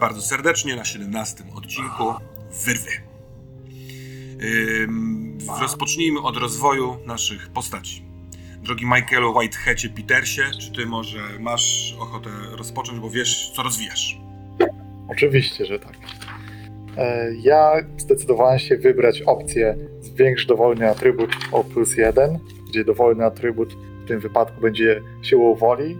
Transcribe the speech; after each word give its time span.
Bardzo 0.00 0.22
serdecznie 0.22 0.76
na 0.76 0.84
17 0.84 1.44
odcinku 1.54 2.04
Wyrwy. 2.64 2.90
Rozpocznijmy 5.60 6.20
od 6.20 6.36
rozwoju 6.36 6.96
naszych 7.06 7.48
postaci. 7.48 8.04
Drogi 8.62 8.84
Michaelu 8.86 9.34
Whiteheadzie 9.38 9.88
Petersie, 9.88 10.42
czy 10.60 10.72
ty 10.72 10.86
może 10.86 11.18
masz 11.40 11.96
ochotę 11.98 12.30
rozpocząć, 12.52 13.00
bo 13.00 13.10
wiesz, 13.10 13.50
co 13.56 13.62
rozwijasz? 13.62 14.18
Oczywiście, 15.08 15.66
że 15.66 15.78
tak. 15.78 15.96
E, 16.96 17.34
Ja 17.42 17.72
zdecydowałem 17.98 18.58
się 18.58 18.76
wybrać 18.76 19.22
opcję 19.22 19.76
zwiększ 20.00 20.46
dowolny 20.46 20.90
atrybut 20.90 21.36
o 21.52 21.64
plus 21.64 21.96
jeden, 21.96 22.38
gdzie 22.68 22.84
dowolny 22.84 23.24
atrybut 23.24 23.74
w 24.04 24.08
tym 24.08 24.20
wypadku 24.20 24.60
będzie 24.60 25.02
siłą 25.22 25.54
woli, 25.54 25.98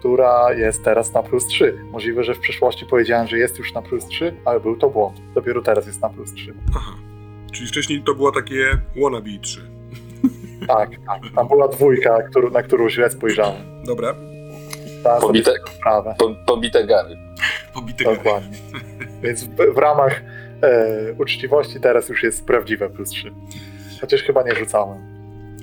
która 0.00 0.52
jest 0.52 0.84
teraz 0.84 1.12
na 1.12 1.22
plus 1.22 1.46
3. 1.46 1.78
Możliwe, 1.90 2.24
że 2.24 2.34
w 2.34 2.40
przeszłości 2.40 2.86
powiedziałem, 2.86 3.26
że 3.26 3.38
jest 3.38 3.58
już 3.58 3.74
na 3.74 3.82
plus 3.82 4.06
3, 4.06 4.36
ale 4.44 4.60
był 4.60 4.76
to 4.76 4.90
błąd. 4.90 5.20
Dopiero 5.34 5.62
teraz 5.62 5.86
jest 5.86 6.00
na 6.00 6.08
plus 6.08 6.34
3. 6.34 6.54
Aha. 6.76 6.92
Czyli 7.52 7.68
wcześniej 7.68 8.02
to 8.02 8.14
było 8.14 8.32
takie 8.32 8.78
wannabe 9.02 9.30
3. 9.40 9.60
Tak, 10.66 10.90
tak. 11.06 11.22
Tam 11.36 11.48
była 11.48 11.68
dwójka, 11.68 12.18
na 12.52 12.62
którą 12.62 12.88
źle 12.88 13.10
spojrzałem. 13.10 13.84
Dobra. 13.84 14.14
Pobite, 15.20 15.52
po, 16.18 16.34
pobite 16.46 16.86
gary. 16.86 17.16
Pobite. 17.74 18.04
Dokładnie. 18.04 18.58
Więc 19.22 19.44
w, 19.44 19.74
w 19.74 19.78
ramach 19.78 20.22
e, 20.62 21.14
uczciwości 21.18 21.80
teraz 21.80 22.08
już 22.08 22.22
jest 22.22 22.46
prawdziwe 22.46 22.90
plus 22.90 23.10
3. 23.10 23.32
Chociaż 24.00 24.22
chyba 24.22 24.42
nie 24.42 24.54
rzucałem. 24.54 25.09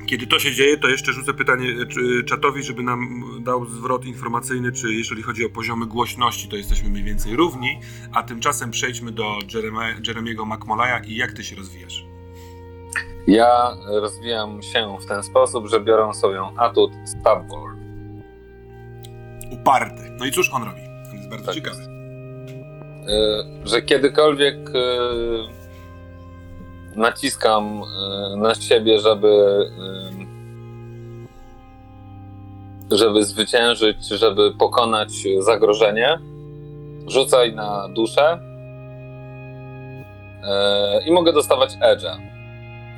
Kiedy 0.08 0.28
to 0.28 0.40
się 0.40 0.52
dzieje, 0.52 0.78
to 0.78 0.88
jeszcze 0.88 1.14
rzucę 1.14 1.34
pytanie 1.34 1.70
e, 1.82 1.86
czy, 1.86 2.24
czatowi, 2.24 2.64
żeby 2.64 2.84
nam 2.84 3.24
dał 3.44 3.66
zwrot 3.66 4.06
informacyjny, 4.06 4.72
czy 4.72 4.94
jeżeli 4.94 5.24
chodzi 5.24 5.46
o 5.46 5.50
poziomy 5.50 5.86
głośności, 5.86 6.50
to 6.50 6.56
jesteśmy 6.56 6.90
mniej 6.90 7.04
więcej 7.04 7.36
równi, 7.36 7.80
a 8.14 8.24
tymczasem 8.24 8.72
przejdźmy 8.72 9.12
do 9.12 9.40
Jeremiego 10.08 10.46
McMolaya 10.46 11.02
i 11.08 11.16
jak 11.16 11.32
ty 11.34 11.44
się 11.44 11.56
rozwijasz? 11.56 12.06
Ja 13.28 13.72
rozwijam 14.02 14.62
się 14.62 14.98
w 15.02 15.06
ten 15.06 15.24
sposób, 15.24 15.68
że 15.68 15.80
biorę 15.80 16.14
sobie 16.14 16.40
atut 16.58 16.92
Stubborn. 17.06 17.78
Uparty. 19.52 20.12
No 20.20 20.26
i 20.26 20.32
cóż 20.32 20.50
on 20.54 20.64
robi? 20.64 20.82
On 21.10 21.16
jest 21.18 21.30
bardzo 21.30 21.46
Tak 21.46 21.56
ciekawy. 21.56 21.78
jest. 21.78 21.90
Y, 23.10 23.70
że 23.70 23.82
kiedykolwiek 23.82 24.56
y, 24.56 24.74
naciskam 26.98 27.82
y, 28.34 28.38
na 28.38 28.56
siebie, 28.56 29.00
żeby 29.00 29.28
y, 32.92 32.98
żeby 32.98 33.24
zwyciężyć, 33.24 34.08
żeby 34.08 34.52
pokonać 34.52 35.12
zagrożenie, 35.40 36.20
rzucaj 37.08 37.54
na 37.56 37.90
duszę 37.90 38.40
y, 41.00 41.04
i 41.06 41.12
mogę 41.12 41.34
dostawać 41.34 41.70
edge'a. 41.76 42.18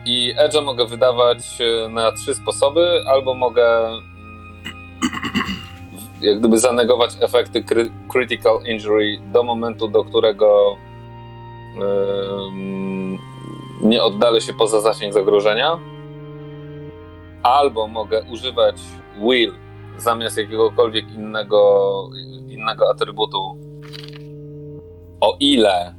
I 0.06 0.34
edge'a 0.38 0.64
mogę 0.64 0.86
wydawać 0.86 1.38
na 1.90 2.12
trzy 2.12 2.36
sposoby, 2.36 3.04
albo 3.08 3.34
mogę 3.34 3.90
jak 6.22 6.40
gdyby 6.40 6.60
zanegować 6.60 7.12
efekty 7.22 7.64
critical 8.12 8.60
injury 8.66 9.18
do 9.32 9.44
momentu, 9.44 9.88
do 9.88 10.04
którego 10.04 10.78
nie 13.82 14.04
oddalę 14.04 14.42
się 14.42 14.54
poza 14.54 14.82
zasięg 14.82 15.14
zagrożenia. 15.14 15.80
Albo 17.44 17.88
mogę 17.88 18.24
używać 18.32 18.76
will 19.22 19.54
zamiast 19.98 20.38
jakiegokolwiek 20.38 21.12
innego, 21.12 22.10
innego 22.48 22.90
atrybutu, 22.90 23.58
o 25.22 25.38
ile 25.40 25.96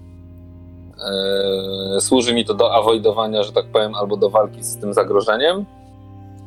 yy, 1.95 2.01
służy 2.01 2.35
mi 2.35 2.45
to 2.45 2.55
do 2.55 2.75
avoidowania, 2.75 3.43
że 3.43 3.53
tak 3.53 3.67
powiem, 3.67 3.95
albo 3.95 4.17
do 4.17 4.31
walki 4.31 4.65
z 4.65 4.79
tym 4.79 4.95
zagrożeniem 4.95 5.67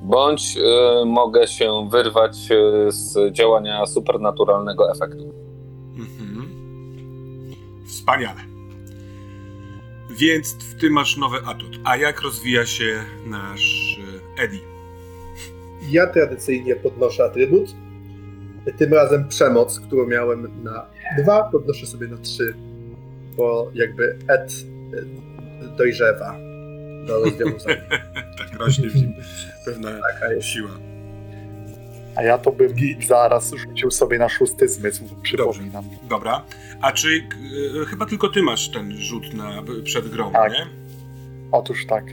bądź 0.04 0.58
y, 0.58 1.06
mogę 1.06 1.48
się 1.48 1.90
wyrwać 1.90 2.52
y, 2.52 2.92
z 2.92 3.34
działania 3.34 3.86
supernaturalnego 3.86 4.92
efektu. 4.92 5.34
Mhm. 5.98 6.50
Wspaniale. 7.88 8.53
Więc 10.18 10.58
ty 10.80 10.90
masz 10.90 11.18
nowy 11.18 11.38
atut. 11.46 11.80
A 11.84 11.98
jak 11.98 12.22
rozwija 12.22 12.66
się 12.66 13.04
nasz 13.26 14.00
e, 14.38 14.44
Eddie? 14.44 14.60
Ja 15.90 16.08
tradycyjnie 16.08 16.76
podnoszę 16.76 17.24
atrybut. 17.24 17.76
Tym 18.78 18.94
razem 18.94 19.28
przemoc, 19.28 19.80
którą 19.80 20.08
miałem 20.08 20.64
na 20.64 20.86
dwa, 21.18 21.44
podnoszę 21.44 21.88
sobie 21.88 22.08
na 22.08 22.18
trzy. 22.18 22.54
Bo 23.38 23.72
jakby 23.74 24.18
Ed 24.28 24.52
y, 24.54 25.78
dojrzewa 25.78 26.38
do 27.08 27.20
rozwiązania. 27.20 27.82
tak 28.38 28.60
rośnie 28.60 28.90
w 28.90 28.96
nim 28.96 29.14
pewna 29.66 29.90
Taka 30.14 30.34
jest. 30.34 30.48
siła. 30.48 30.93
A 32.16 32.24
ja 32.24 32.38
to 32.38 32.52
bym 32.52 32.74
zaraz 33.08 33.54
rzucił 33.54 33.92
sobie 33.92 34.18
na 34.18 34.30
szósty 34.30 34.68
zmysł, 34.68 35.04
przypominam. 35.22 35.86
Dobra. 36.10 36.44
A 36.82 36.92
czy 36.92 37.28
e, 37.82 37.86
chyba 37.86 38.06
tylko 38.06 38.30
ty 38.30 38.44
masz 38.44 38.72
ten 38.72 38.98
rzut 38.98 39.34
na, 39.34 39.64
przed 39.84 40.08
grą, 40.10 40.32
Tak. 40.32 40.52
nie? 40.52 40.66
Otóż 41.52 41.86
tak. 41.86 42.06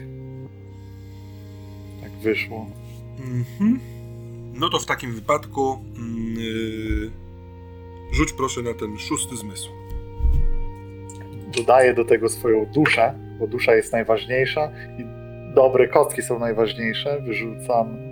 Tak 2.03 2.13
wyszło. 2.23 2.67
Mhm. 3.19 3.81
No 4.55 4.69
to 4.69 4.79
w 4.79 4.87
takim 4.87 5.15
wypadku 5.15 5.85
yy, 6.37 7.11
rzuć 8.13 8.33
proszę 8.33 8.63
na 8.63 8.75
ten 8.75 8.99
szósty 8.99 9.37
zmysł. 9.37 9.71
Dodaję 11.57 11.95
do 11.95 12.05
tego 12.05 12.29
swoją 12.29 12.67
duszę, 12.67 13.15
bo 13.39 13.47
dusza 13.47 13.75
jest 13.75 13.93
najważniejsza 13.93 14.73
i 14.99 15.05
dobre 15.55 15.89
kostki 15.89 16.23
są 16.23 16.39
najważniejsze. 16.39 17.21
Wyrzucam 17.21 18.10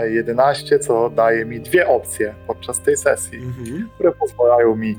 11, 0.00 0.78
co 0.78 1.10
daje 1.10 1.44
mi 1.44 1.60
dwie 1.60 1.88
opcje 1.88 2.34
podczas 2.46 2.80
tej 2.80 2.96
sesji, 2.96 3.38
Mhm. 3.38 3.88
które 3.94 4.12
pozwalają 4.12 4.76
mi 4.76 4.98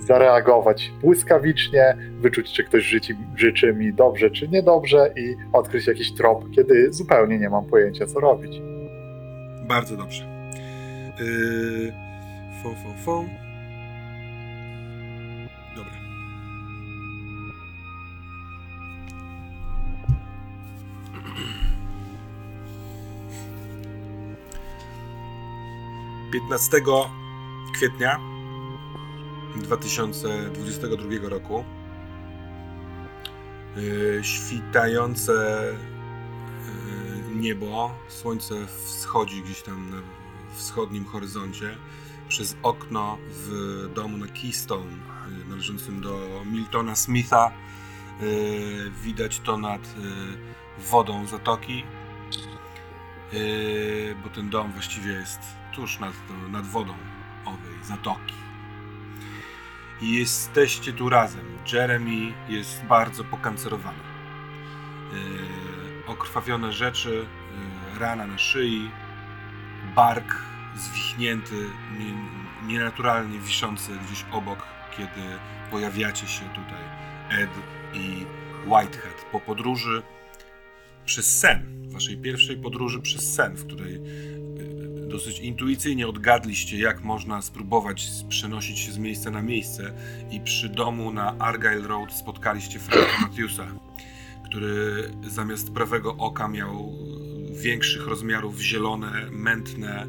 zareagować 0.00 0.92
błyskawicznie, 1.02 1.96
wyczuć, 2.20 2.52
czy 2.52 2.64
ktoś 2.64 2.84
życzy, 2.84 3.16
życzy 3.36 3.72
mi 3.74 3.92
dobrze, 3.92 4.30
czy 4.30 4.48
niedobrze 4.48 5.10
i 5.16 5.36
odkryć 5.52 5.86
jakiś 5.86 6.14
trop, 6.14 6.44
kiedy 6.56 6.92
zupełnie 6.92 7.38
nie 7.38 7.50
mam 7.50 7.64
pojęcia, 7.64 8.06
co 8.06 8.20
robić. 8.20 8.62
Bardzo 9.68 9.96
dobrze. 9.96 10.24
Yy, 11.20 11.92
fo, 12.62 12.68
fo, 12.70 12.94
fo. 13.04 13.24
15 26.32 26.82
kwietnia 27.74 28.20
2022 29.56 31.28
roku 31.28 31.64
y, 33.76 34.20
świtające 34.22 35.32
y, 35.72 35.74
niebo, 37.34 37.94
słońce 38.08 38.54
wschodzi 38.66 39.42
gdzieś 39.42 39.62
tam 39.62 39.90
na 39.90 39.96
wschodnim 40.54 41.04
horyzoncie 41.04 41.76
przez 42.28 42.56
okno 42.62 43.18
w 43.30 43.50
domu 43.94 44.18
na 44.18 44.26
Keystone 44.26 44.92
y, 45.44 45.48
należącym 45.48 46.00
do 46.00 46.42
Miltona 46.52 46.96
Smitha. 46.96 47.50
Widać 49.02 49.40
to 49.40 49.58
nad 49.58 49.80
wodą 50.78 51.26
zatoki. 51.26 51.84
Bo 54.24 54.30
ten 54.30 54.50
dom 54.50 54.72
właściwie 54.72 55.12
jest 55.12 55.57
tuż 55.78 55.98
nad, 55.98 56.12
nad 56.50 56.66
wodą 56.66 56.94
owej 57.44 57.84
zatoki. 57.84 58.34
I 60.00 60.14
jesteście 60.18 60.92
tu 60.92 61.08
razem. 61.08 61.58
Jeremy 61.72 62.32
jest 62.48 62.84
bardzo 62.84 63.24
pokancerowany. 63.24 63.98
Yy, 65.12 66.06
okrwawione 66.06 66.72
rzeczy, 66.72 67.26
yy, 67.92 67.98
rana 67.98 68.26
na 68.26 68.38
szyi, 68.38 68.90
bark 69.94 70.42
zwichnięty, 70.76 71.66
nie, 71.98 72.14
nienaturalnie 72.66 73.38
wiszący 73.38 73.92
gdzieś 74.06 74.24
obok, 74.32 74.66
kiedy 74.96 75.38
pojawiacie 75.70 76.26
się 76.26 76.44
tutaj, 76.44 76.84
Ed 77.30 77.50
i 77.94 78.26
Whitehead. 78.66 79.26
Po 79.32 79.40
podróży 79.40 80.02
przez 81.04 81.38
sen, 81.38 81.88
waszej 81.90 82.16
pierwszej 82.16 82.56
podróży 82.56 83.00
przez 83.00 83.34
sen, 83.34 83.56
w 83.56 83.66
której 83.66 84.00
dosyć 85.08 85.38
intuicyjnie 85.38 86.08
odgadliście, 86.08 86.78
jak 86.78 87.02
można 87.02 87.42
spróbować 87.42 88.10
przenosić 88.28 88.78
się 88.78 88.92
z 88.92 88.98
miejsca 88.98 89.30
na 89.30 89.42
miejsce 89.42 89.92
i 90.30 90.40
przy 90.40 90.68
domu 90.68 91.12
na 91.12 91.38
Argyle 91.38 91.88
Road 91.88 92.12
spotkaliście 92.12 92.78
Franka 92.78 93.20
Matthewsa, 93.22 93.66
który 94.44 95.10
zamiast 95.22 95.70
prawego 95.70 96.16
oka 96.16 96.48
miał 96.48 96.92
większych 97.62 98.06
rozmiarów 98.06 98.60
zielone, 98.60 99.30
mętne, 99.30 100.06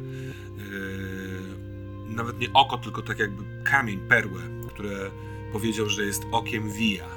yy, 0.56 2.14
nawet 2.14 2.40
nie 2.40 2.52
oko, 2.52 2.78
tylko 2.78 3.02
tak 3.02 3.18
jakby 3.18 3.44
kamień, 3.64 4.00
perłę, 4.08 4.40
które 4.68 5.10
powiedział, 5.52 5.88
że 5.88 6.04
jest 6.04 6.22
okiem 6.32 6.72
Wija. 6.72 7.08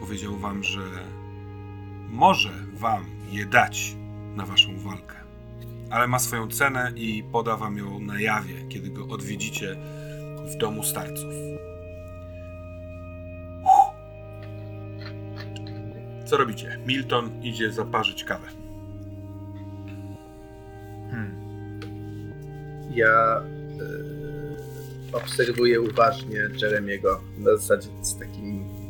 Powiedział 0.00 0.36
wam, 0.36 0.64
że 0.64 0.80
może 2.08 2.52
wam 2.72 3.04
je 3.30 3.46
dać 3.46 3.94
na 4.36 4.46
waszą 4.46 4.78
walkę, 4.78 5.14
ale 5.90 6.06
ma 6.06 6.18
swoją 6.18 6.48
cenę 6.48 6.92
i 6.96 7.24
poda 7.32 7.56
wam 7.56 7.78
ją 7.78 8.00
na 8.00 8.20
jawie, 8.20 8.68
kiedy 8.68 8.90
go 8.90 9.06
odwiedzicie 9.08 9.76
w 10.44 10.56
domu 10.56 10.82
starców. 10.82 11.34
Co 16.26 16.36
robicie? 16.36 16.78
Milton 16.86 17.42
idzie 17.42 17.72
zaparzyć 17.72 18.24
kawę. 18.24 18.46
Hmm. 21.10 21.34
Ja 22.94 23.42
e, 25.12 25.16
obserwuję 25.16 25.80
uważnie 25.80 26.40
Jeremiego 26.62 27.20
na 27.38 27.56
zasadzie 27.56 27.88
z 28.02 28.18
takimi 28.18 28.80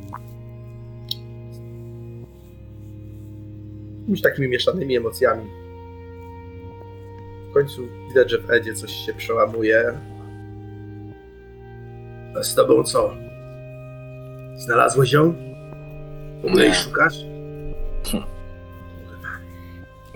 jakimiś 4.10 4.22
takimi 4.22 4.48
mieszanymi 4.48 4.96
emocjami. 4.96 5.59
W 7.60 7.62
końcu 7.62 7.88
widać, 8.08 8.30
że 8.30 8.38
w 8.38 8.50
Edzie 8.50 8.74
coś 8.74 8.92
się 8.92 9.14
przełamuje. 9.14 9.98
A 12.38 12.42
z 12.42 12.54
tobą 12.54 12.82
co? 12.82 13.14
Znalazłeś 14.54 15.12
ją? 15.12 15.34
W 16.42 16.46
ogóle 16.46 16.64
jej 16.64 16.74
szukasz? 16.74 17.14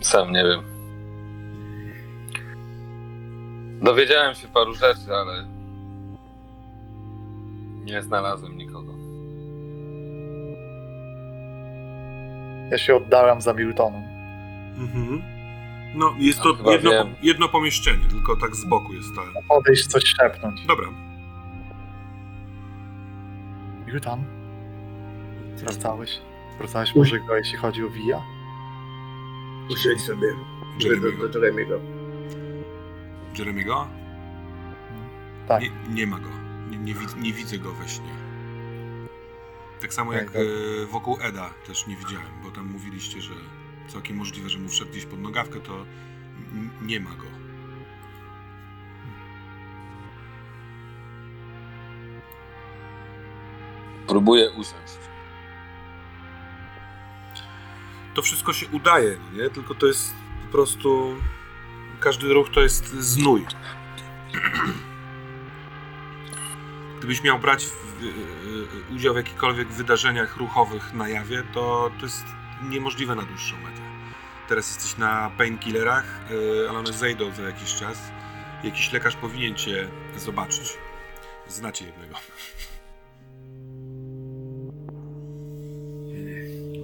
Sam 0.02 0.32
nie 0.32 0.44
wiem. 0.44 0.60
Dowiedziałem 3.82 4.34
się 4.34 4.48
paru 4.48 4.74
rzeczy, 4.74 5.14
ale 5.14 5.48
nie 7.84 8.02
znalazłem 8.02 8.58
nikogo. 8.58 8.92
Ja 12.70 12.78
się 12.78 12.96
oddałem 12.96 13.40
za 13.40 13.52
Miltonem. 13.52 14.02
Mhm. 14.78 15.33
No, 15.94 16.14
jest 16.18 16.38
No, 16.38 16.44
to 16.44 16.54
chyba 16.54 16.72
jedno, 16.72 16.90
wiem. 16.90 17.14
jedno 17.22 17.48
pomieszczenie, 17.48 18.04
tylko 18.10 18.36
tak 18.36 18.56
z 18.56 18.64
boku 18.64 18.92
jest 18.92 19.08
ta. 19.14 19.22
Podejść, 19.48 19.86
coś 19.86 20.04
szepnąć. 20.04 20.66
Dobra. 20.66 20.88
Milton? 23.86 24.24
Sprawdzałeś? 25.56 26.20
Sprawdzałeś 26.54 26.94
może 26.94 27.20
go, 27.20 27.36
jeśli 27.36 27.58
chodzi 27.58 27.84
o 27.84 27.88
Via? 27.90 28.22
Usiądź 29.70 30.00
sobie. 30.00 30.26
Mówię 30.74 30.84
Jeremiego. 30.88 31.22
do, 31.22 31.28
do 31.28 31.38
Jeremiego. 31.38 31.80
Jeremiego? 33.38 33.88
Tak. 35.48 35.62
Nie, 35.62 35.70
nie 35.94 36.06
ma 36.06 36.18
go. 36.18 36.28
Nie, 36.70 36.78
nie, 36.78 36.94
wid- 36.94 37.20
nie 37.20 37.32
widzę 37.32 37.58
go 37.58 37.72
we 37.72 37.88
śnie. 37.88 38.14
Tak 39.80 39.94
samo 39.94 40.12
jak 40.12 40.30
tak. 40.30 40.36
e, 40.36 40.86
wokół 40.86 41.18
Eda 41.20 41.50
też 41.66 41.86
nie 41.86 41.96
widziałem, 41.96 42.26
bo 42.44 42.50
tam 42.50 42.66
mówiliście, 42.72 43.20
że 43.20 43.34
całkiem 43.88 44.16
możliwe, 44.16 44.50
że 44.50 44.58
mu 44.58 44.68
wszedł 44.68 44.90
gdzieś 44.90 45.06
pod 45.06 45.20
nogawkę, 45.20 45.60
to 45.60 45.84
nie 46.82 47.00
ma 47.00 47.10
go. 47.10 47.26
Próbuję 54.06 54.50
usiąść. 54.50 54.98
To 58.14 58.22
wszystko 58.22 58.52
się 58.52 58.68
udaje, 58.68 59.16
no 59.24 59.42
nie? 59.42 59.50
Tylko 59.50 59.74
to 59.74 59.86
jest 59.86 60.14
po 60.46 60.52
prostu... 60.52 61.16
Każdy 62.00 62.32
ruch 62.32 62.50
to 62.50 62.60
jest 62.60 62.86
znój. 62.86 63.46
Gdybyś 66.98 67.22
miał 67.22 67.38
brać 67.38 67.66
w, 67.66 67.72
e, 67.72 67.74
e, 68.90 68.94
udział 68.94 69.14
w 69.14 69.16
jakichkolwiek 69.16 69.68
wydarzeniach 69.68 70.36
ruchowych 70.36 70.92
na 70.92 71.08
jawie, 71.08 71.42
to 71.54 71.90
to 72.00 72.06
jest 72.06 72.24
niemożliwe 72.70 73.14
na 73.14 73.22
dłuższą 73.22 73.56
metę. 73.56 73.80
Teraz 74.48 74.68
jesteś 74.74 74.98
na 74.98 75.30
painkillerach, 75.38 76.04
e, 76.64 76.70
ale 76.70 76.78
one 76.78 76.92
zejdą 76.92 77.34
za 77.34 77.42
jakiś 77.42 77.74
czas. 77.74 77.98
Jakiś 78.64 78.92
lekarz 78.92 79.16
powinien 79.16 79.54
cię 79.54 79.88
zobaczyć. 80.16 80.78
Znacie 81.48 81.84
jednego. 81.84 82.14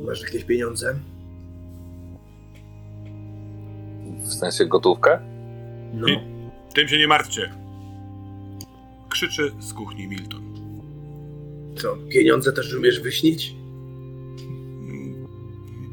Masz 0.06 0.22
jakieś 0.22 0.44
pieniądze? 0.44 0.98
W 4.22 4.32
sensie 4.32 4.66
gotówkę? 4.66 5.20
No. 5.94 6.08
I- 6.08 6.20
Tym 6.74 6.88
się 6.88 6.98
nie 6.98 7.08
martwcie. 7.08 7.52
Krzyczy 9.08 9.52
z 9.60 9.72
kuchni 9.72 10.08
Milton. 10.08 10.42
Co, 11.76 11.96
pieniądze 11.96 12.52
też 12.52 12.74
umiesz 12.74 13.00
wyśnić? 13.00 13.54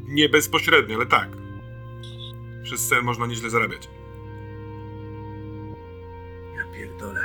Nie 0.08 0.28
bezpośrednio, 0.28 0.96
ale 0.96 1.06
tak. 1.06 1.28
Przez 2.62 2.88
sen 2.88 3.04
można 3.04 3.26
nieźle 3.26 3.50
zarabiać. 3.50 3.88
Ja 6.56 6.72
pierdolę. 6.74 7.20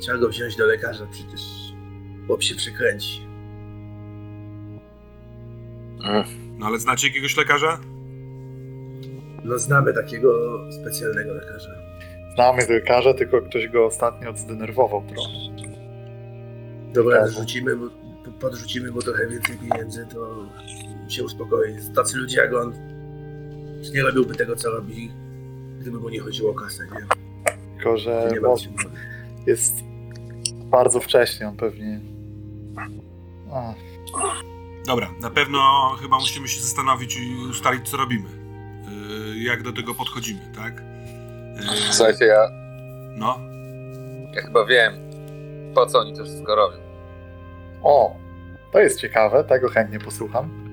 Trzeba 0.00 0.18
go 0.18 0.28
wziąć 0.28 0.56
do 0.56 0.66
lekarza, 0.66 1.06
przecież 1.10 1.40
chłop 2.26 2.42
się 2.42 2.54
przekręci. 2.54 3.28
No 6.58 6.66
ale 6.66 6.78
znacie 6.78 7.08
jakiegoś 7.08 7.36
lekarza? 7.36 7.80
No 9.44 9.58
znamy 9.58 9.92
takiego 9.92 10.58
specjalnego 10.72 11.34
lekarza. 11.34 11.70
Znamy 12.34 12.66
lekarza, 12.66 13.14
tylko 13.14 13.42
ktoś 13.42 13.68
go 13.68 13.86
ostatnio 13.86 14.36
zdenerwował 14.36 15.04
trochę. 15.06 15.32
Dobra, 16.92 17.28
rzucimy 17.28 17.76
podrzucimy 18.40 18.90
mu 18.90 19.02
trochę 19.02 19.28
więcej 19.28 19.56
pieniędzy, 19.58 20.06
to 20.06 20.46
się 21.12 21.24
uspokoi. 21.24 21.74
Tacy 21.94 22.16
ludzie 22.18 22.36
jak 22.40 22.54
on 22.54 22.72
nie 23.94 24.02
robiłby 24.02 24.34
tego, 24.34 24.56
co 24.56 24.70
robi, 24.70 25.10
gdyby 25.80 25.98
mu 26.00 26.08
nie 26.08 26.20
chodziło 26.20 26.50
o 26.50 26.54
kasę, 26.54 26.84
nie? 26.94 27.06
Tylko, 27.76 27.98
że 27.98 28.28
nie 28.32 28.58
się. 28.58 28.70
jest 29.46 29.74
bardzo 30.64 31.00
wcześnie, 31.00 31.48
on 31.48 31.56
pewnie... 31.56 32.00
A, 33.52 33.74
Dobra, 34.86 35.10
na 35.20 35.30
pewno 35.30 35.58
chyba 36.02 36.18
musimy 36.18 36.48
się 36.48 36.60
zastanowić 36.60 37.16
i 37.16 37.36
ustalić, 37.50 37.88
co 37.90 37.96
robimy. 37.96 38.28
Yy, 39.28 39.38
jak 39.38 39.62
do 39.62 39.72
tego 39.72 39.94
podchodzimy, 39.94 40.40
tak? 40.56 40.82
Yy, 41.56 41.92
Słuchajcie, 41.92 42.24
ja, 42.24 42.48
no, 43.16 43.38
ja 44.34 44.42
chyba 44.42 44.66
wiem, 44.66 44.94
po 45.74 45.86
co 45.86 45.98
oni 45.98 46.16
to 46.16 46.24
wszystko 46.24 46.54
robią. 46.54 46.76
o, 47.82 48.16
to 48.72 48.78
jest 48.78 49.00
ciekawe, 49.00 49.44
tego 49.44 49.68
chętnie 49.68 49.98
posłucham. 49.98 50.67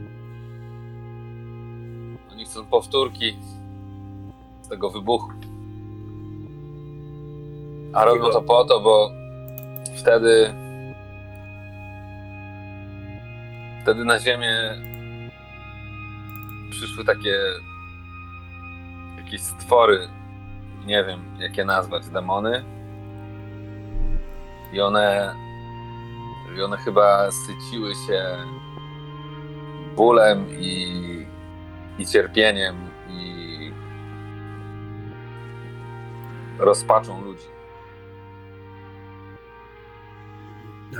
Powtórki 2.63 3.37
z 4.61 4.67
tego 4.67 4.89
wybuchu. 4.89 5.31
A 7.93 8.05
robią 8.05 8.29
to 8.29 8.41
po 8.41 8.65
to, 8.65 8.79
bo 8.79 9.11
wtedy 9.97 10.53
wtedy 13.81 14.05
na 14.05 14.19
ziemię 14.19 14.81
przyszły 16.71 17.05
takie 17.05 17.35
jakieś 19.17 19.41
stwory, 19.41 20.07
nie 20.85 21.03
wiem 21.03 21.25
jakie 21.39 21.65
nazwać, 21.65 22.09
demony. 22.09 22.63
I 24.73 24.81
one 24.81 25.35
i 26.57 26.61
one 26.61 26.77
chyba 26.77 27.31
syciły 27.31 27.95
się 27.95 28.37
bólem 29.95 30.45
i, 30.59 31.05
i 31.99 32.05
cierpieniem 32.05 32.75
i 33.09 33.71
rozpaczą 36.59 37.21
ludzi. 37.21 37.47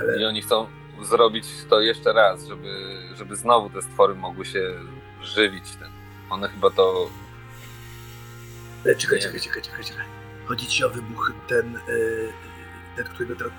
Ale 0.00 0.20
I 0.20 0.24
oni 0.24 0.42
chcą 0.42 0.66
zrobić 1.02 1.46
to 1.70 1.80
jeszcze 1.80 2.12
raz, 2.12 2.46
żeby, 2.46 2.98
żeby 3.14 3.36
znowu 3.36 3.70
te 3.70 3.82
stwory 3.82 4.14
mogły 4.14 4.44
się 4.44 4.74
żywić. 5.22 5.76
Ten. 5.76 5.88
One 6.30 6.48
chyba 6.48 6.70
to. 6.70 7.10
ale 8.84 8.96
czekaj, 8.96 9.20
czekaj, 9.20 9.40
czekaj, 9.40 9.62
czekaj, 9.62 9.84
czekaj. 9.84 10.06
Chodzi 10.46 10.66
ci 10.66 10.84
o 10.84 10.90
wybuch 10.90 11.32
ten, 11.48 11.72
yy, 11.88 12.32
ten 12.96 13.04
którego 13.04 13.36
teraz... 13.36 13.52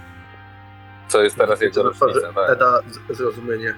Co 1.08 1.24
jest 1.24 1.36
teraz 1.36 1.62
jego 1.62 1.84
rocznica, 1.84 2.34
tak. 2.34 2.50
Eda 2.50 2.79
zrozumienie. 3.10 3.74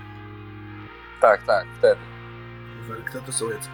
Tak, 1.22 1.44
tak, 1.46 1.68
wtedy. 1.78 2.19
Kurwa, 2.90 3.10
Kto 3.10 3.22
to 3.22 3.32
są 3.32 3.50
jacy? 3.50 3.70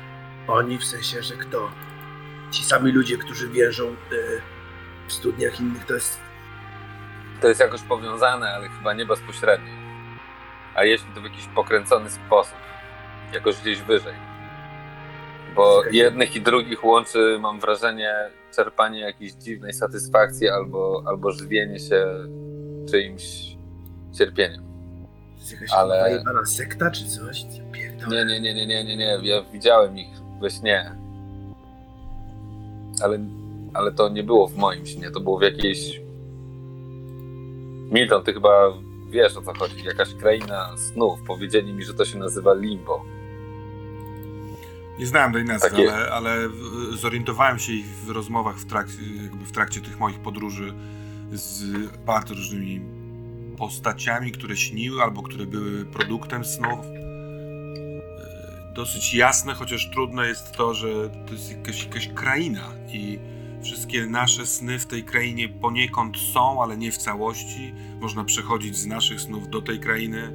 Oni 0.48 0.78
w 0.78 0.86
sensie, 0.86 1.24
że 1.24 1.36
kto? 1.36 1.72
Ci 2.52 2.64
sami 2.64 2.92
ludzie, 2.92 3.18
którzy 3.18 3.50
wierzą 3.50 3.86
yy, 3.86 4.42
w 5.08 5.14
studniach 5.14 5.60
innych, 5.60 5.86
to 5.86 5.94
jest... 5.94 6.20
To 7.42 7.48
jest 7.48 7.60
jakoś 7.60 7.82
powiązane, 7.82 8.54
ale 8.54 8.70
chyba 8.70 8.94
nie 8.94 9.06
bezpośrednio. 9.06 9.74
A 10.76 10.84
jeśli 10.84 11.08
to 11.16 11.22
w 11.22 11.24
jakiś 11.24 11.46
pokręcony 11.48 12.10
sposób, 12.10 12.58
jakoś 13.34 13.62
gdzieś 13.62 13.82
wyżej. 13.82 14.14
Bo 15.56 15.82
Zgadza 15.82 15.98
jednych 15.98 16.36
i 16.36 16.42
drugich 16.42 16.84
łączy, 16.86 17.38
mam 17.42 17.60
wrażenie, 17.60 18.14
czerpanie 18.56 19.00
jakiejś 19.00 19.32
dziwnej 19.34 19.74
satysfakcji 19.74 20.50
albo, 20.50 21.04
albo 21.08 21.32
żywienie 21.32 21.80
się 21.80 22.06
czyimś 22.92 23.24
cierpieniem. 24.18 24.64
To 25.36 25.40
jest 25.40 25.52
jakaś 25.52 25.72
Ale- 25.72 26.22
sekta 26.46 26.92
czy 26.92 27.08
coś? 27.08 27.46
Pierdolę. 28.10 28.26
Nie, 28.26 28.42
nie, 28.42 28.54
nie, 28.54 28.66
nie, 28.68 28.84
nie, 28.84 28.84
nie, 28.84 28.98
nie. 28.98 29.30
Ja 29.30 29.42
widziałem 29.54 29.98
ich 29.98 30.10
we 30.42 30.50
śnie. 30.50 30.96
Ale, 33.02 33.20
ale 33.74 33.92
to 33.92 34.10
nie 34.10 34.24
było 34.24 34.48
w 34.48 34.58
moim 34.58 34.86
śnie, 34.86 35.12
to 35.12 35.20
było 35.20 35.40
w 35.40 35.42
jakiejś. 35.42 36.02
Milton, 37.92 38.24
ty 38.24 38.34
chyba 38.34 38.74
wiesz 39.10 39.38
o 39.38 39.42
co 39.42 39.54
chodzi. 39.54 39.84
Jakaś 39.84 40.14
kraina 40.14 40.78
snów. 40.78 41.20
Powiedzieli 41.28 41.74
mi, 41.74 41.84
że 41.84 41.94
to 41.94 42.06
się 42.06 42.18
nazywa 42.18 42.54
Limbo. 42.54 43.06
Nie 45.00 45.06
znałem 45.06 45.34
tej 45.34 45.46
nazwy, 45.46 45.70
Takie- 45.70 45.94
ale, 45.94 46.12
ale 46.12 46.50
zorientowałem 46.92 47.60
się 47.60 47.74
ich 47.74 47.86
w 47.86 48.10
rozmowach 48.10 48.56
w 48.56 48.66
trakcie, 48.66 48.98
jakby 49.24 49.46
w 49.46 49.52
trakcie 49.52 49.82
tych 49.82 50.00
moich 50.00 50.20
podróży 50.20 50.74
z 51.32 51.64
bardzo 52.06 52.34
różnymi 52.34 52.82
postaciami, 53.58 54.32
które 54.32 54.58
śniły 54.58 55.02
albo 55.04 55.22
które 55.24 55.46
były 55.46 55.86
produktem 55.86 56.46
snów. 56.46 56.80
Dosyć 58.76 59.14
jasne, 59.14 59.54
chociaż 59.54 59.90
trudne 59.90 60.28
jest 60.28 60.52
to, 60.52 60.74
że 60.74 60.88
to 61.10 61.34
jest 61.34 61.52
jakaś, 61.52 61.86
jakaś 61.86 62.08
kraina 62.08 62.62
i 62.88 63.20
wszystkie 63.64 64.06
nasze 64.06 64.46
sny 64.46 64.80
w 64.80 64.86
tej 64.86 65.04
krainie 65.04 65.50
poniekąd 65.50 66.18
są, 66.34 66.64
ale 66.64 66.78
nie 66.78 66.92
w 66.92 66.98
całości. 66.98 67.74
Można 68.02 68.24
przechodzić 68.24 68.78
z 68.78 68.86
naszych 68.86 69.22
snów 69.22 69.50
do 69.50 69.62
tej 69.62 69.80
krainy. 69.80 70.34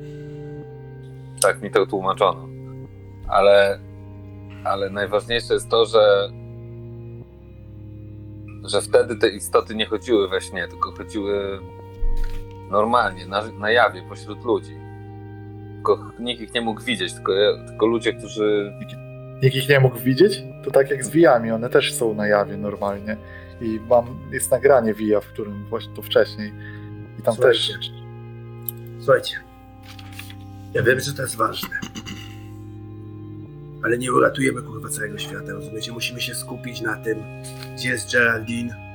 Tak 1.40 1.62
mi 1.62 1.70
to 1.70 1.87
tłumaczono. 1.87 2.49
Ale, 3.28 3.80
ale 4.64 4.90
najważniejsze 4.90 5.54
jest 5.54 5.68
to, 5.68 5.87
że, 5.87 6.30
że 8.64 8.82
wtedy 8.82 9.16
te 9.16 9.28
istoty 9.28 9.75
nie 9.75 9.87
chodziły 9.87 10.28
we 10.28 10.40
śnie, 10.40 10.68
tylko 10.68 10.92
chodziły 10.92 11.61
normalnie, 12.70 13.26
na, 13.26 13.42
na 13.42 13.70
jawie, 13.70 14.02
pośród 14.09 14.44
ludzi. 14.44 14.80
Tylko 15.81 16.11
nikt 16.19 16.41
ich 16.43 16.55
nie 16.55 16.61
mógł 16.61 16.83
widzieć, 16.83 17.15
tylko, 17.15 17.33
tylko 17.67 17.87
ludzie, 17.87 18.13
którzy. 18.13 18.73
Nikt 19.43 19.57
ich 19.57 19.69
nie 19.69 19.81
mógł 19.81 19.99
widzieć? 19.99 20.43
To 20.65 20.71
tak 20.71 20.91
jak 20.91 21.05
z 21.05 21.11
wijami, 21.11 21.51
one 21.51 21.71
też 21.71 21.95
są 21.95 22.15
na 22.15 22.27
jawie 22.27 22.57
normalnie. 22.57 23.17
I 23.61 23.81
mam, 23.89 24.19
jest 24.33 24.51
nagranie 24.51 24.95
wija, 24.95 25.21
w 25.21 25.27
którym 25.27 25.65
właśnie 25.65 25.95
to 25.95 26.03
wcześniej. 26.03 26.53
I 27.19 27.23
tam 27.23 27.37
też. 27.37 27.67
Słuchajcie. 27.67 27.93
Słuchajcie. 28.99 29.37
Ja 30.75 30.83
wiem, 30.83 31.01
że 31.01 31.13
to 31.13 31.23
jest 31.23 31.37
ważne. 31.37 31.69
Ale 33.85 33.99
nie 33.99 34.13
uratujemy 34.13 34.63
kurwa 34.63 34.89
całego 34.89 35.19
świata, 35.19 35.53
rozumiecie? 35.53 35.93
Musimy 35.93 36.21
się 36.21 36.35
skupić 36.35 36.81
na 36.81 36.97
tym, 36.97 37.19
gdzie 37.75 37.89
jest 37.89 38.13
Geraldine, 38.13 38.89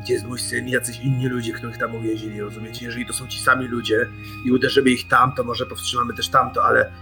gdzie 0.00 0.14
jest 0.14 0.26
mój 0.26 0.38
syn 0.38 0.68
i 0.68 0.70
jacyś 0.70 1.00
inni 1.00 1.28
ludzie, 1.28 1.52
których 1.52 1.78
tam 1.78 1.94
uwięzili, 1.94 2.40
rozumiecie? 2.40 2.84
Jeżeli 2.86 3.06
to 3.06 3.12
są 3.12 3.26
ci 3.26 3.40
sami 3.40 3.66
ludzie 3.66 4.06
i 4.46 4.52
uderzymy 4.52 4.90
ich 4.90 5.08
tam, 5.08 5.32
to 5.32 5.44
może 5.44 5.66
powstrzymamy 5.66 6.14
też 6.14 6.28
tamto, 6.28 6.64
ale 6.64 6.92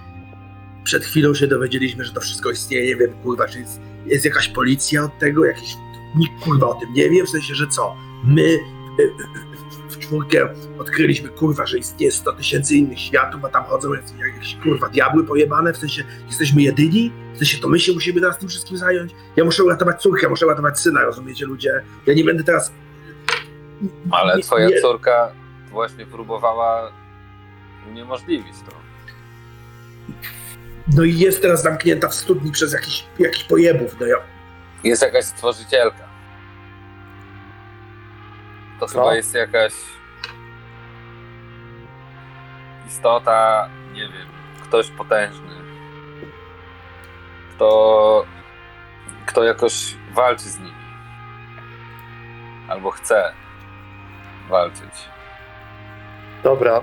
przed 0.85 1.05
chwilą 1.05 1.35
się 1.35 1.47
dowiedzieliśmy, 1.47 2.05
że 2.05 2.13
to 2.13 2.21
wszystko 2.21 2.51
istnieje, 2.51 2.87
nie 2.87 2.97
wiem, 2.97 3.13
kurwa, 3.23 3.49
czy 3.49 3.61
jest, 3.61 3.81
jest 4.07 4.25
jakaś 4.25 4.49
policja 4.49 5.05
od 5.05 5.19
tego, 5.19 5.45
jakiś... 5.45 5.77
Nikt 6.17 6.41
kurwa 6.41 6.67
o 6.67 6.75
tym 6.75 6.93
nie 6.93 7.11
wie, 7.11 7.25
w 7.25 7.29
sensie, 7.29 7.55
że 7.55 7.67
co? 7.67 7.97
My 8.25 8.43
y, 8.43 8.57
y, 9.03 9.11
w 9.91 9.99
czwórkę 9.99 10.49
odkryliśmy, 10.79 11.29
kurwa, 11.29 11.67
że 11.67 11.79
istnieje 11.79 12.13
100 12.13 12.33
tysięcy 12.33 12.77
innych 12.77 13.01
światów, 13.01 13.45
a 13.45 13.49
tam 13.49 13.65
chodzą 13.65 13.93
jak- 13.93 14.35
jakieś, 14.35 14.57
kurwa, 14.63 14.89
diabły 14.89 15.25
pojebane, 15.25 15.73
w 15.73 15.77
sensie, 15.77 16.05
jesteśmy 16.27 16.63
jedyni? 16.63 17.13
W 17.35 17.39
sensie, 17.39 17.59
to 17.59 17.69
my 17.69 17.81
się 17.81 17.93
musimy 17.93 18.21
teraz 18.21 18.39
tym 18.39 18.49
wszystkim 18.49 18.77
zająć? 18.77 19.13
Ja 19.37 19.45
muszę 19.45 19.65
uratować 19.65 20.03
córkę, 20.03 20.29
muszę 20.29 20.47
uratować 20.47 20.81
syna, 20.81 21.03
rozumiecie, 21.03 21.47
ludzie? 21.47 21.83
Ja 22.07 22.15
nie 22.15 22.25
będę 22.25 22.45
teraz... 22.45 22.73
Ale 24.11 24.39
twoja 24.39 24.69
nie, 24.69 24.81
córka 24.81 25.33
właśnie 25.71 26.07
próbowała 26.07 26.93
uniemożliwić 27.89 28.55
to. 28.69 28.77
No 30.97 31.05
i 31.05 31.19
jest 31.19 31.43
teraz 31.43 31.63
zamknięta 31.63 32.09
w 32.09 32.15
studni 32.15 32.53
przez 32.53 32.73
jakichś 32.73 33.05
jakich 33.19 33.47
pojebów, 33.47 33.97
no 34.01 34.07
ja... 34.07 34.17
Jest 34.85 35.03
jakaś 35.03 35.25
stworzycielka. 35.25 36.09
To 38.81 38.87
Co? 38.87 38.93
chyba 38.93 39.15
jest 39.15 39.35
jakaś 39.35 39.73
istota, 42.89 43.69
nie 43.93 44.09
wiem, 44.09 44.29
ktoś 44.63 44.91
potężny. 44.91 45.55
Kto, 47.55 48.25
kto 49.27 49.45
jakoś 49.45 49.95
walczy 50.13 50.49
z 50.49 50.59
nimi. 50.59 50.73
Albo 52.69 52.91
chce 52.91 53.33
walczyć. 54.49 55.09
Dobra, 56.45 56.83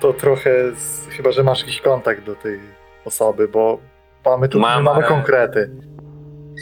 to 0.00 0.12
trochę. 0.12 0.74
Z, 0.76 1.08
chyba, 1.08 1.32
że 1.32 1.42
masz 1.42 1.60
jakiś 1.60 1.80
kontakt 1.80 2.24
do 2.24 2.34
tej 2.36 2.60
osoby, 3.04 3.48
bo 3.48 3.78
mamy 4.24 4.48
tu 4.48 4.60
Mam, 4.60 4.82
mamy 4.82 4.98
ale- 4.98 5.08
konkrety. 5.08 5.70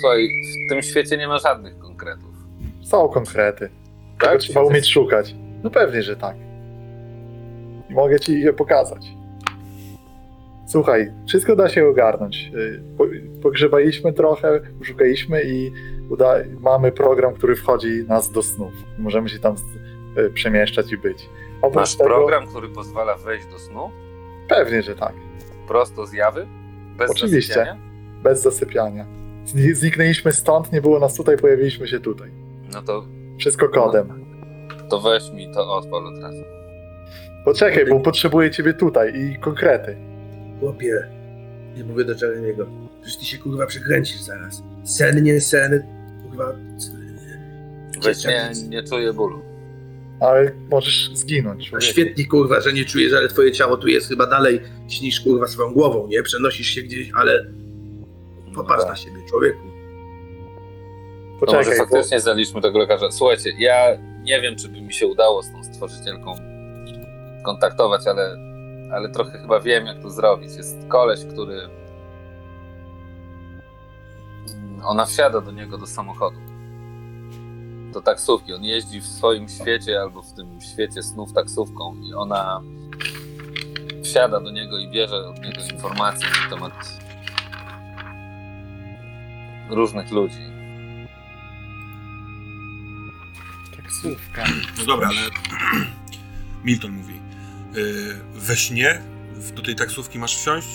Słuchaj, 0.00 0.28
w 0.66 0.68
tym 0.68 0.82
świecie 0.82 1.16
nie 1.16 1.28
ma 1.28 1.38
żadnych 1.38 1.78
konkretów. 1.78 2.34
Są 2.82 3.08
konkrety. 3.08 3.70
Tak? 4.20 4.38
trzeba 4.38 4.62
umieć 4.62 4.90
szukać. 4.92 5.34
No 5.62 5.70
pewnie, 5.70 6.02
że 6.02 6.16
tak. 6.16 6.36
I 7.90 7.94
mogę 7.94 8.20
ci 8.20 8.40
je 8.40 8.52
pokazać. 8.52 9.06
Słuchaj, 10.66 11.12
wszystko 11.28 11.56
da 11.56 11.68
się 11.68 11.86
ogarnąć. 11.88 12.50
Y, 12.54 12.82
po- 12.98 13.04
Pogrzebaliśmy 13.42 14.12
trochę, 14.12 14.60
szukaliśmy 14.82 15.42
i 15.42 15.70
uda- 16.10 16.44
mamy 16.60 16.92
program, 16.92 17.34
który 17.34 17.56
wchodzi 17.56 18.04
nas 18.08 18.30
do 18.30 18.42
snów. 18.42 18.72
Możemy 18.98 19.28
się 19.28 19.38
tam 19.38 19.54
przemieszczać 20.34 20.92
i 20.92 20.96
być. 20.96 21.28
Oprócz 21.62 21.74
Masz 21.80 21.96
tego, 21.96 22.10
program, 22.10 22.46
który 22.46 22.68
pozwala 22.68 23.16
wejść 23.16 23.46
do 23.46 23.58
snu 23.58 23.90
Pewnie, 24.48 24.82
że 24.82 24.94
tak. 24.96 25.12
prosto 25.68 26.06
z 26.06 26.12
jawy? 26.12 26.46
Bez 26.98 27.10
Oczywiście. 27.10 27.54
zasypiania? 27.54 27.80
Bez 28.22 28.42
zasypiania. 28.42 29.06
Zni- 29.46 29.74
Zniknęliśmy 29.74 30.32
stąd, 30.32 30.72
nie 30.72 30.80
było 30.80 30.98
nas 30.98 31.14
tutaj, 31.14 31.36
pojawiliśmy 31.38 31.88
się 31.88 32.00
tutaj. 32.00 32.30
No 32.72 32.82
to, 32.82 33.04
Wszystko 33.38 33.68
kodem. 33.68 34.24
to 34.90 35.00
weź 35.00 35.30
mi 35.30 35.54
to 35.54 35.76
odpal 35.76 36.06
od 36.06 36.22
razu. 36.22 36.42
Poczekaj, 37.44 37.86
bo 37.86 38.00
potrzebuję 38.00 38.50
ciebie 38.50 38.74
tutaj 38.74 39.12
i 39.20 39.38
konkrety. 39.40 39.96
Chłopie, 40.60 41.08
nie 41.76 41.84
mówię 41.84 42.04
do 42.04 42.12
Jeremiego. 42.26 42.66
Przecież 43.02 43.18
ty 43.18 43.24
się 43.24 43.38
kurwa 43.38 43.66
przekręcisz 43.66 44.20
zaraz. 44.20 44.62
Sen, 44.84 45.22
nie 45.22 45.40
sen, 45.40 45.82
kurwa... 46.22 46.52
Weź 48.02 48.24
nie, 48.24 48.50
nie 48.68 48.82
czuję 48.82 49.12
bólu. 49.12 49.42
Ale 50.24 50.52
możesz 50.70 51.10
zginąć. 51.14 51.72
Świetnie 51.80 52.26
kurwa, 52.26 52.60
że 52.60 52.72
nie 52.72 52.84
czujesz, 52.84 53.12
ale 53.12 53.28
twoje 53.28 53.52
ciało 53.52 53.76
tu 53.76 53.88
jest 53.88 54.08
chyba 54.08 54.26
dalej 54.26 54.60
śnisz 54.88 55.20
kurwa 55.20 55.46
swoją 55.46 55.72
głową, 55.72 56.06
nie? 56.06 56.22
Przenosisz 56.22 56.66
się 56.66 56.82
gdzieś, 56.82 57.10
ale 57.14 57.46
popatrz 58.54 58.86
na 58.86 58.96
siebie, 58.96 59.16
człowieku. 59.28 59.58
No 61.46 61.52
może 61.52 61.56
Poczekaj, 61.64 61.78
bo 61.78 61.84
faktycznie 61.84 62.20
zaliczmy 62.20 62.60
tego 62.60 62.78
lekarza. 62.78 63.10
Słuchajcie, 63.10 63.52
ja 63.58 63.98
nie 64.22 64.40
wiem, 64.40 64.56
czy 64.56 64.68
by 64.68 64.80
mi 64.80 64.92
się 64.92 65.06
udało 65.06 65.42
z 65.42 65.52
tą 65.52 65.64
stworzycielką 65.64 66.34
kontaktować, 67.44 68.06
ale, 68.06 68.36
ale 68.92 69.08
trochę 69.08 69.38
chyba 69.38 69.60
wiem, 69.60 69.86
jak 69.86 70.02
to 70.02 70.10
zrobić. 70.10 70.56
Jest 70.56 70.76
koleś, 70.88 71.20
który. 71.24 71.68
Ona 74.84 75.04
wsiada 75.06 75.40
do 75.40 75.50
niego 75.50 75.78
do 75.78 75.86
samochodu. 75.86 76.53
Do 77.94 78.02
taksówki. 78.02 78.52
On 78.54 78.64
jeździ 78.64 79.00
w 79.00 79.06
swoim 79.06 79.48
świecie 79.48 80.00
albo 80.00 80.22
w 80.22 80.32
tym 80.32 80.60
świecie 80.60 81.02
snów 81.02 81.32
taksówką 81.32 81.96
i 82.02 82.14
ona 82.14 82.60
wsiada 84.04 84.40
do 84.40 84.50
niego 84.50 84.78
i 84.78 84.88
bierze 84.90 85.28
od 85.28 85.38
niego 85.44 85.60
informacje 85.72 86.28
na 86.44 86.50
temat 86.56 86.72
różnych 89.70 90.10
ludzi. 90.10 90.38
taksówka. 93.76 94.44
No 94.78 94.84
dobra, 94.84 95.08
ale 95.08 95.20
Milton 96.64 96.90
mówi. 96.92 97.20
Yy, 97.74 98.14
we 98.34 98.56
śnie 98.56 99.02
w- 99.34 99.52
do 99.52 99.62
tej 99.62 99.76
taksówki 99.76 100.18
masz 100.18 100.36
wsiąść, 100.36 100.68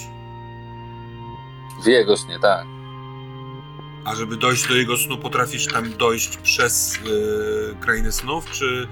W 1.84 1.88
jego 1.88 2.18
śnie, 2.18 2.40
tak. 2.42 2.66
A 4.06 4.16
żeby 4.16 4.38
dojść 4.38 4.68
do 4.68 4.76
jego 4.76 4.98
snu, 4.98 5.18
potrafisz 5.18 5.68
tam 5.68 5.94
dojść 5.98 6.38
przez 6.38 7.00
yy, 7.06 7.76
krainę 7.80 8.12
snów, 8.12 8.52
czy 8.52 8.88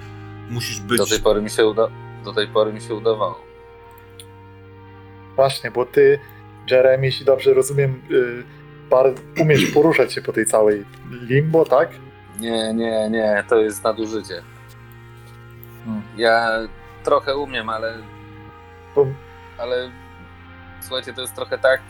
musisz 0.50 0.80
być... 0.80 0.98
Do 0.98 1.06
tej 1.06 1.20
pory 1.20 1.42
mi 1.42 1.50
się, 1.50 1.62
uda- 1.62 1.90
do 2.24 2.32
tej 2.32 2.48
pory 2.48 2.72
mi 2.72 2.80
się 2.80 2.94
udawało. 2.94 3.40
Właśnie, 5.36 5.70
bo 5.70 5.86
ty, 5.86 6.18
Jeremy, 6.70 7.06
jeśli 7.06 7.26
dobrze 7.26 7.54
rozumiem, 7.54 8.02
y, 8.10 8.42
bar- 8.90 9.14
umiesz 9.40 9.66
poruszać 9.74 10.12
się 10.12 10.22
po 10.22 10.32
tej 10.32 10.46
całej 10.46 10.84
limbo, 11.10 11.64
tak? 11.64 11.90
Nie, 12.40 12.74
nie, 12.74 13.10
nie, 13.10 13.44
to 13.48 13.56
jest 13.60 13.84
nadużycie. 13.84 14.42
Hmm. 15.84 16.02
Ja 16.16 16.48
trochę 17.04 17.36
umiem, 17.36 17.68
ale, 17.68 17.98
Bo 18.94 19.06
ale 19.58 19.90
słuchajcie, 20.80 21.12
to 21.12 21.20
jest 21.20 21.34
trochę 21.34 21.58
tak. 21.58 21.80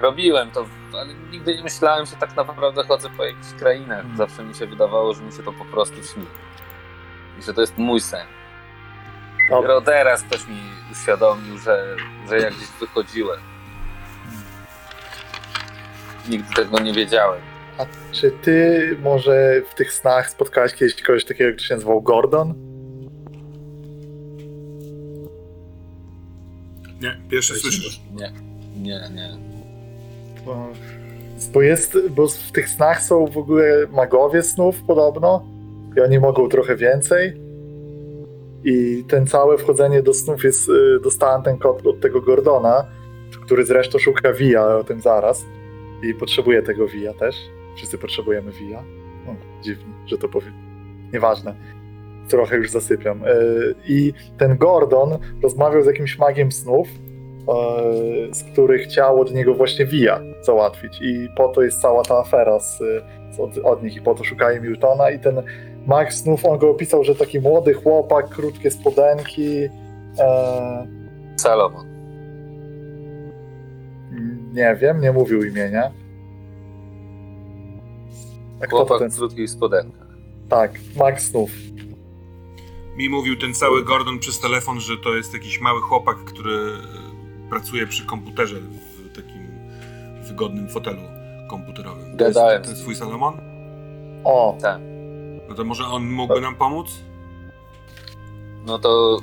Robiłem 0.00 0.50
to, 0.50 0.66
ale 0.92 1.14
nigdy 1.14 1.56
nie 1.56 1.62
myślałem, 1.62 2.06
że 2.06 2.16
tak 2.16 2.36
naprawdę 2.36 2.84
chodzę 2.84 3.10
po 3.16 3.24
jakichś 3.24 3.52
krainach. 3.58 4.00
Hmm. 4.00 4.16
Zawsze 4.16 4.44
mi 4.44 4.54
się 4.54 4.66
wydawało, 4.66 5.14
że 5.14 5.22
mi 5.22 5.32
się 5.32 5.42
to 5.42 5.52
po 5.52 5.64
prostu 5.64 5.96
śni. 5.96 6.26
I 7.38 7.42
że 7.42 7.54
to 7.54 7.60
jest 7.60 7.78
mój 7.78 8.00
sen. 8.00 8.26
Dopiero 9.50 9.80
teraz 9.80 10.22
ktoś 10.22 10.48
mi 10.48 10.60
uświadomił, 10.92 11.58
że, 11.58 11.96
że 12.28 12.38
ja 12.38 12.50
gdzieś 12.50 12.68
wychodziłem. 12.80 13.40
Nigdy 16.28 16.54
tego 16.54 16.78
nie 16.78 16.92
wiedziałem. 16.92 17.40
A 17.78 17.86
czy 18.12 18.30
ty 18.30 18.96
może 19.02 19.62
w 19.70 19.74
tych 19.74 19.92
snach 19.92 20.30
spotkałeś 20.30 20.74
kiedyś 20.74 21.02
kogoś 21.02 21.24
takiego, 21.24 21.56
kto 21.56 21.64
się 21.64 21.74
nazywał 21.74 22.02
Gordon? 22.02 22.54
Nie, 27.00 27.20
pierwsze 27.30 27.54
słyszę. 27.54 28.00
Nie, 28.12 28.32
nie, 28.76 29.10
nie. 29.14 29.49
Bo, 30.46 30.68
bo 31.52 31.62
jest, 31.62 31.98
bo 32.10 32.28
w 32.28 32.52
tych 32.52 32.68
snach 32.68 33.02
są 33.02 33.26
w 33.26 33.38
ogóle 33.38 33.86
magowie 33.92 34.42
snów 34.42 34.82
podobno 34.82 35.46
i 35.96 36.00
oni 36.00 36.18
mogą 36.18 36.48
trochę 36.48 36.76
więcej. 36.76 37.40
I 38.64 39.04
ten 39.08 39.26
całe 39.26 39.58
wchodzenie 39.58 40.02
do 40.02 40.14
snów 40.14 40.44
jest, 40.44 40.68
y, 40.68 41.00
dostałem 41.02 41.42
ten 41.42 41.58
kod 41.58 41.86
od 41.86 42.00
tego 42.00 42.20
Gordona, 42.20 42.86
który 43.44 43.64
zresztą 43.64 43.98
szuka 43.98 44.32
Via, 44.32 44.76
o 44.76 44.84
tym 44.84 45.00
zaraz. 45.00 45.44
I 46.02 46.14
potrzebuje 46.14 46.62
tego 46.62 46.88
Via 46.88 47.14
też. 47.14 47.36
Wszyscy 47.76 47.98
potrzebujemy 47.98 48.52
Via. 48.52 48.78
O, 49.26 49.62
dziwnie, 49.62 49.94
że 50.06 50.18
to 50.18 50.28
powiem. 50.28 50.52
Nieważne. 51.12 51.54
Trochę 52.28 52.56
już 52.56 52.70
zasypiam. 52.70 53.24
Y, 53.24 53.74
I 53.88 54.12
ten 54.38 54.56
Gordon 54.56 55.18
rozmawiał 55.42 55.82
z 55.82 55.86
jakimś 55.86 56.18
magiem 56.18 56.52
snów, 56.52 56.88
z 58.32 58.42
który 58.42 58.78
chciał 58.78 59.20
od 59.20 59.34
niego 59.34 59.54
właśnie 59.54 59.86
Via 59.86 60.20
załatwić. 60.42 60.98
I 61.02 61.28
po 61.36 61.48
to 61.48 61.62
jest 61.62 61.80
cała 61.80 62.02
ta 62.02 62.18
afera 62.18 62.60
z, 62.60 62.78
z 63.30 63.40
od, 63.40 63.58
od 63.58 63.82
nich 63.82 63.96
i 63.96 64.00
po 64.00 64.14
to 64.14 64.24
szukają 64.24 64.62
Miltona 64.62 65.10
i 65.10 65.18
ten 65.18 65.42
mag 65.86 66.12
snów, 66.12 66.44
on 66.44 66.58
go 66.58 66.70
opisał, 66.70 67.04
że 67.04 67.14
taki 67.14 67.40
młody 67.40 67.74
chłopak, 67.74 68.28
krótkie 68.28 68.70
spodenki. 68.70 69.64
E, 70.18 70.86
Salomon. 71.36 71.86
nie 74.52 74.76
wiem, 74.80 75.00
nie 75.00 75.12
mówił 75.12 75.44
imienia. 75.44 75.90
A 78.60 78.66
to 78.66 78.76
Chłopak 78.76 78.98
ten? 78.98 79.10
w 79.10 79.16
krótkich 79.16 79.50
spodenkach. 79.50 80.08
Tak, 80.48 80.70
mag 80.96 81.20
snów. 81.20 81.50
Mi 82.96 83.08
mówił 83.08 83.36
ten 83.36 83.54
cały 83.54 83.84
Gordon 83.84 84.18
przez 84.18 84.40
telefon, 84.40 84.80
że 84.80 84.96
to 85.04 85.14
jest 85.14 85.34
jakiś 85.34 85.60
mały 85.60 85.80
chłopak, 85.80 86.16
który 86.16 86.54
e, 86.54 86.99
pracuje 87.50 87.86
przy 87.86 88.06
komputerze 88.06 88.56
w 88.56 89.16
takim 89.16 89.46
wygodnym 90.22 90.68
fotelu 90.68 91.00
komputerowym. 91.50 92.16
To 92.16 92.24
jest 92.24 92.38
Gadałem. 92.38 92.62
ten 92.62 92.76
swój 92.76 92.94
Salomon? 92.94 93.34
O, 94.24 94.56
Tak. 94.62 94.80
No 95.48 95.54
to 95.54 95.64
może 95.64 95.84
on 95.84 96.10
mógłby 96.10 96.40
nam 96.40 96.54
pomóc? 96.56 96.86
No 98.66 98.78
to 98.78 99.18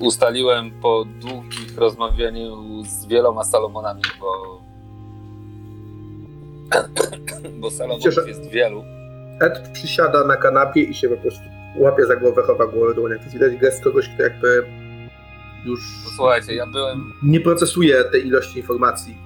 ustaliłem 0.00 0.70
po 0.70 1.04
długich 1.20 1.78
rozmawianiu 1.78 2.82
z 2.84 3.06
wieloma 3.06 3.44
Salomonami, 3.44 4.02
bo 4.20 4.60
bo 7.60 7.70
Salomonów 7.70 8.02
Cieszę- 8.04 8.28
jest 8.28 8.46
wielu. 8.50 8.84
Ed 9.40 9.68
przysiada 9.72 10.24
na 10.24 10.36
kanapie 10.36 10.82
i 10.82 10.94
się 10.94 11.08
po 11.08 11.16
prostu 11.16 11.42
łapie 11.76 12.06
za 12.06 12.16
głowę, 12.16 12.42
chowa 12.46 12.66
głowę 12.66 12.92
w 12.92 12.94
dłoniach. 12.96 13.18
To 13.18 13.24
jest 13.24 13.34
widać 13.34 13.56
gest 13.56 13.84
kogoś, 13.84 14.08
kto 14.08 14.22
jakby 14.22 14.64
już 15.64 15.80
Posłuchajcie, 16.04 16.54
ja 16.54 16.66
byłem, 16.66 17.12
nie 17.22 17.40
procesuje 17.40 18.04
tej 18.04 18.26
ilości 18.26 18.58
informacji. 18.58 19.16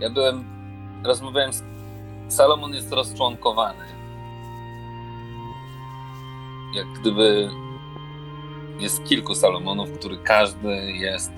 ja 0.00 0.10
byłem, 0.10 0.44
rozmawiałem 1.04 1.52
z 1.52 1.62
Salomon 2.28 2.74
jest 2.74 2.92
rozczłonkowany. 2.92 3.84
Jak 6.74 6.86
gdyby 7.00 7.50
jest 8.78 9.04
kilku 9.04 9.34
Salomonów, 9.34 9.90
który 9.98 10.16
każdy 10.16 10.92
jest 10.92 11.32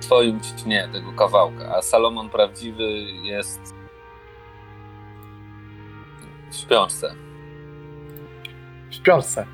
w 0.00 0.04
swoim 0.04 0.40
śnie 0.42 0.88
tego 0.92 1.12
kawałka, 1.12 1.76
a 1.76 1.82
Salomon 1.82 2.30
prawdziwy 2.30 2.90
jest 3.22 3.60
w 6.50 6.56
śpiączce. 6.56 7.14
w 8.90 8.94
śpiączce. 8.94 9.46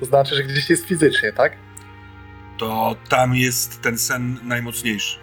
To 0.00 0.04
znaczy, 0.06 0.34
że 0.34 0.42
gdzieś 0.44 0.70
jest 0.70 0.86
fizycznie, 0.86 1.32
tak? 1.32 1.56
To 2.58 2.96
tam 3.08 3.34
jest 3.34 3.80
ten 3.82 3.98
sen 3.98 4.38
najmocniejszy. 4.42 5.18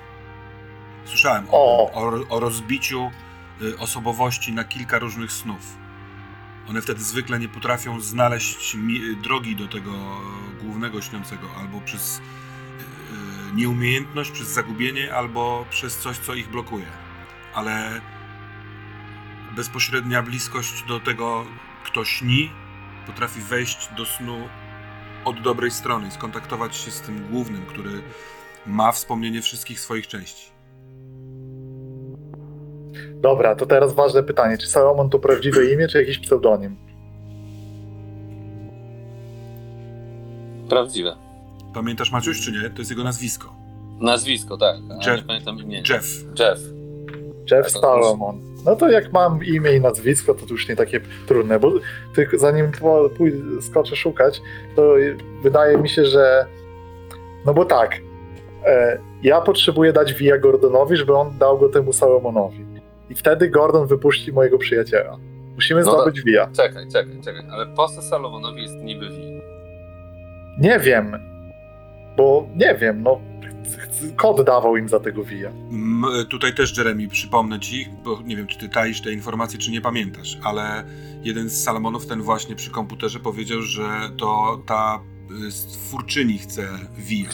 Słyszałem 1.06 1.46
o, 1.52 1.92
O. 1.94 2.30
o, 2.30 2.40
rozbiciu 2.40 3.12
y, 3.62 3.78
osobowości 3.78 4.54
na 4.54 4.64
kilka 4.64 5.00
różnych 5.00 5.32
snów. 5.32 5.78
One 6.70 6.82
wtedy 6.82 7.04
zwykle 7.04 7.40
nie 7.40 7.50
potrafią 7.50 8.02
znaleźć 8.02 8.76
mi- 8.76 9.16
drogi 9.24 9.56
do 9.56 9.68
tego 9.68 9.92
głównego 10.62 11.02
śniącego, 11.02 11.50
albo 11.60 11.82
przez 11.82 12.18
y, 12.18 13.56
nieumiejętność, 13.56 14.32
przez 14.32 14.48
zagubienie, 14.48 15.14
albo 15.16 15.66
przez 15.70 15.98
coś, 15.98 16.18
co 16.18 16.34
ich 16.36 16.50
blokuje. 16.50 16.86
Ale 17.54 18.02
bezpośrednia 19.56 20.22
bliskość 20.22 20.84
do 20.88 21.00
tego, 21.00 21.46
kto 21.84 22.06
śni, 22.06 22.52
potrafi 23.06 23.42
wejść 23.42 23.90
do 23.98 24.06
snu 24.06 24.50
od 25.26 25.42
dobrej 25.42 25.72
strony, 25.72 26.12
skontaktować 26.12 26.76
się 26.76 26.92
z 26.92 27.02
tym 27.02 27.28
głównym, 27.32 27.66
który 27.66 28.02
ma 28.66 28.92
wspomnienie 28.92 29.42
wszystkich 29.42 29.80
swoich 29.80 30.08
części. 30.08 30.52
Dobra, 33.16 33.56
to 33.56 33.66
teraz 33.66 33.94
ważne 33.94 34.24
pytanie. 34.24 34.58
Czy 34.58 34.68
Salomon 34.68 35.10
to 35.10 35.20
prawdziwe 35.20 35.66
imię, 35.74 35.88
czy 35.88 35.98
jakiś 35.98 36.20
pseudonim? 36.20 36.78
Prawdziwe. 40.70 41.16
Pamiętasz 41.74 42.12
Maciuś, 42.12 42.42
czy 42.42 42.52
nie? 42.52 42.70
To 42.70 42.80
jest 42.80 42.92
jego 42.92 43.04
nazwisko. 43.04 43.56
Nazwisko, 44.00 44.58
tak. 44.58 44.76
Jeff. 45.08 45.18
nie 45.18 45.24
pamiętam 45.24 45.60
imienia. 45.60 45.84
Jeff. 45.90 46.06
Jeff. 46.40 46.60
Jeff 47.52 47.74
to 47.74 47.80
Salomon. 47.80 48.53
No 48.66 48.76
to 48.76 48.90
jak 48.90 49.14
mam 49.14 49.40
imię 49.46 49.74
i 49.76 49.82
nazwisko, 49.82 50.34
to 50.34 50.46
to 50.46 50.54
już 50.54 50.70
nie 50.70 50.76
takie 50.76 51.00
trudne, 51.28 51.60
bo 51.60 51.72
tylko 52.16 52.38
zanim 52.38 52.72
po- 52.72 53.10
pój- 53.10 53.62
skoczę 53.62 53.96
szukać, 53.96 54.42
to 54.76 54.94
wydaje 55.44 55.78
mi 55.78 55.90
się, 55.90 56.06
że 56.06 56.46
no 57.46 57.54
bo 57.54 57.66
tak, 57.66 57.98
e, 58.66 59.00
ja 59.24 59.42
potrzebuję 59.42 59.94
dać 59.94 60.14
Via 60.14 60.38
Gordonowi, 60.38 60.96
żeby 60.98 61.14
on 61.16 61.38
dał 61.38 61.60
go 61.60 61.70
temu 61.70 61.94
Salomonowi. 61.94 62.66
I 63.10 63.16
wtedy 63.16 63.50
Gordon 63.50 63.88
wypuści 63.88 64.34
mojego 64.34 64.58
przyjaciela. 64.58 65.18
Musimy 65.56 65.82
No 65.84 65.92
zdobyć 65.92 66.22
Via. 66.22 66.48
Czekaj, 66.56 66.88
czekaj, 66.94 67.22
czekaj. 67.24 67.46
Ale 67.52 67.66
po 67.68 67.88
co 67.88 68.02
Salomonowi 68.02 68.62
jest 68.62 68.76
niby 68.76 69.10
wi? 69.10 69.42
Nie 70.60 70.80
wiem, 70.80 71.18
bo 72.18 72.48
nie 72.56 72.76
wiem, 72.76 73.04
no 73.04 73.20
kod 74.16 74.46
dawał 74.46 74.78
im 74.78 74.90
za 74.90 75.00
tego 75.00 75.24
Via. 75.24 75.50
M, 75.50 76.06
tutaj 76.30 76.56
też, 76.56 76.78
Jeremy, 76.78 77.08
przypomnę 77.08 77.60
ci, 77.60 77.90
bo 78.04 78.22
nie 78.26 78.36
wiem, 78.36 78.48
czy 78.48 78.58
ty 78.58 78.70
taisz 78.70 79.02
te 79.02 79.14
informacje, 79.14 79.60
czy 79.60 79.72
nie 79.72 79.82
pamiętasz, 79.82 80.38
ale 80.44 80.84
jeden 81.24 81.50
z 81.50 81.64
Salomonów, 81.64 82.08
ten 82.08 82.22
właśnie 82.22 82.56
przy 82.56 82.72
komputerze, 82.72 83.20
powiedział, 83.20 83.62
że 83.62 83.84
to 84.18 84.62
ta 84.66 85.00
y, 85.48 85.52
stwórczyni 85.52 86.38
chce 86.38 86.68
Via. 86.98 87.30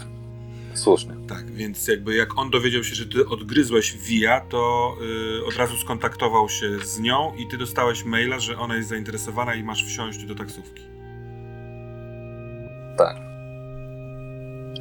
Słusznie. 0.73 1.13
Tak, 1.27 1.51
więc 1.51 1.87
jakby 1.87 2.15
jak 2.15 2.37
on 2.37 2.49
dowiedział 2.49 2.83
się, 2.83 2.95
że 2.95 3.05
ty 3.05 3.27
odgryzłeś 3.27 3.97
Via, 3.97 4.41
to 4.41 4.93
y, 5.41 5.45
od 5.45 5.55
razu 5.55 5.77
skontaktował 5.77 6.49
się 6.49 6.79
z 6.79 6.99
nią 6.99 7.33
i 7.37 7.47
ty 7.47 7.57
dostałeś 7.57 8.05
maila, 8.05 8.39
że 8.39 8.57
ona 8.57 8.75
jest 8.75 8.89
zainteresowana 8.89 9.55
i 9.55 9.63
masz 9.63 9.85
wsiąść 9.85 10.25
do 10.25 10.35
taksówki. 10.35 10.83
Tak. 12.97 13.15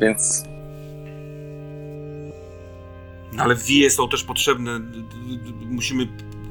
Więc 0.00 0.44
ale 3.38 3.54
wie 3.54 3.90
są 3.90 4.08
też 4.08 4.24
potrzebne. 4.24 4.80
Musimy 5.70 6.06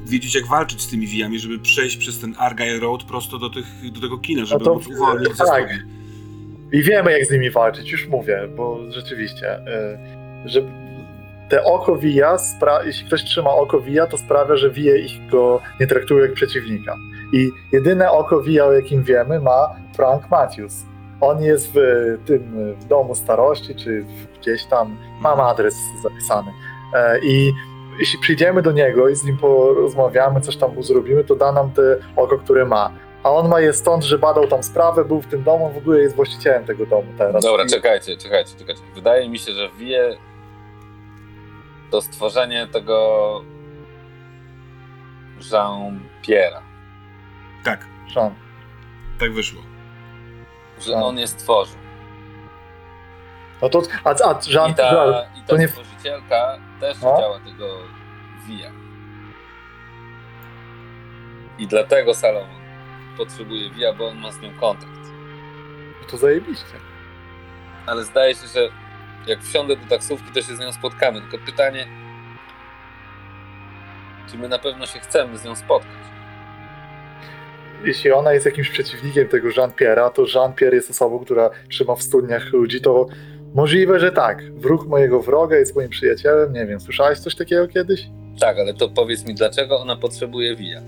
wiedzieć, 0.06 0.34
jak 0.34 0.46
walczyć 0.46 0.82
z 0.82 0.90
tymi 0.90 1.06
wijami, 1.06 1.38
żeby 1.38 1.58
przejść 1.58 1.96
przez 1.96 2.20
ten 2.20 2.34
Argyle 2.38 2.80
Road 2.80 3.04
prosto 3.04 3.38
do, 3.38 3.50
tych, 3.50 3.92
do 3.92 4.00
tego 4.00 4.18
kina, 4.18 4.44
żeby 4.44 4.64
to- 4.64 4.74
móc 4.74 4.86
uwolnić 4.86 5.36
tak. 5.38 5.70
I 6.72 6.82
wiemy, 6.82 7.12
jak 7.12 7.24
z 7.26 7.30
nimi 7.30 7.50
walczyć, 7.50 7.90
już 7.90 8.08
mówię, 8.08 8.48
bo 8.56 8.92
rzeczywiście, 8.92 9.58
y, 9.58 10.48
że 10.48 10.62
te 11.48 11.64
oko 11.64 11.98
spra- 12.36 12.86
jeśli 12.86 13.06
ktoś 13.06 13.24
trzyma 13.24 13.50
oko 13.50 13.80
Via, 13.80 14.06
to 14.06 14.18
sprawia, 14.18 14.56
że 14.56 14.70
Vie 14.70 14.98
ich 14.98 15.30
go 15.30 15.60
nie 15.80 15.86
traktuje 15.86 16.22
jak 16.22 16.32
przeciwnika. 16.32 16.96
I 17.32 17.50
jedyne 17.72 18.10
oko 18.10 18.42
Via, 18.42 18.64
o 18.64 18.72
jakim 18.72 19.02
wiemy, 19.02 19.40
ma 19.40 19.76
Frank 19.96 20.30
Matthews. 20.30 20.84
On 21.20 21.42
jest 21.42 21.70
w 21.74 21.78
tym 22.26 22.42
w 22.80 22.84
domu 22.84 23.14
starości, 23.14 23.74
czy 23.74 24.04
gdzieś 24.40 24.64
tam, 24.64 24.96
mam 25.20 25.40
adres 25.40 25.74
zapisany. 26.02 26.50
E, 26.94 27.18
I 27.22 27.52
jeśli 27.98 28.18
przyjdziemy 28.18 28.62
do 28.62 28.72
niego 28.72 29.08
i 29.08 29.16
z 29.16 29.24
nim 29.24 29.36
porozmawiamy, 29.36 30.40
coś 30.40 30.56
tam 30.56 30.74
mu 30.74 30.82
zrobimy, 30.82 31.24
to 31.24 31.34
da 31.36 31.52
nam 31.52 31.70
te 31.70 31.82
oko, 32.16 32.38
które 32.38 32.64
ma. 32.64 32.90
A 33.22 33.30
on 33.30 33.48
ma 33.48 33.60
je 33.60 33.72
stąd, 33.72 34.04
że 34.04 34.18
badał 34.18 34.46
tam 34.48 34.62
sprawę, 34.62 35.04
był 35.04 35.20
w 35.22 35.26
tym 35.26 35.42
domu, 35.42 35.70
w 35.72 35.76
ogóle 35.76 35.98
jest 36.00 36.16
właścicielem 36.16 36.64
tego 36.64 36.86
domu 36.86 37.06
teraz. 37.18 37.44
dobra, 37.44 37.64
I- 37.64 37.68
czekajcie, 37.68 38.16
czekajcie, 38.16 38.58
czekajcie. 38.58 38.82
Wydaje 38.94 39.28
mi 39.28 39.38
się, 39.38 39.52
że 39.52 39.68
wie 39.78 40.16
to 41.90 42.00
stworzenie 42.02 42.66
tego 42.72 43.40
Jean-Pierre'a. 45.52 46.60
Tak, 47.64 47.80
Jean. 48.16 48.34
Tak 49.20 49.32
wyszło. 49.32 49.62
Że 50.80 50.92
Tak. 50.92 51.02
on 51.02 51.18
je 51.18 51.26
stworzył. 51.26 51.76
No 53.62 53.68
to, 53.68 53.82
a, 54.04 54.10
a 54.10 54.38
Jean, 54.50 54.70
I 54.70 54.74
ta, 54.74 54.94
Jean, 54.94 55.24
i 55.36 55.40
to 55.46 55.54
ta 55.54 55.60
nie- 55.60 55.68
stworzycielka 55.68 56.58
też 56.80 57.02
No. 57.02 57.14
chciała 57.16 57.38
tego 57.40 57.78
wija. 58.46 58.70
I 61.58 61.66
dlatego 61.66 62.14
Salomon 62.14 62.58
potrzebuje 63.16 63.70
wija, 63.70 63.92
bo 63.92 64.08
on 64.08 64.18
ma 64.18 64.32
z 64.32 64.40
nią 64.40 64.50
kontakt. 64.60 64.92
to 66.10 66.16
zajebiście. 66.16 66.64
Ale 67.86 68.04
zdaje 68.04 68.34
się, 68.34 68.46
że 68.54 68.68
jak 69.26 69.42
wsiądę 69.42 69.76
do 69.76 69.86
taksówki, 69.86 70.32
to 70.34 70.42
się 70.42 70.56
z 70.56 70.60
nią 70.60 70.72
spotkamy. 70.72 71.20
Tylko 71.20 71.38
pytanie, 71.46 71.86
czy 74.30 74.38
my 74.38 74.48
na 74.48 74.58
pewno 74.58 74.86
się 74.86 74.98
chcemy 75.00 75.38
z 75.38 75.44
nią 75.44 75.56
spotkać? 75.56 75.92
Jeśli 77.84 78.12
ona 78.12 78.32
jest 78.32 78.46
jakimś 78.46 78.70
przeciwnikiem 78.70 79.28
tego 79.28 79.48
Jean-Pierre'a, 79.48 80.10
to 80.12 80.22
Jean-Pierre 80.34 80.74
jest 80.74 80.90
osobą, 80.90 81.18
która 81.24 81.50
trzyma 81.68 81.94
w 81.94 82.02
studniach 82.02 82.52
ludzi, 82.52 82.80
to 82.80 83.06
możliwe, 83.54 84.00
że 84.00 84.12
tak. 84.12 84.52
Wróg 84.52 84.86
mojego 84.86 85.22
wroga 85.22 85.56
jest 85.56 85.76
moim 85.76 85.88
przyjacielem, 85.88 86.52
nie 86.52 86.66
wiem. 86.66 86.80
Słyszałeś 86.80 87.18
coś 87.18 87.34
takiego 87.34 87.68
kiedyś? 87.68 88.08
Tak, 88.40 88.58
ale 88.58 88.74
to 88.74 88.88
powiedz 88.88 89.26
mi, 89.26 89.34
dlaczego 89.34 89.80
ona 89.80 89.96
potrzebuje 89.96 90.56
wija? 90.56 90.80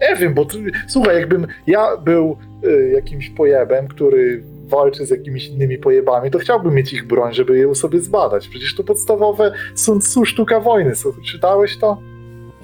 Nie 0.00 0.16
wiem, 0.16 0.34
bo 0.34 0.46
słuchaj, 0.88 1.16
jakbym 1.16 1.46
ja 1.66 1.96
był 1.96 2.36
y, 2.64 2.90
jakimś 2.94 3.30
pojebem, 3.30 3.88
który 3.88 4.42
walczy 4.68 5.06
z 5.06 5.10
jakimiś 5.10 5.48
innymi 5.48 5.78
pojebami, 5.78 6.30
to 6.30 6.38
chciałbym 6.38 6.74
mieć 6.74 6.92
ich 6.92 7.06
broń, 7.06 7.34
żeby 7.34 7.58
ją 7.58 7.74
sobie 7.74 8.00
zbadać. 8.00 8.48
Przecież 8.48 8.74
to 8.74 8.84
podstawowe 8.84 9.52
Sun 9.74 10.00
Tzu 10.00 10.24
sztuka 10.24 10.60
wojny. 10.60 10.94
Słuchaj, 10.94 11.22
Czytałeś 11.22 11.78
to? 11.78 11.98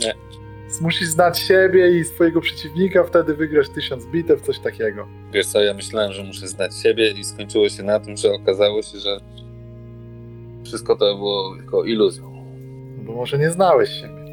Nie. 0.01 0.15
Musisz 0.81 1.09
znać 1.09 1.39
siebie 1.39 1.99
i 1.99 2.05
swojego 2.05 2.41
przeciwnika, 2.41 3.05
wtedy 3.05 3.35
wygrasz 3.35 3.69
tysiąc 3.69 4.07
bitew, 4.07 4.41
coś 4.41 4.59
takiego. 4.59 5.09
Wiesz 5.33 5.47
co, 5.47 5.63
ja 5.63 5.75
myślałem, 5.75 6.13
że 6.13 6.25
muszę 6.25 6.49
znać 6.49 6.73
siebie 6.83 7.11
i 7.11 7.25
skończyło 7.25 7.69
się 7.69 7.83
na 7.83 8.01
tym, 8.01 8.17
że 8.17 8.33
okazało 8.33 8.83
się, 8.83 8.99
że 8.99 9.21
wszystko 10.65 10.97
to 10.97 11.17
było 11.17 11.57
tylko 11.57 11.85
iluzją. 11.85 12.45
Bo 12.99 13.13
może 13.13 13.39
nie 13.39 13.51
znałeś 13.51 13.91
siebie. 13.91 14.25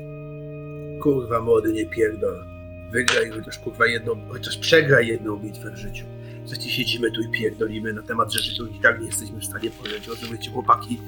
Kurwa 1.04 1.40
młody, 1.40 1.74
nie 1.74 1.86
pierdol. 1.86 2.46
Wygraj 2.92 3.30
chociaż 3.30 3.60
kurwa 3.60 3.88
jedną, 3.88 4.16
chociaż 4.32 4.58
przegraj 4.58 5.08
jedną 5.08 5.38
bitwę 5.38 5.72
w 5.72 5.78
życiu. 5.78 6.06
Przecież 6.46 6.72
siedzimy 6.72 7.12
tu 7.12 7.22
i 7.22 7.30
pierdolimy 7.30 7.94
na 7.94 8.02
temat 8.02 8.34
rzeczy, 8.34 8.54
których 8.54 8.76
i 8.76 8.80
tak 8.80 9.00
nie 9.00 9.06
jesteśmy 9.06 9.40
w 9.40 9.46
stanie 9.46 9.70
powiedzieć. 9.70 10.08
Rozumiecie, 10.08 10.52
chłopaki, 10.52 11.02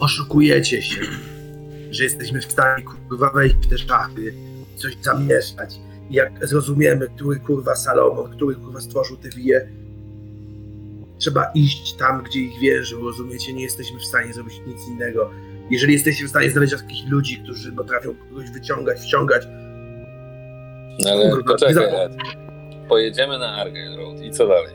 oszukujecie 0.00 0.82
się, 0.82 1.00
że 1.90 2.04
jesteśmy 2.04 2.40
w 2.40 2.52
stanie 2.52 2.84
kurwa 3.08 3.30
wejść 3.30 3.56
w 3.56 3.68
te 3.68 3.78
szachy, 3.78 4.34
coś 4.82 4.96
zamieszać. 5.02 5.74
I 6.10 6.14
jak 6.14 6.46
zrozumiemy, 6.46 7.08
który 7.08 7.40
kurwa 7.40 7.74
Salomon, 7.74 8.30
który 8.36 8.54
kurwa 8.54 8.80
stworzył 8.80 9.16
te 9.16 9.28
wije, 9.28 9.68
trzeba 11.18 11.50
iść 11.54 11.94
tam, 11.94 12.22
gdzie 12.22 12.40
ich 12.40 12.60
wierzył, 12.60 13.04
rozumiecie? 13.04 13.52
Nie 13.52 13.62
jesteśmy 13.62 13.98
w 13.98 14.04
stanie 14.04 14.32
zrobić 14.32 14.54
nic 14.66 14.88
innego. 14.88 15.30
Jeżeli 15.70 15.92
jesteście 15.92 16.24
w 16.24 16.28
stanie 16.28 16.50
znaleźć 16.50 16.72
jakichś 16.72 17.04
ludzi, 17.10 17.40
którzy 17.44 17.72
potrafią 17.72 18.14
kogoś 18.14 18.50
wyciągać, 18.50 19.00
wciągać, 19.00 19.46
No 21.00 21.10
ale 21.10 21.30
Kurwa, 21.30 21.52
poczekaj, 21.52 21.84
Ed. 22.04 22.12
Pojedziemy 22.88 23.38
na 23.38 23.56
Argyle 23.56 23.96
Road 23.96 24.20
i 24.20 24.30
co 24.30 24.46
dalej? 24.46 24.74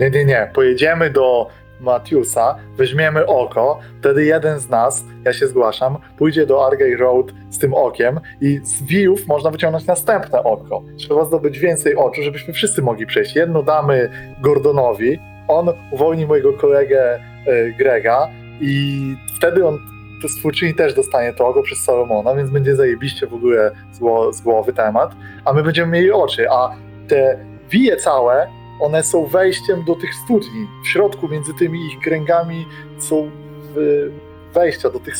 Nie, 0.00 0.10
nie, 0.10 0.24
nie. 0.24 0.50
Pojedziemy 0.54 1.10
do 1.10 1.48
Matiusa, 1.80 2.56
weźmiemy 2.76 3.26
oko, 3.26 3.78
wtedy 4.00 4.24
jeden 4.24 4.60
z 4.60 4.68
nas, 4.68 5.04
ja 5.24 5.32
się 5.32 5.46
zgłaszam, 5.46 5.98
pójdzie 6.18 6.46
do 6.46 6.66
Argyle 6.66 6.96
Road 6.96 7.26
z 7.50 7.58
tym 7.58 7.74
okiem 7.74 8.20
i 8.40 8.60
z 8.64 8.82
wijów 8.82 9.26
można 9.26 9.50
wyciągnąć 9.50 9.86
następne 9.86 10.44
oko. 10.44 10.82
Trzeba 10.98 11.24
zdobyć 11.24 11.58
więcej 11.58 11.96
oczu, 11.96 12.22
żebyśmy 12.22 12.54
wszyscy 12.54 12.82
mogli 12.82 13.06
przejść. 13.06 13.36
Jedno 13.36 13.62
damy 13.62 14.10
Gordonowi, 14.42 15.18
on 15.48 15.68
uwolni 15.90 16.26
mojego 16.26 16.52
kolegę 16.52 17.20
e, 17.46 17.72
Grega 17.78 18.28
i 18.60 19.00
wtedy 19.38 19.66
on 19.66 19.78
to 20.22 20.28
stwórczyni 20.28 20.74
też 20.74 20.94
dostanie 20.94 21.32
to 21.32 21.48
oko 21.48 21.62
przez 21.62 21.78
Salomona, 21.78 22.34
więc 22.34 22.50
będzie 22.50 22.76
zajebiście 22.76 23.26
w 23.26 23.34
ogóle 23.34 23.70
z, 23.92 24.00
gło- 24.00 24.32
z 24.32 24.40
głowy 24.40 24.72
temat, 24.72 25.10
a 25.44 25.52
my 25.52 25.62
będziemy 25.62 25.92
mieli 25.92 26.12
oczy, 26.12 26.50
a 26.50 26.70
te 27.08 27.38
wije 27.70 27.96
całe 27.96 28.48
one 28.80 29.02
są 29.02 29.26
wejściem 29.26 29.84
do 29.84 29.94
tych 29.94 30.14
studni. 30.14 30.66
W 30.84 30.88
środku 30.88 31.28
między 31.28 31.54
tymi 31.54 31.86
ich 31.86 32.00
kręgami 32.00 32.66
są 32.98 33.30
y, 33.76 34.10
wejścia 34.54 34.90
do 34.90 35.00
tych 35.00 35.14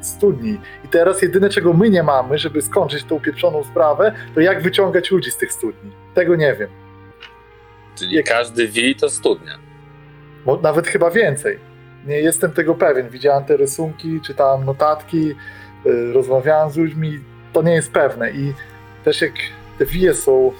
studni. 0.00 0.58
I 0.84 0.88
teraz 0.88 1.22
jedyne, 1.22 1.48
czego 1.48 1.72
my 1.72 1.90
nie 1.90 2.02
mamy, 2.02 2.38
żeby 2.38 2.62
skończyć 2.62 3.04
tą 3.04 3.20
pieprzoną 3.20 3.64
sprawę, 3.64 4.12
to 4.34 4.40
jak 4.40 4.62
wyciągać 4.62 5.10
ludzi 5.10 5.30
z 5.30 5.36
tych 5.36 5.52
studni. 5.52 5.90
Tego 6.14 6.36
nie 6.36 6.54
wiem. 6.54 6.68
Czyli 7.98 8.14
Jak- 8.14 8.26
każdy 8.26 8.68
wij 8.68 8.94
to 8.94 9.08
studnia. 9.10 9.58
Mo- 10.46 10.56
Nawet 10.62 10.86
chyba 10.86 11.10
więcej. 11.10 11.58
Nie 12.06 12.20
jestem 12.20 12.50
tego 12.52 12.74
pewien. 12.74 13.08
Widziałem 13.08 13.44
te 13.44 13.56
rysunki, 13.56 14.20
czytałem 14.20 14.64
notatki, 14.64 15.30
y, 15.86 16.12
rozmawiałem 16.12 16.70
z 16.70 16.76
ludźmi. 16.76 17.20
To 17.52 17.62
nie 17.62 17.72
jest 17.72 17.92
pewne. 17.92 18.30
I 18.30 18.54
też 19.04 19.20
jak 19.22 19.32
te 19.78 19.86
wije 19.86 20.14
są... 20.14 20.52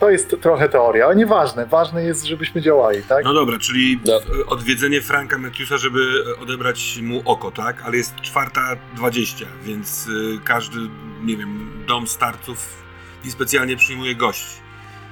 To 0.00 0.10
jest 0.10 0.36
trochę 0.40 0.68
teoria, 0.68 1.06
ale 1.06 1.16
nieważne. 1.16 1.66
Ważne 1.66 2.02
jest, 2.04 2.24
żebyśmy 2.24 2.60
działali, 2.62 3.02
tak? 3.02 3.24
No 3.24 3.34
dobra, 3.34 3.58
czyli 3.58 4.00
No. 4.06 4.20
odwiedzenie 4.46 5.00
Franka 5.02 5.38
Matthewsa, 5.38 5.76
żeby 5.78 6.00
odebrać 6.42 6.98
mu 7.02 7.22
oko, 7.24 7.50
tak? 7.50 7.82
Ale 7.82 7.96
jest 7.96 8.20
czwarta 8.20 8.60
dwadzieścia, 8.94 9.46
więc 9.62 10.06
y, 10.08 10.38
każdy, 10.44 10.78
nie 11.24 11.36
wiem, 11.36 11.70
dom 11.86 12.06
starców 12.06 12.82
niespecjalnie 13.24 13.76
przyjmuje 13.76 14.14
gości. 14.14 14.56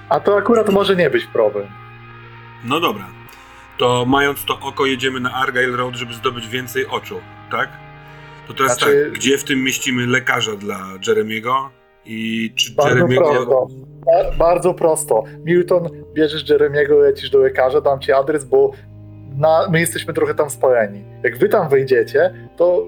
A 0.08 0.20
to 0.20 0.36
akurat 0.36 0.68
może 0.70 0.96
nie 0.96 1.10
być 1.10 1.24
problem. 1.26 1.66
No 2.64 2.80
dobra. 2.80 3.08
To 3.78 4.04
mając 4.06 4.44
to 4.44 4.60
oko, 4.60 4.86
jedziemy 4.86 5.20
na 5.20 5.32
Argyle 5.32 5.76
Road, 5.76 5.94
żeby 5.96 6.14
zdobyć 6.14 6.48
więcej 6.48 6.86
oczu, 6.86 7.20
tak? 7.50 7.68
To 8.48 8.54
teraz 8.54 8.78
Znaczy- 8.78 9.04
tak, 9.04 9.12
gdzie 9.18 9.38
w 9.38 9.44
tym 9.44 9.62
mieścimy 9.62 10.06
lekarza 10.06 10.56
dla 10.56 10.78
Jeremiego? 11.06 11.70
I 12.06 12.52
czy 12.56 12.74
Bardzo 12.74 12.94
Jeremiego... 12.96 13.24
prosto. 13.24 13.66
Ba- 14.06 14.36
Bardzo 14.38 14.74
prosto. 14.74 15.22
Milton, 15.44 15.88
bierzesz 16.14 16.48
Jeremiego, 16.50 16.98
lecisz 16.98 17.30
do 17.30 17.38
lekarza, 17.38 17.80
dam 17.80 18.00
ci 18.00 18.12
adres, 18.12 18.44
bo 18.44 18.70
na, 19.36 19.68
my 19.70 19.80
jesteśmy 19.80 20.14
trochę 20.14 20.34
tam 20.34 20.50
spojeni. 20.50 21.04
Jak 21.22 21.38
wy 21.38 21.48
tam 21.48 21.68
wejdziecie, 21.68 22.34
to 22.56 22.86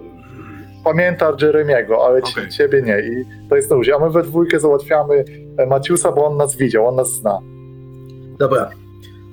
pamięta 0.85 1.33
Jeremiego, 1.43 2.07
ale 2.07 2.23
ci, 2.23 2.33
Okej. 2.33 2.51
ciebie 2.51 2.83
nie. 2.83 2.99
I 3.01 3.25
to 3.49 3.57
jest 3.57 3.71
na 3.71 3.77
luzie. 3.77 3.95
A 3.95 3.99
my 3.99 4.11
we 4.11 4.23
dwójkę 4.23 4.61
załatwiamy 4.61 5.25
e, 5.59 5.67
Maciusa, 5.67 6.13
bo 6.13 6.27
on 6.27 6.37
nas 6.37 6.57
widział, 6.57 6.87
on 6.89 6.97
nas 6.97 7.09
zna. 7.11 7.39
Dobra, 8.39 8.71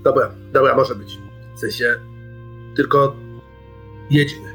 dobra, 0.03 0.31
dobra, 0.53 0.75
może 0.75 0.95
być. 0.95 1.17
W 1.55 1.59
sensie, 1.59 1.85
tylko 2.75 3.15
jedźmy. 4.09 4.47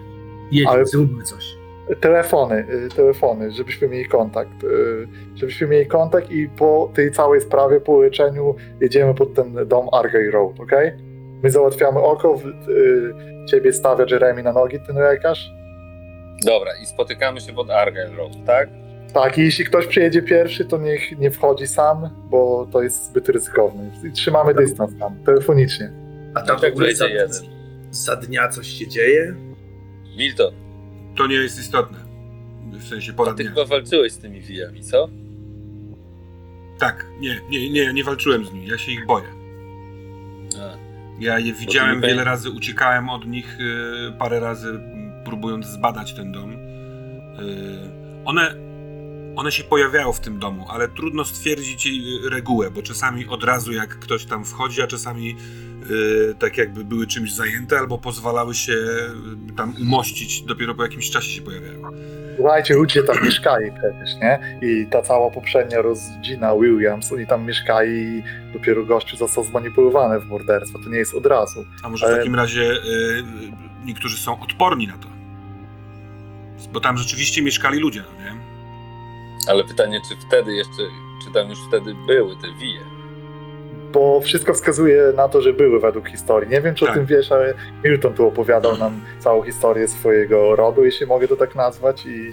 Jedźmy, 0.50 0.70
Ale- 0.72 0.86
zróbmy 0.86 1.24
coś. 1.24 1.57
Telefony, 2.00 2.66
y, 2.86 2.88
telefony, 2.96 3.50
żebyśmy 3.50 3.88
mieli 3.88 4.04
kontakt. 4.08 4.64
y, 4.64 5.08
Żebyśmy 5.34 5.66
mieli 5.66 5.86
kontakt 5.86 6.30
i 6.30 6.48
po 6.48 6.90
tej 6.94 7.10
całej 7.10 7.40
sprawie, 7.40 7.80
po 7.80 8.02
leczeniu 8.02 8.54
jedziemy 8.80 9.14
pod 9.14 9.34
ten 9.34 9.54
dom 9.66 9.88
Argyle 9.92 10.30
Road, 10.30 10.60
ok? 10.60 10.72
My 11.42 11.50
załatwiamy 11.50 11.98
oko, 12.00 12.34
w- 12.36 12.68
y, 12.70 13.12
ciebie 13.50 13.72
stawia 13.72 14.04
Jeremy 14.10 14.42
na 14.42 14.52
nogi 14.52 14.78
ten 14.86 14.96
lekarz. 14.96 15.50
Dobra, 16.46 16.70
i 16.82 16.86
spotykamy 16.86 17.40
się 17.40 17.52
pod 17.52 17.70
Argyle 17.70 18.16
Road, 18.16 18.32
tak? 18.46 18.68
Tak, 19.14 19.38
i 19.38 19.42
jeśli 19.42 19.64
ktoś 19.64 19.86
przyjedzie 19.86 20.22
pierwszy, 20.22 20.64
to 20.64 20.78
niech 20.78 21.18
nie 21.18 21.30
wchodzi 21.30 21.66
sam, 21.66 22.10
bo 22.30 22.66
to 22.72 22.82
jest 22.82 23.04
zbyt 23.06 23.28
ryzykowne. 23.28 23.90
I 24.08 24.12
Trzymamy 24.12 24.54
dystans 24.54 24.98
tam, 24.98 25.16
telefonicznie. 25.24 25.92
A 26.34 26.40
tam 26.42 26.60
w 26.60 26.64
ogóle 26.64 26.94
za, 26.94 27.06
jeden. 27.06 27.28
za 27.90 28.16
dnia 28.16 28.48
coś 28.48 28.66
się 28.66 28.88
dzieje? 28.88 29.34
Milton, 30.18 30.54
To 31.18 31.26
nie 31.26 31.34
jest 31.34 31.60
istotne. 31.60 31.98
W 32.72 32.88
sensie 32.88 33.12
a 33.12 33.14
pora 33.14 33.34
ty 33.34 33.42
dnia. 33.42 33.50
chyba 33.50 33.64
walczyłeś 33.66 34.12
z 34.12 34.18
tymi 34.18 34.40
wijami, 34.40 34.82
co? 34.82 35.08
Tak, 36.78 37.06
nie, 37.20 37.40
nie, 37.50 37.70
nie, 37.70 37.92
nie 37.92 38.04
walczyłem 38.04 38.44
z 38.44 38.52
nimi, 38.52 38.66
ja 38.66 38.78
się 38.78 38.92
ich 38.92 39.06
boję. 39.06 39.26
A, 40.60 40.76
Ja 41.20 41.38
je 41.38 41.52
widziałem 41.52 42.00
wiele 42.00 42.24
razy, 42.24 42.50
uciekałem 42.50 43.10
od 43.10 43.26
nich 43.26 43.58
y, 43.60 44.12
parę 44.18 44.40
razy, 44.40 44.80
próbując 45.24 45.66
zbadać 45.66 46.14
ten 46.14 46.32
dom. 46.32 46.52
Y, 46.52 46.56
one, 48.24 48.54
one 49.38 49.52
się 49.52 49.64
pojawiają 49.64 50.12
w 50.12 50.20
tym 50.20 50.38
domu, 50.38 50.66
ale 50.70 50.88
trudno 50.88 51.24
stwierdzić 51.24 51.86
y, 51.86 52.30
regułę, 52.30 52.70
bo 52.70 52.82
czasami 52.82 53.26
od 53.26 53.44
razu 53.44 53.72
jak 53.72 53.88
ktoś 53.98 54.24
tam 54.24 54.44
wchodzi, 54.44 54.82
a 54.82 54.86
czasami 54.86 55.36
y, 56.30 56.34
tak 56.38 56.56
jakby 56.58 56.84
były 56.84 57.06
czymś 57.06 57.32
zajęte, 57.34 57.78
albo 57.78 57.98
pozwalały 57.98 58.54
się 58.54 58.72
y, 58.72 59.56
tam 59.56 59.74
umościć, 59.82 60.42
dopiero 60.42 60.74
po 60.74 60.82
jakimś 60.82 61.10
czasie 61.10 61.30
się 61.30 61.42
pojawiają. 61.42 61.82
Słuchajcie, 62.36 62.74
ludzie 62.74 63.02
tam 63.02 63.16
mieszkali 63.24 63.70
przecież, 63.72 64.14
nie? 64.22 64.58
I 64.62 64.86
ta 64.90 65.02
cała 65.02 65.30
poprzednia 65.30 65.82
rodzina 65.82 66.54
Williams, 66.56 67.12
oni 67.12 67.26
tam 67.26 67.46
mieszkali 67.46 67.90
i 68.00 68.22
dopiero 68.52 68.84
gościu 68.84 69.16
został 69.16 69.44
zmanipulowany 69.44 70.20
w 70.20 70.26
morderstwo. 70.26 70.78
To 70.78 70.90
nie 70.90 70.98
jest 70.98 71.14
od 71.14 71.26
razu. 71.26 71.64
A 71.82 71.88
może 71.88 72.06
w 72.06 72.08
Ale- 72.08 72.18
takim 72.18 72.34
razie 72.34 72.62
y, 72.62 72.76
niektórzy 73.84 74.16
są 74.16 74.40
odporni 74.40 74.86
na 74.86 74.98
to? 74.98 75.08
Bo 76.72 76.80
tam 76.80 76.98
rzeczywiście 76.98 77.42
mieszkali 77.42 77.78
ludzie, 77.78 78.02
no 78.18 78.24
nie? 78.24 78.37
Ale 79.48 79.64
pytanie, 79.64 80.00
czy 80.08 80.16
wtedy 80.16 80.54
jeszcze, 80.54 80.82
czy 81.24 81.30
tam 81.32 81.48
już 81.50 81.58
wtedy 81.68 81.94
były 82.06 82.36
te 82.36 82.52
wije? 82.60 82.80
Bo 83.92 84.20
wszystko 84.20 84.54
wskazuje 84.54 85.02
na 85.16 85.28
to, 85.28 85.42
że 85.42 85.52
były 85.52 85.80
według 85.80 86.08
historii. 86.08 86.50
Nie 86.50 86.60
wiem, 86.60 86.74
czy 86.74 86.84
Tak. 86.84 86.94
o 86.94 86.96
tym 86.98 87.06
wiesz, 87.06 87.32
ale 87.32 87.54
Milton 87.84 88.14
tu 88.14 88.26
opowiadał 88.26 88.76
nam 88.76 89.00
całą 89.18 89.42
historię 89.42 89.88
swojego 89.88 90.56
rodu, 90.56 90.84
jeśli 90.84 91.06
mogę 91.06 91.28
to 91.28 91.36
tak 91.36 91.54
nazwać. 91.54 92.06
I 92.06 92.30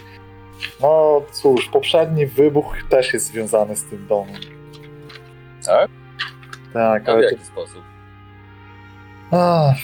no 0.82 1.22
cóż, 1.32 1.68
poprzedni 1.70 2.26
wybuch 2.26 2.76
też 2.90 3.14
jest 3.14 3.26
związany 3.28 3.76
z 3.76 3.84
tym 3.84 4.08
domem. 4.08 4.42
Tak? 5.66 5.90
Tak, 6.74 7.02
A 7.02 7.06
w 7.06 7.10
ale 7.16 7.24
to, 7.24 7.32
jaki 7.32 7.46
sposób? 7.46 7.84
Ach, 9.32 9.76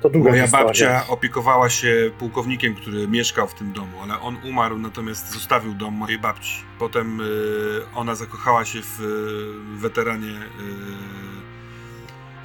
to 0.00 0.10
długa 0.10 0.30
Moja 0.30 0.42
historia. 0.42 0.66
babcia 0.66 1.04
opiekowała 1.08 1.70
się 1.70 2.10
pułkownikiem, 2.18 2.74
który 2.74 3.08
mieszkał 3.08 3.48
w 3.48 3.54
tym 3.54 3.72
domu, 3.72 4.02
ale 4.02 4.20
on 4.20 4.36
umarł, 4.44 4.78
natomiast 4.78 5.32
zostawił 5.32 5.74
dom 5.74 5.94
mojej 5.94 6.18
babci. 6.18 6.62
Potem 6.78 7.20
y, 7.20 7.24
ona 7.94 8.14
zakochała 8.14 8.64
się 8.64 8.78
w 8.82 9.00
y, 9.00 9.80
weteranie 9.80 10.40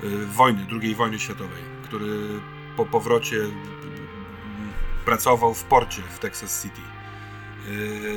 y, 0.04 0.26
wojny, 0.26 0.66
II 0.82 0.96
wojny 0.96 1.20
światowej, 1.20 1.64
który 1.84 2.08
po 2.78 2.86
powrocie 2.86 3.38
pracował 5.06 5.54
w 5.54 5.64
porcie 5.64 6.02
w 6.02 6.20
Texas 6.20 6.64
City. 6.64 6.82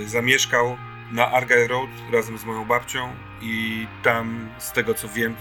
Zamieszkał 0.07 0.77
na 1.12 1.31
Argyle 1.31 1.66
Road 1.66 1.90
razem 2.12 2.38
z 2.38 2.44
moją 2.44 2.64
babcią 2.64 3.09
i 3.42 3.87
tam, 4.03 4.49
z 4.59 4.72
tego 4.72 4.94
co 4.94 5.09
wiem, 5.09 5.35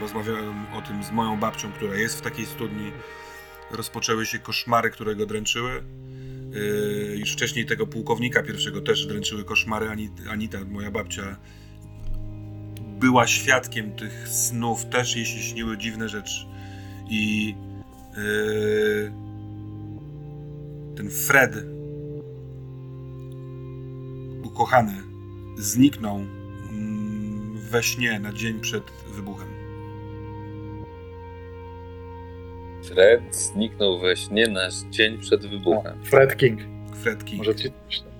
rozmawiałem 0.00 0.66
o 0.78 0.82
tym 0.82 1.04
z 1.04 1.10
moją 1.10 1.36
babcią, 1.36 1.72
która 1.72 1.94
jest 1.94 2.18
w 2.18 2.20
takiej 2.20 2.46
studni, 2.46 2.92
rozpoczęły 3.72 4.26
się 4.26 4.38
koszmary, 4.38 4.90
które 4.90 5.16
go 5.16 5.26
dręczyły. 5.26 5.82
Yy, 6.52 7.16
już 7.18 7.32
wcześniej 7.32 7.66
tego 7.66 7.86
pułkownika 7.86 8.42
pierwszego 8.42 8.80
też 8.80 9.06
dręczyły 9.06 9.44
koszmary. 9.44 9.88
Ani- 9.88 10.10
Anita, 10.30 10.58
moja 10.64 10.90
babcia, 10.90 11.36
była 13.00 13.26
świadkiem 13.26 13.92
tych 13.92 14.28
snów, 14.28 14.86
też 14.86 15.16
jej 15.16 15.26
się 15.26 15.42
śniły 15.42 15.78
dziwne 15.78 16.08
rzeczy. 16.08 16.46
I 17.10 17.54
yy, 18.16 19.12
ten 20.96 21.10
Fred, 21.10 21.54
ukochany, 24.42 25.02
zniknął 25.58 26.16
mm, 26.70 27.58
we 27.70 27.82
śnie 27.82 28.20
na 28.20 28.32
dzień 28.32 28.60
przed 28.60 28.84
wybuchem. 29.14 29.49
Fred 32.94 33.36
zniknął 33.36 33.98
we 33.98 34.16
śnie 34.16 34.48
nasz 34.48 34.74
dzień 34.90 35.18
przed 35.18 35.46
wybuchem. 35.46 36.04
Fred 36.04 36.36
King. 36.36 36.60
Fred 37.02 37.24
King. 37.24 37.38
Może 37.38 37.54
ci 37.54 37.68
coś 37.88 38.00
tam 38.00 38.10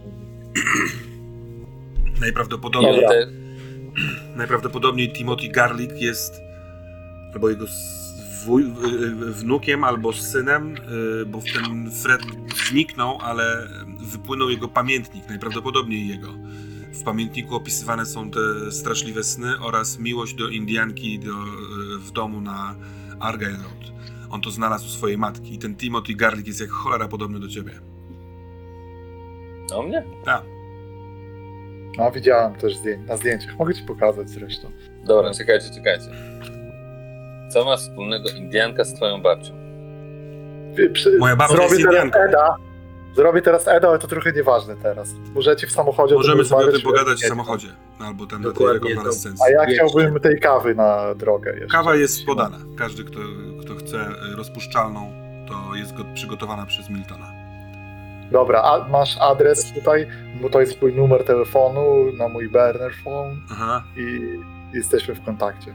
Najprawdopodobniej 2.20 3.00
Nie, 3.00 3.08
te, 3.08 3.26
Najprawdopodobniej 4.36 5.12
Timothy 5.12 5.48
Garlic 5.48 5.90
jest 6.00 6.40
albo 7.34 7.50
jego 7.50 7.66
wuj, 8.44 8.64
wnukiem, 9.20 9.84
albo 9.84 10.12
synem, 10.12 10.74
y, 11.22 11.26
bo 11.26 11.40
ten 11.54 11.90
Fred 11.90 12.22
zniknął, 12.68 13.18
ale 13.20 13.68
wypłynął 14.00 14.50
jego 14.50 14.68
pamiętnik, 14.68 15.28
najprawdopodobniej 15.28 16.08
jego. 16.08 16.28
W 16.92 17.02
pamiętniku 17.02 17.54
opisywane 17.54 18.06
są 18.06 18.30
te 18.30 18.72
straszliwe 18.72 19.24
sny 19.24 19.60
oraz 19.60 19.98
miłość 19.98 20.34
do 20.34 20.48
Indianki 20.48 21.18
do, 21.18 21.30
y, 21.30 21.98
w 21.98 22.10
domu 22.10 22.40
na 22.40 22.74
Argyle 23.20 23.56
Road. 23.56 23.99
On 24.30 24.40
to 24.40 24.50
znalazł 24.50 24.86
u 24.86 24.88
swojej 24.88 25.18
matki 25.18 25.54
i 25.54 25.58
ten 25.58 25.76
Timothy 25.76 26.14
Garlic 26.14 26.46
jest 26.46 26.60
jak 26.60 26.70
cholera 26.70 27.08
podobny 27.08 27.40
do 27.40 27.48
ciebie. 27.48 27.72
o 29.74 29.82
mnie? 29.82 30.04
Tak. 30.24 30.42
No, 31.98 32.10
widziałem 32.10 32.54
też 32.54 32.76
zdję- 32.76 32.98
na 33.06 33.16
zdjęciach. 33.16 33.58
Mogę 33.58 33.74
ci 33.74 33.82
pokazać 33.82 34.30
zresztą. 34.30 34.70
Dobra, 35.04 35.34
czekajcie, 35.34 35.66
czekajcie. 35.74 36.06
Co 37.52 37.64
ma 37.64 37.76
wspólnego 37.76 38.28
Indianka 38.30 38.84
z 38.84 38.94
twoją 38.94 39.22
babcią? 39.22 39.52
Wy- 40.74 40.90
Przy... 40.90 41.18
Moja 41.18 41.36
babcia 41.36 41.54
Zrobię 41.56 41.70
jest 41.76 41.82
teraz 41.90 42.04
Indianką. 42.04 42.18
Eda. 42.28 42.56
Zrobię 43.14 43.42
teraz 43.42 43.68
Eda, 43.68 43.88
ale 43.88 43.98
to 43.98 44.08
trochę 44.08 44.32
nieważne 44.32 44.76
teraz. 44.76 45.14
Możecie 45.34 45.66
w 45.66 45.72
samochodzie 45.72 46.14
Możemy 46.14 46.44
sobie 46.44 46.64
o 46.64 46.72
tym 46.72 46.80
pogadać 46.80 47.22
w 47.22 47.28
samochodzie, 47.28 47.68
albo 48.00 48.26
tam 48.26 48.42
na 48.42 48.48
tej 48.48 48.54
Dokładnie, 48.54 48.88
rekonwalescencji. 48.88 49.44
A 49.46 49.50
ja 49.50 49.66
Wiecie. 49.66 49.74
chciałbym 49.74 50.20
tej 50.20 50.40
kawy 50.40 50.74
na 50.74 51.14
drogę 51.14 51.50
jeszcze. 51.50 51.68
Kawa 51.78 51.96
jest 51.96 52.26
podana. 52.26 52.58
Każdy, 52.78 53.04
kto, 53.04 53.18
kto 53.64 53.74
chce 53.74 53.96
y, 53.96 54.36
rozpuszczalną, 54.36 55.12
to 55.48 55.74
jest 55.74 55.94
go, 55.96 56.04
przygotowana 56.14 56.66
przez 56.66 56.90
Miltona. 56.90 57.32
Dobra, 58.30 58.62
a 58.62 58.88
masz 58.88 59.18
adres 59.20 59.72
tutaj, 59.72 60.06
bo 60.42 60.50
to 60.50 60.60
jest 60.60 60.82
mój 60.82 60.94
numer 60.94 61.24
telefonu 61.24 62.12
na 62.18 62.28
mój 62.28 62.48
burner 62.48 62.92
phone 63.04 63.40
Aha. 63.50 63.84
i 63.96 64.20
jesteśmy 64.76 65.14
w 65.14 65.24
kontakcie. 65.24 65.74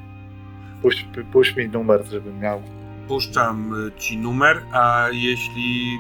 Puść, 0.82 1.06
puść 1.34 1.56
mi 1.56 1.70
numer, 1.70 2.06
żebym 2.06 2.40
miał. 2.40 2.62
Puszczam 3.08 3.88
y, 3.88 3.92
ci 4.00 4.18
numer, 4.18 4.62
a 4.74 5.08
jeśli 5.12 5.98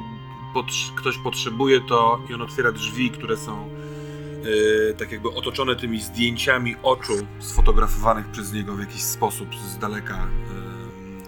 ktoś 0.96 1.18
potrzebuje, 1.18 1.82
to 1.82 2.20
i 2.30 2.34
on 2.34 2.42
otwiera 2.42 2.72
drzwi, 2.72 3.10
które 3.12 3.38
są 3.38 3.70
y, 4.46 4.96
tak 4.98 5.12
jakby 5.12 5.30
otoczone 5.30 5.76
tymi 5.76 6.02
zdjęciami 6.02 6.76
oczu 6.84 7.14
sfotografowanych 7.40 8.28
przez 8.28 8.54
niego 8.54 8.76
w 8.76 8.80
jakiś 8.80 9.02
sposób 9.02 9.56
z 9.56 9.78
daleka 9.78 10.28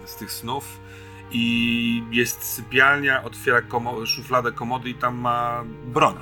y, 0.04 0.08
z 0.08 0.16
tych 0.16 0.32
snów. 0.32 0.80
I 1.30 2.02
jest 2.10 2.42
sypialnia, 2.42 3.24
otwiera 3.24 3.60
komo- 3.60 4.06
szufladę 4.06 4.52
komody 4.52 4.90
i 4.90 4.94
tam 4.94 5.16
ma 5.16 5.64
broń. 5.86 6.14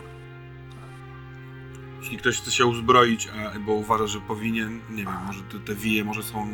Jeśli 2.00 2.18
ktoś 2.18 2.36
chce 2.40 2.50
się 2.50 2.66
uzbroić, 2.66 3.28
a, 3.28 3.58
bo 3.58 3.72
uważa, 3.72 4.06
że 4.06 4.20
powinien, 4.20 4.80
nie 4.90 5.04
wiem, 5.04 5.14
może 5.26 5.42
te, 5.42 5.58
te 5.58 5.74
wije 5.74 6.04
może 6.04 6.22
są 6.22 6.48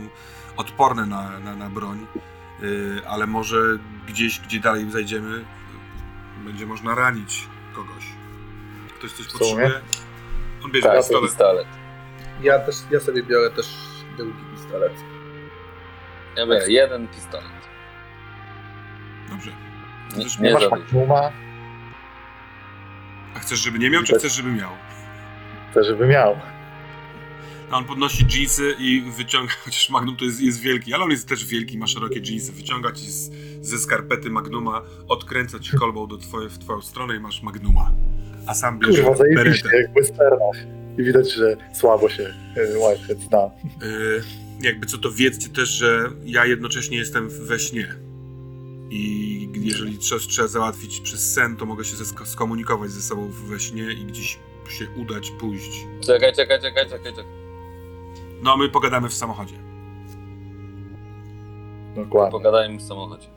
odporne 0.56 1.06
na, 1.06 1.38
na, 1.38 1.56
na 1.56 1.70
broń, 1.70 2.06
yy, 2.62 3.02
ale 3.08 3.26
może 3.26 3.78
gdzieś, 4.08 4.40
gdzie 4.40 4.60
dalej 4.60 4.90
zajdziemy, 4.90 5.30
yy, 5.30 5.44
będzie 6.42 6.66
można 6.66 6.94
ranić 6.94 7.48
kogoś. 7.74 8.04
Ktoś 8.98 9.12
coś 9.12 9.26
potrzebuje? 9.26 9.70
On 10.64 10.70
bierze 10.70 10.88
Tak, 10.88 10.96
pistolet. 10.98 11.24
pistolet. 11.30 11.66
Ja 12.42 12.58
też, 12.58 12.76
ja 12.90 13.00
sobie 13.00 13.22
biorę 13.22 13.50
też 13.50 13.66
drugi 14.16 14.44
pistolet. 14.56 14.92
Ja 16.36 16.46
biorę 16.46 16.70
jeden 16.70 17.08
pistolet. 17.08 17.46
Dobrze. 19.30 19.50
Nie, 20.16 20.24
Chcesz- 20.24 20.38
Nie 20.40 20.48
nie 20.48 20.54
masz. 20.54 20.70
Magnuma? 20.70 21.30
A 23.36 23.38
chcesz, 23.38 23.58
żeby 23.58 23.78
nie 23.78 23.90
miał, 23.90 24.02
czy 24.02 24.18
chcesz, 24.18 24.32
żeby 24.32 24.52
miał? 24.52 24.70
Chcę, 25.70 25.84
żeby 25.84 26.06
miał. 26.06 26.40
A 27.72 27.76
on 27.78 27.84
podnosi 27.84 28.24
jeansy 28.38 28.74
i 28.78 29.02
wyciąga, 29.16 29.52
chociaż 29.64 29.90
Magnum 29.90 30.16
to 30.16 30.24
jest, 30.24 30.40
jest 30.40 30.60
wielki, 30.60 30.94
ale 30.94 31.04
on 31.04 31.10
jest 31.10 31.28
też 31.28 31.46
wielki, 31.46 31.78
ma 31.78 31.86
szerokie 31.86 32.20
jeansy, 32.20 32.52
wyciąga 32.52 32.92
ci 32.92 33.10
z, 33.10 33.30
ze 33.60 33.78
skarpety 33.78 34.30
Magnuma, 34.30 34.82
odkręca 35.08 35.58
ci 35.58 35.76
kolbą 35.76 36.06
do 36.06 36.18
twoje, 36.18 36.48
w 36.48 36.58
twoją 36.58 36.82
stronę 36.82 37.16
i 37.16 37.20
masz 37.20 37.42
Magnuma. 37.42 37.92
A 38.46 38.54
sam 38.54 38.78
bierze 38.78 39.02
Kurwa, 39.02 39.16
zajebiście, 39.16 39.68
beretę. 39.68 39.76
jak 39.76 39.90
w 39.90 39.94
westernach. 39.94 40.56
I 40.98 41.02
widać, 41.02 41.32
że 41.32 41.56
słabo 41.74 42.08
się 42.08 42.34
Whitehead 42.56 43.18
zna. 43.28 43.50
Yy, 43.86 44.22
jakby 44.60 44.86
co 44.86 44.98
to 44.98 45.12
wiedzcie 45.12 45.48
też, 45.48 45.68
że 45.68 46.10
ja 46.24 46.46
jednocześnie 46.46 46.98
jestem 46.98 47.28
we 47.28 47.58
śnie. 47.58 47.94
I 48.90 49.48
jeżeli 49.54 49.98
trzeba, 49.98 50.20
trzeba 50.20 50.48
załatwić 50.48 51.00
przez 51.00 51.32
sen, 51.32 51.56
to 51.56 51.66
mogę 51.66 51.84
się 51.84 51.96
skomunikować 52.24 52.90
ze 52.90 53.02
sobą 53.02 53.28
we 53.28 53.60
śnie 53.60 53.92
i 53.92 54.04
gdzieś 54.04 54.38
się 54.68 54.86
udać, 54.96 55.30
pójść. 55.30 55.86
Czekaj, 56.06 56.32
czekaj, 56.32 56.60
czekaj, 56.60 56.88
czekaj, 56.88 57.12
czekaj. 57.12 57.41
No, 58.42 58.56
my 58.56 58.68
pogadamy 58.68 59.08
w 59.08 59.14
samochodzie. 59.14 59.54
Dokładnie. 61.94 62.30
Pogadajmy 62.30 62.78
w 62.78 62.82
samochodzie. 62.82 63.28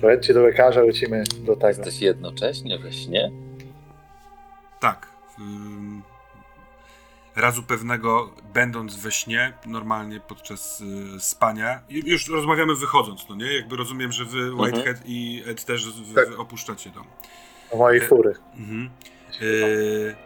Pojedźcie 0.00 0.34
do 0.34 0.42
lekarza, 0.42 0.80
lecimy 0.80 1.24
do 1.40 1.56
tego. 1.56 1.68
Jesteś 1.68 2.00
jednocześnie 2.00 2.78
we 2.78 2.92
śnie? 2.92 3.30
Tak. 4.80 5.06
Ym, 5.38 6.02
razu 7.36 7.62
pewnego, 7.62 8.30
będąc 8.54 8.96
we 8.96 9.10
śnie, 9.12 9.52
normalnie 9.66 10.20
podczas 10.20 10.80
y, 10.80 11.20
spania, 11.20 11.80
już 11.88 12.28
rozmawiamy 12.28 12.74
wychodząc, 12.74 13.28
no 13.28 13.36
nie? 13.36 13.54
Jakby 13.56 13.76
rozumiem, 13.76 14.12
że 14.12 14.24
wy, 14.24 14.54
Whitehead 14.54 14.96
i 15.06 15.42
Ed 15.46 15.64
też 15.64 15.92
w, 15.92 16.14
Tak. 16.14 16.28
wy 16.28 16.38
opuszczacie 16.38 16.90
dom. 16.90 17.06
Do 17.70 17.76
mojej 17.76 18.00
fury. 18.00 18.34
Mhm. 18.56 18.90
Y, 19.42 20.16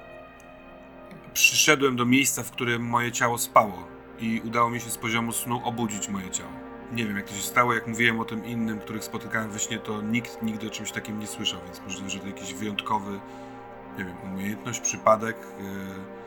przyszedłem 1.33 1.97
do 1.97 2.05
miejsca, 2.05 2.42
w 2.42 2.51
którym 2.51 2.83
moje 2.83 3.12
ciało 3.12 3.38
spało 3.38 3.92
i 4.23 4.43
udało 4.45 4.71
mi 4.71 4.81
się 4.81 4.91
z 4.91 4.99
poziomu 4.99 5.33
snu 5.33 5.61
obudzić 5.65 6.09
moje 6.09 6.31
ciało. 6.31 6.51
Nie 6.93 7.07
wiem, 7.07 7.17
jak 7.17 7.29
to 7.29 7.35
się 7.35 7.43
stało, 7.43 7.75
jak 7.75 7.87
mówiłem 7.87 8.21
o 8.21 8.25
tym 8.25 8.45
innym, 8.45 8.79
których 8.79 9.05
spotykałem 9.05 9.51
we 9.51 9.59
śnie, 9.59 9.79
to 9.79 10.03
nikt 10.03 10.43
nigdy 10.43 10.67
o 10.67 10.71
czymś 10.71 10.93
takim 10.93 11.19
nie 11.19 11.27
słyszał, 11.27 11.61
więc 11.65 11.81
możliwe, 11.85 12.11
że 12.11 12.19
to 12.19 12.27
jakiś 12.27 12.55
wyjątkowy, 12.55 13.21
nie 13.99 14.05
wiem, 14.05 14.15
umiejętność, 14.25 14.81
przypadek. 14.81 15.37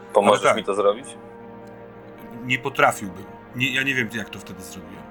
y, 0.10 0.14
Pomożesz 0.14 0.44
tak. 0.44 0.58
mi 0.58 0.64
to 0.64 0.76
zrobić? 0.76 1.06
nie 2.46 2.60
potrafiłbym. 2.60 3.26
Nie, 3.56 3.74
ja 3.74 3.84
nie 3.84 3.96
wiem, 3.96 4.10
jak 4.14 4.30
to 4.30 4.40
wtedy 4.40 4.64
zrobiłem. 4.64 5.04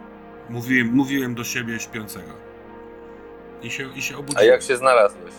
Mówiłem, 0.51 0.93
mówiłem 0.93 1.35
do 1.35 1.45
siebie 1.45 1.81
śpiącego. 1.81 2.33
I 3.63 3.71
się, 3.71 3.89
i 3.95 4.03
się 4.03 4.17
obudziłem. 4.17 4.43
A 4.43 4.53
jak 4.53 4.63
się 4.63 4.77
znalazłeś? 4.77 5.35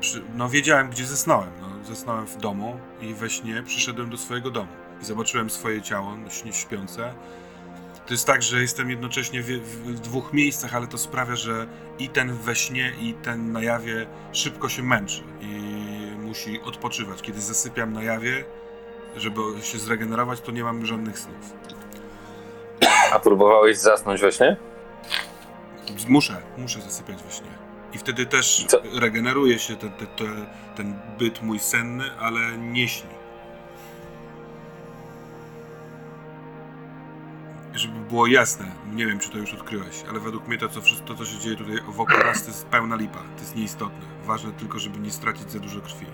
Przy, 0.00 0.22
no 0.34 0.48
wiedziałem, 0.48 0.90
gdzie 0.90 1.04
zasnąłem. 1.06 1.50
No, 1.60 1.84
zasnąłem 1.84 2.26
w 2.26 2.36
domu 2.36 2.80
i 3.00 3.14
we 3.14 3.30
śnie 3.30 3.62
przyszedłem 3.62 4.10
do 4.10 4.16
swojego 4.16 4.50
domu 4.50 4.68
i 5.02 5.04
zobaczyłem 5.04 5.50
swoje 5.50 5.82
ciało 5.82 6.16
śpiące. 6.52 7.14
To 8.06 8.14
jest 8.14 8.26
tak, 8.26 8.42
że 8.42 8.60
jestem 8.60 8.90
jednocześnie 8.90 9.42
w, 9.42 9.46
w 9.46 10.00
dwóch 10.00 10.32
miejscach, 10.32 10.74
ale 10.74 10.86
to 10.86 10.98
sprawia, 10.98 11.36
że 11.36 11.66
i 11.98 12.08
ten 12.08 12.32
we 12.32 12.56
śnie, 12.56 12.92
i 13.00 13.14
ten 13.14 13.52
na 13.52 13.62
jawie 13.62 14.06
szybko 14.32 14.68
się 14.68 14.82
męczy 14.82 15.22
i 15.40 15.46
musi 16.18 16.60
odpoczywać. 16.62 17.22
Kiedy 17.22 17.40
zasypiam 17.40 17.92
na 17.92 18.02
jawie, 18.02 18.44
żeby 19.16 19.40
się 19.62 19.78
zregenerować, 19.78 20.40
to 20.40 20.52
nie 20.52 20.64
mam 20.64 20.86
żadnych 20.86 21.18
snów. 21.18 21.52
A 23.12 23.18
próbowałeś 23.18 23.78
zasnąć 23.78 24.20
we 24.20 24.32
śnie? 24.32 24.56
Muszę, 26.08 26.42
muszę 26.58 26.80
zasypiać 26.80 27.22
we 27.22 27.30
śnie. 27.30 27.50
I 27.92 27.98
wtedy 27.98 28.26
też 28.26 28.64
Co? 28.68 28.82
regeneruje 28.94 29.58
się 29.58 29.76
ten, 29.76 29.90
ten, 29.90 30.06
ten, 30.06 30.46
ten 30.76 30.94
byt 31.18 31.42
mój 31.42 31.58
senny, 31.58 32.04
ale 32.20 32.58
nie 32.58 32.88
śni. 32.88 33.17
Żeby 37.78 38.00
było 38.00 38.26
jasne, 38.26 38.66
nie 38.92 39.06
wiem 39.06 39.18
czy 39.18 39.30
to 39.30 39.38
już 39.38 39.54
odkryłeś, 39.54 40.04
ale 40.10 40.20
według 40.20 40.48
mnie 40.48 40.58
to 40.58 40.68
co, 40.68 40.80
wszystko, 40.80 41.06
to, 41.06 41.14
co 41.14 41.24
się 41.24 41.38
dzieje 41.38 41.56
tutaj 41.56 41.76
wokół 41.88 42.18
nas, 42.18 42.42
to 42.42 42.48
jest 42.48 42.66
pełna 42.66 42.96
lipa. 42.96 43.18
To 43.18 43.40
jest 43.40 43.56
nieistotne. 43.56 44.06
Ważne 44.24 44.52
tylko, 44.52 44.78
żeby 44.78 44.98
nie 44.98 45.10
stracić 45.10 45.52
za 45.52 45.58
dużo 45.58 45.80
krwi. 45.80 46.06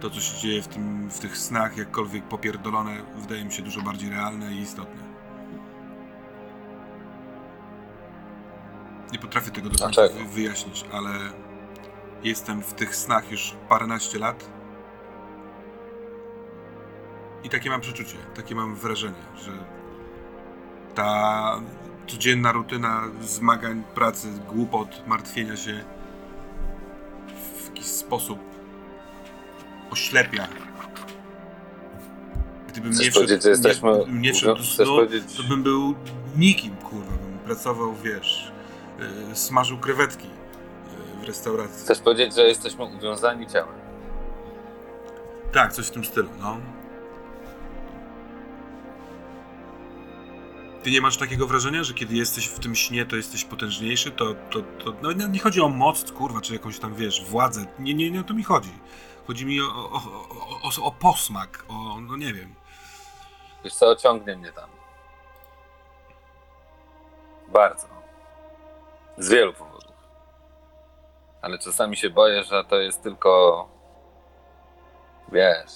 To, 0.00 0.10
co 0.10 0.20
się 0.20 0.38
dzieje 0.38 0.62
w, 0.62 0.68
tym, 0.68 1.10
w 1.10 1.18
tych 1.18 1.38
snach, 1.38 1.76
jakkolwiek 1.76 2.24
popierdolone, 2.24 3.02
wydaje 3.16 3.44
mi 3.44 3.52
się 3.52 3.62
dużo 3.62 3.82
bardziej 3.82 4.10
realne 4.10 4.54
i 4.54 4.58
istotne. 4.58 5.02
Nie 9.12 9.18
potrafię 9.18 9.50
tego 9.50 9.68
do 9.68 9.78
końca 9.78 10.02
wyjaśnić, 10.34 10.84
ale 10.92 11.10
jestem 12.22 12.62
w 12.62 12.74
tych 12.74 12.96
snach 12.96 13.30
już 13.30 13.54
paręnaście 13.68 14.18
lat. 14.18 14.50
I 17.44 17.48
takie 17.48 17.70
mam 17.70 17.80
przeczucie, 17.80 18.16
takie 18.34 18.54
mam 18.54 18.74
wrażenie, 18.74 19.22
że 19.36 19.79
ta 20.94 21.60
codzienna 22.06 22.52
rutyna 22.52 23.02
zmagań, 23.20 23.82
pracy, 23.94 24.28
głupot, 24.48 25.02
martwienia 25.06 25.56
się 25.56 25.84
w 27.26 27.68
jakiś 27.68 27.86
sposób 27.86 28.38
oślepia. 29.90 30.48
Gdybym 32.68 32.92
Chcesz 32.92 33.04
nie 33.04 33.10
wszedł, 33.10 33.26
powiedzieć, 33.26 33.42
że 33.42 33.50
jesteśmy... 33.50 33.90
nie, 34.08 34.20
nie 34.20 34.32
wszedł 34.32 34.56
do 34.56 34.62
snu, 34.62 34.84
powiedzieć... 34.86 35.36
to 35.36 35.42
bym 35.42 35.62
był 35.62 35.94
nikim, 36.36 36.76
kurwa. 36.76 37.12
Bym 37.12 37.38
pracował, 37.38 37.94
wiesz, 37.94 38.52
yy, 39.28 39.36
smażył 39.36 39.78
krewetki 39.78 40.26
yy, 40.26 41.24
w 41.24 41.28
restauracji. 41.28 41.84
Chcesz 41.84 41.98
powiedzieć, 41.98 42.34
że 42.34 42.42
jesteśmy 42.42 42.84
uwiązani 42.84 43.46
ciałem? 43.46 43.74
Tak, 45.52 45.72
coś 45.72 45.86
w 45.86 45.90
tym 45.90 46.04
stylu, 46.04 46.28
no. 46.40 46.56
Ty 50.82 50.90
nie 50.90 51.00
masz 51.00 51.16
takiego 51.16 51.46
wrażenia, 51.46 51.84
że 51.84 51.94
kiedy 51.94 52.14
jesteś 52.14 52.46
w 52.46 52.58
tym 52.60 52.74
śnie, 52.74 53.06
to 53.06 53.16
jesteś 53.16 53.44
potężniejszy? 53.44 54.10
To, 54.10 54.34
to, 54.50 54.60
to 54.84 54.92
no, 55.02 55.12
nie- 55.12 55.28
nie 55.28 55.38
chodzi 55.38 55.60
o 55.60 55.68
moc, 55.68 56.12
kurwa, 56.12 56.40
czy 56.40 56.52
jakąś 56.52 56.78
tam, 56.78 56.94
wiesz, 56.94 57.24
władzę. 57.24 57.64
Nie, 57.78 57.94
nie, 57.94 58.10
nie 58.10 58.20
o 58.20 58.24
to 58.24 58.34
mi 58.34 58.42
chodzi. 58.44 58.72
Chodzi 59.26 59.46
mi 59.46 59.60
o, 59.60 59.64
o, 59.64 59.92
o, 59.92 60.82
o, 60.82 60.86
o 60.86 60.92
posmak, 60.92 61.64
o, 61.68 62.00
no 62.00 62.16
nie 62.16 62.34
wiem. 62.34 62.54
Wiesz 63.64 63.74
co, 63.74 63.96
ciągnie 63.96 64.36
mnie 64.36 64.52
tam. 64.52 64.70
Bardzo. 67.48 67.86
Z 69.18 69.28
wielu 69.28 69.52
powodów. 69.52 69.80
Ale 71.42 71.58
czasami 71.58 71.96
się 71.96 72.10
boję, 72.10 72.44
że 72.44 72.64
to 72.64 72.76
jest 72.76 73.02
tylko... 73.02 73.68
Wiesz... 75.32 75.70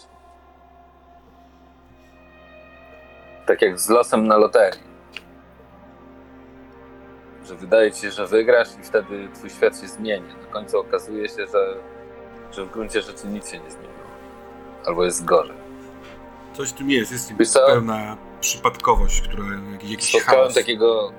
Tak 3.47 3.62
jak 3.62 3.81
z 3.81 3.88
losem 3.88 4.27
na 4.27 4.37
loterii. 4.37 4.94
Że 7.45 7.55
wydaje 7.55 7.93
ci 7.93 8.01
się, 8.01 8.11
że 8.11 8.27
wygrasz 8.27 8.69
i 8.81 8.85
wtedy 8.85 9.29
twój 9.35 9.51
świat 9.51 9.81
się 9.81 9.89
zmieni. 9.89 10.29
Na 10.29 10.47
końcu 10.53 10.79
okazuje 10.79 11.29
się, 11.29 11.47
że, 11.47 11.77
że 12.53 12.65
w 12.65 12.71
gruncie 12.71 13.03
rzeczy 13.03 13.27
nic 13.27 13.51
się 13.51 13.59
nie 13.59 13.71
zmieniło. 13.71 13.95
Albo 14.87 15.05
jest 15.05 15.25
gorzej. 15.25 15.57
Coś 16.53 16.73
tym 16.73 16.91
jest, 16.91 17.13
jest 17.13 17.55
pełna 17.67 18.17
przypadkowość, 18.41 19.21
która 19.21 19.45
jakiś, 19.91 20.09
Spotkałem 20.09 20.41
chaos. 20.41 20.55
takiego 20.55 21.13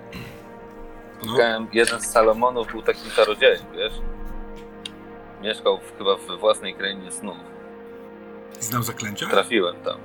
No, 1.15 1.23
Spotkałem, 1.23 1.67
jeden 1.73 2.01
z 2.01 2.05
Salomonów 2.05 2.71
był 2.71 2.81
takim 2.81 3.11
czarodziejem, 3.11 3.65
wiesz? 3.75 3.93
Mieszkał 5.41 5.77
w, 5.77 5.97
chyba 5.97 6.15
we 6.15 6.37
własnej 6.37 6.73
krainie 6.73 7.11
snów. 7.11 7.37
znał 8.59 8.83
zaklęcia? 8.83 9.27
Trafiłem 9.27 9.75
tam. 9.75 9.97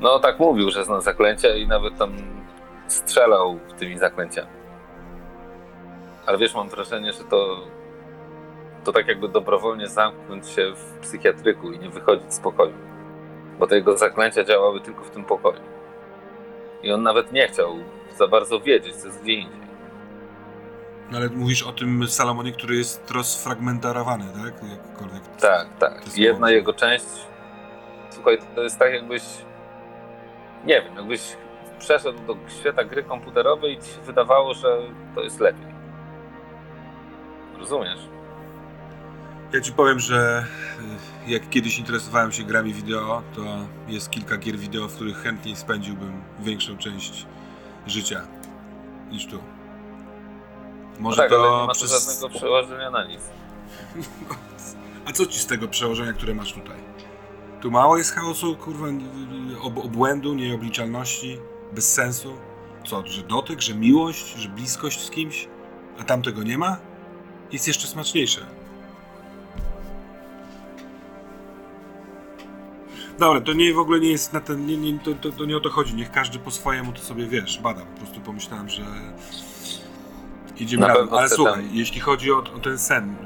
No 0.00 0.18
tak 0.18 0.38
mówił, 0.38 0.70
że 0.70 0.84
zna 0.84 1.00
zaklęcia 1.00 1.56
i 1.56 1.66
nawet 1.66 1.98
tam 1.98 2.16
strzelał 2.92 3.58
tymi 3.78 3.98
zaklęciami. 3.98 4.48
Ale 6.26 6.38
wiesz, 6.38 6.54
mam 6.54 6.68
wrażenie, 6.68 7.12
że 7.12 7.24
to 7.24 7.60
to 8.84 8.92
tak 8.92 9.08
jakby 9.08 9.28
dobrowolnie 9.28 9.88
zamknąć 9.88 10.48
się 10.48 10.72
w 10.76 10.98
psychiatryku 10.98 11.72
i 11.72 11.78
nie 11.78 11.90
wychodzić 11.90 12.34
z 12.34 12.40
pokoju. 12.40 12.74
Bo 13.58 13.66
te 13.66 13.76
jego 13.76 13.96
zaklęcia 13.96 14.44
działały 14.44 14.80
tylko 14.80 15.04
w 15.04 15.10
tym 15.10 15.24
pokoju. 15.24 15.60
I 16.82 16.92
on 16.92 17.02
nawet 17.02 17.32
nie 17.32 17.48
chciał 17.48 17.78
za 18.16 18.28
bardzo 18.28 18.60
wiedzieć, 18.60 18.96
co 18.96 19.06
jest 19.06 19.22
gdzie 19.22 19.32
indziej. 19.32 19.60
No 21.10 21.18
ale 21.18 21.28
mówisz 21.28 21.62
o 21.62 21.72
tym 21.72 22.08
Salomonie, 22.08 22.52
który 22.52 22.76
jest 22.76 23.10
rozfragmentarowany, 23.10 24.24
tak? 24.24 24.70
Jakkolwiek. 24.70 25.22
Tak, 25.40 25.68
tak. 25.78 26.18
Jedna 26.18 26.50
jego 26.50 26.72
część. 26.72 27.06
Słuchaj, 28.10 28.38
to 28.54 28.62
jest 28.62 28.78
tak 28.78 28.92
jakbyś. 28.92 29.22
Nie 30.64 30.82
wiem, 30.82 30.96
jakbyś 30.96 31.36
przeszedł 31.80 32.18
do 32.26 32.36
świata 32.60 32.84
gry 32.84 33.02
komputerowej 33.02 33.72
i 33.74 33.78
ci 33.82 33.90
się 33.90 34.00
wydawało, 34.00 34.54
że 34.54 34.78
to 35.14 35.22
jest 35.22 35.40
lepiej. 35.40 35.66
Rozumiesz? 37.58 38.00
Ja 39.52 39.60
ci 39.60 39.72
powiem, 39.72 40.00
że 40.00 40.44
y, 41.26 41.30
jak 41.30 41.50
kiedyś 41.50 41.78
interesowałem 41.78 42.32
się 42.32 42.42
grami 42.42 42.74
wideo, 42.74 43.22
to 43.36 43.42
jest 43.88 44.10
kilka 44.10 44.36
gier 44.36 44.58
wideo, 44.58 44.88
w 44.88 44.94
których 44.94 45.16
chętniej 45.16 45.56
spędziłbym 45.56 46.22
większą 46.40 46.76
część 46.76 47.26
życia 47.86 48.20
niż 49.10 49.26
tu. 49.26 49.36
No 49.36 51.00
Może 51.00 51.16
tak, 51.16 51.32
ale 51.32 51.42
to 51.42 51.60
nie 51.60 51.66
ma 51.66 51.72
przez... 51.72 52.06
żadnego 52.06 52.38
przełożenia 52.38 52.90
na 52.90 53.04
nic. 53.04 53.20
A 55.06 55.12
co 55.12 55.26
ci 55.26 55.38
z 55.38 55.46
tego 55.46 55.68
przełożenia, 55.68 56.12
które 56.12 56.34
masz 56.34 56.52
tutaj? 56.52 56.76
Tu 57.60 57.70
mało 57.70 57.98
jest 57.98 58.14
chaosu, 58.14 58.56
kurwa, 58.56 58.86
ob 59.62 59.78
obłędu, 59.78 60.34
nieobliczalności, 60.34 61.38
bez 61.72 61.92
sensu. 61.92 62.32
Co, 62.86 63.06
że 63.06 63.22
dotyk, 63.22 63.60
że 63.60 63.74
miłość, 63.74 64.34
że 64.36 64.48
bliskość 64.48 65.00
z 65.00 65.10
kimś, 65.10 65.48
a 66.00 66.04
tam 66.04 66.22
tego 66.22 66.42
nie 66.42 66.58
ma? 66.58 66.76
Jest 67.52 67.68
jeszcze 67.68 67.86
smaczniejsze. 67.86 68.46
Dobra, 73.18 73.40
to 73.40 73.52
nie 73.52 73.74
w 73.74 73.78
ogóle 73.78 74.00
nie 74.00 74.10
jest 74.10 74.32
na 74.32 74.40
ten, 74.40 74.66
nie, 74.66 74.76
nie, 74.76 74.98
to, 74.98 75.14
to, 75.14 75.32
to 75.32 75.44
nie 75.44 75.56
o 75.56 75.60
to 75.60 75.70
chodzi. 75.70 75.94
Niech 75.94 76.10
każdy 76.10 76.38
po 76.38 76.50
swojemu 76.50 76.92
to 76.92 77.00
sobie 77.00 77.26
wiesz, 77.26 77.58
bada. 77.58 77.80
Po 77.80 77.98
prostu 77.98 78.20
pomyślałem, 78.20 78.68
że 78.68 78.82
idziemy 80.58 80.86
razem. 80.86 81.08
Ale 81.14 81.28
słuchaj, 81.28 81.54
tam- 81.64 81.76
jeśli 81.76 82.00
chodzi 82.00 82.32
o, 82.32 82.38
o 82.38 82.58
ten 82.58 82.78
sen, 82.78 83.16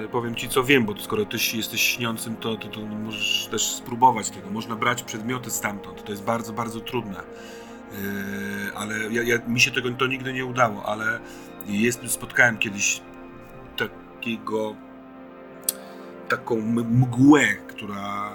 yy, 0.00 0.08
powiem 0.08 0.34
ci 0.34 0.48
co 0.48 0.64
wiem, 0.64 0.84
bo 0.84 0.94
skoro 1.00 1.24
ty 1.24 1.36
jesteś 1.54 1.80
śniącym, 1.82 2.36
to, 2.36 2.56
to, 2.56 2.68
to 2.68 2.80
możesz 2.80 3.48
też 3.50 3.62
spróbować 3.62 4.30
tego. 4.30 4.50
Można 4.50 4.76
brać 4.76 5.02
przedmioty 5.02 5.50
stamtąd. 5.50 6.04
To 6.04 6.10
jest 6.12 6.24
bardzo, 6.24 6.52
bardzo 6.52 6.80
trudne. 6.80 7.22
Yy, 8.02 8.76
ale 8.76 9.12
ja, 9.12 9.22
ja, 9.22 9.38
mi 9.48 9.60
się 9.60 9.70
tego 9.70 9.90
to 9.90 10.06
nigdy 10.06 10.32
nie 10.32 10.44
udało, 10.44 10.86
ale 10.86 11.20
jest, 11.66 12.00
spotkałem 12.06 12.58
kiedyś 12.58 13.00
takiego 13.76 14.76
taką 16.28 16.60
mgłę, 16.84 17.54
która 17.54 18.32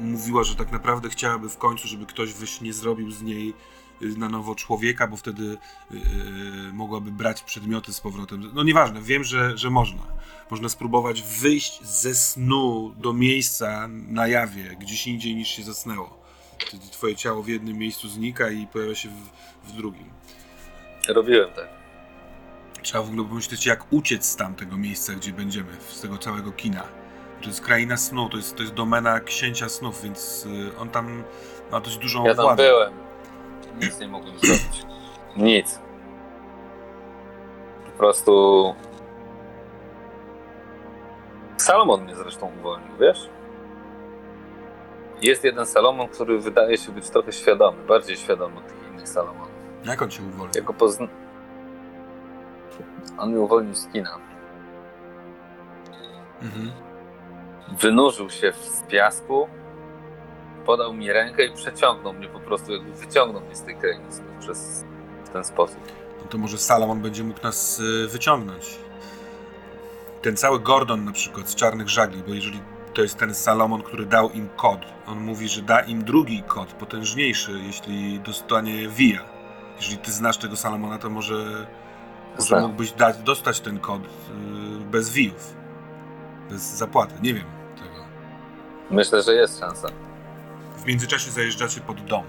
mówiła, 0.00 0.44
że 0.44 0.56
tak 0.56 0.72
naprawdę 0.72 1.08
chciałaby 1.08 1.48
w 1.48 1.56
końcu, 1.56 1.88
żeby 1.88 2.06
ktoś 2.06 2.32
weź 2.32 2.60
nie 2.60 2.72
zrobił 2.72 3.10
z 3.10 3.22
niej 3.22 3.54
y, 4.02 4.18
na 4.18 4.28
nowo 4.28 4.54
człowieka, 4.54 5.06
bo 5.06 5.16
wtedy 5.16 5.58
yy, 5.90 5.98
mogłaby 6.72 7.12
brać 7.12 7.42
przedmioty 7.42 7.92
z 7.92 8.00
powrotem. 8.00 8.50
No 8.54 8.62
nieważne, 8.62 9.02
wiem, 9.02 9.24
że, 9.24 9.58
że 9.58 9.70
można. 9.70 10.02
Można 10.50 10.68
spróbować 10.68 11.22
wyjść 11.22 11.82
ze 11.82 12.14
snu 12.14 12.94
do 12.96 13.12
miejsca 13.12 13.88
na 13.88 14.26
jawie, 14.26 14.76
gdzieś 14.80 15.06
indziej 15.06 15.34
niż 15.34 15.48
się 15.48 15.62
zasnęło. 15.62 16.19
Wtedy 16.60 16.86
twoje 16.90 17.16
ciało 17.16 17.42
w 17.42 17.48
jednym 17.48 17.78
miejscu 17.78 18.08
znika 18.08 18.50
i 18.50 18.66
pojawia 18.66 18.94
się 18.94 19.08
w, 19.08 19.68
w 19.68 19.72
drugim. 19.76 20.10
Robiłem 21.08 21.50
tak. 21.52 21.68
Trzeba 22.82 23.04
w 23.04 23.08
ogóle 23.08 23.28
pomyśleć, 23.28 23.66
jak 23.66 23.92
uciec 23.92 24.24
z 24.26 24.36
tamtego 24.36 24.76
miejsca, 24.76 25.12
gdzie 25.12 25.32
będziemy, 25.32 25.72
z 25.88 26.00
tego 26.00 26.18
całego 26.18 26.52
kina. 26.52 26.82
To 27.40 27.46
jest 27.46 27.60
kraina 27.60 27.96
snu, 27.96 28.28
to 28.28 28.36
jest, 28.36 28.56
to 28.56 28.62
jest 28.62 28.74
domena 28.74 29.20
księcia 29.20 29.68
snów, 29.68 30.02
więc 30.02 30.46
y, 30.46 30.78
on 30.78 30.88
tam 30.88 31.24
ma 31.72 31.80
dość 31.80 31.96
dużą 31.98 32.24
Ja 32.24 32.34
tam 32.34 32.44
władzę. 32.44 32.62
byłem. 32.62 32.92
Nic 33.80 34.00
nie 34.00 34.08
mogłem 34.08 34.38
zrobić. 34.38 34.86
Nic. 35.36 35.78
Po 37.86 37.90
prostu 37.98 38.74
Salomon 41.56 42.04
mnie 42.04 42.16
zresztą 42.16 42.52
uwolnił, 42.60 42.96
wiesz? 43.00 43.28
Jest 45.22 45.44
jeden 45.44 45.66
Salomon, 45.66 46.08
który 46.08 46.38
wydaje 46.38 46.78
się 46.78 46.92
być 46.92 47.10
trochę 47.10 47.32
świadomy, 47.32 47.86
bardziej 47.86 48.16
świadomy 48.16 48.58
od 48.58 48.66
tych 48.66 48.88
innych 48.92 49.08
Salomonów. 49.08 49.50
Jak 49.84 50.02
on 50.02 50.10
cię 50.10 50.22
uwolnił? 50.22 50.54
Ja 50.54 50.62
go 50.62 50.72
pozna... 50.72 51.08
On 53.18 53.30
mnie 53.30 53.40
uwolnił 53.40 53.74
z 53.74 53.86
kina. 53.86 54.18
Mhm. 56.42 56.72
Wynurzył 57.80 58.30
się 58.30 58.52
z 58.52 58.82
piasku, 58.82 59.48
podał 60.66 60.92
mi 60.92 61.12
rękę 61.12 61.44
i 61.44 61.52
przeciągnął 61.54 62.12
mnie 62.12 62.28
po 62.28 62.40
prostu, 62.40 62.72
jakby 62.72 62.92
wyciągnął 62.92 63.42
mnie 63.42 63.56
z 63.56 63.62
tej 63.62 63.76
krainy 63.76 64.04
przez 64.40 64.84
w 65.24 65.28
ten 65.28 65.44
sposób. 65.44 65.80
No 66.22 66.28
to 66.28 66.38
może 66.38 66.58
Salomon 66.58 67.00
będzie 67.00 67.24
mógł 67.24 67.42
nas 67.42 67.80
y, 67.80 68.08
wyciągnąć. 68.08 68.78
Ten 70.22 70.36
cały 70.36 70.60
Gordon 70.60 71.04
na 71.04 71.12
przykład 71.12 71.48
z 71.48 71.54
Czarnych 71.54 71.88
Żagli, 71.88 72.22
bo 72.22 72.34
jeżeli 72.34 72.60
to 72.94 73.02
jest 73.02 73.18
ten 73.18 73.34
Salomon, 73.34 73.82
który 73.82 74.06
dał 74.06 74.30
im 74.30 74.48
kod, 74.56 74.80
on 75.06 75.20
mówi, 75.20 75.48
że 75.48 75.62
da 75.62 75.80
im 75.80 76.04
drugi 76.04 76.42
kod, 76.42 76.72
potężniejszy, 76.72 77.60
jeśli 77.66 78.20
dostanie 78.20 78.88
Via. 78.88 79.20
Jeżeli 79.76 79.98
ty 79.98 80.12
znasz 80.12 80.36
tego 80.36 80.56
Salomona, 80.56 80.98
to 80.98 81.10
może, 81.10 81.66
może 82.30 82.48
Znam. 82.48 82.62
mógłbyś 82.62 82.92
dać, 82.92 83.18
dostać 83.18 83.60
ten 83.60 83.78
kod 83.78 84.02
y, 84.02 84.08
bez 84.90 85.10
Viów. 85.10 85.54
Bez 86.50 86.62
zapłaty, 86.62 87.14
nie 87.22 87.34
wiem 87.34 87.44
tego. 87.76 88.04
Myślę, 88.90 89.22
że 89.22 89.34
jest 89.34 89.60
szansa. 89.60 89.88
W 90.76 90.86
międzyczasie 90.86 91.30
zajeżdżacie 91.30 91.80
pod 91.80 92.04
dom. 92.04 92.24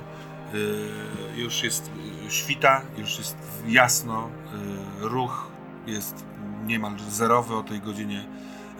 Yy, 0.53 1.41
już 1.43 1.63
jest 1.63 1.91
yy, 2.23 2.31
świta, 2.31 2.81
już 2.97 3.17
jest 3.17 3.37
jasno, 3.67 4.29
yy, 5.01 5.09
ruch 5.09 5.47
jest 5.87 6.25
niemal 6.65 6.91
zerowy 7.09 7.55
o 7.55 7.63
tej 7.63 7.79
godzinie, 7.79 8.25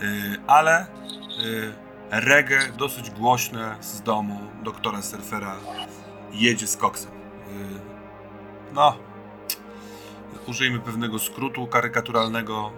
yy, 0.02 0.08
ale 0.48 0.86
reggae 2.10 2.72
dosyć 2.78 3.10
głośne 3.10 3.76
z 3.82 4.02
domu 4.02 4.40
doktora 4.64 5.02
Surfera 5.02 5.56
jedzie 6.34 6.68
z 6.68 6.78
koksem. 6.78 7.12
Yy, 7.12 7.80
no, 8.74 8.98
użyjmy 10.48 10.80
pewnego 10.80 11.20
skrótu 11.20 11.68
karykaturalnego. 11.68 12.72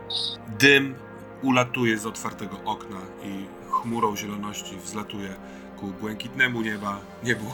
Dym 0.59 0.95
ulatuje 1.41 1.97
z 1.97 2.05
otwartego 2.05 2.59
okna 2.65 2.99
i 3.23 3.45
chmurą 3.71 4.15
zieloności 4.15 4.77
wzlatuje 4.77 5.35
ku 5.79 5.87
błękitnemu 5.87 6.61
nieba, 6.61 6.99
niebu 7.23 7.45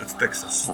nad 0.00 0.18
Teksas. 0.18 0.70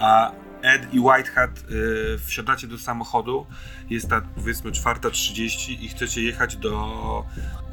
A 0.00 0.32
Ed 0.62 0.94
i 0.94 1.00
Whitehat 1.00 1.50
y, 1.70 2.18
wsiadacie 2.26 2.66
do 2.66 2.78
samochodu. 2.78 3.46
Jest 3.90 4.08
ta 4.08 4.20
powiedzmy 4.34 4.70
4.30 4.70 5.82
i 5.82 5.88
chcecie 5.88 6.22
jechać 6.22 6.56
do 6.56 7.24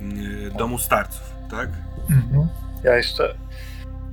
y, 0.01 0.51
domu 0.57 0.77
starców, 0.77 1.38
tak? 1.51 1.69
Mhm. 2.09 2.47
Ja 2.83 2.97
jeszcze. 2.97 3.35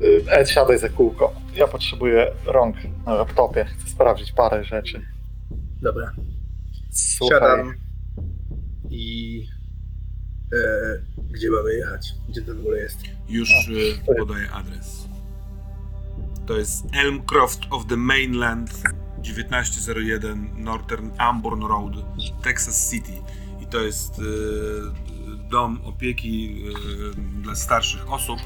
y, 0.02 0.24
Ed, 0.30 0.50
siadaj 0.50 0.78
za 0.78 0.88
kółko. 0.88 1.32
Ja 1.54 1.68
potrzebuję 1.68 2.32
rąk 2.46 2.76
na 3.06 3.14
laptopie. 3.14 3.64
Chcę 3.64 3.88
sprawdzić 3.88 4.32
parę 4.32 4.64
rzeczy. 4.64 5.02
Dobra. 5.82 6.12
Słuchaj, 6.90 7.40
Siadam 7.40 7.74
i... 8.90 9.46
E, 10.52 10.56
gdzie 11.30 11.50
mamy 11.50 11.74
jechać? 11.74 12.14
Gdzie 12.28 12.42
to 12.42 12.54
w 12.54 12.58
ogóle 12.58 12.78
jest? 12.78 12.98
Już 13.28 13.68
y, 13.68 14.14
podaję 14.18 14.50
adres. 14.50 15.08
To 16.46 16.58
jest 16.58 16.84
Elmcroft 16.92 17.60
of 17.70 17.86
the 17.86 17.96
Mainland 17.96 18.70
1901 19.22 20.48
Northern 20.56 21.10
Amborn 21.18 21.62
Road, 21.62 21.92
Texas 22.42 22.90
City. 22.90 23.12
I 23.62 23.66
to 23.66 23.80
jest 23.80 24.18
y, 24.18 24.22
dom 25.50 25.80
opieki 25.84 26.64
y, 27.08 27.42
dla 27.42 27.54
starszych 27.54 28.12
osób. 28.12 28.38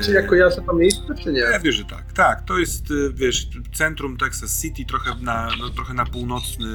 Y, 0.00 0.04
Czy 0.04 0.12
ja 0.12 0.22
kojarzę 0.22 0.62
to 0.66 0.72
miejsce, 0.72 1.14
czy 1.22 1.32
nie? 1.32 1.40
Ja 1.40 1.60
wiesz, 1.60 1.74
że 1.76 1.84
tak. 1.84 2.12
Tak, 2.12 2.44
to 2.44 2.58
jest, 2.58 2.90
y, 2.90 3.12
wiesz, 3.14 3.48
centrum 3.74 4.16
Texas 4.16 4.62
City, 4.62 4.84
trochę 4.84 5.14
na, 5.20 5.48
no, 5.60 5.70
trochę 5.70 5.94
na 5.94 6.04
północny 6.06 6.66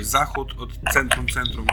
zachód 0.00 0.54
od 0.58 0.92
centrum, 0.92 1.28
centrum. 1.28 1.66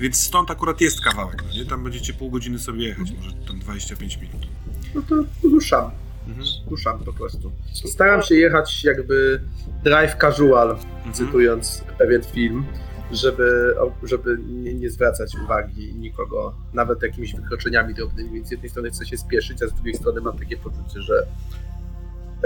Więc 0.00 0.20
stąd 0.20 0.50
akurat 0.50 0.80
jest 0.80 1.00
kawałek, 1.00 1.42
no 1.46 1.52
nie? 1.52 1.66
Tam 1.66 1.84
będziecie 1.84 2.12
pół 2.14 2.30
godziny 2.30 2.58
sobie 2.58 2.84
jechać, 2.84 3.12
może 3.12 3.32
tam 3.32 3.58
25 3.58 4.16
minut. 4.16 4.46
No 4.94 5.02
to 5.02 5.14
ruszam. 5.48 5.90
Mhm. 6.28 6.46
Ruszam 6.70 6.98
po 7.04 7.12
prostu. 7.12 7.52
Staram 7.86 8.22
się 8.22 8.34
jechać 8.34 8.84
jakby 8.84 9.40
drive 9.84 10.16
casual, 10.20 10.70
Mhm. 10.96 11.12
cytując 11.14 11.84
pewien 11.98 12.22
film, 12.24 12.64
żeby, 13.12 13.74
żeby 14.02 14.38
nie, 14.48 14.74
nie 14.74 14.90
zwracać 14.90 15.34
uwagi 15.44 15.94
nikogo, 15.94 16.54
nawet 16.72 17.02
jakimiś 17.02 17.34
wykroczeniami 17.34 17.94
drobnymi, 17.94 18.30
więc 18.30 18.48
z 18.48 18.50
jednej 18.50 18.70
strony 18.70 18.90
chcę 18.90 19.06
się 19.06 19.16
spieszyć, 19.16 19.62
a 19.62 19.66
z 19.66 19.72
drugiej 19.74 19.94
strony 19.94 20.20
mam 20.20 20.38
takie 20.38 20.56
poczucie, 20.56 21.00
że 21.02 21.26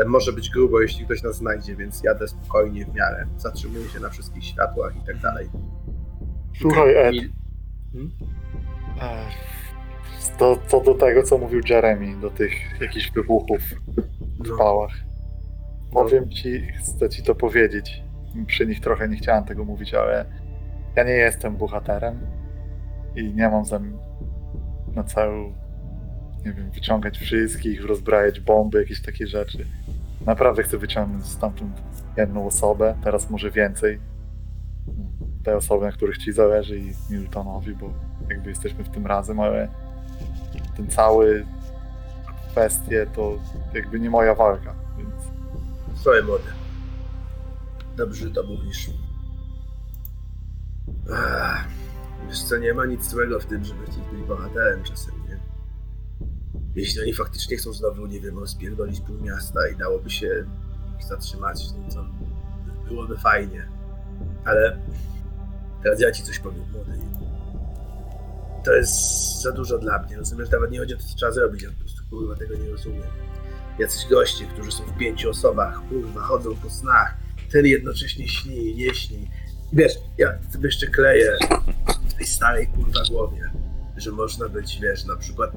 może 0.06 0.32
być 0.32 0.50
grubo, 0.50 0.80
jeśli 0.80 1.04
ktoś 1.04 1.22
nas 1.22 1.36
znajdzie, 1.36 1.76
więc 1.76 2.02
jadę 2.04 2.28
spokojnie 2.28 2.84
w 2.84 2.94
miarę, 2.94 3.26
zatrzymuję 3.38 3.88
się 3.88 4.00
na 4.00 4.08
wszystkich 4.10 4.44
światłach 4.44 4.96
i 4.96 5.06
tak 5.06 5.18
dalej. 5.20 5.48
słuchaj 6.60 6.94
Ed, 6.96 7.14
Mil- 7.14 7.30
e, 9.00 9.26
to, 10.38 10.58
co 10.68 10.80
do 10.80 10.94
tego, 10.94 11.22
co 11.22 11.38
mówił 11.38 11.60
Jeremy, 11.68 12.20
do 12.20 12.30
tych 12.30 12.52
jakichś 12.80 13.10
wybuchów 13.10 13.60
w 14.40 14.48
No. 14.48 14.56
pałach. 14.58 14.92
Powiem 15.92 16.30
ci, 16.30 16.60
chcę 16.78 17.08
ci 17.08 17.22
to 17.22 17.34
powiedzieć. 17.34 18.02
Przy 18.46 18.66
nich 18.66 18.80
trochę 18.80 19.08
nie 19.08 19.16
chciałem 19.16 19.44
tego 19.44 19.64
mówić, 19.64 19.94
ale 19.94 20.26
ja 20.96 21.04
nie 21.04 21.12
jestem 21.12 21.56
bohaterem 21.56 22.20
i 23.16 23.34
nie 23.34 23.48
mam 23.48 23.64
zamiaru 23.64 23.98
na 24.94 25.04
celu, 25.04 25.52
nie 26.44 26.52
wiem, 26.52 26.70
wyciągać 26.70 27.18
wszystkich, 27.18 27.84
rozbrajać 27.84 28.40
bomby, 28.40 28.78
jakieś 28.78 29.02
takie 29.02 29.26
rzeczy. 29.26 29.66
Naprawdę 30.26 30.62
chcę 30.62 30.78
wyciągnąć 30.78 31.26
stamtąd 31.26 31.82
jedną 32.16 32.46
osobę, 32.46 32.94
teraz 33.04 33.30
może 33.30 33.50
więcej. 33.50 34.00
Te 35.44 35.56
osoby, 35.56 35.86
na 35.86 35.92
których 35.92 36.18
ci 36.18 36.32
zależy 36.32 36.78
i 36.78 36.92
Miltonowi, 37.10 37.74
bo 37.74 37.92
jakby 38.30 38.48
jesteśmy 38.48 38.84
w 38.84 38.88
tym 38.88 39.06
razem, 39.06 39.40
ale 39.40 39.68
ten 40.76 40.88
cały 40.88 41.46
kwestie 42.50 43.06
to 43.14 43.38
jakby 43.74 44.00
nie 44.00 44.10
moja 44.10 44.34
walka, 44.34 44.74
więc 44.98 45.36
Słuchaj 46.02 46.22
młody. 46.22 46.44
Dobrze 47.96 48.30
to 48.30 48.42
mówisz. 48.42 48.90
Wiesz 52.28 52.42
co, 52.42 52.56
nie 52.56 52.74
ma 52.74 52.86
nic 52.86 53.10
złego 53.10 53.40
w 53.40 53.46
tym, 53.46 53.64
żeby 53.64 53.84
chcieć 53.84 54.04
być 54.12 54.22
bohaterem 54.28 54.82
czasem, 54.82 55.14
nie? 55.28 55.40
Jeśli 56.74 57.02
oni 57.02 57.14
faktycznie 57.14 57.56
chcą 57.56 57.72
znowu, 57.72 58.06
nie 58.06 58.20
wiem, 58.20 58.38
rozpierdolić 58.38 59.00
pół 59.00 59.20
miasta 59.20 59.68
i 59.68 59.76
dałoby 59.76 60.10
się 60.10 60.46
ich 60.98 61.04
zatrzymać, 61.04 61.64
no 61.78 61.94
to 61.94 62.04
byłoby 62.88 63.16
fajnie. 63.16 63.68
Ale 64.44 64.78
teraz 65.82 66.00
ja 66.00 66.12
ci 66.12 66.22
coś 66.22 66.38
powiem, 66.38 66.64
młody. 66.72 66.92
To 68.64 68.72
jest 68.72 69.42
za 69.42 69.52
dużo 69.52 69.78
dla 69.78 70.02
mnie, 70.02 70.16
rozumiesz? 70.16 70.50
Nawet 70.50 70.70
nie 70.70 70.78
chodzi 70.78 70.94
o 70.94 70.96
to, 70.96 71.02
co 71.02 71.16
trzeba 71.16 71.32
zrobić, 71.32 71.62
ja 71.62 71.70
po 71.70 71.80
prostu 71.80 72.02
kurwa 72.10 72.36
tego 72.36 72.54
nie 72.54 72.70
rozumiem 72.70 73.02
jacyś 73.78 74.06
goście, 74.10 74.44
którzy 74.46 74.72
są 74.72 74.84
w 74.84 74.98
pięciu 74.98 75.30
osobach, 75.30 75.88
kurwa, 75.88 76.20
chodzą 76.20 76.56
po 76.56 76.70
snach, 76.70 77.16
ten 77.52 77.66
jednocześnie 77.66 78.28
śni, 78.28 78.74
nie 78.74 78.94
śni. 78.94 79.30
Wiesz, 79.72 79.92
ja 80.18 80.38
sobie 80.52 80.66
jeszcze 80.66 80.86
kleję 80.86 81.36
w 82.08 82.14
tej 82.14 82.26
starej 82.26 82.66
kurwa 82.66 83.00
głowie, 83.10 83.50
że 83.96 84.12
można 84.12 84.48
być, 84.48 84.80
wiesz, 84.80 85.04
na 85.04 85.16
przykład, 85.16 85.50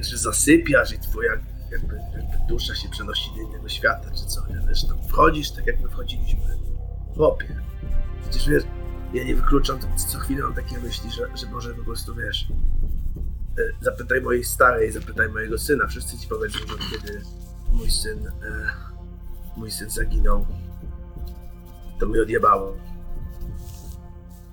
że 0.00 0.18
zasypiasz 0.18 0.92
i 0.92 0.98
twoja 0.98 1.32
jakby, 1.70 1.94
jakby 1.96 2.46
dusza 2.48 2.74
się 2.74 2.88
przenosi 2.88 3.30
do 3.36 3.42
innego 3.42 3.68
świata, 3.68 4.10
czy 4.10 4.26
co, 4.26 4.40
wiesz, 4.68 4.86
tam 4.86 4.98
wchodzisz 5.08 5.50
tak 5.50 5.66
jak 5.66 5.80
my 5.80 5.88
wchodziliśmy. 5.88 6.58
Chłopie, 7.14 7.62
przecież 8.22 8.48
wiesz, 8.48 8.62
ja 9.14 9.24
nie 9.24 9.34
wykluczam, 9.34 9.78
co 9.96 10.18
chwilę 10.18 10.42
mam 10.42 10.54
takie 10.54 10.78
myśli, 10.78 11.10
że, 11.10 11.36
że 11.36 11.46
może 11.46 11.74
po 11.74 11.84
prostu, 11.84 12.14
wiesz, 12.14 12.48
e, 13.58 13.84
zapytaj 13.84 14.20
mojej 14.20 14.44
starej, 14.44 14.92
zapytaj 14.92 15.28
mojego 15.28 15.58
syna. 15.58 15.86
Wszyscy 15.86 16.18
ci 16.18 16.28
powiedzą, 16.28 16.58
że 16.58 16.98
kiedy 16.98 17.20
mój 17.72 17.90
syn, 17.90 18.26
e, 18.26 18.32
mój 19.56 19.70
syn 19.70 19.90
zaginął, 19.90 20.46
to 22.00 22.06
mi 22.06 22.20
odjebało. 22.20 22.76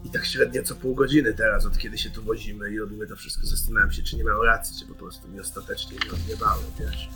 I 0.05 0.09
tak 0.09 0.25
średnio 0.25 0.63
co 0.63 0.75
pół 0.75 0.95
godziny 0.95 1.33
teraz, 1.33 1.65
od 1.65 1.77
kiedy 1.77 1.97
się 1.97 2.09
tu 2.09 2.23
wozimy 2.23 2.71
i 2.71 2.79
robimy 2.79 3.07
to 3.07 3.15
wszystko, 3.15 3.47
zastanawiam 3.47 3.91
się, 3.91 4.03
czy 4.03 4.17
nie 4.17 4.23
miałem 4.23 4.41
racji, 4.41 4.79
czy 4.79 4.85
po 4.85 4.95
prostu 4.95 5.27
mi 5.27 5.39
ostatecznie 5.39 5.97
nie 6.05 6.11
odjebało, 6.13 6.61
wiesz. 6.79 7.09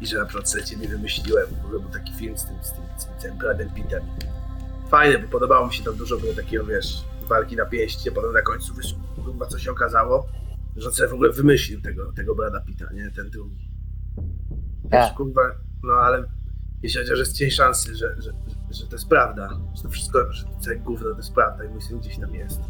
I 0.00 0.06
że 0.06 0.18
na 0.18 0.24
przykład 0.24 0.50
sobie 0.50 0.64
ciebie 0.64 0.88
wymyśliłem, 0.88 1.46
w 1.62 1.64
ogóle 1.64 1.80
był 1.80 1.90
taki 1.90 2.14
film 2.14 2.38
z 2.38 2.44
tym, 2.44 2.56
z 2.62 2.72
tym, 2.72 2.84
z 2.98 3.04
tym, 3.04 3.14
tym 3.22 3.38
Bradem 3.38 3.70
Pittem. 3.70 4.02
Fajne, 4.88 5.18
bo 5.18 5.28
podobało 5.28 5.66
mi 5.66 5.74
się 5.74 5.84
tam 5.84 5.96
dużo 5.96 6.18
było 6.18 6.34
takiego, 6.34 6.64
wiesz, 6.64 7.04
walki 7.28 7.56
na 7.56 7.66
pięście, 7.66 8.12
potem 8.12 8.32
na 8.32 8.42
końcu 8.42 8.74
chyba 9.26 9.46
co 9.46 9.58
się 9.58 9.70
okazało, 9.70 10.28
że 10.76 10.88
on 10.88 10.94
sobie 10.94 11.08
w 11.08 11.14
ogóle 11.14 11.32
wymyślił 11.32 11.80
tego, 11.80 12.12
tego 12.12 12.34
Brada 12.34 12.60
Pitta, 12.60 12.92
nie? 12.92 13.10
Ten 13.10 13.30
drugi. 13.30 13.70
Wiesz, 14.84 15.10
A. 15.12 15.14
kurwa, 15.14 15.42
no 15.82 15.94
ale 15.94 16.24
jeśli 16.82 17.00
chociaż 17.00 17.18
jest 17.18 17.36
cień 17.36 17.50
szansy, 17.50 17.96
że, 17.96 18.16
że, 18.22 18.32
że, 18.70 18.86
to 18.86 18.92
jest 18.92 19.08
prawda, 19.08 19.48
że 19.74 19.82
to 19.82 19.88
wszystko, 19.88 20.32
że 20.32 20.44
to 20.44 20.60
całe 20.60 20.76
gówno 20.76 21.10
to 21.10 21.16
jest 21.16 21.34
prawda 21.34 21.64
i 21.64 21.68
mój 21.68 21.82
syn 21.82 21.98
gdzieś 21.98 22.18
tam 22.18 22.34
jest. 22.34 22.60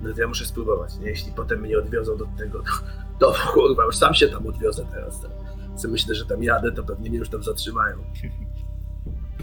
No 0.00 0.14
to 0.14 0.20
ja 0.20 0.28
muszę 0.28 0.46
spróbować, 0.46 0.98
nie? 0.98 1.06
Jeśli 1.06 1.32
potem 1.32 1.60
mnie 1.60 1.78
odwiozą 1.78 2.16
do 2.16 2.26
tego, 2.38 2.62
to, 2.62 2.70
to 3.18 3.34
kurwa, 3.52 3.84
już 3.84 3.96
sam 3.96 4.14
się 4.14 4.28
tam 4.28 4.46
odwiozę 4.46 4.86
teraz. 4.92 5.20
To, 5.20 5.28
co 5.76 5.88
myślę, 5.88 6.14
że 6.14 6.26
tam 6.26 6.42
jadę, 6.42 6.72
to 6.72 6.84
pewnie 6.84 7.10
mnie 7.10 7.18
już 7.18 7.28
tam 7.28 7.42
zatrzymają. 7.42 8.04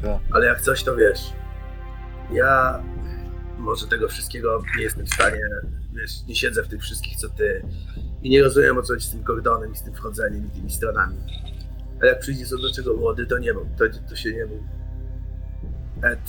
Tak. 0.01 0.21
Ale 0.33 0.45
jak 0.45 0.61
coś, 0.61 0.83
to 0.83 0.95
wiesz, 0.95 1.33
ja 2.31 2.83
może 3.57 3.87
tego 3.87 4.07
wszystkiego 4.07 4.61
nie 4.77 4.83
jestem 4.83 5.05
w 5.05 5.13
stanie, 5.13 5.41
wiesz, 5.93 6.11
nie 6.27 6.35
siedzę 6.35 6.63
w 6.63 6.67
tych 6.67 6.81
wszystkich, 6.81 7.17
co 7.17 7.29
ty 7.29 7.65
i 8.21 8.29
nie 8.29 8.43
rozumiem, 8.43 8.77
o 8.77 8.81
co 8.81 8.93
chodzi 8.93 9.07
z 9.07 9.11
tym 9.11 9.23
kordonem 9.23 9.73
i 9.73 9.75
z 9.75 9.83
tym 9.83 9.93
wchodzeniem 9.93 10.47
i 10.47 10.49
tymi 10.49 10.71
stronami. 10.71 11.17
Ale 12.01 12.09
jak 12.09 12.19
przyjdzie 12.19 12.45
co 12.45 12.57
do 12.57 12.73
czego 12.73 12.97
młody, 12.97 13.25
to 13.25 13.37
nie 13.37 13.53
mam, 13.53 13.75
to, 13.75 13.85
to 14.09 14.15
się 14.15 14.33
nie. 14.33 14.47
Ed. 16.01 16.19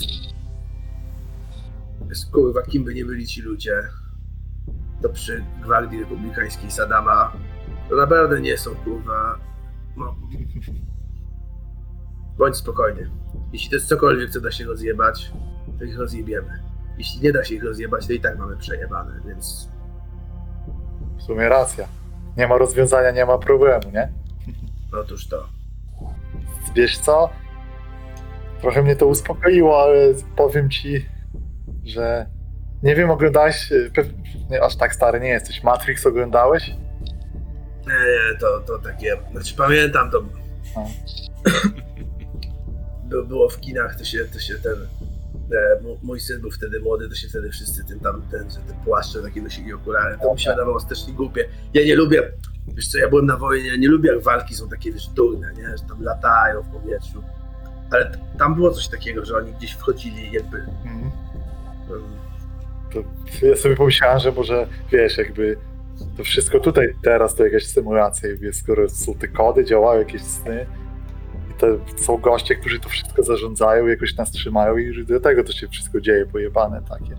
Wiesz, 2.09 2.27
kurwa, 2.33 2.63
kim 2.63 2.85
by 2.85 2.95
nie 2.95 3.05
byli 3.05 3.27
ci 3.27 3.43
ludzie, 3.43 3.83
to 5.03 5.09
przy 5.09 5.45
Gwardii 5.63 6.01
Republikańskiej 6.01 6.71
Sadama 6.71 7.33
to 7.91 7.97
naprawdę 7.97 8.41
nie 8.41 8.59
są, 8.59 8.75
kurwa, 8.75 9.39
no... 9.97 10.17
Bądź 12.39 12.57
spokojny. 12.57 13.11
Jeśli 13.53 13.71
to 13.71 13.77
jest 13.77 13.89
cokolwiek, 13.89 14.31
co 14.31 14.41
da 14.41 14.51
się 14.51 14.65
rozjebać, 14.65 15.33
to 15.79 15.85
ich 15.85 15.99
rozjebiemy. 15.99 16.63
Jeśli 16.99 17.21
nie 17.21 17.33
da 17.33 17.45
się 17.45 17.55
ich 17.55 17.65
rozjebać, 17.65 18.07
to 18.07 18.13
i 18.13 18.21
tak 18.21 18.39
mamy 18.39 18.57
przejebane, 18.57 19.21
więc 19.27 19.69
W 21.19 21.23
sumie 21.23 21.49
racja. 21.49 21.89
Nie 22.37 22.49
ma 22.49 22.59
rozwiązania, 22.59 23.11
nie 23.11 23.27
ma 23.27 23.39
problemu, 23.39 23.91
nie? 23.93 24.13
otóż 24.93 25.29
to. 25.29 25.49
Wiesz 26.75 26.99
co? 26.99 27.31
Trochę 28.61 28.83
mnie 28.83 28.97
to 28.97 29.07
uspokoiło, 29.07 29.83
ale 29.83 30.15
powiem 30.37 30.71
ci, 30.71 31.07
że 31.85 32.27
nie 32.83 32.97
wiem, 32.97 33.11
oglądałeś, 33.11 33.73
aż 34.63 34.77
tak 34.77 34.95
stary 34.95 35.21
nie 35.21 35.29
jesteś, 35.29 35.63
Matrix 35.63 36.07
oglądałeś? 36.07 36.69
Nie, 37.87 37.95
nie, 37.95 38.39
to, 38.41 38.61
to 38.61 38.79
takie, 38.79 39.17
znaczy 39.33 39.55
pamiętam 39.57 40.11
to. 40.11 40.23
No. 40.77 40.87
By, 43.09 43.25
było 43.27 43.49
w 43.49 43.61
kinach, 43.61 43.97
to 43.97 44.05
się, 44.05 44.25
to 44.33 44.39
się 44.39 44.55
ten, 44.55 44.89
e, 45.53 45.97
mój 46.03 46.21
syn 46.21 46.41
był 46.41 46.51
wtedy 46.51 46.81
młody, 46.81 47.09
to 47.09 47.15
się 47.15 47.29
wtedy 47.29 47.51
wszyscy 47.51 47.85
tym 47.85 48.01
tam, 48.01 48.23
ten, 48.31 48.51
że 48.51 48.57
te 48.57 48.85
płaszcze 48.85 49.23
takie 49.23 49.43
nosili 49.43 49.73
okulary, 49.73 50.19
to 50.23 50.35
mi 50.35 50.41
się 50.41 50.51
wydawało 50.51 50.81
strasznie 50.81 51.13
głupie. 51.13 51.49
Ja 51.75 51.85
nie 51.85 51.95
lubię, 51.95 52.33
wiesz 52.75 52.89
co, 52.89 52.99
ja 52.99 53.09
byłem 53.09 53.27
na 53.27 53.37
wojnie, 53.37 53.69
ja 53.69 53.77
nie 53.77 53.89
lubię 53.89 54.13
jak 54.13 54.23
walki 54.23 54.55
są 54.55 54.69
takie, 54.69 54.93
wiesz, 54.93 55.07
durne, 55.07 55.53
nie, 55.55 55.77
że 55.77 55.85
tam 55.89 56.03
latają 56.03 56.63
w 56.63 56.69
powietrzu. 56.69 57.23
Ale 57.91 58.13
tam 58.39 58.55
było 58.55 58.71
coś 58.71 58.89
takiego, 58.89 59.25
że 59.25 59.37
oni 59.37 59.53
gdzieś 59.53 59.73
wchodzili 59.73 60.33
jakby... 60.33 60.59
Mhm. 60.59 61.11
To 63.41 63.47
ja 63.47 63.57
sobie 63.57 63.77
pomyślałem, 63.77 64.19
że 64.19 64.33
może, 64.33 64.67
wiesz, 64.93 65.19
jakby 65.19 65.57
to 66.17 66.25
wszystko 66.25 66.61
tutaj 66.61 66.95
teraz 67.03 67.35
to 67.35 67.45
jakaś 67.45 67.67
symulacja, 67.67 68.29
jakby 68.29 68.53
skoro 68.53 68.89
są 68.89 69.15
te 69.15 69.29
kody, 69.29 69.65
działają 69.65 69.99
jakieś 69.99 70.23
sny 70.23 70.67
i 71.51 71.55
to 71.61 71.67
są 71.97 72.17
goście, 72.17 72.55
którzy 72.55 72.81
to 72.81 72.89
wszystko 72.89 73.23
zarządzają, 73.23 73.87
jakoś 73.87 74.17
nas 74.17 74.31
trzymają 74.31 74.77
i 74.77 75.07
do 75.07 75.21
tego 75.21 75.45
to 75.45 75.53
się 75.53 75.69
wszystko 75.69 76.01
dzieje, 76.01 76.27
pojebane 76.27 76.83
takie. 76.83 77.17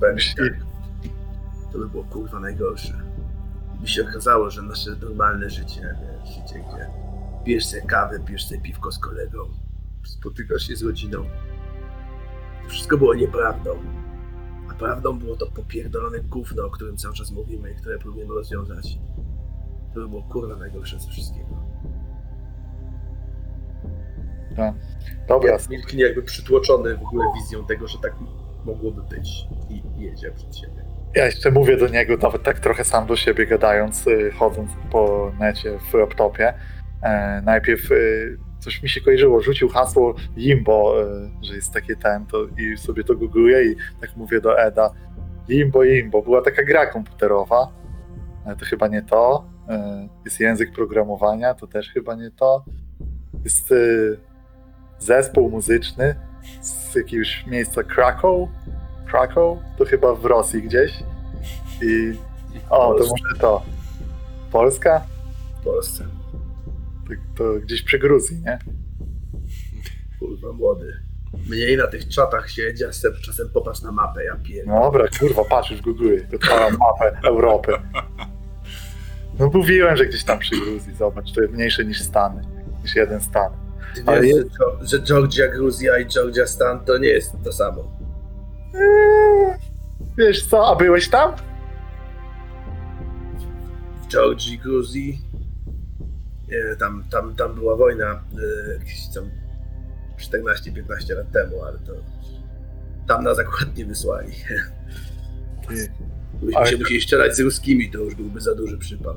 Będzie 0.00 0.34
tak. 0.36 0.70
To 1.72 1.78
by 1.78 1.88
było 1.88 2.04
kurwa 2.04 2.40
najgorsze. 2.40 2.94
By 3.80 3.88
się 3.88 4.02
okazało, 4.08 4.50
że 4.50 4.62
nasze 4.62 4.90
normalne 5.02 5.50
życie, 5.50 5.96
wiesz, 6.00 6.34
życie, 6.34 6.64
gdzie 6.68 6.99
pijesz 7.44 7.66
sobie 7.66 7.82
kawę, 7.82 8.20
pijesz 8.20 8.48
sobie 8.48 8.60
piwko 8.60 8.92
z 8.92 8.98
kolegą, 8.98 9.38
spotykasz 10.04 10.62
się 10.62 10.76
z 10.76 10.82
rodziną. 10.82 11.24
To 12.64 12.68
wszystko 12.68 12.96
było 12.96 13.14
nieprawdą. 13.14 13.70
A 14.70 14.74
prawdą 14.74 15.18
było 15.18 15.36
to 15.36 15.46
popierdolone 15.46 16.20
gówno, 16.20 16.64
o 16.66 16.70
którym 16.70 16.96
cały 16.96 17.14
czas 17.14 17.30
mówimy 17.30 17.70
i 17.72 17.74
które 17.74 17.98
próbujemy 17.98 18.34
rozwiązać. 18.34 18.98
To 19.94 20.00
by 20.00 20.08
było 20.08 20.22
kurwa 20.22 20.56
najgorsze 20.56 21.00
ze 21.00 21.08
wszystkiego. 21.08 21.70
Dobra, 25.28 25.52
Ja 25.52 25.58
milknie 25.70 26.04
jakby 26.04 26.22
przytłoczony 26.22 26.96
w 26.96 27.02
ogóle 27.02 27.24
wizją 27.34 27.66
tego, 27.66 27.88
że 27.88 27.98
tak 27.98 28.14
mogłoby 28.64 29.02
być 29.02 29.46
i 29.68 29.74
i 29.74 30.00
jedzie 30.00 30.30
przed 30.30 30.56
siebie. 30.56 30.84
Ja 31.14 31.26
jeszcze 31.26 31.50
mówię 31.50 31.76
do 31.76 31.88
niego, 31.88 32.16
nawet 32.16 32.42
tak 32.42 32.60
trochę 32.60 32.84
sam 32.84 33.06
do 33.06 33.16
siebie 33.16 33.46
gadając, 33.46 34.06
y, 34.06 34.30
chodząc 34.38 34.70
po 34.90 35.32
necie 35.40 35.78
w 35.78 35.94
laptopie. 35.94 36.54
E, 37.02 37.42
najpierw 37.42 37.90
y, 37.90 38.38
coś 38.58 38.82
mi 38.82 38.88
się 38.88 39.00
kojarzyło, 39.00 39.40
rzucił 39.40 39.68
hasło 39.68 40.14
Limbo, 40.36 41.02
y, 41.02 41.30
że 41.42 41.54
jest 41.54 41.72
takie 41.72 41.96
ten, 41.96 42.26
to, 42.26 42.46
i 42.58 42.76
sobie 42.76 43.04
to 43.04 43.14
googluję 43.14 43.64
i 43.64 43.76
tak 44.00 44.16
mówię 44.16 44.40
do 44.40 44.60
Eda. 44.60 44.90
Limbo, 45.48 45.82
Limbo. 45.82 46.22
Była 46.22 46.42
taka 46.42 46.64
gra 46.64 46.86
komputerowa, 46.86 47.72
ale 48.46 48.56
to 48.56 48.64
chyba 48.64 48.88
nie 48.88 49.02
to. 49.02 49.44
E, 49.68 50.08
jest 50.24 50.40
język 50.40 50.72
programowania, 50.72 51.54
to 51.54 51.66
też 51.66 51.90
chyba 51.92 52.14
nie 52.14 52.30
to. 52.30 52.64
Jest 53.44 53.74
zespół 54.98 55.50
muzyczny 55.50 56.14
z 56.60 56.94
jakiegoś 56.94 57.46
miejsca 57.46 57.82
Krakow, 57.82 58.48
Krakow, 59.06 59.58
to 59.78 59.84
chyba 59.84 60.14
w 60.14 60.24
Rosji 60.24 60.62
gdzieś. 60.62 61.04
I 61.82 62.12
o, 62.70 62.94
to 62.94 63.04
może 63.04 63.40
to. 63.40 63.62
Polska? 64.52 65.02
W 65.60 65.64
Polsce. 65.64 66.19
To, 67.10 67.16
to 67.54 67.60
gdzieś 67.60 67.82
przy 67.82 67.98
Gruzji, 67.98 68.40
nie? 68.46 68.58
Kurwa 70.18 70.52
młody. 70.52 70.92
Mniej 71.48 71.76
na 71.76 71.86
tych 71.86 72.08
czatach 72.08 72.50
siedzi, 72.50 72.84
a 72.84 72.90
czasem 73.22 73.48
popatrz 73.54 73.82
na 73.82 73.92
mapę, 73.92 74.24
ja 74.24 74.36
pierdolę. 74.36 74.76
No 74.78 74.84
dobra, 74.84 75.04
kurwa, 75.20 75.44
patrz 75.44 75.70
już 75.70 75.80
googluję. 75.82 76.26
Odpalam 76.34 76.76
mapę 76.78 77.18
Europy. 77.28 77.72
No 79.38 79.50
mówiłem, 79.54 79.96
że 79.96 80.06
gdzieś 80.06 80.24
tam 80.24 80.38
przy 80.38 80.56
Gruzji, 80.56 80.94
zobacz, 80.94 81.32
to 81.32 81.40
jest 81.40 81.52
mniejsze 81.54 81.84
niż 81.84 82.02
Stany. 82.02 82.42
Niż 82.82 82.96
jeden 82.96 83.20
stan. 83.20 83.52
Ty 83.94 84.02
ale 84.06 84.20
wiesz, 84.22 84.36
jest- 84.36 84.50
że, 84.50 84.58
Geo- 84.58 84.86
że 84.88 85.02
Georgia, 85.02 85.48
Gruzja 85.48 85.98
i 85.98 86.06
Georgia 86.06 86.46
Stan 86.46 86.80
to 86.84 86.98
nie 86.98 87.08
jest 87.08 87.32
to 87.44 87.52
samo. 87.52 87.96
Eee, 88.74 89.54
wiesz 90.18 90.46
co, 90.46 90.66
a 90.68 90.76
byłeś 90.76 91.08
tam? 91.08 91.32
W 94.02 94.08
Georgii, 94.08 94.58
Gruzji 94.58 95.20
tam, 96.78 97.04
tam, 97.10 97.34
tam 97.34 97.54
była 97.54 97.76
wojna 97.76 98.04
e, 98.06 98.72
jakieś 98.72 99.08
tam 99.14 99.30
14-15 100.18 101.16
lat 101.16 101.32
temu, 101.32 101.62
ale 101.64 101.78
to 101.78 101.92
tam 103.08 103.24
nas 103.24 103.38
akurat 103.38 103.76
nie 103.76 103.84
wysłali. 103.84 104.32
Ale 106.54 106.66
się 106.66 106.76
musieli 106.76 107.00
strzelać 107.00 107.36
z 107.36 107.40
ruskimi, 107.40 107.90
to 107.90 107.98
już 107.98 108.14
byłby 108.14 108.40
za 108.40 108.54
duży 108.54 108.78
przypał. 108.78 109.14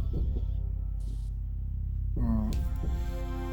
Hmm. 2.16 2.52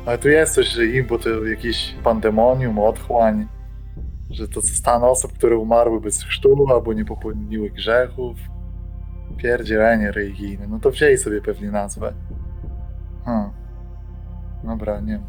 Ale 0.06 0.18
tu 0.18 0.28
jest 0.28 0.54
coś, 0.54 0.68
że 0.68 0.86
Imbo 0.86 1.18
to 1.18 1.44
jakieś 1.44 1.94
pandemonium, 2.04 2.78
otchłań, 2.78 3.46
że 4.30 4.48
to 4.48 4.62
stan 4.62 5.04
osób, 5.04 5.32
które 5.32 5.56
umarły 5.56 6.00
bez 6.00 6.24
chrztu 6.24 6.66
albo 6.74 6.92
nie 6.92 7.04
popełniły 7.04 7.70
grzechów. 7.70 8.38
Pierdzielenie 9.36 10.12
religijne. 10.12 10.68
No 10.68 10.80
to 10.80 10.90
wzięli 10.90 11.18
sobie 11.18 11.40
pewnie 11.40 11.70
nazwę. 11.70 12.14
Hmm. 13.24 13.59
Dobra, 14.64 15.00
nie. 15.00 15.20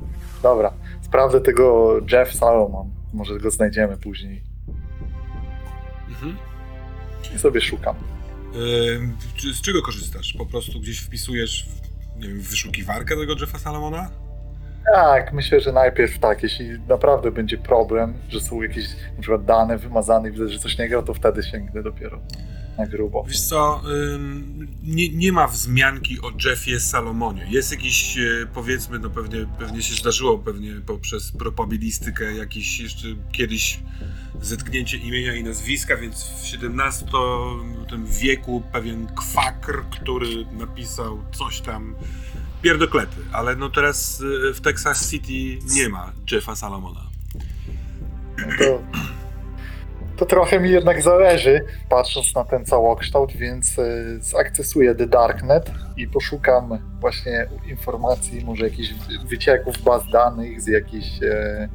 Dobra, 0.44 0.74
sprawdzę 1.02 1.42
tego 1.42 1.96
Jeff 2.12 2.34
Salomon. 2.36 2.90
Może 3.14 3.40
go 3.40 3.52
znajdziemy 3.52 3.98
później. 3.98 4.44
Mhm. 6.10 6.38
I 7.36 7.40
sobie 7.40 7.62
szukam. 7.62 7.96
Czy- 9.36 9.54
z 9.54 9.62
czego 9.62 9.82
korzystasz? 9.82 10.34
Po 10.38 10.46
prostu 10.46 10.80
gdzieś 10.80 11.00
wpisujesz 11.00 11.70
w, 11.70 11.82
nie 12.20 12.28
wiem, 12.28 12.40
w 12.40 12.50
wyszukiwarkę 12.50 13.16
tego 13.16 13.34
Jeffa 13.40 13.60
Salomona? 13.60 14.10
Tak, 14.94 15.34
myślę, 15.34 15.60
że 15.62 15.72
najpierw 15.72 16.20
tak, 16.20 16.44
jeśli 16.44 16.70
naprawdę 16.88 17.32
będzie 17.32 17.58
problem, 17.58 18.14
że 18.30 18.40
są 18.42 18.62
jakieś 18.62 18.86
na 19.16 19.22
przykład 19.22 19.46
dane 19.46 19.78
wymazane 19.78 20.30
i 20.30 20.32
widzę, 20.32 20.50
że 20.50 20.60
coś 20.60 20.78
nie 20.78 20.90
gra, 20.90 21.02
to 21.02 21.14
wtedy 21.14 21.44
sięgnę 21.44 21.84
dopiero 21.84 22.20
na 22.78 22.88
grubo. 22.88 23.24
Wiesz 23.28 23.42
co, 23.42 23.82
nie, 24.84 25.10
nie 25.10 25.32
ma 25.32 25.48
wzmianki 25.48 26.22
o 26.22 26.32
Jeffie 26.46 26.80
Salomonie. 26.80 27.48
Jest 27.50 27.72
jakiś, 27.72 28.18
e, 28.18 28.48
powiedzmy, 28.54 29.00
no 29.00 29.10
pewnie, 29.10 29.46
pewnie 29.60 29.82
się 29.82 29.96
zdarzyło, 29.96 30.40
pewnie 30.40 30.74
poprzez 30.86 31.32
probabilistykę 31.32 32.34
jakiś 32.34 32.80
jeszcze 32.80 33.08
kiedyś 33.32 33.80
zetknięcie 34.42 34.98
imienia 34.98 35.36
i 35.36 35.44
nazwiska, 35.44 35.98
więc 35.98 36.24
w 36.24 36.44
XVII 36.64 38.22
wieku 38.22 38.64
pewien 38.72 39.08
kwakr, 39.16 39.84
który 39.92 40.46
napisał 40.52 41.20
coś 41.32 41.62
tam 41.62 41.96
pierdoklepy, 42.62 43.22
ale 43.32 43.56
no 43.56 43.70
teraz 43.70 44.24
e, 44.50 44.54
w 44.54 44.62
Texas 44.62 45.10
City 45.10 45.66
nie 45.76 45.90
ma 45.90 46.14
Jeffa 46.32 46.56
Salomona. 46.56 47.02
No 48.38 48.46
to, 48.60 48.84
to 50.22 50.26
trochę 50.26 50.60
mi 50.60 50.70
jednak 50.70 51.02
zależy, 51.02 51.62
patrząc 51.90 52.36
na 52.36 52.44
ten 52.44 52.66
całokształt, 52.66 53.32
więc 53.32 53.80
e, 53.80 53.84
zakcesuję 54.20 54.96
The 54.96 55.08
Darknet 55.08 55.72
i 55.98 56.08
poszukam 56.08 56.78
właśnie 57.00 57.48
informacji, 57.70 58.46
może 58.46 58.66
jakichś 58.66 58.94
wy- 58.94 59.28
wycieków 59.28 59.84
baz 59.84 60.04
danych 60.12 60.62
z 60.62 60.68
jakichś 60.68 61.24
e, 61.24 61.70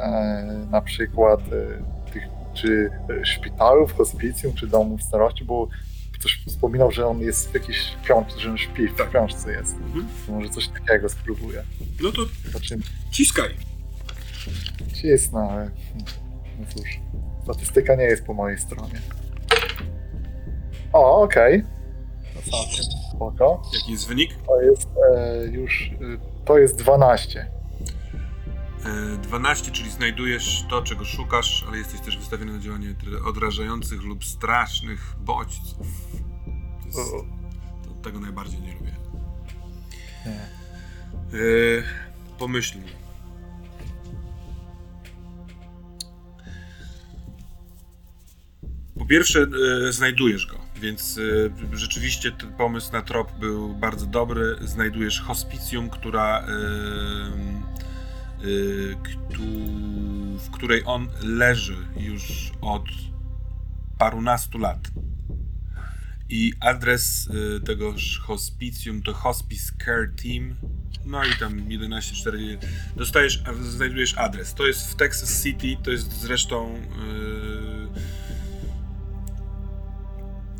e, 0.00 0.66
na 0.70 0.80
przykład 0.82 1.40
e, 1.40 2.12
tych 2.12 2.22
czy 2.54 2.90
e, 3.20 3.24
szpitalu, 3.26 3.86
w 3.86 3.92
hospicjum, 3.96 4.54
czy 4.54 4.66
domu 4.66 4.98
w 4.98 5.02
starości, 5.02 5.44
bo 5.44 5.68
ktoś 6.12 6.44
wspominał, 6.48 6.90
że 6.90 7.06
on 7.06 7.20
jest 7.20 7.50
w 7.50 7.54
jakiejś 7.54 7.96
książce, 8.04 8.40
że 8.40 8.50
on 8.50 8.58
śpi, 8.58 8.88
w 8.88 8.96
Tak. 8.96 9.08
książce 9.08 9.52
jest. 9.52 9.74
Mhm. 9.76 10.06
Może 10.28 10.48
coś 10.48 10.68
takiego 10.68 11.08
spróbuję. 11.08 11.62
No 12.02 12.12
to 12.12 12.22
Znaczy, 12.50 12.76
ciskaj. 13.10 13.50
cisnę, 14.94 15.40
ale 15.52 15.70
no 16.58 16.66
cóż, 16.74 17.00
statystyka 17.54 17.94
nie 17.94 18.04
jest 18.04 18.24
po 18.24 18.34
mojej 18.34 18.58
stronie. 18.58 19.00
O, 20.92 21.22
okej. 21.22 21.64
Całkiem 22.50 22.84
spoko. 23.14 23.62
Jaki 23.72 23.92
jest 23.92 24.08
wynik? 24.08 24.34
To 24.46 24.62
jest 24.62 24.88
e, 25.16 25.46
już, 25.46 25.90
e, 25.92 26.44
to 26.44 26.58
jest 26.58 26.78
12. 26.78 27.50
E, 29.14 29.16
12, 29.16 29.70
czyli 29.70 29.90
znajdujesz 29.90 30.64
to, 30.70 30.82
czego 30.82 31.04
szukasz, 31.04 31.64
ale 31.68 31.78
jesteś 31.78 32.00
też 32.00 32.18
wystawiony 32.18 32.52
na 32.52 32.58
działanie 32.58 32.94
odrażających 33.26 34.02
lub 34.02 34.24
strasznych 34.24 35.14
bodźców. 35.18 35.78
To 36.82 36.98
jest, 36.98 37.10
to, 37.84 37.94
tego 38.02 38.20
najbardziej 38.20 38.60
nie 38.60 38.74
lubię. 38.74 38.94
Nie. 40.26 40.32
E, 41.38 41.82
pierwsze, 49.10 49.46
e, 49.88 49.92
znajdujesz 49.92 50.46
go, 50.46 50.58
więc 50.76 51.18
e, 51.72 51.76
rzeczywiście 51.76 52.32
ten 52.32 52.52
pomysł 52.52 52.92
na 52.92 53.02
trop 53.02 53.38
był 53.38 53.74
bardzo 53.74 54.06
dobry. 54.06 54.56
Znajdujesz 54.60 55.20
hospicjum, 55.20 55.90
która, 55.90 56.40
e, 56.40 56.44
w 60.38 60.50
której 60.52 60.82
on 60.84 61.08
leży 61.22 61.76
już 61.96 62.52
od 62.60 62.84
parunastu 63.98 64.58
lat. 64.58 64.88
I 66.28 66.52
adres 66.60 67.28
tegoż 67.64 68.18
hospicjum 68.18 69.02
to 69.02 69.14
Hospice 69.14 69.72
Care 69.84 70.10
Team. 70.22 70.56
No 71.04 71.24
i 71.24 71.32
tam 71.38 71.60
114. 71.60 72.58
Dostajesz, 72.96 73.42
znajdujesz 73.62 74.18
adres. 74.18 74.54
To 74.54 74.66
jest 74.66 74.90
w 74.90 74.94
Texas 74.94 75.42
City, 75.42 75.76
to 75.82 75.90
jest 75.90 76.20
zresztą 76.20 76.80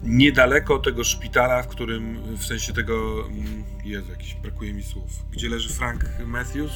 niedaleko 0.03 0.79
tego 0.79 1.05
szpitala, 1.05 1.63
w 1.63 1.69
którym, 1.69 2.37
w 2.37 2.45
sensie 2.45 2.73
tego, 2.73 3.27
mm, 3.27 3.65
Jezu, 3.85 4.11
jakiś, 4.11 4.35
brakuje 4.35 4.75
mi 4.75 4.83
słów. 4.83 5.11
Gdzie 5.31 5.49
leży 5.49 5.69
Frank 5.69 6.05
Matthews? 6.27 6.73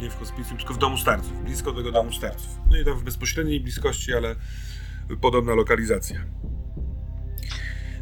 Nie 0.00 0.10
w 0.10 0.18
hospicjum, 0.18 0.58
tylko 0.58 0.74
w 0.74 0.78
domu 0.78 0.98
starców. 0.98 1.44
Blisko 1.44 1.72
tego 1.72 1.92
domu 1.92 2.12
starców. 2.12 2.48
No 2.70 2.76
i 2.78 2.84
tam 2.84 2.98
w 2.98 3.02
bezpośredniej 3.02 3.60
bliskości, 3.60 4.14
ale 4.14 4.36
podobna 5.20 5.54
lokalizacja. 5.54 6.24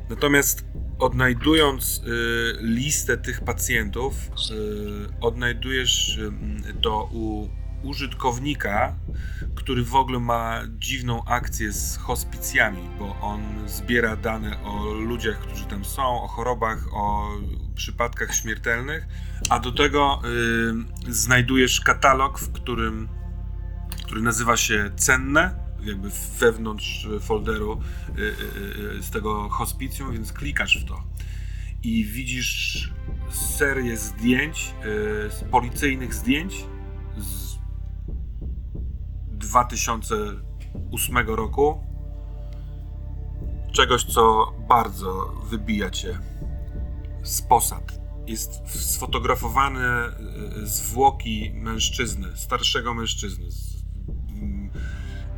Natomiast 0.08 0.64
odnajdując 0.98 1.98
y, 1.98 2.02
listę 2.60 3.16
tych 3.16 3.40
pacjentów, 3.40 4.14
y, 4.16 5.20
odnajdujesz 5.20 6.18
y, 6.18 6.32
to 6.80 7.08
u 7.12 7.48
użytkownika, 7.82 8.94
który 9.54 9.84
w 9.84 9.94
ogóle 9.94 10.18
ma 10.18 10.60
dziwną 10.78 11.24
akcję 11.24 11.72
z 11.72 11.96
hospicjami, 11.96 12.88
bo 12.98 13.16
on 13.20 13.68
zbiera 13.68 14.16
dane 14.16 14.62
o 14.64 14.84
ludziach, 14.94 15.38
którzy 15.38 15.64
tam 15.64 15.84
są, 15.84 16.22
o 16.22 16.28
chorobach, 16.28 16.78
o 16.92 17.28
przypadkach 17.74 18.34
śmiertelnych, 18.34 19.06
a 19.48 19.60
do 19.60 19.72
tego 19.72 20.22
y, 21.08 21.12
znajdujesz 21.12 21.80
katalog, 21.80 22.38
w 22.38 22.52
którym, 22.52 23.08
który 24.04 24.22
nazywa 24.22 24.56
się 24.56 24.90
Cenne, 24.96 25.62
jakby 25.84 26.08
wewnątrz 26.38 27.08
folderu 27.20 27.80
y, 28.18 28.20
y, 28.20 28.98
y, 28.98 29.02
z 29.02 29.10
tego 29.10 29.48
hospicjum, 29.48 30.12
więc 30.12 30.32
klikasz 30.32 30.84
w 30.84 30.88
to. 30.88 31.02
I 31.82 32.04
widzisz 32.04 32.90
serię 33.30 33.96
zdjęć, 33.96 34.74
y, 35.42 35.50
policyjnych 35.50 36.14
zdjęć 36.14 36.54
2008 39.52 41.16
roku. 41.26 41.80
Czegoś, 43.72 44.04
co 44.04 44.52
bardzo 44.68 45.32
wybija 45.50 45.90
cię 45.90 46.18
z 47.22 47.42
posad. 47.42 48.00
Jest 48.26 48.50
sfotografowany 48.94 49.84
y, 50.62 50.66
zwłoki 50.66 51.50
mężczyzny, 51.54 52.28
starszego 52.34 52.94
mężczyzny. 52.94 53.48
Mm, 54.28 54.70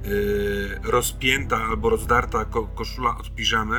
y, 0.05 0.81
rozpięta 0.85 1.57
albo 1.57 1.89
rozdarta 1.91 2.45
ko- 2.45 2.67
koszula 2.67 3.19
od 3.19 3.35
piżamy, 3.35 3.77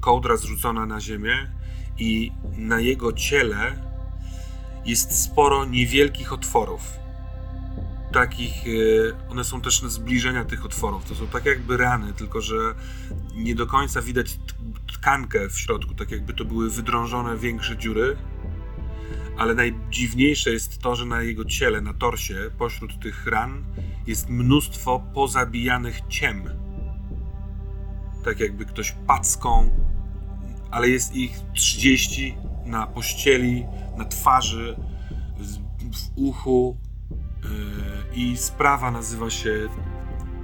kołdra 0.00 0.36
zrzucona 0.36 0.86
na 0.86 1.00
ziemię 1.00 1.50
i 1.98 2.32
na 2.56 2.80
jego 2.80 3.12
ciele 3.12 3.88
jest 4.84 5.22
sporo 5.22 5.64
niewielkich 5.64 6.32
otworów. 6.32 6.97
Takich, 8.12 8.66
y, 8.66 9.14
one 9.28 9.44
są 9.44 9.60
też 9.60 9.80
zbliżenia 9.80 10.44
tych 10.44 10.64
otworów. 10.64 11.04
To 11.04 11.14
są 11.14 11.26
tak 11.26 11.44
jakby 11.44 11.76
rany, 11.76 12.12
tylko 12.12 12.40
że 12.40 12.74
nie 13.34 13.54
do 13.54 13.66
końca 13.66 14.02
widać 14.02 14.38
tkankę 14.92 15.48
w 15.48 15.58
środku, 15.58 15.94
tak 15.94 16.10
jakby 16.10 16.34
to 16.34 16.44
były 16.44 16.70
wydrążone 16.70 17.36
większe 17.36 17.76
dziury. 17.76 18.16
Ale 19.38 19.54
najdziwniejsze 19.54 20.50
jest 20.50 20.78
to, 20.78 20.96
że 20.96 21.04
na 21.04 21.22
jego 21.22 21.44
ciele, 21.44 21.80
na 21.80 21.94
torsie, 21.94 22.50
pośród 22.58 23.00
tych 23.02 23.26
ran 23.26 23.64
jest 24.06 24.28
mnóstwo 24.28 25.02
pozabijanych 25.14 26.00
ciem. 26.08 26.42
Tak 28.24 28.40
jakby 28.40 28.64
ktoś 28.64 28.94
packą, 29.06 29.70
ale 30.70 30.88
jest 30.88 31.14
ich 31.14 31.32
30 31.54 32.34
na 32.66 32.86
pościeli, 32.86 33.64
na 33.96 34.04
twarzy, 34.04 34.76
w 35.92 36.18
uchu. 36.18 36.76
Yy, 37.50 38.16
I 38.16 38.36
sprawa 38.36 38.90
nazywa 38.90 39.30
się 39.30 39.68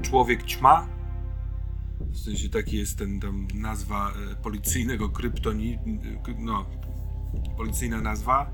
Człowiek 0.02 0.44
Ćma. 0.44 0.86
W 2.00 2.18
sensie 2.18 2.48
taki 2.48 2.76
jest 2.76 2.98
ten 2.98 3.20
tam 3.20 3.48
nazwa 3.54 4.12
e, 4.32 4.36
policyjnego 4.36 5.08
kryptoni, 5.08 5.78
no, 6.38 6.66
policyjna 7.56 8.00
nazwa. 8.00 8.50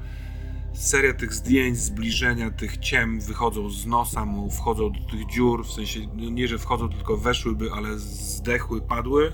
Seria 0.74 1.14
tych 1.14 1.34
zdjęć, 1.34 1.78
zbliżenia 1.78 2.50
tych 2.50 2.78
ciem 2.78 3.20
wychodzą 3.20 3.70
z 3.70 3.86
nosa 3.86 4.24
mu, 4.24 4.50
wchodzą 4.50 4.92
do 4.92 5.00
tych 5.00 5.26
dziur, 5.26 5.66
w 5.66 5.72
sensie 5.72 6.00
no 6.14 6.30
nie, 6.30 6.48
że 6.48 6.58
wchodzą, 6.58 6.88
tylko 6.88 7.16
weszłyby, 7.16 7.72
ale 7.72 7.98
zdechły, 7.98 8.80
padły. 8.80 9.32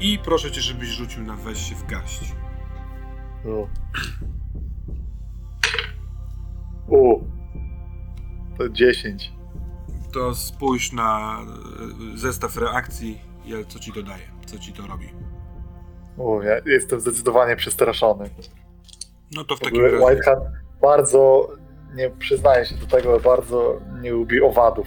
I 0.00 0.18
proszę 0.24 0.50
cię, 0.50 0.60
żebyś 0.60 0.88
rzucił 0.88 1.22
na 1.22 1.36
weź 1.36 1.58
się 1.58 1.74
w 1.74 1.86
gaść. 1.86 2.34
O. 3.44 3.68
To 8.58 8.68
10. 8.68 9.32
To 10.12 10.34
spójrz 10.34 10.92
na 10.92 11.38
e, 12.14 12.18
zestaw 12.18 12.56
reakcji, 12.56 13.20
co 13.68 13.78
ci 13.78 13.92
to 13.92 14.02
daje, 14.02 14.22
co 14.46 14.58
ci 14.58 14.72
to 14.72 14.86
robi. 14.86 15.08
O, 16.18 16.42
ja 16.42 16.54
jestem 16.66 17.00
zdecydowanie 17.00 17.56
przestraszony. 17.56 18.30
No 19.36 19.44
to 19.44 19.56
w 19.56 19.58
W 19.58 19.62
takim 19.62 19.84
razie... 19.84 19.96
Whitehead 20.06 20.38
bardzo, 20.82 21.48
nie 21.94 22.10
przyznaję 22.10 22.64
się 22.66 22.74
do 22.74 22.86
tego, 22.86 23.20
bardzo 23.20 23.80
nie 24.02 24.10
lubi 24.10 24.42
owadów. 24.42 24.86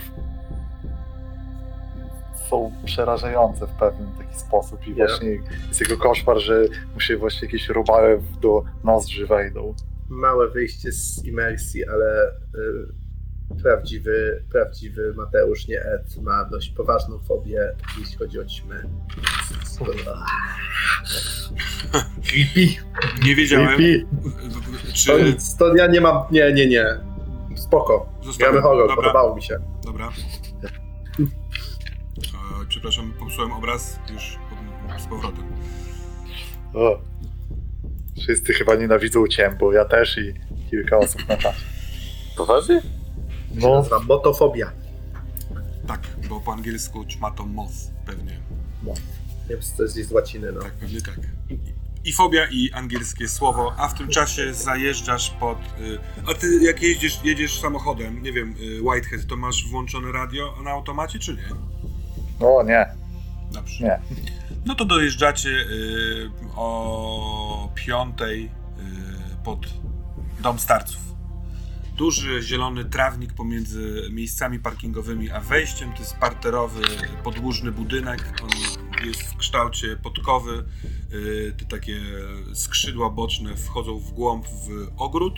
Są 2.49 2.71
przerażające 2.85 3.67
w 3.67 3.71
pewien 3.71 4.11
taki 4.17 4.39
sposób 4.39 4.87
i 4.87 4.89
Nie. 4.89 4.95
właśnie 4.95 5.29
jest 5.67 5.81
jego 5.81 5.97
koszmar, 5.97 6.37
że 6.39 6.61
mu 6.93 6.99
się 6.99 7.17
właśnie 7.17 7.45
jakieś 7.45 7.69
robale 7.69 8.17
w- 8.17 8.37
do 8.39 8.63
nozdrzy 8.83 9.27
wejdą. 9.27 9.75
Małe 10.09 10.49
wyjście 10.49 10.91
z 10.91 11.25
imersji, 11.25 11.87
ale 11.87 12.27
y, 12.55 13.04
prawdziwy, 13.63 14.43
prawdziwy 14.51 15.13
Mateusz, 15.17 15.67
nie 15.67 15.81
Ed, 15.81 16.21
ma 16.21 16.45
dość 16.45 16.69
poważną 16.69 17.19
fobię, 17.19 17.75
jeśli 17.99 18.17
chodzi 18.17 18.39
o 18.39 18.45
ćmy. 18.45 18.89
Creepy. 22.27 22.83
Nie 23.25 23.35
wiedziałem, 23.35 23.67
Creepy. 23.67 24.05
To 25.07 25.17
czy... 25.17 25.23
nic, 25.23 25.57
to 25.57 25.75
ja 25.75 25.87
nie 25.87 26.01
mam, 26.01 26.23
nie, 26.31 26.53
nie, 26.53 26.67
nie. 26.67 26.85
Spoko. 27.55 28.09
Zostawiam. 28.23 28.51
Gramy 28.53 28.61
horror, 28.67 28.87
Dobra. 28.87 28.95
podobało 28.95 29.35
mi 29.35 29.43
się. 29.43 29.59
Dobra. 29.85 30.09
E, 31.19 32.65
przepraszam, 32.67 33.13
popsułem 33.19 33.51
obraz 33.51 33.99
już 34.13 34.37
z 34.99 35.07
powrotem. 35.07 35.43
O. 36.73 36.99
Wszyscy 38.21 38.53
chyba 38.53 38.75
nienawidzą 38.75 39.27
ciem, 39.27 39.57
bo 39.57 39.73
ja 39.73 39.85
też 39.85 40.17
i 40.17 40.33
kilka 40.69 40.97
osób 40.97 41.27
na 41.27 41.37
czasie. 41.37 41.59
Poważnie? 42.37 42.81
No. 43.55 43.67
No, 43.69 43.75
Nazywa 43.75 43.99
motofobia. 43.99 44.71
Tak, 45.87 46.01
bo 46.29 46.39
po 46.39 46.53
angielsku 46.53 47.05
ćma 47.05 47.31
to 47.31 47.45
moth, 47.45 47.73
pewnie. 48.05 48.39
Nie 48.83 49.49
wiem, 49.49 49.61
co 49.61 49.77
to 49.77 49.83
jest 49.83 49.95
z 50.09 50.11
łaciny, 50.11 50.51
no. 50.51 50.61
Tak, 50.61 50.71
pewnie 50.73 51.01
tak. 51.01 51.19
I 52.05 52.13
fobia, 52.13 52.45
i 52.51 52.71
angielskie 52.71 53.27
słowo, 53.27 53.73
a 53.77 53.87
w 53.87 53.93
tym 53.93 54.07
czasie 54.09 54.53
zajeżdżasz 54.53 55.29
pod... 55.29 55.57
Y, 55.79 55.99
a 56.31 56.33
ty 56.33 56.59
jak 56.63 56.81
jeździsz, 56.81 57.19
jedziesz 57.23 57.59
samochodem, 57.59 58.23
nie 58.23 58.31
wiem, 58.33 58.55
y, 58.59 58.81
Whitehead, 58.81 59.25
to 59.27 59.35
masz 59.37 59.67
włączone 59.69 60.11
radio 60.11 60.55
na 60.63 60.71
automacie, 60.71 61.19
czy 61.19 61.33
nie? 61.35 61.49
O 62.47 62.63
nie, 62.63 62.85
Dobrze. 63.51 63.83
nie. 63.83 63.99
No 64.65 64.75
to 64.75 64.85
dojeżdżacie 64.85 65.49
y, 65.49 66.29
o 66.55 67.69
piątej 67.75 68.45
y, 68.45 68.49
pod 69.43 69.59
dom 70.39 70.59
starców. 70.59 71.01
Duży 71.97 72.41
zielony 72.41 72.85
trawnik 72.85 73.33
pomiędzy 73.33 74.01
miejscami 74.11 74.59
parkingowymi 74.59 75.29
a 75.29 75.39
wejściem. 75.39 75.93
To 75.93 75.99
jest 75.99 76.15
parterowy, 76.15 76.81
podłużny 77.23 77.71
budynek. 77.71 78.41
On 78.43 78.49
jest 79.07 79.21
w 79.21 79.37
kształcie 79.37 79.95
podkowy. 79.95 80.63
Y, 81.13 81.53
te 81.57 81.65
takie 81.65 81.99
skrzydła 82.53 83.09
boczne 83.09 83.55
wchodzą 83.55 83.99
w 83.99 84.11
głąb 84.11 84.45
w 84.47 84.91
ogród. 84.97 85.33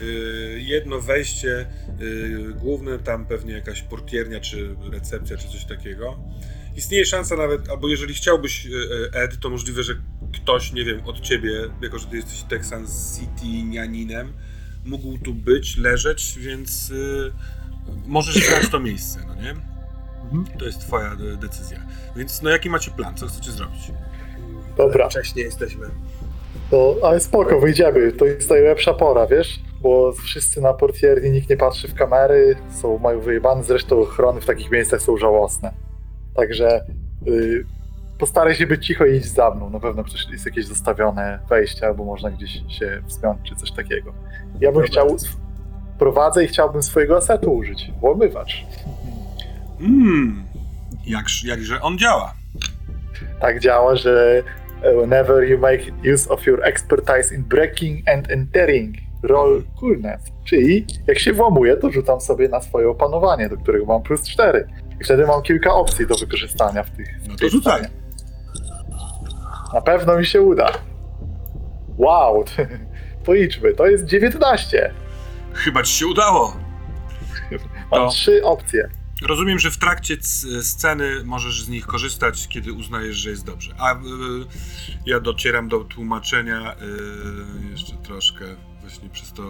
Y, 0.00 0.60
Jedno 0.66 1.00
wejście 1.00 1.66
y, 2.00 2.54
główne, 2.56 2.98
tam 2.98 3.26
pewnie 3.26 3.52
jakaś 3.52 3.82
portiernia, 3.82 4.40
czy 4.40 4.76
recepcja, 4.92 5.36
czy 5.36 5.48
coś 5.48 5.64
takiego. 5.64 6.18
Istnieje 6.76 7.06
szansa 7.06 7.36
nawet, 7.36 7.68
albo 7.68 7.88
jeżeli 7.88 8.14
chciałbyś, 8.14 8.66
Ed, 9.12 9.40
to 9.40 9.50
możliwe, 9.50 9.82
że 9.82 9.94
ktoś, 10.34 10.72
nie 10.72 10.84
wiem, 10.84 11.00
od 11.06 11.20
ciebie, 11.20 11.50
jako 11.82 11.98
że 11.98 12.06
ty 12.06 12.16
jesteś 12.16 12.42
Texan 12.42 12.86
City-nianinem, 12.86 14.32
mógł 14.86 15.18
tu 15.18 15.34
być, 15.34 15.76
leżeć, 15.76 16.38
więc 16.38 16.90
y, 16.90 17.32
możesz 18.06 18.48
znać 18.48 18.68
to 18.70 18.80
miejsce, 18.80 19.20
no 19.28 19.34
nie? 19.34 19.50
Mhm. 20.24 20.58
To 20.58 20.64
jest 20.64 20.80
twoja 20.80 21.16
de- 21.16 21.36
decyzja. 21.36 21.80
Więc 22.16 22.42
no 22.42 22.50
jaki 22.50 22.70
macie 22.70 22.90
plan? 22.90 23.16
Co 23.16 23.26
chcecie 23.26 23.50
zrobić? 23.50 23.92
Dobra. 24.76 25.08
Wcześniej 25.08 25.44
jesteśmy. 25.44 25.86
To, 26.70 26.96
ale 27.02 27.20
spoko, 27.20 27.60
wyjdziemy. 27.60 28.12
To 28.12 28.24
jest 28.24 28.50
najlepsza 28.50 28.94
pora, 28.94 29.26
wiesz? 29.26 29.60
Bo 29.80 30.12
wszyscy 30.12 30.60
na 30.60 30.74
portierni, 30.74 31.30
nikt 31.30 31.50
nie 31.50 31.56
patrzy 31.56 31.88
w 31.88 31.94
kamery, 31.94 32.56
są, 32.82 32.98
mają 32.98 33.20
wyjebane, 33.20 33.64
zresztą 33.64 34.00
ochrony 34.00 34.40
w 34.40 34.46
takich 34.46 34.70
miejscach 34.70 35.02
są 35.02 35.16
żałosne. 35.16 35.72
Także 36.34 36.84
y, 37.28 37.66
postaraj 38.18 38.54
się 38.54 38.66
być 38.66 38.86
cicho 38.86 39.06
i 39.06 39.16
idź 39.16 39.26
za 39.26 39.50
mną. 39.50 39.70
Na 39.70 39.80
pewno 39.80 40.04
przecież 40.04 40.30
jest 40.32 40.46
jakieś 40.46 40.66
zostawione 40.66 41.38
wejście, 41.48 41.86
albo 41.86 42.04
można 42.04 42.30
gdzieś 42.30 42.50
się 42.68 43.02
wspiąć, 43.06 43.38
czy 43.48 43.56
coś 43.56 43.72
takiego. 43.72 44.12
Ja 44.60 44.72
bym 44.72 44.82
Dobra. 44.82 44.86
chciał, 44.86 45.16
prowadzę 45.98 46.44
i 46.44 46.48
chciałbym 46.48 46.82
swojego 46.82 47.16
asetu 47.16 47.52
użyć, 47.52 47.90
włamywacz. 48.00 48.64
Mmm, 49.80 50.44
jakż, 51.06 51.44
jakże 51.44 51.80
on 51.80 51.98
działa. 51.98 52.34
tak 53.40 53.60
działa, 53.60 53.96
że 53.96 54.42
e, 54.82 54.96
whenever 54.96 55.48
you 55.50 55.58
make 55.58 55.80
use 56.14 56.30
of 56.30 56.46
your 56.46 56.64
expertise 56.64 57.34
in 57.34 57.42
breaking 57.42 58.08
and 58.08 58.30
entering, 58.30 58.96
roll 59.22 59.64
coolness. 59.80 60.22
Czyli 60.44 60.86
jak 61.06 61.18
się 61.18 61.32
włamuję, 61.32 61.76
to 61.76 61.90
rzucam 61.90 62.20
sobie 62.20 62.48
na 62.48 62.60
swoje 62.60 62.88
opanowanie, 62.88 63.48
do 63.48 63.56
którego 63.56 63.86
mam 63.86 64.02
plus 64.02 64.28
4. 64.28 64.68
I 65.00 65.04
wtedy 65.04 65.26
mam 65.26 65.42
kilka 65.42 65.74
opcji 65.74 66.06
do 66.06 66.14
wykorzystania 66.14 66.82
w 66.82 66.90
tych. 66.90 67.08
No 67.28 67.36
to 67.36 67.48
rzucaj. 67.48 67.82
Na 69.76 69.82
pewno 69.82 70.18
mi 70.18 70.26
się 70.26 70.42
uda. 70.42 70.72
Wow, 71.96 72.44
policzmy, 73.26 73.74
to 73.74 73.86
jest 73.86 74.04
19. 74.04 74.94
Chyba 75.52 75.82
ci 75.82 75.92
się 75.92 76.06
udało. 76.06 76.56
Mam 77.90 78.00
To- 78.00 78.08
trzy 78.08 78.44
opcje. 78.44 78.88
Rozumiem, 79.28 79.58
że 79.58 79.70
w 79.70 79.78
trakcie 79.78 80.16
sceny 80.62 81.24
możesz 81.24 81.62
z 81.62 81.68
nich 81.68 81.86
korzystać, 81.86 82.48
kiedy 82.48 82.72
uznajesz, 82.72 83.16
że 83.16 83.30
jest 83.30 83.44
dobrze. 83.46 83.74
A 83.78 83.94
y, 83.94 83.96
ja 85.06 85.20
docieram 85.20 85.68
do 85.68 85.84
tłumaczenia 85.84 86.74
y, 87.66 87.70
jeszcze 87.70 87.96
troszkę, 87.96 88.44
właśnie 88.80 89.08
przez 89.10 89.32
to 89.32 89.42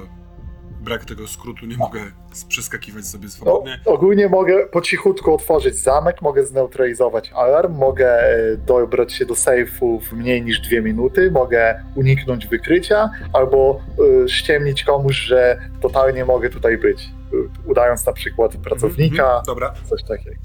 brak 0.86 1.04
tego 1.04 1.26
skrótu 1.28 1.66
nie 1.66 1.76
mogę 1.76 2.00
s- 2.32 2.44
przeskakiwać 2.44 3.06
sobie 3.06 3.24
No, 3.24 3.30
swobodnie. 3.30 3.80
ogólnie 3.84 4.28
mogę 4.28 4.66
po 4.66 4.80
cichutku 4.80 5.34
otworzyć 5.34 5.74
zamek, 5.76 6.22
mogę 6.22 6.46
zneutralizować 6.46 7.30
alarm, 7.34 7.74
mogę 7.74 8.08
e, 8.22 8.56
dobrać 8.56 9.12
się 9.12 9.26
do 9.26 9.34
sejfu 9.34 10.00
w 10.00 10.12
mniej 10.12 10.42
niż 10.42 10.60
dwie 10.60 10.82
minuty, 10.82 11.30
mogę 11.30 11.82
uniknąć 11.94 12.46
wykrycia, 12.46 13.10
albo 13.32 13.80
e, 14.24 14.28
ściemnić 14.28 14.84
komuś, 14.84 15.16
że 15.16 15.58
totalnie 15.80 16.24
mogę 16.24 16.50
tutaj 16.50 16.78
być, 16.78 17.02
e, 17.02 17.68
udając 17.70 18.06
na 18.06 18.12
przykład 18.12 18.56
pracownika, 18.56 19.22
Mhm, 19.24 19.42
Dobra. 19.46 19.74
coś 19.90 20.02
takiego. 20.02 20.36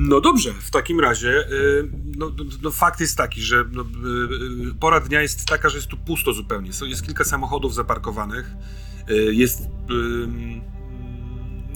No 0.00 0.20
dobrze, 0.20 0.52
w 0.52 0.70
takim 0.70 1.00
razie 1.00 1.48
y, 1.52 1.88
no, 2.16 2.30
no, 2.38 2.44
no 2.62 2.70
fakt 2.70 3.00
jest 3.00 3.16
taki, 3.16 3.42
że 3.42 3.64
no, 3.72 3.82
y, 3.82 3.86
y, 4.70 4.74
pora 4.80 5.00
dnia 5.00 5.22
jest 5.22 5.46
taka, 5.46 5.68
że 5.68 5.76
jest 5.76 5.88
tu 5.88 5.96
pusto 5.96 6.32
zupełnie. 6.32 6.70
Jest 6.82 7.06
kilka 7.06 7.24
samochodów 7.24 7.74
zaparkowanych. 7.74 8.50
Jest. 9.30 9.62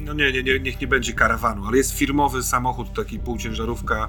No 0.04 0.12
nie, 0.12 0.32
nie, 0.32 0.42
nie, 0.42 0.60
niech 0.60 0.80
nie 0.80 0.86
będzie 0.86 1.12
karawanu, 1.12 1.66
ale 1.66 1.76
jest 1.76 1.92
firmowy 1.92 2.42
samochód, 2.42 2.94
taki 2.94 3.18
półciężarówka 3.18 4.08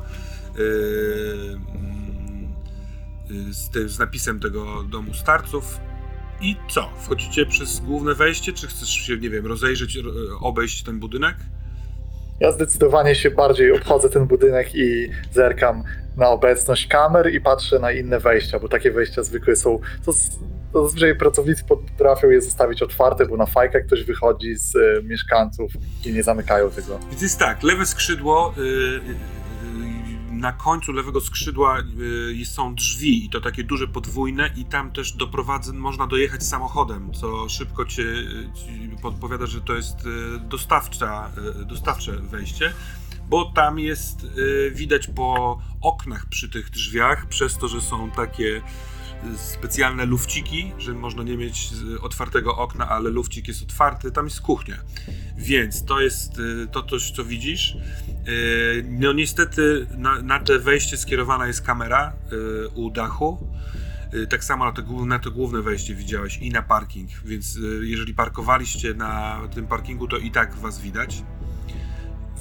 z, 3.52 3.70
tym, 3.70 3.90
z 3.90 4.00
napisem 4.00 4.40
tego 4.40 4.84
domu 4.84 5.14
starców. 5.14 5.78
I 6.42 6.56
co? 6.70 6.90
Wchodzicie 7.04 7.46
przez 7.46 7.80
główne 7.80 8.16
wejście, 8.16 8.54
czy 8.54 8.68
chcesz 8.68 8.90
się, 8.90 9.18
nie 9.18 9.30
wiem, 9.30 9.46
rozejrzeć, 9.46 9.96
ro- 9.96 10.12
obejść 10.40 10.84
ten 10.84 11.00
budynek? 11.00 11.36
Ja 12.44 12.52
zdecydowanie 12.52 13.16
się 13.16 13.32
bardziej 13.32 13.72
obchodzę 13.72 14.10
ten 14.10 14.26
budynek 14.26 14.76
i 14.76 15.10
zerkam 15.32 15.84
na 16.18 16.30
obecność 16.30 16.88
kamer 16.88 17.34
i 17.34 17.42
patrzę 17.42 17.80
na 17.80 17.92
inne 17.92 18.20
wejścia, 18.20 18.60
bo 18.60 18.68
takie 18.68 18.92
wejścia 18.92 19.24
zwykle 19.24 19.56
są. 19.56 19.80
To, 20.06 20.14
z- 20.14 20.30
to 20.74 20.84
zazwyczaj 20.84 21.16
pracownicy 21.18 21.64
potrafią 21.64 22.30
je 22.30 22.42
zostawić 22.42 22.82
otwarte, 22.82 23.26
bo 23.26 23.38
na 23.38 23.46
fajkę 23.46 23.82
ktoś 23.82 24.04
wychodzi 24.04 24.56
z 24.56 24.76
e, 24.76 25.04
mieszkańców 25.04 25.72
i 26.06 26.14
nie 26.14 26.24
zamykają 26.24 26.72
tego. 26.72 27.00
Więc 27.10 27.22
jest 27.22 27.40
tak, 27.40 27.64
lewe 27.64 27.86
skrzydło, 27.86 28.54
y, 28.58 28.62
y, 28.62 28.66
y, 28.66 29.16
na 30.44 30.54
końcu 30.54 30.92
lewego 30.92 31.22
skrzydła 31.22 31.80
y, 32.42 32.46
są 32.46 32.76
drzwi 32.76 33.26
i 33.26 33.30
to 33.30 33.42
takie 33.42 33.64
duże 33.64 33.88
podwójne 33.88 34.50
i 34.56 34.66
tam 34.66 34.92
też 34.92 35.12
doprowadzę, 35.12 35.74
można 35.74 36.08
dojechać 36.08 36.44
samochodem, 36.44 37.14
co 37.14 37.50
szybko 37.50 37.86
cię, 37.86 38.04
ci 38.56 38.96
podpowiada, 39.02 39.46
że 39.46 39.62
to 39.62 39.74
jest 39.74 40.06
y, 40.06 40.40
dostawcza, 40.40 41.32
y, 41.62 41.66
dostawcze 41.66 42.12
wejście, 42.12 42.74
bo 43.30 43.52
tam 43.56 43.80
jest, 43.80 44.24
y, 44.24 44.72
widać 44.76 45.08
po 45.08 45.60
oknach 45.82 46.26
przy 46.26 46.50
tych 46.50 46.70
drzwiach, 46.70 47.28
przez 47.28 47.58
to, 47.58 47.68
że 47.68 47.82
są 47.82 48.12
takie 48.12 48.62
specjalne 49.38 50.06
lufciki, 50.06 50.72
że 50.78 50.94
można 50.94 51.24
nie 51.24 51.38
mieć 51.38 51.70
otwartego 52.02 52.58
okna, 52.58 52.90
ale 52.90 53.10
lufcik 53.10 53.48
jest 53.48 53.64
otwarty, 53.64 54.12
tam 54.12 54.26
jest 54.26 54.42
kuchnia. 54.42 54.78
Więc 55.38 55.86
to 55.86 56.02
jest 56.02 56.32
to 56.72 56.84
coś, 56.84 57.12
co 57.12 57.26
widzisz. 57.26 57.78
Y, 58.28 58.86
No 58.90 59.14
niestety 59.14 59.88
na, 59.98 60.22
na 60.22 60.40
te 60.40 60.60
wejście 60.60 60.98
skierowana 60.98 61.48
jest 61.48 61.62
kamera 61.62 62.14
y, 62.32 62.68
u 62.76 62.90
dachu. 62.90 63.48
Y, 64.14 64.28
Tak 64.28 64.44
samo 64.44 64.66
na 64.66 64.72
to, 64.72 65.06
na 65.06 65.20
to 65.20 65.32
główne 65.32 65.62
wejście 65.62 65.96
widziałeś 65.96 66.38
i 66.38 66.50
na 66.50 66.62
parking, 66.62 67.10
więc 67.26 67.60
jeżeli 67.82 68.14
parkowaliście 68.14 68.94
na 68.94 69.42
tym 69.56 69.68
parkingu, 69.68 70.08
to 70.08 70.18
i 70.18 70.32
tak 70.32 70.56
was 70.56 70.80
widać. 70.82 71.24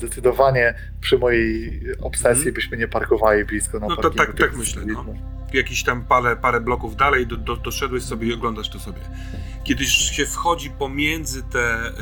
Zdecydowanie 0.07 0.75
przy 1.01 1.19
mojej 1.19 1.81
obsesji 2.01 2.31
Mhm. 2.49 2.55
byśmy 2.55 2.77
nie 2.77 2.89
parkowali 2.89 3.45
blisko 3.45 3.79
na 3.81 3.87
No 3.87 3.97
to 3.97 4.03
parkingu 4.03 4.27
tak- 4.27 4.37
tak 4.51 4.57
myślę, 4.57 4.83
no. 4.87 5.05
Jakiś 5.53 5.85
tam 5.85 6.05
parę, 6.05 6.37
parę 6.37 6.61
bloków 6.61 6.97
dalej 6.97 7.27
do, 7.27 7.37
do, 7.37 7.57
doszedłeś 7.57 8.03
sobie 8.03 8.27
i 8.29 8.33
oglądasz 8.35 8.69
to 8.71 8.81
sobie. 8.81 8.99
Kiedy 9.65 9.87
się 9.87 10.27
wchodzi 10.27 10.71
pomiędzy 10.71 11.43
te 11.43 11.89
e, 11.89 11.93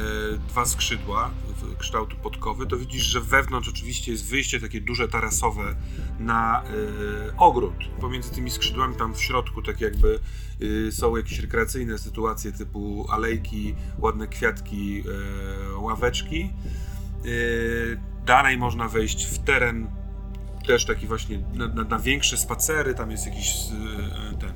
dwa 0.49 0.67
skrzydła 0.67 1.31
w 1.63 1.77
kształtu 1.77 2.17
podkowy, 2.17 2.67
to 2.67 2.77
widzisz, 2.77 3.03
że 3.03 3.21
wewnątrz 3.21 3.69
oczywiście 3.69 4.13
jest 4.13 4.27
wyjście 4.31 4.61
takie 4.61 4.81
duże 4.81 5.09
tarasowe 5.09 5.75
na 6.19 6.63
e, 6.63 6.67
ogród. 7.37 7.75
Pomiędzy 8.01 8.31
tymi 8.31 8.51
skrzydłami 8.51 8.97
tam 8.97 9.15
w 9.15 9.23
środku 9.23 9.63
tak 9.63 9.81
jakby 9.81 10.19
e, 10.89 10.93
są 10.93 11.17
jakieś 11.17 11.39
rekreacyjne 11.39 11.99
sytuacje 11.99 12.53
typu 12.53 13.07
alejki, 13.11 13.75
ładne 13.99 14.29
kwiatki, 14.29 15.05
ławeczki. 15.79 16.51
E, 17.25 18.25
dalej 18.27 18.59
można 18.59 18.89
wejść 18.89 19.27
w 19.27 19.39
teren 19.39 19.91
też 20.67 20.87
taki 20.87 21.07
właśnie 21.07 21.39
na, 21.55 21.67
na, 21.67 21.85
na 21.85 21.99
większe 21.99 22.37
spacery, 22.37 22.95
tam 22.95 23.11
jest 23.11 23.27
jakiś 23.27 23.51
e, 23.51 24.39
ten, 24.39 24.53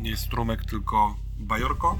nie 0.00 0.16
strumek, 0.16 0.64
tylko 0.64 1.16
bajorko. 1.38 1.98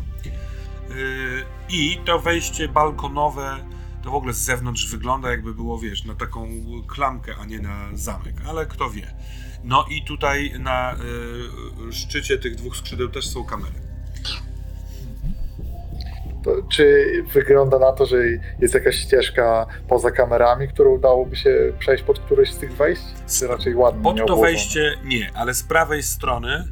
I 1.69 1.99
to 2.05 2.19
wejście 2.19 2.69
balkonowe 2.69 3.59
to 4.05 4.11
w 4.11 4.15
ogóle 4.15 4.33
z 4.33 4.39
zewnątrz 4.39 4.87
wygląda 4.87 5.31
jakby 5.31 5.55
było, 5.55 5.79
wiesz, 5.79 6.05
na 6.05 6.15
taką 6.15 6.49
klamkę, 6.87 7.37
a 7.41 7.45
nie 7.45 7.59
na 7.59 7.89
zamek, 7.93 8.35
ale 8.49 8.67
kto 8.67 8.91
wie. 8.91 9.15
No 9.65 9.87
i 9.91 10.05
tutaj 10.05 10.53
na 10.61 10.93
e, 10.93 10.97
szczycie 11.93 12.39
tych 12.39 12.55
dwóch 12.55 12.77
skrzydeł 12.77 13.09
też 13.09 13.29
są 13.29 13.45
kamery. 13.45 13.75
Czy 16.69 17.07
wygląda 17.33 17.79
na 17.79 17.93
to, 17.93 18.07
że 18.07 18.17
jest 18.61 18.75
jakaś 18.75 18.97
ścieżka 18.97 19.67
poza 19.89 20.11
kamerami, 20.11 20.69
którą 20.69 20.99
dałoby 20.99 21.37
się 21.37 21.73
przejść 21.79 22.05
pod 22.05 22.21
któreś 22.21 22.53
z 22.53 22.59
tych 22.59 22.73
wejść? 22.73 23.03
Czy 23.39 23.47
raczej 23.47 23.75
ładnie 23.75 24.03
Pod 24.03 24.27
to 24.27 24.37
wejście 24.37 24.95
nie, 25.05 25.31
ale 25.35 25.55
z 25.55 25.63
prawej 25.63 26.03
strony, 26.03 26.65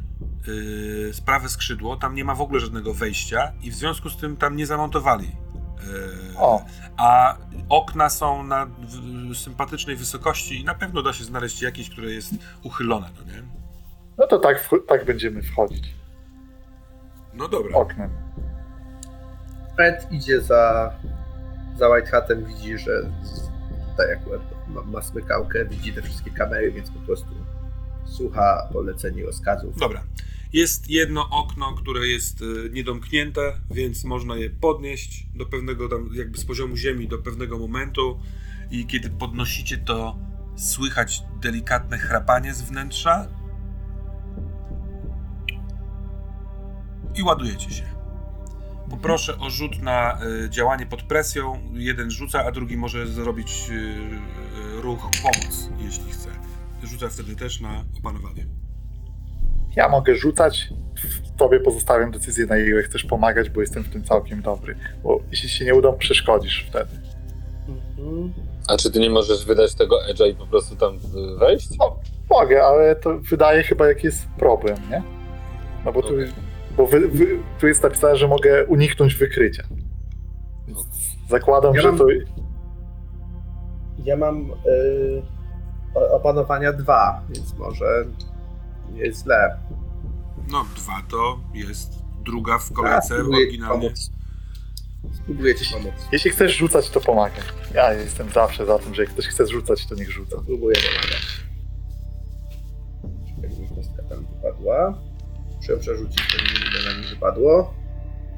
yy, 0.47 1.13
z 1.13 1.21
prawe 1.21 1.49
skrzydło, 1.49 1.95
tam 1.95 2.15
nie 2.15 2.25
ma 2.25 2.35
w 2.35 2.41
ogóle 2.41 2.59
żadnego 2.59 2.93
wejścia 2.93 3.51
i 3.63 3.71
w 3.71 3.75
związku 3.75 4.09
z 4.09 4.17
tym 4.17 4.37
tam 4.37 4.55
nie 4.55 4.65
zamontowali 4.65 5.31
E, 5.83 6.39
O. 6.39 6.65
A 6.97 7.37
okna 7.69 8.09
są 8.09 8.43
na 8.43 8.65
w, 8.65 9.37
sympatycznej 9.37 9.95
wysokości 9.95 10.61
i 10.61 10.65
na 10.65 10.75
pewno 10.75 11.01
da 11.03 11.13
się 11.13 11.23
znaleźć 11.23 11.61
jakieś, 11.61 11.89
które 11.89 12.11
jest 12.11 12.33
uchylone, 12.63 13.09
no 13.17 13.33
nie? 13.33 13.43
No 14.17 14.27
to 14.27 14.39
tak, 14.39 14.69
tak 14.87 15.05
będziemy 15.05 15.41
wchodzić 15.43 15.93
No 17.33 17.47
dobra. 17.47 17.77
oknem. 17.77 18.09
Ed 19.77 20.07
idzie 20.11 20.41
za, 20.41 20.93
za 21.77 21.89
White 21.89 22.07
Hatem, 22.07 22.45
widzi, 22.45 22.77
że 22.77 23.11
tutaj 23.91 24.13
akurat 24.13 24.41
ma, 24.67 24.81
ma 24.81 25.01
smykałkę, 25.01 25.65
widzi 25.65 25.93
te 25.93 26.01
wszystkie 26.01 26.31
kamery, 26.31 26.71
więc 26.71 26.91
po 26.91 26.99
prostu 26.99 27.29
słucha 28.05 28.69
poleceń 28.73 29.17
i 29.17 29.23
rozkazów. 29.23 29.77
Dobra. 29.77 30.03
Jest 30.53 30.89
jedno 30.89 31.29
okno, 31.29 31.73
które 31.73 32.07
jest 32.07 32.41
y, 32.41 32.69
niedomknięte, 32.73 33.53
więc 33.71 34.03
można 34.03 34.35
je 34.35 34.49
podnieść 34.49 35.27
do 35.35 35.45
pewnego 35.45 35.89
tam, 35.89 36.09
jakby 36.13 36.37
z 36.37 36.45
poziomu 36.45 36.75
ziemi 36.77 37.07
do 37.07 37.17
pewnego 37.17 37.57
momentu 37.59 38.19
i 38.71 38.85
kiedy 38.85 39.09
podnosicie 39.09 39.77
to 39.77 40.17
słychać 40.55 41.23
delikatne 41.41 41.97
chrapanie 41.97 42.53
z 42.53 42.61
wnętrza 42.61 43.27
i 47.15 47.23
ładujecie 47.23 47.71
się. 47.71 47.92
Poproszę 48.93 49.37
o 49.39 49.49
rzut 49.49 49.81
na 49.81 50.19
y, 50.45 50.49
działanie 50.49 50.85
pod 50.85 51.03
presją. 51.03 51.59
Jeden 51.73 52.11
rzuca, 52.11 52.45
a 52.45 52.51
drugi 52.51 52.77
może 52.77 53.07
zrobić 53.07 53.69
y, 53.69 53.73
y, 53.73 54.81
ruch 54.81 54.99
pomoc, 55.23 55.69
jeśli 55.79 56.11
chce. 56.11 56.29
Rzuca 56.83 57.09
wtedy 57.09 57.35
też 57.35 57.61
na 57.61 57.83
opanowanie. 57.99 58.45
Ja 59.75 59.89
mogę 59.89 60.15
rzucać, 60.15 60.69
tobie 61.37 61.59
pozostawiam 61.59 62.11
decyzję, 62.11 62.45
na 62.45 62.57
ile 62.57 62.83
chcesz 62.83 63.03
pomagać, 63.03 63.49
bo 63.49 63.61
jestem 63.61 63.83
w 63.83 63.89
tym 63.89 64.03
całkiem 64.03 64.41
dobry. 64.41 64.75
Bo 65.03 65.19
jeśli 65.31 65.49
się 65.49 65.65
nie 65.65 65.75
uda, 65.75 65.91
przeszkodzisz 65.91 66.65
wtedy. 66.69 66.91
Mhm. 67.97 68.33
A 68.67 68.77
czy 68.77 68.91
ty 68.91 68.99
nie 68.99 69.09
możesz 69.09 69.45
wydać 69.45 69.75
tego 69.75 69.95
edge'a 70.13 70.29
i 70.31 70.35
po 70.35 70.47
prostu 70.47 70.75
tam 70.75 70.99
wejść? 71.39 71.69
Mogę, 72.29 72.63
ale 72.63 72.95
to 72.95 73.19
wydaje 73.19 73.63
chyba 73.63 73.87
jak 73.87 74.03
jest 74.03 74.27
problem, 74.39 74.77
nie? 74.89 75.03
No 75.85 75.93
bo 75.93 76.01
tu, 76.01 76.07
Okej. 76.07 76.52
Bo 76.77 76.87
wy, 76.87 77.07
wy, 77.07 77.39
tu 77.59 77.67
jest 77.67 77.83
napisane, 77.83 78.17
że 78.17 78.27
mogę 78.27 78.65
uniknąć 78.65 79.15
wykrycia. 79.15 79.63
Więc 80.67 80.79
zakładam, 81.29 81.75
Ja 81.75 81.81
że 81.81 81.87
mam- 81.89 81.97
to... 81.97 82.05
Ja 84.03 84.17
mam 84.17 84.51
y, 84.51 85.23
o- 85.95 86.11
opanowania 86.15 86.73
dwa, 86.73 87.21
więc 87.29 87.53
może 87.57 88.05
nie 88.91 88.99
jest 89.01 89.23
źle. 89.23 89.57
No, 90.51 90.65
dwa 90.75 91.01
to 91.11 91.39
jest 91.53 91.93
druga 92.25 92.57
w 92.57 92.73
kolejce 92.73 93.07
ci 93.07 93.13
oryginalnie. 93.21 93.81
pomóc. 93.89 94.11
Spróbuję 95.13 95.55
ci 95.55 95.73
pomóc. 95.73 95.93
Jeśli 96.11 96.31
chcesz 96.31 96.55
rzucać, 96.57 96.89
to 96.89 97.01
pomagaj. 97.01 97.43
Ja 97.73 97.93
jestem 97.93 98.29
zawsze 98.29 98.65
za 98.65 98.79
tym, 98.79 98.95
że 98.95 99.01
jak 99.03 99.11
ktoś 99.11 99.25
chce 99.27 99.47
rzucać, 99.47 99.87
to 99.87 99.95
niech 99.95 100.11
rzuca. 100.11 100.37
Spróbuję 100.41 100.75
pomagać. 100.75 101.43
Czekaj, 103.35 103.55
żeby 103.55 103.75
kostka 103.75 104.03
tam 104.09 104.25
wypadła. 104.25 104.97
Muszę 105.63 105.77
przerzucić, 105.77 106.21
to 106.31 106.43
nie 106.43 106.69
ile 106.69 106.93
na 106.93 106.99
mi 107.01 107.07
wypadło. 107.07 107.73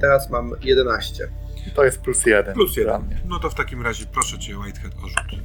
Teraz 0.02 0.30
mam 0.30 0.52
11. 0.62 1.28
To 1.76 1.84
jest 1.86 2.02
plus 2.02 2.26
jeden. 2.26 2.54
Plus 2.54 2.74
dla 2.74 2.84
jeden. 2.84 3.08
mnie. 3.08 3.22
No 3.26 3.40
to 3.40 3.50
w 3.50 3.56
takim 3.56 3.82
razie 3.82 4.06
proszę 4.06 4.40
cię, 4.40 4.58
Whitehead, 4.58 4.94
o 5.04 5.08
rzut. 5.08 5.42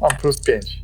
Mam 0.00 0.10
plus 0.20 0.40
5. 0.40 0.82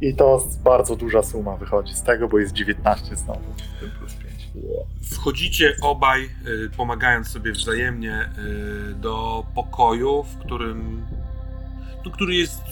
I 0.00 0.14
to 0.16 0.48
bardzo 0.64 0.96
duża 0.96 1.22
suma 1.22 1.56
wychodzi 1.56 1.94
z 1.94 2.02
tego, 2.02 2.28
bo 2.28 2.38
jest 2.38 2.52
19 2.52 3.16
znowu. 3.16 3.54
tym 3.80 3.90
plus 3.90 4.14
5. 4.14 4.50
Ło. 4.54 4.86
Wchodzicie 5.12 5.76
obaj, 5.82 6.24
y, 6.46 6.70
pomagając 6.76 7.28
sobie 7.28 7.52
wzajemnie, 7.52 8.30
y, 8.90 8.94
do 8.94 9.44
pokoju, 9.54 10.22
w 10.22 10.38
którym. 10.38 11.06
Który 12.12 12.34
jest 12.34 12.62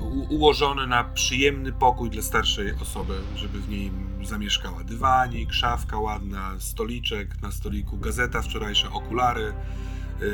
u- 0.00 0.34
ułożony 0.34 0.86
na 0.86 1.04
przyjemny 1.04 1.72
pokój 1.72 2.10
dla 2.10 2.22
starszej 2.22 2.72
osoby, 2.82 3.14
żeby 3.36 3.60
w 3.60 3.68
nim 3.68 4.08
zamieszkała 4.24 4.84
dywanik, 4.84 5.52
szafka 5.52 5.98
ładna, 5.98 6.50
stoliczek, 6.58 7.42
na 7.42 7.52
stoliku 7.52 7.98
gazeta 7.98 8.42
wczorajsza, 8.42 8.90
okulary, 8.92 9.52
y, 10.22 10.24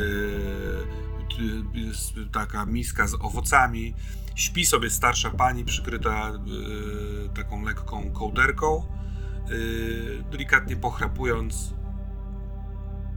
y, 1.78 1.90
s- 1.90 2.12
taka 2.32 2.66
miska 2.66 3.06
z 3.06 3.14
owocami. 3.14 3.94
Śpi 4.34 4.66
sobie 4.66 4.90
starsza 4.90 5.30
pani 5.30 5.64
przykryta 5.64 6.32
y, 7.26 7.28
taką 7.34 7.62
lekką 7.64 8.10
kołderką 8.12 8.86
yy, 9.48 10.24
delikatnie 10.30 10.76
pochrapując 10.76 11.74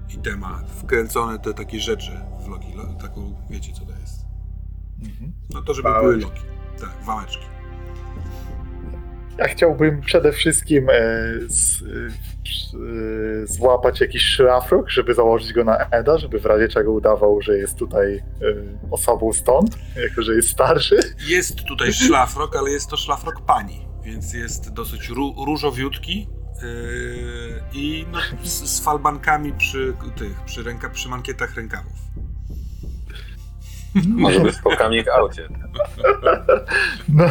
i 0.09 0.17
temat, 0.17 0.71
wkręcone 0.71 1.39
te 1.39 1.53
takie 1.53 1.79
rzeczy 1.79 2.11
w 2.45 2.47
logi, 2.47 2.73
lo, 2.73 2.93
taką, 2.93 3.35
wiecie 3.49 3.73
co 3.73 3.85
to 3.85 3.91
jest. 3.91 4.18
Mhm. 5.03 5.31
No 5.53 5.61
to, 5.61 5.73
żeby 5.73 5.89
Wałeczki. 5.89 6.25
były 6.25 6.35
logi. 6.35 6.41
Tak, 6.79 7.05
wałeczki. 7.05 7.45
Ja 9.37 9.47
chciałbym 9.47 10.01
przede 10.01 10.31
wszystkim 10.31 10.89
e, 10.89 10.93
z, 11.47 11.81
e, 11.83 13.47
złapać 13.47 14.01
jakiś 14.01 14.23
szlafrok, 14.23 14.89
żeby 14.89 15.13
założyć 15.13 15.53
go 15.53 15.63
na 15.63 15.77
Eda, 15.77 16.17
żeby 16.17 16.39
w 16.39 16.45
razie 16.45 16.67
czego 16.67 16.91
udawał, 16.91 17.41
że 17.41 17.57
jest 17.57 17.75
tutaj 17.75 18.15
e, 18.15 18.21
osobą 18.91 19.33
stąd, 19.33 19.77
jako 19.95 20.21
że 20.21 20.35
jest 20.35 20.49
starszy. 20.49 20.99
Jest 21.27 21.63
tutaj 21.63 21.93
szlafrok, 21.93 22.55
ale 22.55 22.71
jest 22.71 22.89
to 22.89 22.97
szlafrok 22.97 23.41
pani, 23.45 23.87
więc 24.03 24.33
jest 24.33 24.73
dosyć 24.73 25.09
ró- 25.09 25.45
różowiutki 25.45 26.29
yy, 26.61 27.61
i 27.73 28.05
no, 28.11 28.19
z, 28.43 28.49
z 28.69 28.79
falbankami 28.83 29.53
przy 29.53 29.93
tych, 30.17 30.43
przy, 30.45 30.63
ręka, 30.63 30.89
przy 30.89 31.09
mankietach 31.09 31.55
rękawów. 31.55 31.93
Może 34.07 34.39
być 34.39 34.55
po 34.63 34.75
coming 34.75 35.07
aucie. 35.07 35.49
No. 37.09 37.25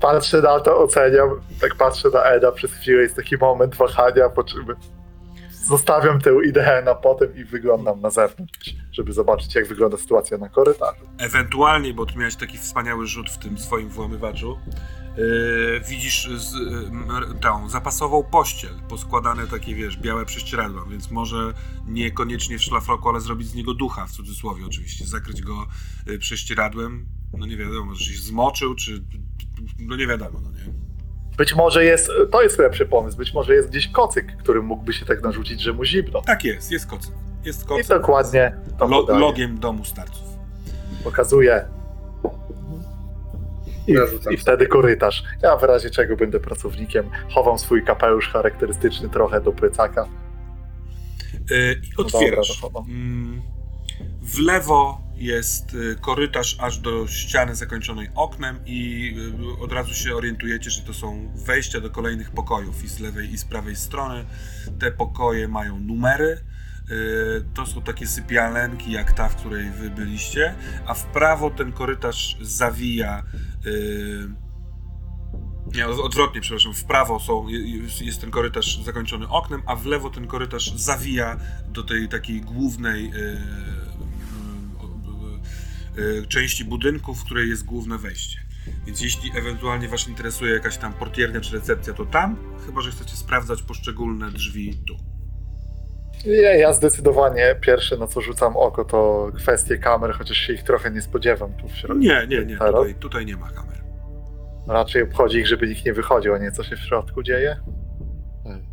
Patrzę 0.00 0.42
na 0.42 0.60
to, 0.60 0.78
oceniam, 0.78 1.30
tak 1.60 1.74
patrzę 1.74 2.08
na 2.14 2.22
Eda, 2.22 2.52
przez 2.52 2.72
chwilę 2.72 3.02
jest 3.02 3.16
taki 3.16 3.36
moment 3.36 3.74
wahania, 3.74 4.28
po 4.28 4.44
czym 4.44 4.66
zostawiam 5.50 6.20
tę 6.20 6.30
ideę 6.48 6.82
na 6.82 6.94
potem 6.94 7.36
i 7.36 7.44
wyglądam 7.44 8.00
na 8.00 8.10
zewnątrz, 8.10 8.74
żeby 8.92 9.12
zobaczyć, 9.12 9.54
jak 9.54 9.66
wygląda 9.66 9.96
sytuacja 9.96 10.38
na 10.38 10.48
korytarzu. 10.48 11.00
Ewentualnie, 11.18 11.94
bo 11.94 12.06
ty 12.06 12.18
miałeś 12.18 12.36
taki 12.36 12.58
wspaniały 12.58 13.06
rzut 13.06 13.30
w 13.30 13.38
tym 13.38 13.58
swoim 13.58 13.88
włamywaczu, 13.88 14.58
yy, 15.16 15.80
widzisz 15.88 16.28
z, 16.36 16.52
yy, 16.54 17.40
tą 17.40 17.68
zapasową 17.68 18.22
pościel, 18.22 18.70
poskładane 18.88 19.46
takie, 19.46 19.74
wiesz, 19.74 19.96
białe 19.96 20.24
prześcieradła, 20.24 20.84
więc 20.90 21.10
może 21.10 21.36
niekoniecznie 21.86 22.58
w 22.58 22.62
szlafroku, 22.62 23.08
ale 23.08 23.20
zrobić 23.20 23.48
z 23.48 23.54
niego 23.54 23.74
ducha, 23.74 24.06
w 24.06 24.10
cudzysłowie 24.10 24.66
oczywiście, 24.66 25.06
zakryć 25.06 25.42
go 25.42 25.66
yy, 26.06 26.18
prześcieradłem, 26.18 27.06
no 27.38 27.46
nie 27.46 27.56
wiadomo, 27.56 27.94
że 27.94 28.04
się 28.04 28.18
zmoczył, 28.22 28.74
czy 28.74 29.04
no 29.78 29.96
nie 29.96 30.06
wiadomo, 30.06 30.40
no 30.42 30.50
nie. 30.50 30.72
Być 31.36 31.54
może 31.54 31.84
jest, 31.84 32.10
to 32.30 32.42
jest 32.42 32.58
lepszy 32.58 32.86
pomysł, 32.86 33.16
być 33.16 33.34
może 33.34 33.54
jest 33.54 33.68
gdzieś 33.68 33.88
kocyk, 33.88 34.36
który 34.36 34.62
mógłby 34.62 34.92
się 34.92 35.06
tak 35.06 35.22
narzucić, 35.22 35.60
że 35.60 35.72
mu 35.72 35.84
zimno. 35.84 36.22
Tak 36.22 36.44
jest, 36.44 36.72
jest 36.72 36.86
kocyk. 36.86 37.12
Jest 37.44 37.62
I 37.62 37.66
kocyk. 37.66 37.88
dokładnie 37.88 38.56
to 38.78 38.86
Lo, 38.86 39.18
logiem 39.18 39.58
domu 39.58 39.84
starców. 39.84 40.24
pokazuje. 41.04 41.64
I, 44.30 44.36
wtedy 44.36 44.66
korytarz. 44.66 45.22
Ja 45.42 45.56
w 45.56 45.62
razie 45.62 45.90
czego 45.90 46.16
będę 46.16 46.40
pracownikiem, 46.40 47.10
chowam 47.34 47.58
swój 47.58 47.84
kapelusz 47.84 48.28
charakterystyczny 48.28 49.08
trochę 49.08 49.40
do 49.40 49.52
plecaka. 49.52 50.08
Yy, 51.50 51.72
I 51.82 51.88
No 51.98 52.04
otwierasz. 52.04 52.60
dobra. 52.60 52.80
Mm, 52.88 53.42
W 54.22 54.38
lewo 54.38 55.00
jest 55.16 55.74
y, 55.74 55.96
korytarz 56.00 56.56
aż 56.60 56.78
do 56.78 57.06
ściany 57.06 57.54
zakończonej 57.54 58.08
oknem 58.14 58.58
i 58.66 59.10
y, 59.58 59.62
od 59.64 59.72
razu 59.72 59.94
się 59.94 60.14
orientujecie, 60.16 60.70
że 60.70 60.82
to 60.82 60.94
są 60.94 61.30
wejścia 61.46 61.80
do 61.80 61.90
kolejnych 61.90 62.30
pokojów 62.30 62.84
i 62.84 62.88
z 62.88 63.00
lewej 63.00 63.32
i 63.32 63.38
z 63.38 63.44
prawej 63.44 63.76
strony. 63.76 64.24
Te 64.78 64.90
pokoje 64.90 65.48
mają 65.48 65.80
numery. 65.80 66.38
Y, 66.90 67.44
To 67.54 67.66
są 67.66 67.82
takie 67.82 68.06
sypialenki 68.06 68.92
jak 68.92 69.12
ta, 69.12 69.28
w 69.28 69.36
której 69.36 69.70
wy 69.70 69.90
byliście, 69.90 70.54
a 70.86 70.94
w 70.94 71.04
prawo 71.04 71.50
ten 71.50 71.72
korytarz 71.72 72.36
zawija. 72.40 73.22
y, 73.66 74.28
Nie, 75.74 75.86
odwrotnie, 75.88 76.40
przepraszam. 76.40 76.74
W 76.74 76.84
prawo 76.84 77.20
są, 77.20 77.48
jest, 78.00 78.20
ten 78.20 78.30
korytarz 78.30 78.82
zakończony 78.84 79.28
oknem, 79.28 79.62
a 79.66 79.76
w 79.76 79.86
lewo 79.86 80.10
ten 80.10 80.26
korytarz 80.26 80.74
zawija 80.74 81.36
do 81.68 81.82
tej 81.82 82.08
takiej 82.08 82.40
głównej 82.40 83.06
e, 83.06 83.10
e, 83.16 83.40
e, 86.20 86.26
części 86.26 86.64
budynku, 86.64 87.14
w 87.14 87.24
której 87.24 87.48
jest 87.48 87.64
główne 87.64 87.98
wejście. 87.98 88.40
Więc 88.86 89.00
jeśli 89.00 89.30
ewentualnie 89.38 89.88
Was 89.88 90.08
interesuje 90.08 90.54
jakaś 90.54 90.76
tam 90.76 90.92
portiernia 90.92 91.40
czy 91.40 91.52
recepcja, 91.52 91.94
to 91.94 92.06
tam, 92.06 92.36
chyba 92.66 92.80
że 92.80 92.90
chcecie 92.90 93.16
sprawdzać 93.16 93.62
poszczególne 93.62 94.30
drzwi 94.30 94.74
tu. 94.86 95.09
Nie, 96.26 96.58
ja 96.58 96.72
zdecydowanie 96.72 97.56
pierwsze 97.60 97.96
na 97.96 98.06
co 98.06 98.20
rzucam 98.20 98.56
oko 98.56 98.84
to 98.84 99.30
kwestie 99.36 99.78
kamer, 99.78 100.12
chociaż 100.14 100.36
się 100.36 100.52
ich 100.52 100.62
trochę 100.62 100.90
nie 100.90 101.02
spodziewam 101.02 101.52
tu 101.52 101.68
w 101.68 101.76
środku. 101.76 101.98
Nie, 101.98 102.26
nie, 102.28 102.44
nie, 102.44 102.58
Teraz? 102.58 102.74
tutaj, 102.74 102.94
tutaj 102.94 103.26
nie 103.26 103.36
ma 103.36 103.50
kamer. 103.50 103.80
Raczej 104.68 105.02
obchodzi 105.02 105.38
ich, 105.38 105.46
żeby 105.46 105.68
nikt 105.68 105.84
nie 105.84 105.92
wychodził, 105.92 106.34
a 106.34 106.38
nie 106.38 106.52
co 106.52 106.64
się 106.64 106.76
w 106.76 106.80
środku 106.80 107.22
dzieje. 107.22 107.56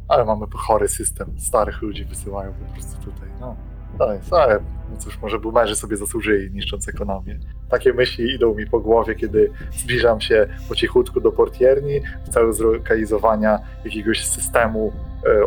Ale 0.08 0.26
mamy 0.26 0.45
chory 0.56 0.88
system, 0.88 1.39
starych 1.39 1.82
ludzi 1.82 2.06
wysyłają 2.06 2.54
po 2.54 2.74
prostu 2.74 3.12
tutaj. 3.12 3.30
No. 3.39 3.56
To 3.98 4.14
jest, 4.14 4.34
ale 4.34 4.60
no 4.91 4.98
cóż, 4.98 5.20
może 5.22 5.39
boomerzy 5.39 5.76
sobie 5.76 5.98
zasłużyli 5.98 6.52
niszcząc 6.52 6.89
ekonomię. 6.89 7.39
Takie 7.70 7.93
myśli 7.93 8.36
idą 8.36 8.56
mi 8.56 8.68
po 8.68 8.80
głowie, 8.80 9.16
kiedy 9.16 9.52
zbliżam 9.72 10.22
się 10.22 10.48
po 10.70 10.76
cichutku 10.76 11.22
do 11.22 11.32
portierni 11.32 12.02
w 12.26 12.30
celu 12.30 12.54
zlokalizowania 12.54 13.60
jakiegoś 13.86 14.26
systemu 14.26 14.93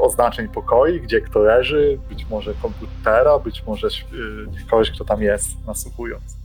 oznaczeń 0.01 0.49
pokoi, 0.49 1.01
gdzie 1.01 1.21
kto 1.21 1.39
leży, 1.39 1.99
być 2.09 2.27
może 2.31 2.55
komputera, 2.63 3.39
być 3.39 3.63
może 3.67 3.89
e, 3.89 4.71
kogoś, 4.71 4.91
kto 4.91 5.05
tam 5.05 5.23
jest, 5.23 5.67
nasłuchując. 5.67 6.41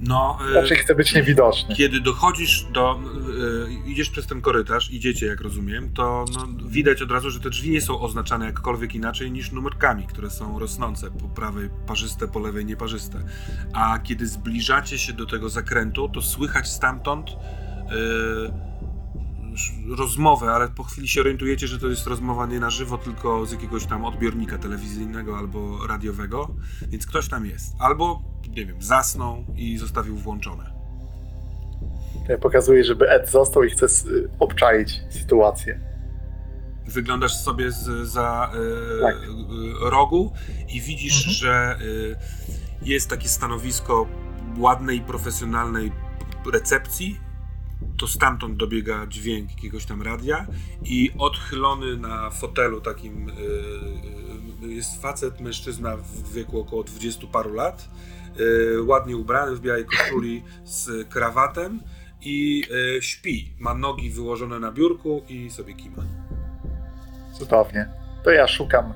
No, 0.00 0.38
e, 0.50 0.54
Raczej 0.54 0.76
chcę 0.76 0.94
być 0.94 1.14
niewidoczny. 1.14 1.74
Kiedy 1.74 2.00
dochodzisz 2.00 2.66
do. 2.72 3.00
idziesz 3.86 4.10
przez 4.10 4.26
ten 4.26 4.40
korytarz, 4.40 4.90
idziecie, 4.90 5.26
jak 5.26 5.40
rozumiem, 5.40 5.92
to 5.92 6.24
no, 6.34 6.68
widać 6.68 7.02
od 7.02 7.10
razu, 7.10 7.30
że 7.30 7.40
te 7.40 7.50
drzwi 7.50 7.70
nie 7.70 7.80
są 7.80 8.00
oznaczane 8.00 8.46
jakkolwiek 8.46 8.94
inaczej 8.94 9.32
niż 9.32 9.52
numerkami, 9.52 10.06
które 10.06 10.30
są 10.30 10.58
rosnące. 10.58 11.10
Po 11.10 11.28
prawej 11.28 11.70
parzyste, 11.86 12.28
po 12.28 12.38
lewej 12.38 12.64
nieparzyste. 12.64 13.18
A 13.72 13.98
kiedy 13.98 14.26
zbliżacie 14.26 14.98
się 14.98 15.12
do 15.12 15.26
tego 15.26 15.48
zakrętu, 15.48 16.08
to 16.08 16.22
słychać 16.22 16.68
stamtąd. 16.68 17.30
y, 17.30 18.68
rozmowę, 19.98 20.50
ale 20.52 20.68
po 20.68 20.82
chwili 20.84 21.08
się 21.08 21.20
orientujecie, 21.20 21.66
że 21.66 21.78
to 21.78 21.86
jest 21.88 22.06
rozmowa 22.06 22.46
nie 22.46 22.60
na 22.60 22.70
żywo, 22.70 22.98
tylko 22.98 23.46
z 23.46 23.52
jakiegoś 23.52 23.86
tam 23.86 24.04
odbiornika 24.04 24.58
telewizyjnego 24.58 25.36
albo 25.38 25.86
radiowego, 25.86 26.54
więc 26.88 27.06
ktoś 27.06 27.28
tam 27.28 27.46
jest. 27.46 27.74
Albo, 27.78 28.22
nie 28.48 28.66
wiem, 28.66 28.82
zasnął 28.82 29.44
i 29.56 29.78
zostawił 29.78 30.16
włączone. 30.16 30.78
Ja 32.28 32.38
pokazuję, 32.38 32.84
żeby 32.84 33.10
Ed 33.10 33.30
został 33.30 33.64
i 33.64 33.70
chcę 33.70 33.86
s- 33.86 34.06
obczaić 34.38 35.00
sytuację. 35.10 35.80
Wyglądasz 36.86 37.36
sobie 37.36 37.72
z, 37.72 38.08
za 38.08 38.50
e, 38.54 39.02
Tak. 39.02 39.14
e, 39.16 39.90
rogu 39.90 40.32
i 40.68 40.80
widzisz, 40.80 41.16
Mhm. 41.18 41.34
że 41.34 41.78
e, 41.78 41.78
jest 42.82 43.10
takie 43.10 43.28
stanowisko 43.28 44.06
ładnej, 44.58 45.00
profesjonalnej 45.00 45.92
recepcji. 46.52 47.20
To 47.96 48.08
stamtąd 48.08 48.56
dobiega 48.56 49.06
dźwięk 49.06 49.50
jakiegoś 49.50 49.84
tam 49.84 50.02
radia 50.02 50.46
i 50.84 51.12
odchylony 51.18 51.96
na 51.96 52.30
fotelu 52.30 52.80
takim 52.80 53.28
e, 53.28 53.32
e, 54.64 54.68
jest 54.68 55.02
facet, 55.02 55.40
mężczyzna 55.40 55.96
w 55.96 56.32
wieku 56.32 56.60
około 56.60 56.84
20 56.84 57.26
paru 57.26 57.54
lat, 57.54 57.88
e, 58.76 58.82
ładnie 58.82 59.16
ubrany 59.16 59.56
w 59.56 59.60
białej 59.60 59.84
koszuli 59.84 60.42
z 60.64 61.08
krawatem 61.08 61.80
i 62.20 62.64
śpi. 63.00 63.52
Ma 63.58 63.74
nogi 63.74 64.10
wyłożone 64.10 64.60
na 64.60 64.72
biurku 64.72 65.22
i 65.28 65.50
sobie 65.50 65.74
kima. 65.74 66.02
Cudownie. 67.38 67.88
To 68.24 68.30
ja 68.30 68.48
szukam 68.48 68.92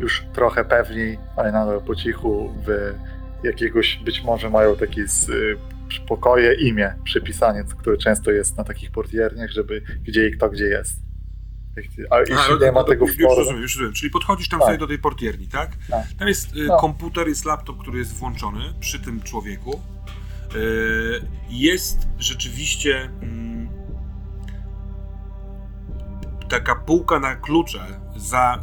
już 0.00 0.24
trochę 0.32 0.64
pewniej, 0.64 1.18
ale 1.36 1.52
nadal 1.52 1.80
po 1.80 1.94
cichu 1.94 2.54
w 2.66 2.94
jakiegoś, 3.44 3.96
być 4.04 4.22
może 4.22 4.50
mają 4.50 4.76
takie 4.76 5.08
z, 5.08 5.28
y, 5.28 5.56
pokoje, 6.08 6.54
imię, 6.54 6.94
przypisanie, 7.04 7.64
które 7.78 7.96
często 7.96 8.30
jest 8.30 8.56
na 8.56 8.64
takich 8.64 8.90
portierniach, 8.90 9.50
żeby 9.50 9.82
wiedzieli 10.02 10.36
kto 10.36 10.48
gdzie 10.50 10.64
jest. 10.64 11.06
A 12.10 12.18
jeśli 12.20 12.34
A, 12.36 12.64
nie 12.64 12.72
ma 12.72 12.80
no, 12.80 12.84
tego 12.84 13.06
już, 13.06 13.16
formie, 13.16 13.36
rozumiem, 13.36 13.62
już 13.62 13.74
rozumiem. 13.76 13.92
Czyli 13.94 14.10
podchodzisz 14.10 14.48
tam 14.48 14.60
Tak. 14.60 14.66
sobie 14.66 14.78
do 14.78 14.86
tej 14.86 14.98
portierni, 14.98 15.48
tak? 15.48 15.70
Tak. 15.90 16.04
Tam 16.18 16.28
jest 16.28 16.56
y, 16.56 16.64
No. 16.66 16.76
komputer, 16.76 17.28
jest 17.28 17.44
laptop, 17.44 17.78
który 17.78 17.98
jest 17.98 18.14
włączony 18.14 18.60
przy 18.80 19.00
tym 19.00 19.22
człowieku. 19.22 19.80
Y, 20.54 21.22
jest 21.50 22.08
rzeczywiście 22.18 23.00
mm, 23.22 23.68
taka 26.48 26.76
półka 26.76 27.20
na 27.20 27.34
klucze 27.36 27.86
za, 28.16 28.60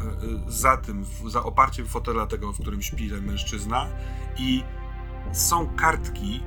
y, 0.47 0.51
za 0.51 0.77
tym, 0.77 1.03
w- 1.05 1.29
za 1.31 1.43
oparciem 1.43 1.85
fotela 1.85 2.27
tego, 2.27 2.53
w 2.53 2.59
którym 2.61 2.81
śpi 2.81 3.09
ten 3.09 3.25
mężczyzna 3.25 3.87
i 4.37 4.63
są 5.31 5.75
kartki, 5.75 6.43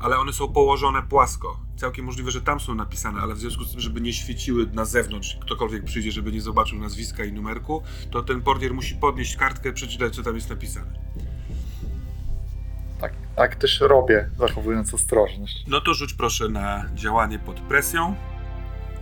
ale 0.00 0.18
one 0.18 0.32
są 0.32 0.52
położone 0.52 1.02
płasko. 1.02 1.60
Całkiem 1.76 2.04
możliwe, 2.04 2.30
że 2.30 2.40
tam 2.40 2.60
są 2.60 2.74
napisane, 2.74 3.20
ale 3.20 3.34
w 3.34 3.38
związku 3.38 3.64
z 3.64 3.70
tym, 3.70 3.80
żeby 3.80 4.00
nie 4.00 4.12
świeciły 4.12 4.66
na 4.72 4.84
zewnątrz, 4.84 5.38
ktokolwiek 5.42 5.84
przyjdzie, 5.84 6.12
żeby 6.12 6.32
nie 6.32 6.40
zobaczył 6.40 6.78
nazwiska 6.78 7.24
i 7.24 7.32
numerku, 7.32 7.82
to 8.10 8.22
ten 8.22 8.42
portier 8.42 8.74
musi 8.74 8.94
podnieść 8.94 9.36
kartkę, 9.36 9.72
przeczytać, 9.72 10.14
co 10.16 10.22
tam 10.22 10.34
jest 10.34 10.50
napisane. 10.50 10.92
tak, 13.00 13.12
tak 13.36 13.56
też 13.56 13.80
robię, 13.80 14.30
zachowując 14.38 14.94
ostrożność. 14.94 15.64
No 15.68 15.80
to 15.80 15.94
rzuć 15.94 16.14
proszę 16.14 16.48
na 16.48 16.84
działanie 16.94 17.38
pod 17.38 17.60
presją, 17.60 18.14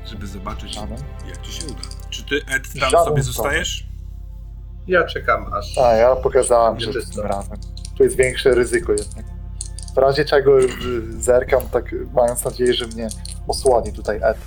żeby 0.07 0.27
zobaczyć, 0.27 0.75
Żaden. 0.75 0.99
jak 1.29 1.43
ci 1.43 1.53
się 1.53 1.67
uda. 1.67 1.81
Czy 2.11 2.25
ty, 2.25 2.37
Ed, 2.37 2.47
tam 2.47 2.91
Żaden 2.91 2.91
sobie 2.91 3.05
problem. 3.05 3.23
zostajesz? 3.23 3.87
Ja 4.87 5.05
czekam 5.07 5.53
aż. 5.53 5.79
A, 5.79 5.93
ja 5.95 6.17
pokazałem, 6.17 6.81
że 6.81 6.93
tym 6.93 7.25
razem. 7.27 7.59
Tu 7.97 8.05
jest 8.05 8.17
większe 8.17 8.55
ryzyko 8.55 8.93
jednak. 8.93 9.38
W 9.99 10.01
razie 10.01 10.25
czego 10.25 10.61
y, 10.61 10.69
zerkam, 11.23 11.61
tak 11.73 11.95
mając 12.15 12.45
nadzieję, 12.45 12.75
że 12.75 12.87
mnie 12.87 13.09
osłoni 13.49 13.93
tutaj 13.93 14.21
Ed. 14.23 14.39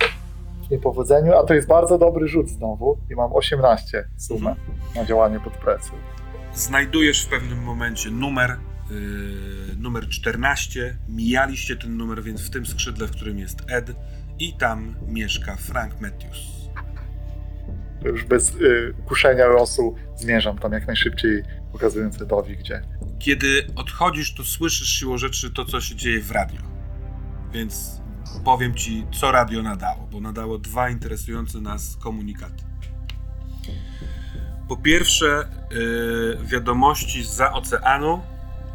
W 0.66 0.70
niepowodzeniu, 0.70 1.32
a 1.34 1.42
to 1.46 1.54
jest 1.54 1.68
bardzo 1.68 1.98
dobry 1.98 2.28
rzut 2.28 2.48
znowu 2.48 2.98
i 3.10 3.14
mam 3.14 3.32
18 3.32 4.08
sumę 4.16 4.50
Mhm. 4.50 4.78
na 4.94 5.04
działanie 5.04 5.40
pod 5.40 5.52
presją. 5.52 5.92
Znajdujesz 6.54 7.24
w 7.24 7.28
pewnym 7.28 7.62
momencie 7.62 8.10
numer, 8.10 8.56
yy, 8.90 8.96
numer 9.78 10.08
14. 10.08 10.96
Mijaliście 11.08 11.76
ten 11.76 11.96
numer, 11.96 12.22
więc 12.22 12.40
w 12.46 12.50
tym 12.50 12.66
skrzydle, 12.66 13.06
w 13.06 13.10
którym 13.10 13.38
jest 13.38 13.58
Ed, 13.68 13.90
i 14.38 14.54
tam 14.54 14.94
mieszka 15.08 15.56
Frank 15.56 16.00
Matthews. 16.00 16.38
Już 18.04 18.24
bez 18.24 18.54
y, 18.54 18.94
kuszenia 19.06 19.46
losu 19.46 19.94
zmierzam 20.16 20.58
tam 20.58 20.72
jak 20.72 20.86
najszybciej, 20.86 21.42
pokazując 21.72 22.22
Edowi, 22.22 22.56
gdzie. 22.56 22.82
Kiedy 23.18 23.66
odchodzisz, 23.76 24.34
to 24.34 24.44
słyszysz 24.44 24.88
siłą 24.88 25.18
rzeczy 25.18 25.50
to, 25.50 25.64
co 25.64 25.80
się 25.80 25.94
dzieje 25.94 26.20
w 26.20 26.30
radio. 26.30 26.60
Więc 27.52 28.00
powiem 28.44 28.74
ci, 28.74 29.06
co 29.20 29.32
radio 29.32 29.62
nadało, 29.62 30.08
bo 30.12 30.20
nadało 30.20 30.58
dwa 30.58 30.90
interesujące 30.90 31.60
nas 31.60 31.96
komunikaty. 31.96 32.64
Po 34.68 34.76
pierwsze, 34.76 35.48
yy, 35.70 36.38
wiadomości 36.46 37.24
z 37.24 37.40
oceanu. 37.40 38.22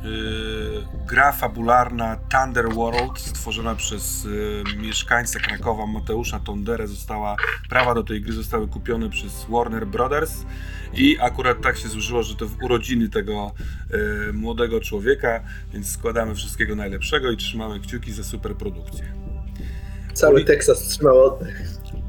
Yy, 0.03 0.83
gra 1.07 1.31
fabularna 1.31 2.17
Thunder 2.31 2.69
World, 2.73 3.19
stworzona 3.19 3.75
przez 3.75 4.23
yy, 4.23 4.63
mieszkańca 4.77 5.39
Krakowa 5.39 5.85
Mateusza 5.85 6.39
Tonderę, 6.39 6.87
została, 6.87 7.35
prawa 7.69 7.93
do 7.93 8.03
tej 8.03 8.21
gry 8.21 8.33
zostały 8.33 8.67
kupione 8.67 9.09
przez 9.09 9.45
Warner 9.49 9.87
Brothers 9.87 10.45
i 10.93 11.17
akurat 11.19 11.61
tak 11.61 11.77
się 11.77 11.87
złożyło, 11.87 12.23
że 12.23 12.35
to 12.35 12.47
w 12.47 12.63
urodziny 12.63 13.09
tego 13.09 13.51
e, 14.29 14.33
młodego 14.33 14.79
człowieka, 14.79 15.43
więc 15.73 15.91
składamy 15.91 16.35
wszystkiego 16.35 16.75
najlepszego 16.75 17.31
i 17.31 17.37
trzymamy 17.37 17.79
kciuki 17.79 18.13
za 18.13 18.23
super 18.23 18.55
produkcję. 18.55 19.05
Cały 20.13 20.43
Teksas 20.43 20.79
trzymał 20.79 21.25
oddech. 21.25 21.61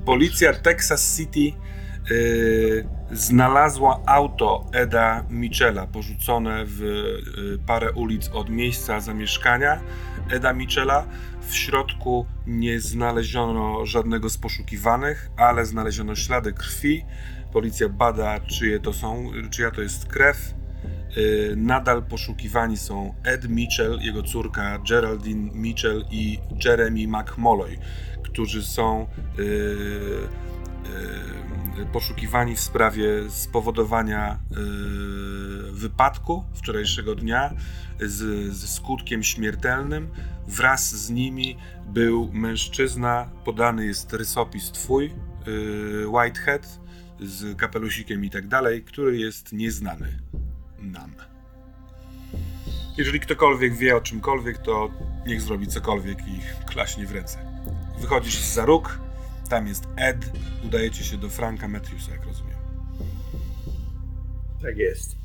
Policja 0.04 0.54
Texas 0.54 1.16
City 1.16 1.52
e, 2.10 3.14
znalazła 3.16 4.00
auto 4.06 4.66
Eda 4.72 5.24
Michela 5.30 5.86
porzucone 5.86 6.64
w 6.66 6.82
e, 6.82 7.66
parę 7.66 7.92
ulic 7.92 8.28
od 8.28 8.50
miejsca 8.50 9.00
zamieszkania 9.00 9.80
Eda 10.30 10.52
Michela. 10.52 11.06
W 11.48 11.54
środku 11.54 12.26
nie 12.46 12.80
znaleziono 12.80 13.86
żadnego 13.86 14.30
z 14.30 14.38
poszukiwanych, 14.38 15.30
ale 15.36 15.66
znaleziono 15.66 16.14
ślady 16.14 16.52
krwi. 16.52 17.04
Policja 17.52 17.88
bada, 17.88 18.40
czyje 18.40 18.80
to 18.80 18.92
są, 18.92 19.30
czyja 19.50 19.70
to 19.70 19.82
jest 19.82 20.06
krew. 20.06 20.54
Y, 21.16 21.54
Nadal 21.56 22.02
poszukiwani 22.02 22.76
są 22.76 23.14
Ed 23.24 23.48
Mitchell, 23.48 23.98
jego 24.00 24.22
córka 24.22 24.78
Geraldine 24.88 25.50
Mitchell 25.52 26.04
i 26.10 26.38
Jeremy 26.64 27.08
McMolloy, 27.08 27.78
którzy 28.22 28.62
są 28.62 29.06
y, 29.38 29.42
y, 29.42 30.47
poszukiwani 31.92 32.56
w 32.56 32.60
sprawie 32.60 33.30
spowodowania 33.30 34.34
y, 34.34 35.72
wypadku 35.72 36.44
wczorajszego 36.54 37.14
dnia 37.14 37.54
z, 38.00 38.52
ze 38.52 38.68
skutkiem 38.68 39.22
śmiertelnym. 39.22 40.08
Wraz 40.46 40.94
z 40.94 41.10
nimi 41.10 41.56
był 41.86 42.30
mężczyzna, 42.32 43.30
podany 43.44 43.86
jest 43.86 44.12
rysopis 44.12 44.70
twój, 44.70 45.14
y, 45.48 46.08
Whitehead, 46.08 46.80
z 47.20 47.56
kapelusikiem 47.56 48.24
i 48.24 48.30
tak 48.30 48.48
dalej, 48.48 48.82
który 48.84 49.18
jest 49.18 49.52
nieznany 49.52 50.18
nam. 50.78 51.14
Jeżeli 52.96 53.20
ktokolwiek 53.20 53.74
wie 53.74 53.96
o 53.96 54.00
czymkolwiek, 54.00 54.58
to 54.58 54.90
niech 55.26 55.42
zrobi 55.42 55.66
cokolwiek 55.66 56.18
i 56.28 56.40
klaśnie 56.66 57.06
w 57.06 57.12
ręce. 57.12 57.38
Wychodzisz 58.00 58.38
za 58.40 58.64
róg, 58.64 59.00
tam 59.48 59.66
jest 59.66 59.84
Ed, 59.96 60.32
udajecie 60.64 61.04
się 61.04 61.16
do 61.16 61.28
Franka 61.28 61.68
Matthewsa, 61.68 62.12
jak 62.12 62.24
rozumiem. 62.24 62.58
Tak 64.62 64.76
jest. 64.76 65.16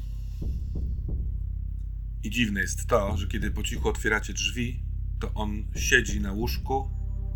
I 2.24 2.30
dziwne 2.30 2.61
jest 2.61 2.86
to, 2.86 3.17
że 3.17 3.28
kiedy 3.28 3.51
po 3.51 3.63
cichu 3.63 3.89
otwieracie 3.89 4.34
drzwi, 4.34 4.84
to 5.19 5.34
on 5.34 5.63
siedzi 5.76 6.21
na 6.21 6.32
łóżku, 6.32 6.89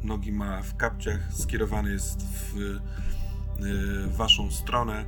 nogi 0.04 0.32
ma 0.32 0.62
w 0.62 0.78
kapciach, 0.78 1.34
skierowany 1.34 1.92
jest 1.92 2.24
w 2.24 2.58
y, 2.58 4.08
waszą 4.08 4.52
stronę. 4.52 5.06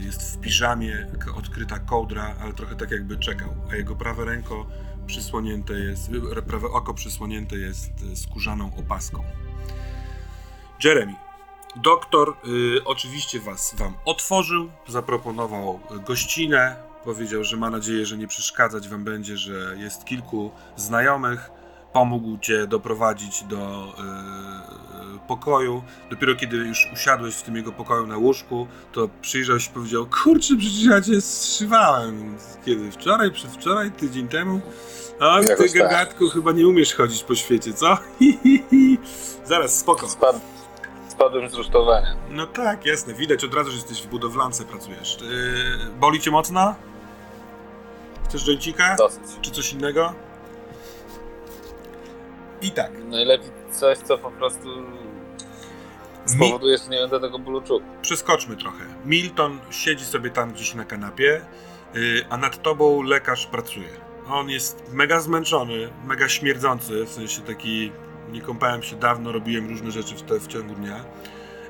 y, 0.00 0.04
jest 0.04 0.22
w 0.22 0.40
piżamie, 0.40 1.06
odkryta 1.34 1.78
kołdra, 1.78 2.36
ale 2.40 2.52
trochę 2.52 2.76
tak 2.76 2.90
jakby 2.90 3.16
czekał, 3.16 3.54
a 3.70 3.76
jego 3.76 3.96
prawe 3.96 4.24
ręko 4.24 4.66
przysłonięte 5.06 5.72
jest, 5.72 6.10
y, 6.38 6.42
prawe 6.42 6.66
oko 6.66 6.94
przysłonięte 6.94 7.56
jest 7.56 8.02
y, 8.02 8.16
skórzaną 8.16 8.76
opaską. 8.76 9.24
Jeremy, 10.84 11.14
doktor 11.76 12.36
y, 12.48 12.84
oczywiście 12.84 13.40
was 13.40 13.74
wam 13.74 13.94
otworzył, 14.04 14.70
zaproponował 14.88 15.80
gościnę, 16.06 16.76
powiedział, 17.04 17.44
że 17.44 17.56
ma 17.56 17.70
nadzieję, 17.70 18.06
że 18.06 18.16
nie 18.16 18.28
przeszkadzać 18.28 18.88
wam 18.88 19.04
będzie, 19.04 19.36
że 19.36 19.76
jest 19.78 20.04
kilku 20.04 20.50
znajomych, 20.76 21.50
pomógł 21.92 22.38
cię 22.38 22.66
doprowadzić 22.66 23.42
do 23.42 23.94
y, 23.98 25.16
y, 25.16 25.28
pokoju. 25.28 25.82
Dopiero 26.10 26.34
kiedy 26.34 26.56
już 26.56 26.88
usiadłeś 26.92 27.34
w 27.34 27.42
tym 27.42 27.56
jego 27.56 27.72
pokoju 27.72 28.06
na 28.06 28.16
łóżku, 28.16 28.66
to 28.92 29.08
przyjrzał 29.22 29.60
się 29.60 29.70
i 29.70 29.74
powiedział, 29.74 30.06
kurczę, 30.24 30.56
przecież 30.58 30.84
ja 30.84 31.00
cię 31.00 31.20
zszywałem. 31.20 32.36
Kiedy? 32.64 32.92
Wczoraj, 32.92 33.32
przedwczoraj, 33.32 33.90
tydzień 33.90 34.28
temu? 34.28 34.60
A 35.20 35.40
ty, 35.40 35.46
Jakoś 35.46 35.72
tak. 35.72 35.82
gagatku, 35.82 36.28
chyba 36.28 36.52
nie 36.52 36.68
umiesz 36.68 36.94
chodzić 36.94 37.22
po 37.22 37.34
świecie, 37.34 37.72
co? 37.72 37.98
Zaraz, 39.44 39.78
spoko. 39.78 40.08
Spadłem 41.14 41.50
z 41.50 41.54
rusztowania. 41.54 42.16
No 42.30 42.46
tak, 42.46 42.86
jasne, 42.86 43.14
widać 43.14 43.44
od 43.44 43.54
razu, 43.54 43.70
że 43.70 43.76
jesteś 43.76 44.02
w 44.02 44.06
budowlance, 44.06 44.64
pracujesz. 44.64 45.18
Yy, 45.20 45.28
boli 46.00 46.20
cię 46.20 46.30
mocno? 46.30 46.74
Chcesz 48.24 48.44
jointika? 48.46 48.96
Dosyć. 48.96 49.22
Czy 49.42 49.50
coś 49.50 49.72
innego? 49.72 50.14
I 52.62 52.70
tak. 52.70 52.90
Najlepiej 53.04 53.50
coś, 53.72 53.98
co 53.98 54.18
po 54.18 54.30
prostu 54.30 54.68
Mi, 54.68 54.86
spowoduje, 56.26 56.78
że 56.78 56.88
nie 56.88 56.98
będę 57.00 57.20
tego 57.20 57.38
bólu 57.38 57.62
czuł. 57.62 57.80
przeskoczmy 58.02 58.56
trochę. 58.56 58.84
Milton 59.04 59.60
siedzi 59.70 60.04
sobie 60.04 60.30
tam 60.30 60.52
gdzieś 60.52 60.74
na 60.74 60.84
kanapie, 60.84 61.40
yy, 61.94 62.00
a 62.30 62.36
nad 62.36 62.62
tobą 62.62 63.02
lekarz 63.02 63.46
pracuje. 63.46 63.88
On 64.28 64.50
jest 64.50 64.92
mega 64.92 65.20
zmęczony, 65.20 65.88
mega 66.04 66.28
śmierdzący, 66.28 67.04
w 67.04 67.10
sensie 67.10 67.40
taki, 67.42 67.92
nie 68.32 68.40
kąpałem 68.40 68.82
się 68.82 68.96
dawno, 68.96 69.32
robiłem 69.32 69.68
różne 69.68 69.90
rzeczy 69.90 70.14
w, 70.14 70.22
te, 70.22 70.40
w 70.40 70.46
ciągu 70.46 70.74
dnia. 70.74 71.04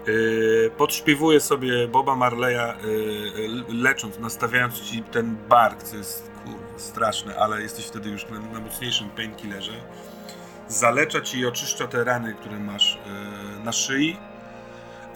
Yy, 0.06 0.70
podśpiewuje 0.76 1.40
sobie 1.40 1.88
Boba 1.88 2.16
Marleya, 2.16 2.74
yy, 2.86 3.74
lecząc, 3.74 4.18
nastawiając 4.18 4.80
ci 4.80 5.02
ten 5.02 5.36
bark, 5.48 5.82
co 5.82 5.96
jest 5.96 6.30
kurwa, 6.44 6.78
straszne, 6.78 7.36
ale 7.36 7.62
jesteś 7.62 7.84
wtedy 7.84 8.10
już 8.10 8.28
na, 8.28 8.40
na 8.40 8.60
mocniejszym 8.60 9.08
painkillerze. 9.10 9.72
Zalecza 10.68 11.20
ci 11.20 11.38
i 11.38 11.46
oczyszcza 11.46 11.86
te 11.86 12.04
rany, 12.04 12.34
które 12.34 12.58
masz 12.58 12.98
yy, 13.56 13.64
na 13.64 13.72
szyi. 13.72 14.16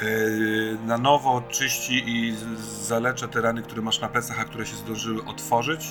Yy, 0.02 0.78
na 0.86 0.98
nowo 0.98 1.42
czyści 1.48 2.02
i 2.06 2.36
zalecza 2.82 3.28
te 3.28 3.40
rany, 3.40 3.62
które 3.62 3.82
masz 3.82 4.00
na 4.00 4.08
plecach, 4.08 4.40
a 4.40 4.44
które 4.44 4.66
się 4.66 4.76
zdążyły 4.76 5.24
otworzyć. 5.24 5.86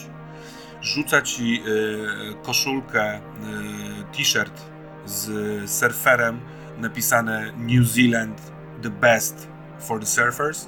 Rzuca 0.81 1.21
ci 1.21 1.63
yy, 1.63 2.35
koszulkę, 2.43 3.21
yy, 3.99 4.17
t-shirt 4.17 4.61
z 5.07 5.69
surferem 5.69 6.39
napisane 6.77 7.53
New 7.57 7.87
Zealand 7.87 8.41
the 8.81 8.89
best 8.89 9.47
for 9.79 9.99
the 9.99 10.05
surfers. 10.05 10.67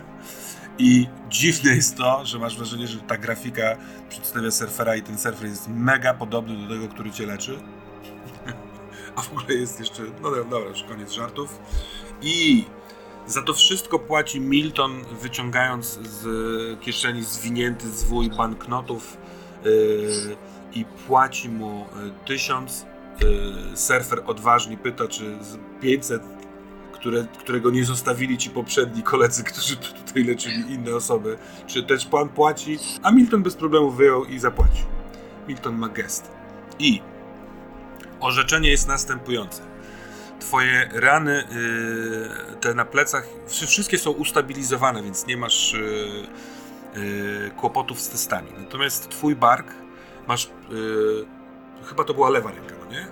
I 0.78 1.06
dziwne 1.28 1.74
jest 1.74 1.96
to, 1.96 2.24
że 2.24 2.38
masz 2.38 2.56
wrażenie, 2.56 2.86
że 2.86 2.98
ta 2.98 3.16
grafika 3.16 3.76
przedstawia 4.08 4.50
surfera 4.50 4.96
i 4.96 5.02
ten 5.02 5.18
surfer 5.18 5.48
jest 5.48 5.68
mega 5.68 6.14
podobny 6.14 6.56
do 6.56 6.74
tego, 6.74 6.88
który 6.88 7.10
cię 7.10 7.26
leczy. 7.26 7.58
A 9.16 9.22
w 9.22 9.32
ogóle 9.32 9.54
jest 9.54 9.80
jeszcze. 9.80 10.02
No 10.22 10.30
dobra, 10.30 10.68
już 10.68 10.82
koniec 10.82 11.12
żartów. 11.12 11.58
I 12.22 12.64
za 13.26 13.42
to 13.42 13.54
wszystko 13.54 13.98
płaci 13.98 14.40
Milton, 14.40 15.04
wyciągając 15.22 15.98
z 16.02 16.80
kieszeni 16.80 17.24
zwinięty 17.24 17.88
zwój 17.88 18.30
banknotów 18.30 19.16
yy, 19.64 20.36
i 20.74 20.84
płaci 20.84 21.48
mu 21.48 21.82
y, 21.82 21.86
tysiąc. 22.26 22.86
Yy, 23.20 23.76
surfer 23.76 24.22
odważnie 24.26 24.76
pyta, 24.76 25.08
czy 25.08 25.44
z 25.44 25.58
500, 25.80 26.22
które, 26.92 27.26
którego 27.38 27.70
nie 27.70 27.84
zostawili 27.84 28.38
ci 28.38 28.50
poprzedni 28.50 29.02
koledzy, 29.02 29.44
którzy 29.52 29.76
tutaj 29.76 30.24
leczyli 30.24 30.72
inne 30.72 30.94
osoby, 30.96 31.38
czy 31.66 31.82
też 31.82 32.06
pan 32.06 32.28
płaci, 32.28 32.78
a 33.02 33.10
Milton 33.10 33.42
bez 33.42 33.54
problemu 33.56 33.90
wyjął 33.90 34.24
i 34.24 34.38
zapłacił. 34.38 34.86
Milton 35.48 35.76
ma 35.78 35.88
gest. 35.88 36.30
I 36.78 37.02
orzeczenie 38.20 38.70
jest 38.70 38.88
następujące. 38.88 39.62
Twoje 40.40 40.90
rany, 40.92 41.44
yy, 41.50 42.56
te 42.60 42.74
na 42.74 42.84
plecach, 42.84 43.26
wszy- 43.46 43.66
wszystkie 43.66 43.98
są 43.98 44.10
ustabilizowane, 44.10 45.02
więc 45.02 45.26
nie 45.26 45.36
masz 45.36 45.72
yy, 46.94 47.50
kłopotów 47.56 48.00
z 48.00 48.08
testami. 48.08 48.48
Natomiast 48.58 49.08
twój 49.08 49.36
bark 49.36 49.74
masz. 50.28 50.50
Chyba 51.88 52.04
to 52.04 52.14
była 52.14 52.30
lewa 52.30 52.50
ręka, 52.50 52.74
no 52.84 52.90
nie? 52.92 53.06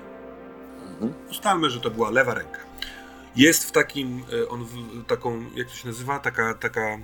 Mhm. 0.93 1.15
Ustalmy, 1.31 1.71
że 1.71 1.81
to 1.81 1.91
była 1.91 2.11
lewa 2.11 2.35
ręka. 2.35 2.59
Jest 3.37 3.69
w 3.69 3.73
takim, 3.73 4.25
yy, 4.33 4.49
on 4.49 4.65
w, 4.65 5.07
taką, 5.07 5.45
jak 5.55 5.69
to 5.69 5.75
się 5.75 5.89
nazywa? 5.89 6.19
Taka, 6.19 6.55
taka, 6.55 6.99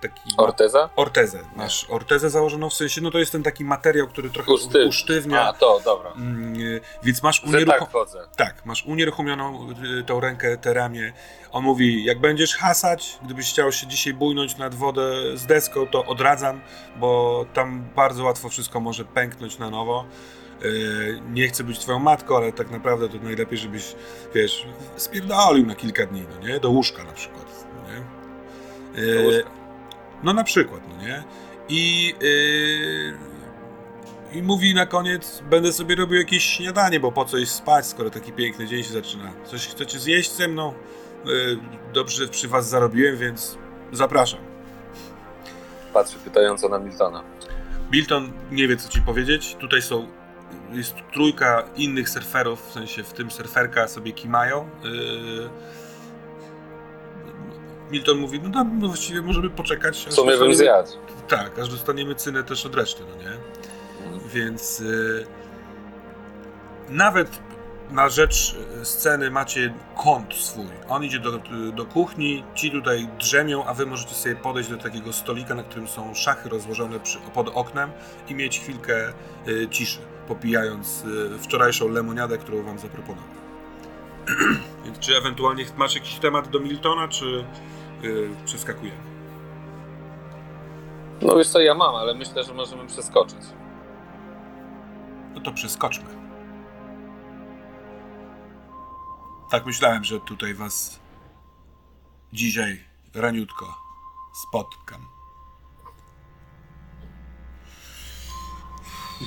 taki... 0.00 0.20
Orteza? 0.36 0.90
Ortezę. 0.96 1.40
Masz 1.56 1.86
ortezę 1.90 2.30
założoną 2.30 2.70
w 2.70 2.74
sensie, 2.74 3.00
no 3.00 3.10
to 3.10 3.18
jest 3.18 3.32
ten 3.32 3.42
taki 3.42 3.64
materiał, 3.64 4.08
który 4.08 4.30
trochę 4.30 4.52
Usztywnia. 4.52 4.88
usztywnia. 4.88 5.48
A, 5.48 5.52
to, 5.52 5.80
dobra. 5.84 6.12
Mm, 6.12 6.56
yy, 6.56 6.80
więc 7.02 7.22
masz 7.22 7.42
Że 7.42 7.48
unieruchom... 7.48 7.88
tak. 8.12 8.36
Tak, 8.36 8.66
masz 8.66 8.86
unieruchomioną 8.86 9.68
y, 10.00 10.04
tą 10.04 10.20
rękę, 10.20 10.56
te 10.56 10.74
ramię. 10.74 11.12
On 11.52 11.64
mówi, 11.64 12.04
jak 12.04 12.20
będziesz 12.20 12.56
hasać, 12.56 13.18
gdybyś 13.24 13.50
chciał 13.50 13.72
się 13.72 13.86
dzisiaj 13.86 14.14
bujnąć 14.14 14.56
nad 14.56 14.74
wodę 14.74 15.36
z 15.36 15.46
deską, 15.46 15.86
to 15.86 16.04
odradzam, 16.04 16.60
bo 16.96 17.44
tam 17.54 17.84
bardzo 17.96 18.24
łatwo 18.24 18.48
wszystko 18.48 18.80
może 18.80 19.04
pęknąć 19.04 19.58
na 19.58 19.70
nowo. 19.70 20.04
Y, 20.64 21.20
Nie 21.32 21.48
chcę 21.48 21.64
być 21.64 21.78
twoją 21.78 21.98
matką, 21.98 22.36
ale 22.36 22.52
tak 22.52 22.70
naprawdę 22.70 23.08
to 23.08 23.18
najlepiej, 23.18 23.58
żebyś, 23.58 23.94
wiesz, 24.34 24.66
spierdolił 24.96 25.66
na 25.66 25.74
kilka 25.74 26.06
dni, 26.06 26.24
no 26.40 26.48
nie? 26.48 26.60
Do 26.60 26.70
łóżka 26.70 27.04
na 27.04 27.12
przykład, 27.12 27.64
no 27.76 27.92
nie? 27.92 28.00
Y, 29.02 29.14
Do 29.14 29.22
łóżka. 29.22 29.50
No 30.22 30.32
na 30.32 30.44
przykład, 30.44 30.80
no 30.88 31.02
nie? 31.06 31.24
I, 31.68 32.14
yy, 32.20 33.14
I 34.38 34.42
mówi 34.42 34.74
na 34.74 34.86
koniec, 34.86 35.42
będę 35.50 35.72
sobie 35.72 35.94
robił 35.94 36.18
jakieś 36.18 36.44
śniadanie, 36.44 37.00
bo 37.00 37.12
po 37.12 37.24
co 37.24 37.38
iść 37.38 37.52
spać, 37.52 37.86
skoro 37.86 38.10
taki 38.10 38.32
piękny 38.32 38.66
dzień 38.66 38.82
się 38.82 38.92
zaczyna. 38.92 39.32
Coś 39.44 39.66
chcecie 39.68 39.98
zjeść 39.98 40.32
ze 40.36 40.48
mną? 40.48 40.74
Yy, 41.24 41.58
dobrze, 41.92 42.28
przy 42.28 42.48
was 42.48 42.68
zarobiłem, 42.68 43.16
więc 43.16 43.58
zapraszam. 43.92 44.40
Patrzy 45.92 46.18
pytająco 46.18 46.68
na 46.68 46.78
Miltona. 46.78 47.22
Milton 47.92 48.32
nie 48.50 48.68
wie, 48.68 48.76
co 48.76 48.88
ci 48.88 49.00
powiedzieć. 49.02 49.56
Tutaj 49.60 49.82
są, 49.82 50.06
jest 50.72 50.94
trójka 51.12 51.62
innych 51.76 52.08
surferów, 52.08 52.68
w 52.68 52.72
sensie 52.72 53.02
w 53.02 53.12
tym 53.12 53.30
surferka 53.30 53.88
sobie 53.88 54.12
kimają. 54.12 54.68
Yy, 54.84 55.48
Milton 57.90 58.18
mówi, 58.18 58.40
no, 58.42 58.50
tam, 58.50 58.78
no 58.78 58.86
właściwie 58.88 59.22
możemy 59.22 59.50
poczekać. 59.50 60.06
Aż 60.08 60.14
sumie 60.14 60.36
bym 60.36 60.54
zjadł. 60.54 60.90
Tak, 61.28 61.58
aż 61.58 61.68
dostaniemy 61.68 62.14
cynę 62.14 62.42
też 62.42 62.66
od 62.66 62.74
reszty, 62.74 63.02
no 63.10 63.22
nie? 63.22 63.36
Więc 64.28 64.80
y, 64.80 65.26
nawet 66.88 67.38
na 67.90 68.08
rzecz 68.08 68.56
sceny 68.82 69.30
macie 69.30 69.74
kąt 69.96 70.34
swój. 70.34 70.66
On 70.88 71.04
idzie 71.04 71.18
do, 71.18 71.40
do 71.76 71.84
kuchni, 71.84 72.44
ci 72.54 72.70
tutaj 72.70 73.08
drzemią, 73.18 73.64
a 73.64 73.74
wy 73.74 73.86
możecie 73.86 74.14
sobie 74.14 74.36
podejść 74.36 74.70
do 74.70 74.76
takiego 74.76 75.12
stolika, 75.12 75.54
na 75.54 75.62
którym 75.62 75.88
są 75.88 76.14
szachy 76.14 76.48
rozłożone 76.48 77.00
przy, 77.00 77.18
pod 77.34 77.48
oknem 77.48 77.90
i 78.28 78.34
mieć 78.34 78.60
chwilkę 78.60 79.12
y, 79.48 79.68
ciszy, 79.70 79.98
popijając 80.28 81.04
y, 81.04 81.38
wczorajszą 81.38 81.88
lemoniadę, 81.88 82.38
którą 82.38 82.62
wam 82.62 82.78
zaproponował. 82.78 83.34
Więc 84.84 84.98
czy 84.98 85.16
ewentualnie 85.16 85.64
masz 85.76 85.94
jakiś 85.94 86.14
temat 86.14 86.48
do 86.48 86.60
Miltona, 86.60 87.08
czy 87.08 87.44
y, 88.04 88.30
przeskakujemy? 88.44 89.14
No 91.22 91.36
wiesz 91.36 91.48
co, 91.48 91.60
ja 91.60 91.74
mam, 91.74 91.94
ale 91.94 92.14
myślę, 92.14 92.44
że 92.44 92.54
możemy 92.54 92.86
przeskoczyć. 92.86 93.40
No 95.34 95.40
to 95.40 95.52
przeskoczmy. 95.52 96.24
Tak 99.50 99.66
myślałem, 99.66 100.04
że 100.04 100.20
tutaj 100.20 100.54
was 100.54 101.00
dzisiaj 102.32 102.84
raniutko 103.14 103.74
spotkam. 104.48 105.06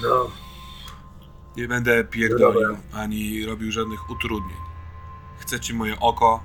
No, 0.03 0.29
Nie 1.57 1.67
będę 1.67 2.03
pierdolił 2.03 2.77
ani 2.93 3.45
robił 3.45 3.71
żadnych 3.71 4.09
utrudnień. 4.09 4.57
Chcecie 5.39 5.73
moje 5.73 5.99
oko, 5.99 6.43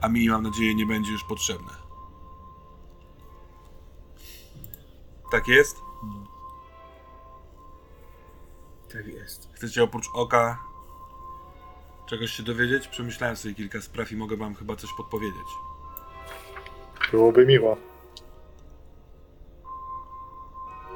a 0.00 0.08
mi 0.08 0.28
mam 0.28 0.42
nadzieję 0.42 0.74
nie 0.74 0.86
będzie 0.86 1.12
już 1.12 1.24
potrzebne. 1.24 1.72
Tak 5.30 5.48
jest? 5.48 5.76
tak 8.92 9.06
jest. 9.06 9.48
Chcecie 9.52 9.82
oprócz 9.82 10.08
oka 10.14 10.58
czegoś 12.06 12.30
się 12.30 12.42
dowiedzieć? 12.42 12.88
Przemyślałem 12.88 13.36
sobie 13.36 13.54
kilka 13.54 13.80
spraw 13.80 14.12
i 14.12 14.16
mogę 14.16 14.36
wam 14.36 14.54
chyba 14.54 14.76
coś 14.76 14.90
podpowiedzieć. 14.96 15.48
Byłoby 17.10 17.46
miło. 17.46 17.76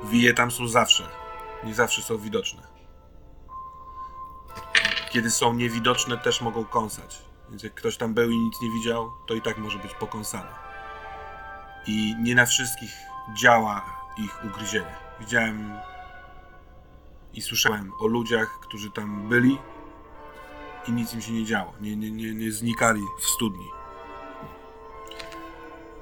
Wije 0.05 0.35
tam 0.35 0.51
są 0.51 0.69
zawsze. 0.69 1.24
Nie 1.65 1.75
zawsze 1.75 2.03
są 2.03 2.19
widoczne. 2.19 2.63
Kiedy 5.11 5.31
są 5.31 5.55
niewidoczne, 5.55 6.19
też 6.19 6.41
mogą 6.41 6.65
kąsać. 6.65 7.23
Więc 7.51 7.63
jak 7.63 7.75
ktoś 7.75 7.97
tam 7.97 8.15
był 8.15 8.31
i 8.31 8.39
nic 8.39 8.61
nie 8.63 8.71
widział, 8.71 9.11
to 9.27 9.35
i 9.35 9.43
tak 9.43 9.59
może 9.59 9.79
być 9.79 9.95
pokąsany. 9.95 10.51
I 11.87 12.17
nie 12.23 12.35
na 12.35 12.47
wszystkich 12.47 12.91
działa 13.35 13.85
ich 14.19 14.45
ugryzienie. 14.45 14.97
Widziałem 15.21 15.73
i 17.35 17.43
słyszałem 17.43 17.93
o 18.01 18.07
ludziach, 18.07 18.59
którzy 18.61 18.91
tam 18.91 19.29
byli 19.29 19.59
i 20.89 20.93
nic 20.93 21.15
im 21.15 21.21
się 21.21 21.33
nie 21.33 21.45
działo. 21.45 21.73
Nie, 21.81 21.97
nie, 21.97 22.11
nie, 22.11 22.35
nie 22.35 22.53
znikali 22.53 23.03
w 23.21 23.27
studni. 23.27 23.69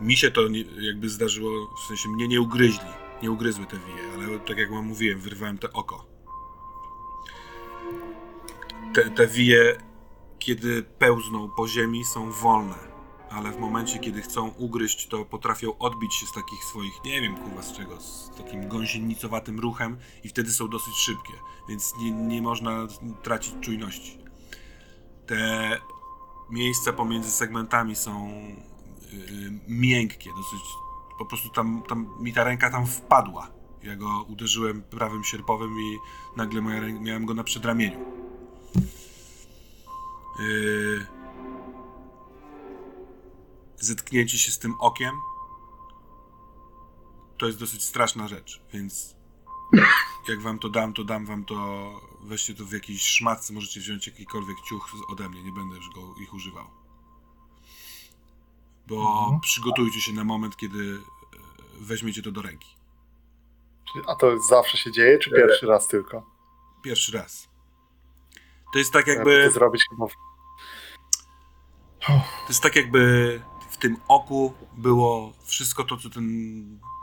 Mi 0.01 0.17
się 0.17 0.31
to 0.31 0.49
nie, 0.49 0.65
jakby 0.81 1.09
zdarzyło, 1.09 1.75
w 1.77 1.87
sensie 1.89 2.09
mnie 2.09 2.29
nie 2.29 2.41
ugryźli, 2.41 2.91
nie 3.23 3.31
ugryzły 3.31 3.67
te 3.67 3.77
wije, 3.77 4.13
ale 4.15 4.39
tak 4.39 4.59
jak 4.59 4.71
wam 4.71 4.87
mówiłem, 4.87 5.21
wyrwałem 5.21 5.59
te 5.59 5.73
oko. 5.73 6.07
Te, 8.95 9.11
te 9.11 9.27
wije, 9.27 9.79
kiedy 10.39 10.83
pełzną 10.83 11.51
po 11.51 11.69
ziemi, 11.69 12.05
są 12.05 12.31
wolne, 12.33 12.75
ale 13.31 13.53
w 13.53 13.59
momencie, 13.59 13.99
kiedy 13.99 14.23
chcą 14.23 14.49
ugryźć, 14.49 15.09
to 15.09 15.25
potrafią 15.25 15.79
odbić 15.79 16.15
się 16.15 16.27
z 16.27 16.33
takich 16.33 16.65
swoich, 16.65 17.05
nie 17.05 17.21
wiem 17.21 17.37
kurwa 17.37 17.63
z 17.63 17.73
czego, 17.73 18.01
z 18.01 18.31
takim 18.37 18.69
gąsienicowatym 18.69 19.61
ruchem 19.61 19.99
i 20.25 20.29
wtedy 20.29 20.51
są 20.51 20.69
dosyć 20.69 20.95
szybkie, 20.95 21.33
więc 21.69 21.95
nie, 21.99 22.11
nie 22.11 22.43
można 22.43 22.87
tracić 23.23 23.55
czujności. 23.61 24.19
Te 25.27 25.81
miejsca 26.51 26.93
pomiędzy 26.93 27.31
segmentami 27.31 27.97
są 27.97 28.29
yy, 29.13 29.61
miękkie, 29.69 30.31
dosyć. 30.37 30.82
Po 31.23 31.27
prostu 31.27 31.49
tam, 31.49 31.83
tam 31.89 32.09
mi 32.21 32.33
ta 32.33 32.45
ręka 32.45 32.71
tam 32.71 32.87
wpadła. 32.87 33.51
Ja 33.83 33.97
go 33.97 34.23
uderzyłem 34.29 34.83
prawym 34.83 35.25
sierpowym 35.25 35.81
i 35.81 35.99
nagle 36.37 36.61
moja 36.61 36.81
ręka, 36.81 37.01
miałem 37.01 37.27
go 37.27 37.35
na 37.35 37.45
przedramieniu. 37.45 37.99
Yy, 40.39 41.07
zetknięcie 43.77 44.39
się 44.39 44.53
z 44.53 44.59
tym 44.59 44.75
okiem 44.81 45.15
to 47.39 47.47
jest 47.47 47.59
dosyć 47.59 47.83
straszna 47.85 48.29
rzecz, 48.29 48.63
więc 48.73 49.17
jak 50.29 50.41
wam 50.43 50.59
to 50.59 50.69
dam, 50.69 50.93
to 50.93 51.05
dam 51.05 51.27
wam 51.27 51.45
to, 51.45 52.01
weźcie 52.23 52.55
to 52.55 52.65
w 52.65 52.73
jakiejś 52.73 53.03
szmatce, 53.03 53.53
możecie 53.53 53.81
wziąć 53.81 54.07
jakikolwiek 54.07 54.57
ciuch 54.61 54.93
ode 55.09 55.29
mnie, 55.29 55.43
nie 55.43 55.53
będę 55.53 55.77
już 55.77 55.91
go 55.91 56.15
ich 56.23 56.35
używał. 56.35 56.67
Bo 58.87 59.23
Mhm. 59.23 59.41
przygotujcie 59.41 60.01
się 60.01 60.13
na 60.13 60.25
moment, 60.25 60.57
kiedy 60.57 61.01
weźmiecie 61.83 62.23
to 62.23 62.33
do 62.33 62.43
ręki. 62.43 62.77
A 64.09 64.15
to 64.15 64.39
zawsze 64.49 64.77
się 64.77 64.93
dzieje, 64.93 65.19
czy 65.19 65.31
pierwszy 65.31 65.67
raz 65.67 65.89
tylko? 65.89 66.27
Pierwszy 66.83 67.13
raz. 67.13 67.49
To 68.73 68.79
jest 68.79 68.93
tak 68.93 69.07
Jakby... 69.07 69.31
jakby, 69.33 69.49
To 69.49 69.55
zrobić 69.55 69.85
chyba 69.91 70.07
to 72.07 72.49
jest 72.49 72.63
tak 72.63 72.77
jakby 72.77 73.41
w 73.71 73.77
tym 73.77 73.97
oku 74.09 74.55
było 74.77 75.33
wszystko 75.45 75.85
to, 75.85 75.97
co 75.97 76.11
ten, 76.11 76.25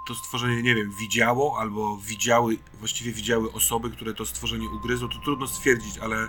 to 0.08 0.16
stworzenie, 0.16 0.64
nie 0.64 0.76
wiem, 0.76 0.92
widziało, 1.00 1.60
albo 1.60 1.98
widziały, 1.98 2.58
właściwie 2.74 3.12
widziały 3.12 3.52
osoby, 3.52 3.90
które 3.90 4.14
to 4.14 4.26
stworzenie 4.26 4.70
ugryzło. 4.70 5.08
To 5.08 5.20
trudno 5.20 5.48
stwierdzić, 5.48 5.98
ale 5.98 6.28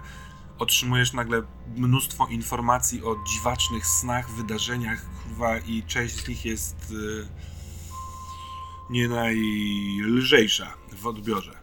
otrzymujesz 0.58 1.12
nagle 1.12 1.42
mnóstwo 1.76 2.26
informacji 2.26 3.04
o 3.04 3.16
dziwacznych 3.26 3.86
snach, 3.86 4.30
wydarzeniach, 4.30 5.04
kurwa, 5.22 5.58
i 5.58 5.82
część 5.82 6.14
z 6.14 6.28
nich 6.28 6.44
jest 6.44 6.90
y, 6.90 7.28
nie 8.90 9.08
najlżejsza 9.08 10.74
w 10.92 11.06
odbiorze. 11.06 11.60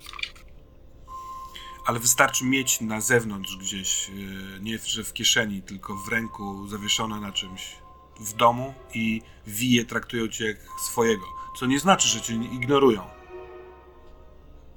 Ale 1.85 1.99
wystarczy 1.99 2.45
mieć 2.45 2.81
na 2.81 3.01
zewnątrz 3.01 3.57
gdzieś, 3.57 4.09
y, 4.09 4.59
nie 4.61 4.77
że 4.77 5.03
w 5.03 5.13
kieszeni, 5.13 5.61
tylko 5.61 5.95
w 5.95 6.07
ręku, 6.07 6.67
zawieszone 6.67 7.19
na 7.19 7.31
czymś 7.31 7.75
w 8.19 8.33
domu 8.33 8.73
i 8.93 9.21
wije 9.47 9.85
traktują 9.85 10.27
cię 10.27 10.45
jak 10.45 10.57
swojego. 10.81 11.25
Co 11.59 11.65
nie 11.65 11.79
znaczy, 11.79 12.07
że 12.07 12.21
cię 12.21 12.33
ignorują. 12.33 13.07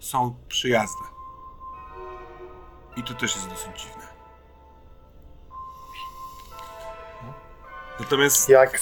Są 0.00 0.36
przyjazne. 0.48 1.06
I 2.96 3.02
to 3.02 3.14
też 3.14 3.36
jest 3.36 3.48
dosyć 3.48 3.82
dziwne. 3.82 4.08
Natomiast, 8.00 8.48
Jak, 8.48 8.80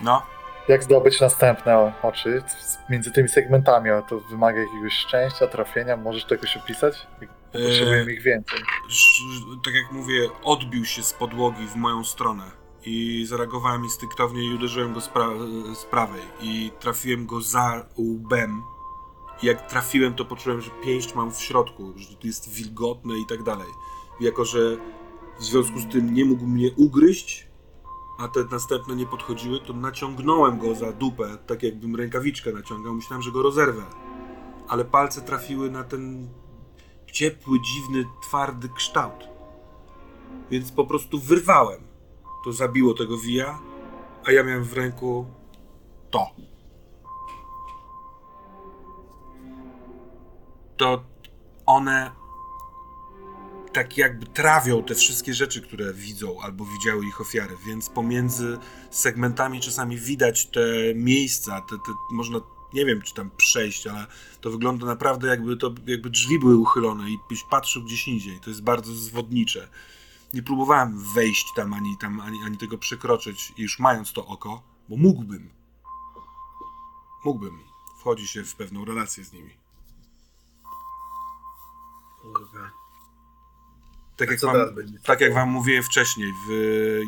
no, 0.00 0.33
jak 0.68 0.82
zdobyć 0.82 1.20
następne 1.20 1.92
oczy 2.02 2.42
między 2.90 3.10
tymi 3.10 3.28
segmentami? 3.28 3.90
To 4.08 4.20
wymaga 4.20 4.60
jakiegoś 4.60 4.92
szczęścia, 4.92 5.46
trafienia? 5.46 5.96
Możesz 5.96 6.24
to 6.24 6.34
jakoś 6.34 6.56
opisać? 6.56 7.06
Potrzebujemy 7.52 8.12
ich 8.12 8.22
więcej. 8.22 8.58
tak 9.64 9.74
jak 9.74 9.92
mówię, 9.92 10.28
odbił 10.42 10.84
się 10.84 11.02
z 11.02 11.12
podłogi 11.12 11.66
w 11.66 11.76
moją 11.76 12.04
stronę 12.04 12.44
i 12.86 13.26
zareagowałem 13.28 13.84
instynktownie 13.84 14.44
i 14.44 14.54
uderzyłem 14.54 14.94
go 14.94 15.00
z, 15.00 15.08
pra- 15.08 15.74
z 15.74 15.84
prawej 15.84 16.22
i 16.40 16.70
trafiłem 16.80 17.26
go 17.26 17.40
za 17.40 17.86
łbem. 17.98 18.62
I 19.42 19.46
jak 19.46 19.66
trafiłem, 19.68 20.14
to 20.14 20.24
poczułem, 20.24 20.60
że 20.60 20.70
pięść 20.84 21.14
mam 21.14 21.32
w 21.32 21.40
środku, 21.40 21.92
że 21.96 22.16
to 22.16 22.26
jest 22.26 22.50
wilgotne 22.54 23.14
i 23.18 23.26
tak 23.28 23.42
dalej. 23.42 23.68
Jako, 24.20 24.44
że 24.44 24.58
w 25.38 25.44
związku 25.44 25.78
z 25.78 25.88
tym 25.92 26.14
nie 26.14 26.24
mógł 26.24 26.46
mnie 26.46 26.70
ugryźć, 26.76 27.46
a 28.18 28.28
te 28.28 28.44
następne 28.50 28.96
nie 28.96 29.06
podchodziły, 29.06 29.60
to 29.60 29.72
naciągnąłem 29.72 30.58
go 30.58 30.74
za 30.74 30.92
dupę, 30.92 31.38
tak 31.46 31.62
jakbym 31.62 31.96
rękawiczkę 31.96 32.52
naciągał. 32.52 32.94
Myślałem, 32.94 33.22
że 33.22 33.32
go 33.32 33.42
rozerwę. 33.42 33.82
Ale 34.68 34.84
palce 34.84 35.20
trafiły 35.20 35.70
na 35.70 35.84
ten 35.84 36.28
ciepły, 37.12 37.60
dziwny, 37.60 38.04
twardy 38.22 38.68
kształt. 38.68 39.28
Więc 40.50 40.72
po 40.72 40.86
prostu 40.86 41.18
wyrwałem. 41.18 41.80
To 42.44 42.52
zabiło 42.52 42.94
tego 42.94 43.18
wija, 43.18 43.58
a 44.24 44.32
ja 44.32 44.44
miałem 44.44 44.64
w 44.64 44.72
ręku 44.72 45.26
to. 46.10 46.26
To 50.76 51.04
one 51.66 52.23
tak 53.74 53.98
jakby 53.98 54.26
trawią 54.26 54.82
te 54.82 54.94
wszystkie 54.94 55.34
rzeczy, 55.34 55.62
które 55.62 55.94
widzą 55.94 56.40
albo 56.40 56.64
widziały 56.64 57.06
ich 57.06 57.20
ofiary, 57.20 57.56
więc 57.66 57.88
pomiędzy 57.88 58.58
segmentami 58.90 59.60
czasami 59.60 59.98
widać 59.98 60.46
te 60.46 60.60
miejsca, 60.94 61.60
te, 61.60 61.76
te 61.76 61.92
można, 62.10 62.40
nie 62.74 62.86
wiem 62.86 63.02
czy 63.02 63.14
tam 63.14 63.30
przejść, 63.36 63.86
ale 63.86 64.06
to 64.40 64.50
wygląda 64.50 64.86
naprawdę 64.86 65.28
jakby 65.28 65.56
to, 65.56 65.74
jakby 65.86 66.10
drzwi 66.10 66.38
były 66.38 66.56
uchylone 66.56 67.10
i 67.10 67.18
byś 67.28 67.44
patrzył 67.50 67.84
gdzieś 67.84 68.08
indziej. 68.08 68.40
To 68.40 68.50
jest 68.50 68.62
bardzo 68.62 68.92
zwodnicze. 68.92 69.68
Nie 70.34 70.42
próbowałem 70.42 70.98
wejść 71.14 71.46
tam 71.56 71.72
ani, 71.72 71.96
tam, 72.00 72.20
ani, 72.20 72.38
ani 72.44 72.58
tego 72.58 72.78
przekroczyć, 72.78 73.52
już 73.58 73.78
mając 73.78 74.12
to 74.12 74.26
oko, 74.26 74.62
bo 74.88 74.96
mógłbym. 74.96 75.50
Mógłbym. 77.24 77.58
Wchodzi 77.98 78.26
się 78.26 78.44
w 78.44 78.54
pewną 78.54 78.84
relację 78.84 79.24
z 79.24 79.32
nimi. 79.32 79.63
Tak 84.16 84.30
jak, 84.30 84.40
wam, 84.40 84.56
tak 85.02 85.20
jak 85.20 85.34
wam 85.34 85.50
mówiłem 85.50 85.82
wcześniej, 85.82 86.32
w 86.48 86.52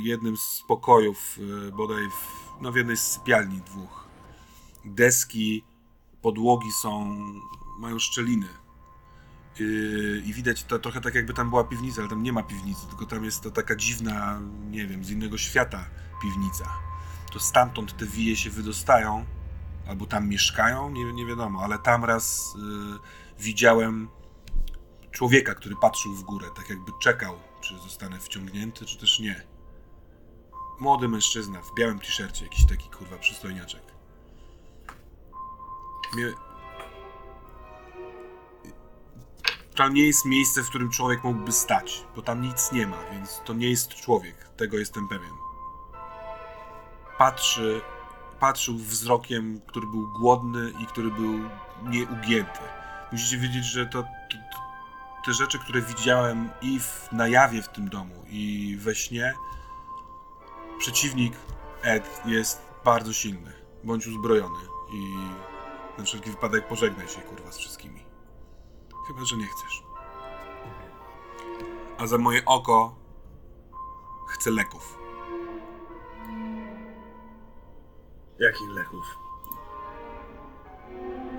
jednym 0.03 0.37
z 0.37 0.63
pokojów, 0.69 1.39
y, 1.69 1.73
bodaj 1.73 2.11
w, 2.11 2.47
no 2.61 2.73
w 2.73 2.77
jednej 2.77 2.97
z 2.97 3.01
sypialni 3.01 3.61
dwóch, 3.61 4.09
deski, 4.85 5.65
podłogi 6.23 6.73
są, 6.83 7.17
mają 7.79 7.99
szczeliny. 7.99 8.49
Yy, 9.59 10.23
I 10.27 10.35
widać 10.35 10.65
to 10.65 10.79
trochę 10.79 11.01
tak, 11.01 11.15
jakby 11.15 11.35
tam 11.35 11.51
była 11.51 11.65
piwnica, 11.65 12.01
ale 12.01 12.11
tam 12.11 12.23
nie 12.23 12.33
ma 12.33 12.43
piwnicy, 12.43 12.87
tylko 12.89 13.07
tam 13.07 13.25
jest 13.25 13.41
to 13.41 13.51
taka 13.51 13.77
dziwna, 13.77 14.41
nie 14.71 14.87
wiem, 14.87 15.05
z 15.05 15.11
innego 15.11 15.39
świata 15.39 15.85
piwnica. 16.23 16.65
To 17.33 17.41
stamtąd 17.41 17.97
te 17.97 18.07
wije 18.07 18.37
się 18.37 18.51
wydostają, 18.51 19.25
albo 19.89 20.07
tam 20.07 20.29
mieszkają, 20.29 20.91
nie, 20.91 21.13
nie 21.13 21.27
wiadomo, 21.27 21.61
ale 21.63 21.79
tam 21.79 22.05
raz 22.05 22.55
yy, 22.57 22.99
widziałem 23.39 24.09
człowieka, 25.17 25.55
który 25.55 25.77
patrzył 25.77 26.15
w 26.15 26.23
górę, 26.23 26.49
tak 26.57 26.71
jakby 26.71 26.93
czekał, 27.01 27.39
czy 27.61 27.79
zostanę 27.79 28.21
wciągnięty, 28.21 28.87
czy 28.87 28.99
też 28.99 29.21
nie. 29.21 29.47
Młody 30.81 31.09
mężczyzna 31.09 31.63
w 31.63 31.75
białym 31.75 31.99
t-shircie, 31.99 32.45
jakiś 32.45 32.67
taki 32.67 32.91
kurwa 32.91 33.19
przystojniaczek. 33.19 33.83
Mie... 36.17 36.33
Tam 39.77 39.95
nie 39.95 40.07
jest 40.07 40.25
miejsce, 40.25 40.63
w 40.63 40.69
którym 40.69 40.91
człowiek 40.91 41.25
mógłby 41.25 41.53
stać, 41.53 42.05
bo 42.17 42.23
tam 42.23 42.43
nic 42.43 42.73
nie 42.73 42.87
ma, 42.87 43.11
więc 43.13 43.41
to 43.45 43.55
nie 43.55 43.71
jest 43.71 43.95
człowiek, 43.95 44.49
tego 44.57 44.79
jestem 44.79 45.09
pewien. 45.09 45.33
Patrzy, 47.19 47.81
patrzył 48.41 48.77
wzrokiem, 48.77 49.61
który 49.67 49.87
był 49.87 50.13
głodny 50.13 50.73
i 50.79 50.87
który 50.87 51.11
był 51.11 51.41
nieugięty. 51.83 52.61
Musicie 53.13 53.39
wiedzieć, 53.39 53.65
że 53.65 53.87
to, 53.87 54.03
to, 54.03 54.66
te 55.27 55.33
rzeczy, 55.33 55.59
które 55.59 55.83
widziałem 55.83 56.51
i 56.63 56.81
w, 56.81 57.09
na 57.13 57.29
jawie 57.29 57.63
w 57.63 57.69
tym 57.69 57.89
domu, 57.89 58.25
i 58.29 58.77
we 58.81 58.95
śnie, 58.95 59.35
przeciwnik 60.79 61.35
Ed 61.83 62.21
jest 62.25 62.63
bardzo 62.85 63.13
silny. 63.13 63.53
Bądź 63.85 64.07
uzbrojony 64.07 64.59
i 64.93 65.17
na 65.99 66.05
wszelki 66.05 66.31
wypadek 66.31 66.69
pożegnaj 66.69 67.09
się, 67.09 67.21
kurwa, 67.21 67.53
z 67.53 67.59
wszystkimi. 67.59 68.05
Chyba, 69.09 69.25
że 69.25 69.37
nie 69.37 69.47
chcesz. 69.47 69.83
A 71.99 72.07
za 72.07 72.19
moje 72.19 72.45
oko 72.45 72.95
chcę 74.29 74.51
leków. 74.51 74.99
Jakich 78.39 78.69
leków? 78.71 79.19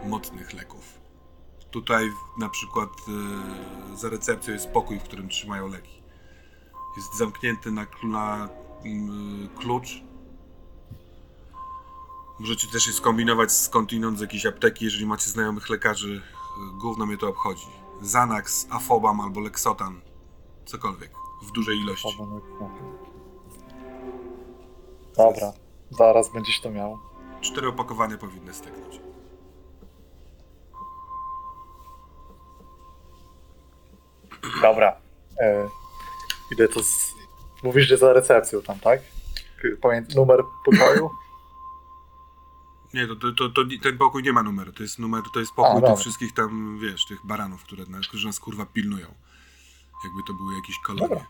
Mocnych 0.05 0.53
leków. 0.53 0.96
Tutaj 1.71 2.11
na 2.37 2.49
przykład 2.49 2.89
e, 3.93 3.97
za 3.97 4.09
recepcją 4.09 4.53
jest 4.53 4.69
pokój, 4.69 4.99
w 4.99 5.03
którym 5.03 5.29
trzymają 5.29 5.67
leki. 5.67 6.01
Jest 6.97 7.17
zamknięty 7.17 7.71
na, 7.71 7.85
na 8.03 8.49
mm, 8.85 9.49
klucz. 9.59 10.03
Możecie 12.39 12.67
też 12.67 12.87
je 12.87 12.93
skombinować 12.93 13.51
skądinąd 13.51 14.17
z 14.17 14.21
jakiejś 14.21 14.45
apteki, 14.45 14.85
jeżeli 14.85 15.05
macie 15.05 15.29
znajomych 15.29 15.69
lekarzy. 15.69 16.21
e, 16.57 16.77
Gówno 16.81 17.05
mnie 17.05 17.17
to 17.17 17.29
obchodzi. 17.29 17.67
Xanax, 18.01 18.67
Afobam 18.69 19.21
albo 19.21 19.39
Lexotan. 19.39 20.01
Cokolwiek. 20.65 21.11
W 21.43 21.51
dużej 21.51 21.77
ilości. 21.79 22.17
Dobra, 25.17 25.53
zaraz 25.91 26.29
będziesz 26.33 26.61
to 26.61 26.71
miał. 26.71 26.99
Cztery 27.41 27.67
opakowania 27.67 28.17
powinny 28.17 28.53
styknąć. 28.53 28.99
Dobra. 34.61 34.95
E, 35.41 35.69
idę 36.51 36.67
to 36.67 36.83
z... 36.83 37.13
Mówisz, 37.63 37.87
że 37.87 37.97
za 37.97 38.13
recepcją 38.13 38.61
tam, 38.61 38.79
tak? 38.79 38.99
Pamięt 39.81 40.15
numer 40.15 40.43
pokoju? 40.65 41.09
Nie, 42.93 43.07
to, 43.07 43.15
to, 43.15 43.31
to, 43.31 43.49
to 43.49 43.61
ten 43.83 43.97
pokój 43.97 44.23
nie 44.23 44.33
ma 44.33 44.43
numeru. 44.43 44.71
To 44.73 44.83
jest 44.83 44.99
numer, 44.99 45.23
to 45.33 45.39
jest 45.39 45.51
pokój 45.53 45.73
dobra. 45.73 45.89
tych 45.89 45.99
wszystkich 45.99 46.33
tam, 46.33 46.79
wiesz, 46.81 47.05
tych 47.05 47.25
baranów, 47.25 47.63
które, 47.63 47.85
na- 47.85 47.99
którzy 47.99 48.27
nas 48.27 48.39
kurwa 48.39 48.65
pilnują. 48.65 49.07
Jakby 50.03 50.21
to 50.27 50.33
były 50.33 50.55
jakieś 50.55 50.79
kolonie. 50.79 51.07
Dobra. 51.07 51.25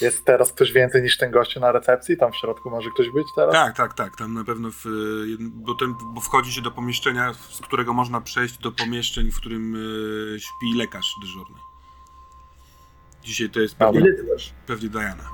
Jest 0.00 0.24
teraz 0.24 0.52
ktoś 0.52 0.72
więcej 0.72 1.02
niż 1.02 1.18
ten 1.18 1.30
gościu 1.30 1.60
na 1.60 1.72
recepcji? 1.72 2.16
Tam 2.16 2.32
w 2.32 2.36
środku 2.36 2.70
może 2.70 2.90
ktoś 2.90 3.10
być 3.10 3.26
teraz? 3.36 3.52
Tak, 3.54 3.76
tak, 3.76 3.94
tak. 3.94 4.16
Tam 4.16 4.34
na 4.34 4.44
pewno, 4.44 4.70
w, 4.70 4.84
jedn- 5.26 5.50
bo, 5.54 5.74
ten, 5.74 5.94
bo 6.14 6.20
wchodzi 6.20 6.52
się 6.52 6.60
do 6.62 6.70
pomieszczenia, 6.70 7.34
z 7.34 7.60
którego 7.60 7.92
można 7.92 8.20
przejść 8.20 8.58
do 8.58 8.72
pomieszczeń, 8.72 9.30
w 9.30 9.36
którym 9.36 9.74
y, 10.34 10.40
śpi 10.40 10.74
lekarz 10.78 11.14
dyżurny. 11.20 11.58
Dzisiaj 13.22 13.50
to 13.50 13.60
jest 13.60 13.74
pewnie, 13.76 14.00
Ile 14.00 14.12
ty 14.12 14.24
masz? 14.32 14.52
pewnie 14.66 14.88
Diana. 14.88 15.30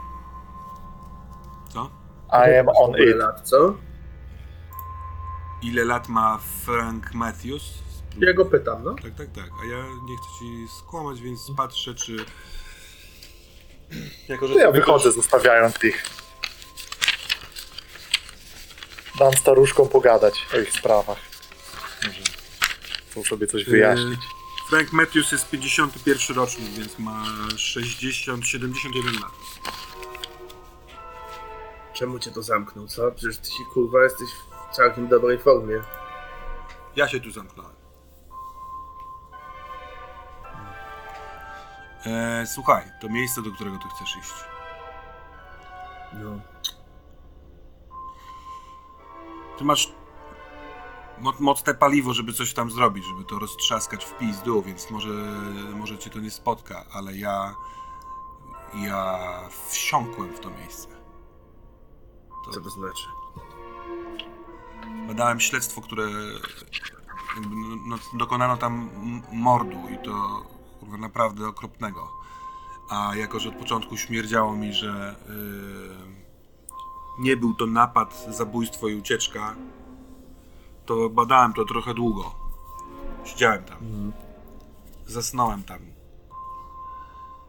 Co? 1.72 1.90
I 2.32 2.54
am 2.58 2.68
on 2.68 2.90
Ile 2.96 3.10
it. 3.10 3.16
lat, 3.16 3.48
co? 3.48 3.74
Ile 5.62 5.84
lat 5.84 6.08
ma 6.08 6.38
Frank 6.64 7.14
Matthews? 7.14 7.62
Ja 8.18 8.32
go 8.32 8.44
pytam, 8.44 8.84
no. 8.84 8.94
Tak, 8.94 9.14
tak, 9.14 9.28
tak. 9.32 9.50
A 9.62 9.64
ja 9.64 9.76
nie 9.78 10.16
chcę 10.16 10.28
ci 10.38 10.66
skłamać, 10.78 11.20
więc 11.20 11.40
patrzę, 11.56 11.94
czy. 11.94 12.16
Jako, 14.28 14.46
że 14.48 14.54
To 14.54 14.60
ja 14.60 14.70
wychodzę, 14.72 15.12
zostawiając 15.12 15.84
ich. 15.84 16.04
Dam 19.18 19.32
staruszkom 19.32 19.88
pogadać 19.88 20.46
o 20.54 20.58
ich 20.58 20.72
sprawach. 20.72 21.18
Może 22.06 22.20
chcą 23.10 23.24
sobie 23.24 23.46
coś 23.46 23.64
wyjaśnić. 23.64 24.20
Frank 24.68 24.92
Matthews 24.92 25.32
jest 25.32 25.50
51 25.50 26.36
rocznik, 26.36 26.68
więc 26.68 26.98
ma 26.98 27.24
60, 27.56 28.46
71 28.46 29.14
lat. 29.14 29.32
Czemu 31.92 32.18
cię 32.18 32.30
to 32.30 32.42
zamknął, 32.42 32.86
co? 32.86 33.12
Przecież 33.12 33.38
ty 33.38 33.48
się 33.48 33.64
kurwa 33.74 34.02
jesteś 34.02 34.28
w 34.70 34.76
całkiem 34.76 35.08
dobrej 35.08 35.38
formie. 35.38 35.80
Ja 36.96 37.08
się 37.08 37.20
tu 37.20 37.30
zamknąłem. 37.30 37.74
E, 42.06 42.46
słuchaj, 42.46 42.84
to 43.00 43.08
miejsce, 43.08 43.42
do 43.42 43.50
którego 43.50 43.78
ty 43.78 43.84
chcesz 43.88 44.16
iść. 44.16 44.34
No. 46.12 46.40
Ty 49.58 49.64
masz 49.64 49.92
mocne 51.40 51.74
paliwo, 51.74 52.14
żeby 52.14 52.32
coś 52.32 52.54
tam 52.54 52.70
zrobić, 52.70 53.04
żeby 53.04 53.24
to 53.24 53.38
roztrzaskać 53.38 54.04
w 54.04 54.18
pizdu, 54.18 54.62
więc 54.62 54.90
może, 54.90 55.10
może 55.74 55.98
cię 55.98 56.10
to 56.10 56.18
nie 56.18 56.30
spotka, 56.30 56.84
ale 56.92 57.16
ja 57.16 57.54
ja 58.74 59.18
wsiąkłem 59.68 60.32
w 60.32 60.40
to 60.40 60.50
miejsce. 60.50 60.88
To, 62.44 62.50
Co 62.50 62.60
to 62.60 62.70
znaczy? 62.70 63.04
Badałem 65.06 65.40
śledztwo, 65.40 65.80
które 65.80 66.06
no, 67.50 67.76
no, 67.86 67.98
dokonano 68.14 68.56
tam 68.56 68.90
mordu 69.32 69.78
i 69.94 70.04
to 70.04 70.42
kurwa 70.80 70.96
naprawdę 70.96 71.46
okropnego. 71.48 72.08
A 72.90 73.16
jako, 73.16 73.40
że 73.40 73.48
od 73.48 73.54
początku 73.54 73.96
śmierdziało 73.96 74.56
mi, 74.56 74.72
że 74.72 75.16
yy, 75.28 76.08
nie 77.18 77.36
był 77.36 77.54
to 77.54 77.66
napad, 77.66 78.26
zabójstwo 78.28 78.88
i 78.88 78.94
ucieczka, 78.94 79.54
to 80.88 81.10
badałem 81.10 81.52
to 81.52 81.64
trochę 81.64 81.94
długo. 81.94 82.34
Siedziałem 83.24 83.64
tam. 83.64 83.78
Zasnąłem 85.06 85.62
tam. 85.62 85.78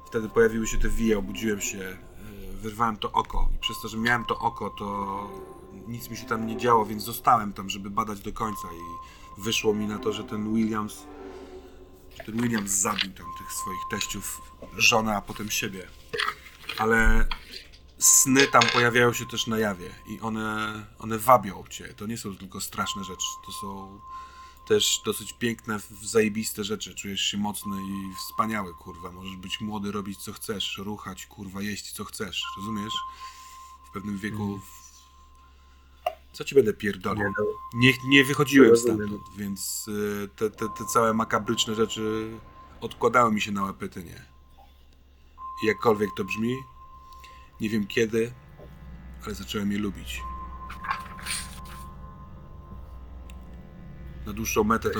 Wtedy 0.06 0.30
pojawiły 0.30 0.68
się 0.68 0.78
te 0.78 0.90
wije, 0.90 1.18
obudziłem 1.18 1.61
się, 1.61 1.78
yy, 1.78 1.98
wyrwałem 2.53 2.98
to 2.98 3.11
oko. 3.11 3.49
I 3.56 3.57
przez 3.57 3.82
to, 3.82 3.88
że 3.88 3.98
miałem 3.98 4.26
to 4.26 4.40
oko, 4.40 4.70
to 4.70 4.88
nic 5.88 6.10
mi 6.10 6.18
się 6.18 6.26
tam 6.26 6.48
nie 6.48 6.57
działo, 6.57 6.86
więc 6.86 7.03
zostałem 7.03 7.53
tam, 7.53 7.70
żeby 7.70 7.90
badać 7.90 8.20
do 8.20 8.34
końca. 8.34 8.68
I 8.68 9.41
wyszło 9.41 9.74
mi 9.74 9.88
na 9.88 9.99
to, 9.99 10.14
że 10.14 10.24
ten 10.24 10.53
Williams, 10.53 11.06
że 12.18 12.24
ten 12.24 12.41
Williams 12.41 12.72
zabił 12.72 13.11
tam 13.14 13.26
tych 13.38 13.52
swoich 13.52 13.82
teściów, 13.91 14.41
żonę, 14.78 15.16
a 15.16 15.22
potem 15.22 15.52
siebie. 15.52 15.88
Ale 16.78 17.28
sny 18.00 18.48
tam 18.48 18.62
pojawiają 18.74 19.14
się 19.14 19.26
też 19.26 19.48
na 19.48 19.58
jawie 19.58 19.90
i 20.08 20.20
one, 20.20 20.86
one 21.00 21.18
wabią 21.18 21.64
cię. 21.70 21.94
To 21.94 22.08
nie 22.08 22.18
są 22.18 22.38
tylko 22.38 22.62
straszne 22.62 23.04
rzeczy, 23.04 23.26
to 23.46 23.52
są 23.52 24.00
też 24.68 25.02
dosyć 25.06 25.34
piękne, 25.34 25.80
zajebiste 26.04 26.64
rzeczy. 26.64 26.96
Czujesz 26.96 27.22
się 27.22 27.38
mocny 27.38 27.76
i 27.84 28.16
wspaniały, 28.16 28.74
kurwa. 28.74 29.12
Możesz 29.12 29.36
być 29.36 29.62
młody, 29.62 29.92
robić 29.92 30.20
co 30.20 30.34
chcesz, 30.34 30.78
ruchać, 30.78 31.26
kurwa, 31.26 31.62
jeść 31.62 31.92
co 31.92 32.06
chcesz, 32.06 32.44
rozumiesz? 32.58 32.94
W 33.90 33.94
pewnym 33.94 34.18
wieku... 34.18 34.60
Co 36.34 36.44
ci 36.44 36.56
będę 36.56 36.74
pierdolił? 36.74 37.24
Nie, 37.74 37.94
no. 37.94 38.10
Nie, 38.10 38.26
wychodziłem 38.26 38.78
stamtąd, 38.78 39.22
więc 39.38 39.88
y, 39.88 40.30
te, 40.36 40.50
te, 40.50 40.70
te 40.70 40.86
całe 40.86 41.14
makabryczne 41.14 41.76
rzeczy 41.76 42.32
odkładały 42.82 43.32
mi 43.32 43.42
się 43.42 43.52
na 43.52 43.64
łepetynie. 43.64 44.26
I 45.64 45.66
jakkolwiek 45.66 46.10
to 46.18 46.24
brzmi, 46.24 46.56
nie 47.61 47.69
wiem 47.69 47.88
kiedy, 47.88 48.31
ale 49.26 49.36
zacząłem 49.36 49.72
je 49.72 49.80
lubić. 49.80 50.22
Na 54.26 54.34
dłuższą 54.34 54.64
metę 54.64 54.90
to, 54.90 54.99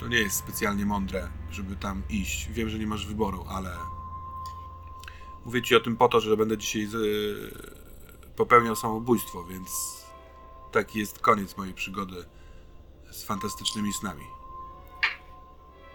To 0.00 0.08
nie 0.08 0.18
jest 0.18 0.36
specjalnie 0.36 0.86
mądre, 0.86 1.28
żeby 1.50 1.76
tam 1.76 2.02
iść. 2.08 2.48
Wiem, 2.50 2.68
że 2.68 2.78
nie 2.78 2.86
masz 2.86 3.06
wyboru, 3.06 3.44
ale 3.48 3.76
mówię 5.44 5.62
ci 5.62 5.76
o 5.76 5.80
tym 5.80 5.96
po 5.96 6.08
to, 6.08 6.20
że 6.20 6.36
będę 6.36 6.58
dzisiaj 6.58 6.82
y, 6.82 8.32
popełniał 8.36 8.76
samobójstwo, 8.76 9.44
więc 9.44 9.70
taki 10.72 10.98
jest 10.98 11.18
koniec 11.18 11.56
mojej 11.56 11.74
przygody 11.74 12.24
z 13.10 13.24
fantastycznymi 13.24 13.92
snami. 13.92 14.24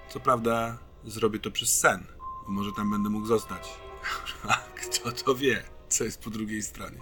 Co 0.10 0.20
prawda, 0.20 0.78
zrobię 1.04 1.40
to 1.40 1.52
przez 1.52 1.80
sen, 1.80 2.08
bo 2.46 2.52
może 2.52 2.72
tam 2.72 2.92
będę 2.92 3.10
mógł 3.10 3.26
zostać. 3.26 3.91
Kto 4.76 5.12
to 5.12 5.36
wie, 5.36 5.64
co 5.90 6.04
jest 6.04 6.24
po 6.24 6.30
drugiej 6.30 6.62
stronie. 6.64 7.00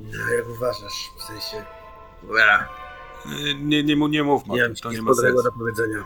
No, 0.00 0.28
jak 0.36 0.48
uważasz, 0.48 1.10
w 1.18 1.22
sensie... 1.22 1.64
Y, 3.26 3.54
Nie, 3.54 3.84
nie, 3.84 3.96
nie 4.08 4.22
mówmy 4.24 4.52
o 4.52 4.56
nie 4.56 4.62
mam 4.62 4.74
to 4.74 4.92
nie 4.92 5.02
ma 5.02 5.14
sensu. 5.14 5.42
do 5.42 5.52
powiedzenia. 5.52 6.04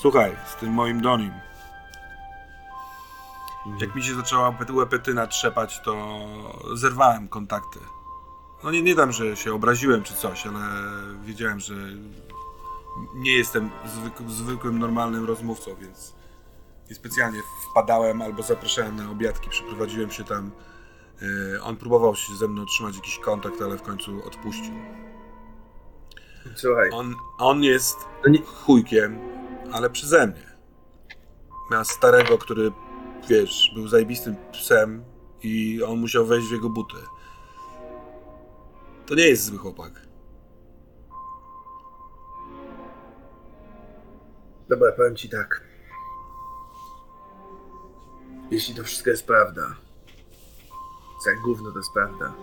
Słuchaj, 0.00 0.36
z 0.46 0.54
tym 0.56 0.70
moim 0.72 1.00
Donim. 1.02 1.32
Jak 3.80 3.94
mi 3.94 4.02
się 4.02 4.14
zaczęła 4.14 4.52
pet- 4.52 4.74
łepetyna 4.74 5.26
trzepać, 5.26 5.80
to 5.84 6.18
zerwałem 6.74 7.28
kontakty. 7.28 7.78
No 8.64 8.70
nie, 8.70 8.82
nie 8.82 8.94
dam, 8.94 9.12
że 9.12 9.36
się 9.36 9.54
obraziłem 9.54 10.02
czy 10.02 10.14
coś, 10.14 10.46
ale 10.46 10.58
wiedziałem, 11.24 11.60
że 11.60 11.74
nie 13.14 13.32
jestem 13.32 13.70
zwyk- 13.86 14.30
zwykłym, 14.30 14.78
normalnym 14.78 15.24
rozmówcą, 15.24 15.74
więc 15.80 16.14
niespecjalnie 16.90 17.40
wpadałem 17.70 18.22
albo 18.22 18.42
zapraszałem 18.42 18.96
na 18.96 19.10
obiadki, 19.10 19.50
przyprowadziłem 19.50 20.10
się 20.10 20.24
tam. 20.24 20.50
Yy, 21.52 21.62
On 21.62 21.76
próbował 21.76 22.16
się 22.16 22.34
ze 22.36 22.48
mną 22.48 22.66
trzymać 22.66 22.96
jakiś 22.96 23.18
kontakt, 23.18 23.62
ale 23.62 23.78
w 23.78 23.82
końcu 23.82 24.26
odpuścił. 24.26 24.74
Słuchaj, 26.56 26.90
On, 26.92 27.14
on 27.38 27.62
jest 27.62 27.96
nie- 28.28 28.42
chujkiem, 28.42 29.18
ale 29.72 29.90
przeze 29.90 30.26
mnie. 30.26 30.52
Miał 31.70 31.84
starego, 31.84 32.38
który 32.38 32.72
wiesz, 33.28 33.70
był 33.74 33.88
zajebistym 33.88 34.36
psem 34.52 35.04
i 35.42 35.82
on 35.82 35.98
musiał 35.98 36.26
wejść 36.26 36.48
w 36.48 36.52
jego 36.52 36.70
buty. 36.70 36.96
To 39.06 39.14
nie 39.14 39.28
jest 39.28 39.44
zły 39.44 39.58
chłopak. 39.58 40.06
Dobra, 44.72 44.92
powiem 44.92 45.16
ci 45.16 45.28
tak. 45.28 45.60
Jeśli 48.50 48.74
to 48.74 48.84
wszystko 48.84 49.10
jest 49.10 49.26
prawda, 49.26 49.76
co 51.24 51.30
jak 51.30 51.40
gówno 51.40 51.70
to 51.72 51.78
jest 51.78 51.92
prawda, 51.92 52.34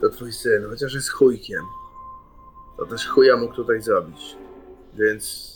to 0.00 0.08
twój 0.08 0.32
syn, 0.32 0.66
chociaż 0.70 0.94
jest 0.94 1.10
chujkiem, 1.10 1.64
to 2.76 2.86
też 2.86 3.08
chuja 3.08 3.36
mógł 3.36 3.54
tutaj 3.54 3.82
zrobić. 3.82 4.36
Więc 4.94 5.54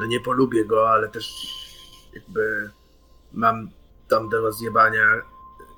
no 0.00 0.06
nie 0.06 0.20
polubię 0.20 0.64
go, 0.64 0.90
ale 0.90 1.08
też 1.08 1.32
jakby 2.14 2.70
mam 3.32 3.70
tam 4.08 4.28
do 4.28 4.40
rozjebania 4.40 5.06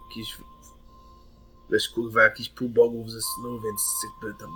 jakiś 0.08 0.38
wiesz 1.70 1.88
kurwa 1.88 2.22
jakiś 2.22 2.48
półbogów 2.48 3.10
ze 3.10 3.20
snu, 3.22 3.60
więc 3.60 3.82
jakby 4.04 4.38
tam 4.38 4.50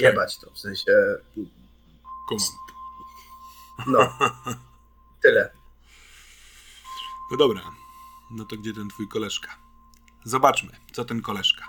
jebać 0.00 0.38
to, 0.38 0.50
w 0.50 0.58
sensie 0.58 0.92
Kumam. 2.28 2.44
no 3.86 3.98
tyle. 5.22 5.52
No 7.30 7.36
dobra. 7.36 7.60
No 8.30 8.44
to 8.44 8.56
gdzie 8.56 8.72
ten 8.72 8.88
twój 8.88 9.08
koleżka? 9.08 9.48
Zobaczmy, 10.24 10.72
co 10.92 11.04
ten 11.04 11.22
koleżka. 11.22 11.64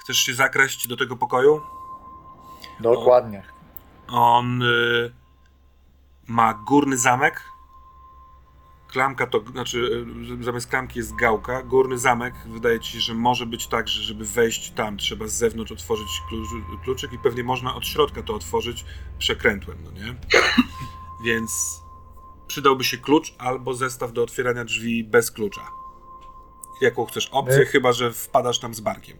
Chcesz 0.00 0.18
się 0.18 0.34
zakraść 0.34 0.88
do 0.88 0.96
tego 0.96 1.16
pokoju? 1.16 1.62
Dokładnie. 2.80 3.42
On 4.08 4.62
y, 4.62 5.12
ma 6.26 6.54
górny 6.54 6.98
zamek. 6.98 7.44
Klamka 8.96 9.26
to, 9.26 9.40
znaczy 9.52 10.06
y, 10.40 10.44
zamiast 10.44 10.66
klamki 10.66 10.98
jest 10.98 11.14
gałka. 11.16 11.62
Górny 11.62 11.98
zamek 11.98 12.34
wydaje 12.46 12.80
ci 12.80 12.92
się, 12.92 13.00
że 13.00 13.14
może 13.14 13.46
być 13.46 13.66
tak, 13.66 13.88
że 13.88 14.02
żeby 14.02 14.24
wejść 14.24 14.70
tam 14.70 14.96
trzeba 14.96 15.26
z 15.26 15.32
zewnątrz 15.32 15.72
otworzyć 15.72 16.08
klucz, 16.28 16.48
kluczyk 16.84 17.12
i 17.12 17.18
pewnie 17.18 17.44
można 17.44 17.74
od 17.74 17.86
środka 17.86 18.22
to 18.22 18.34
otworzyć 18.34 18.84
przekrętłem, 19.18 19.78
no 19.84 19.90
nie? 19.90 20.14
Więc 21.24 21.80
przydałby 22.46 22.84
się 22.84 22.98
klucz 22.98 23.34
albo 23.38 23.74
zestaw 23.74 24.12
do 24.12 24.22
otwierania 24.22 24.64
drzwi 24.64 25.04
bez 25.04 25.30
klucza. 25.30 25.70
Jaką 26.80 27.06
chcesz 27.06 27.28
opcję, 27.32 27.58
My- 27.58 27.66
chyba 27.66 27.92
że 27.92 28.12
wpadasz 28.12 28.58
tam 28.58 28.74
z 28.74 28.80
barkiem. 28.80 29.18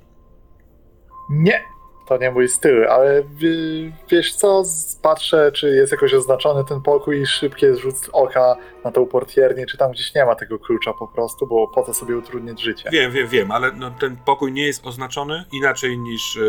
Nie, 1.30 1.64
to 2.06 2.16
nie 2.18 2.30
mój 2.30 2.48
styl, 2.48 2.88
ale 2.90 3.22
wi- 3.22 3.92
wiesz 4.08 4.34
co, 4.34 4.62
patrzę, 5.02 5.52
czy 5.52 5.68
jest 5.70 5.92
jakoś 5.92 6.14
oznaczony 6.14 6.64
ten 6.64 6.80
pokój 6.82 7.20
i 7.20 7.26
szybkie 7.26 7.76
rzut 7.76 7.94
oka 8.12 8.56
na 8.84 8.92
tą 8.92 9.06
portiernię, 9.06 9.66
czy 9.66 9.76
tam 9.76 9.92
gdzieś 9.92 10.14
nie 10.14 10.24
ma 10.24 10.34
tego 10.34 10.58
klucza 10.58 10.92
po 10.92 11.08
prostu, 11.08 11.46
bo 11.46 11.68
po 11.68 11.82
to 11.82 11.94
sobie 11.94 12.16
utrudnić 12.16 12.62
życie. 12.62 12.90
Wiem, 12.92 13.12
wiem, 13.12 13.28
wiem, 13.28 13.50
ale 13.50 13.72
no, 13.72 13.90
ten 13.90 14.16
pokój 14.16 14.52
nie 14.52 14.66
jest 14.66 14.86
oznaczony 14.86 15.44
inaczej 15.52 15.98
niż 15.98 16.36
y, 16.36 16.40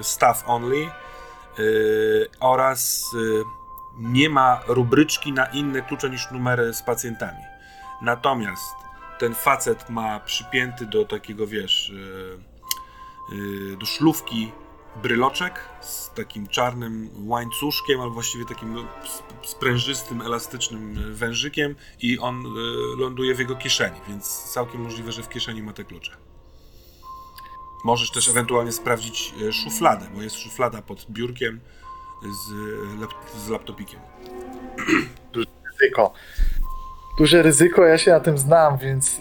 y, 0.00 0.04
staff 0.04 0.44
only 0.46 0.86
y, 1.58 2.26
oraz 2.40 3.04
nie 3.98 4.30
ma 4.30 4.60
rubryczki 4.68 5.32
na 5.32 5.46
inne 5.46 5.82
klucze 5.82 6.10
niż 6.10 6.30
numery 6.30 6.74
z 6.74 6.82
pacjentami. 6.82 7.42
Natomiast 8.02 8.74
ten 9.18 9.34
facet 9.34 9.90
ma 9.90 10.20
przypięty 10.20 10.86
do 10.86 11.04
takiego, 11.04 11.46
wiesz, 11.46 11.92
do 13.78 13.86
szlówki 13.86 14.52
bryloczek 15.02 15.60
z 15.80 16.10
takim 16.10 16.46
czarnym 16.46 17.10
łańcuszkiem, 17.26 18.00
albo 18.00 18.14
właściwie 18.14 18.44
takim 18.44 18.74
no, 18.74 18.80
sp- 19.16 19.34
sprężystym, 19.46 20.20
elastycznym 20.22 20.98
y, 20.98 21.14
wężykiem 21.14 21.74
i 22.00 22.18
on 22.18 22.46
y, 22.46 22.50
ląduje 23.00 23.34
w 23.34 23.38
jego 23.38 23.56
kieszeni, 23.56 24.00
więc 24.08 24.42
całkiem 24.52 24.80
możliwe, 24.82 25.12
że 25.12 25.22
w 25.22 25.28
kieszeni 25.28 25.62
ma 25.62 25.72
te 25.72 25.84
klucze. 25.84 26.12
Możesz 27.84 28.10
też 28.10 28.28
ewentualnie 28.28 28.72
sprawdzić 28.72 29.34
y, 29.42 29.52
szufladę, 29.52 30.06
bo 30.14 30.22
jest 30.22 30.36
szuflada 30.36 30.82
pod 30.82 31.06
biurkiem 31.10 31.60
z, 32.22 32.52
lap- 33.00 33.38
z 33.44 33.48
laptopikiem. 33.48 34.00
Ryzyko. 35.80 36.12
Duże 37.18 37.42
ryzyko, 37.42 37.84
ja 37.84 37.98
się 37.98 38.10
na 38.10 38.20
tym 38.20 38.38
znam, 38.38 38.78
więc 38.78 39.16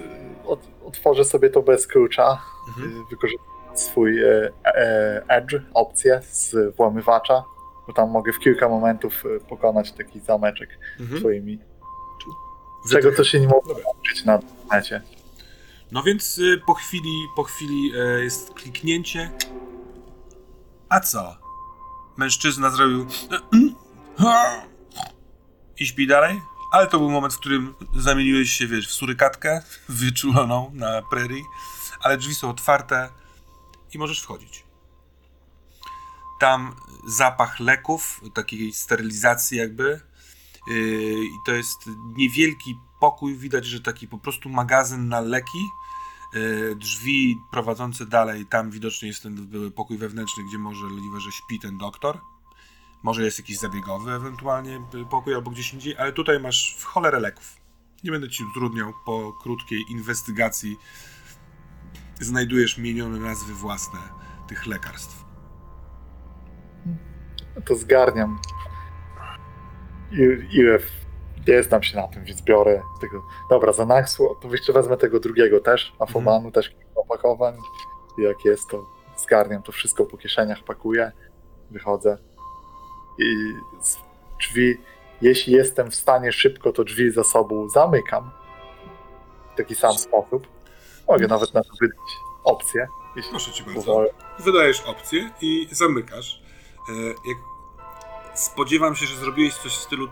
otworzę 0.85 1.25
sobie 1.25 1.49
to 1.49 1.61
bez 1.61 1.87
klucza. 1.87 2.41
Mhm. 2.67 3.05
Wykorzystam 3.09 3.56
swój 3.81 4.23
e, 4.23 4.51
e, 4.65 5.23
edge, 5.27 5.55
opcję 5.73 6.21
z 6.31 6.75
włamywacza, 6.75 7.43
bo 7.87 7.93
tam 7.93 8.09
mogę 8.09 8.33
w 8.33 8.39
kilka 8.39 8.69
momentów 8.69 9.25
y, 9.25 9.39
pokonać 9.49 9.91
taki 9.91 10.19
zameczek 10.19 10.69
Mhm. 10.99 11.19
swoimi. 11.19 11.59
Czego 12.91 13.11
to 13.11 13.23
się 13.23 13.39
nie 13.39 13.47
mogło 13.47 13.75
nauczyć 13.85 14.25
na 14.25 14.39
necie. 14.71 15.01
No 15.91 16.03
więc 16.03 16.41
po 16.65 16.73
chwili, 16.73 17.11
po 17.35 17.43
chwili 17.43 17.91
e, 17.97 18.23
jest 18.23 18.53
kliknięcie. 18.53 19.31
A 20.89 20.99
co? 20.99 21.37
Mężczyzna 22.17 22.69
zrobił. 22.69 23.05
I 25.79 25.85
śpi 25.85 26.07
dalej? 26.07 26.41
Ale 26.71 26.87
to 26.87 26.99
był 26.99 27.09
moment, 27.09 27.33
w 27.33 27.39
którym 27.39 27.75
zamieniłeś 27.95 28.49
się, 28.49 28.67
wiesz, 28.67 28.87
w 28.87 28.91
surykatkę 28.91 29.61
wyczuloną 29.89 30.71
na 30.73 31.01
prerii, 31.11 31.43
ale 32.01 32.17
drzwi 32.17 32.35
są 32.35 32.49
otwarte 32.49 33.09
i 33.98 33.99
możesz 33.99 34.22
wchodzić. 34.22 34.64
Tam 36.40 36.76
zapach 37.07 37.60
leków, 37.60 38.22
takiej 38.34 38.74
sterylizacji 38.74 39.57
jakby. 39.57 40.02
Yy, 40.68 41.26
I 41.26 41.38
to 41.45 41.52
jest 41.52 41.90
niewielki 42.15 42.78
pokój, 42.99 43.36
widać, 43.36 43.65
że 43.65 43.82
taki 43.82 44.07
po 44.07 44.18
prostu 44.18 44.49
magazyn 44.49 45.10
na 45.10 45.19
leki. 45.22 45.64
Yy, 46.34 46.76
Drzwi 46.76 47.38
prowadzące 47.52 48.06
dalej, 48.06 48.45
tam 48.45 48.72
widocznie 48.72 49.07
jest 49.07 49.24
ten 49.24 49.49
pokój 49.76 49.98
wewnętrzny, 49.98 50.44
gdzie 50.44 50.57
możliwe, 50.57 51.19
że 51.19 51.32
śpi 51.32 51.60
ten 51.60 51.78
doktor. 51.78 52.19
Może 53.03 53.24
jest 53.24 53.40
jakiś 53.40 53.57
zabiegowy 53.57 54.11
ewentualnie 54.11 54.82
pokój 55.10 55.36
albo 55.36 55.52
gdzieś 55.52 55.74
indziej, 55.74 55.98
ale 55.98 56.14
tutaj 56.14 56.40
masz 56.40 56.76
w 56.80 56.84
cholerę 56.84 57.19
leków. 57.19 57.57
Nie 58.03 58.11
będę 58.11 58.30
ci 58.30 58.44
utrudniał 58.44 58.94
po 59.06 59.34
krótkiej 59.41 59.86
inwestygacji. 59.90 60.78
Znajdujesz 62.22 62.77
mienione 62.77 63.19
nazwy 63.19 63.53
własne 63.53 63.99
tych 64.48 64.65
lekarstw. 64.68 65.26
To 67.65 67.76
zgarniam. 67.76 68.39
I- 70.11 70.57
Ile 70.57 70.80
nie 71.48 71.64
znam 71.64 71.84
się 71.84 71.98
na 71.98 72.07
tym, 72.07 72.23
więc 72.23 72.41
biorę 72.41 72.81
tego. 73.02 73.23
Dobra, 73.49 73.73
za 73.73 73.85
Naxu, 73.85 74.35
to 74.41 74.48
jeszcze 74.52 74.73
wezmę 74.73 74.98
tego 74.98 75.19
drugiego 75.19 75.60
też, 75.60 75.95
Afobanu, 75.99 76.52
też 76.52 76.69
kilka 76.69 76.85
opakowań. 76.95 77.57
I 78.19 78.22
jak 78.22 78.45
jest, 78.45 78.69
to 78.69 78.85
zgarniam 79.18 79.64
to 79.64 79.72
wszystko 79.72 80.06
po 80.06 80.18
kieszeniach, 80.18 80.64
pakuję, 80.64 81.11
wychodzę. 81.72 82.18
I 83.19 83.53
z 83.81 83.98
drzwi, 84.39 84.77
jeśli 85.22 85.53
jestem 85.53 85.91
w 85.91 85.95
stanie 85.95 86.31
szybko, 86.31 86.72
to 86.72 86.84
drzwi 86.84 87.11
za 87.11 87.23
sobą 87.23 87.69
zamykam. 87.69 88.31
W 89.53 89.57
taki 89.57 89.76
sam 89.76 89.94
sposób. 89.94 90.48
Mogę 91.07 91.27
nawet 91.27 91.53
na 91.53 91.63
to 91.63 91.69
wydać 91.81 91.97
opcję, 92.43 92.88
Proszę 93.29 93.51
cię 93.51 93.63
bardzo. 93.63 93.79
pozwolę. 93.79 94.09
wydajesz 94.39 94.81
opcję 94.81 95.31
i 95.41 95.67
zamykasz. 95.71 96.41
E, 96.89 96.93
Jak 97.07 97.38
spodziewam 98.35 98.95
się, 98.95 99.05
że 99.05 99.15
zrobiłeś 99.15 99.53
coś 99.55 99.71
w 99.71 99.81
stylu 99.81 100.07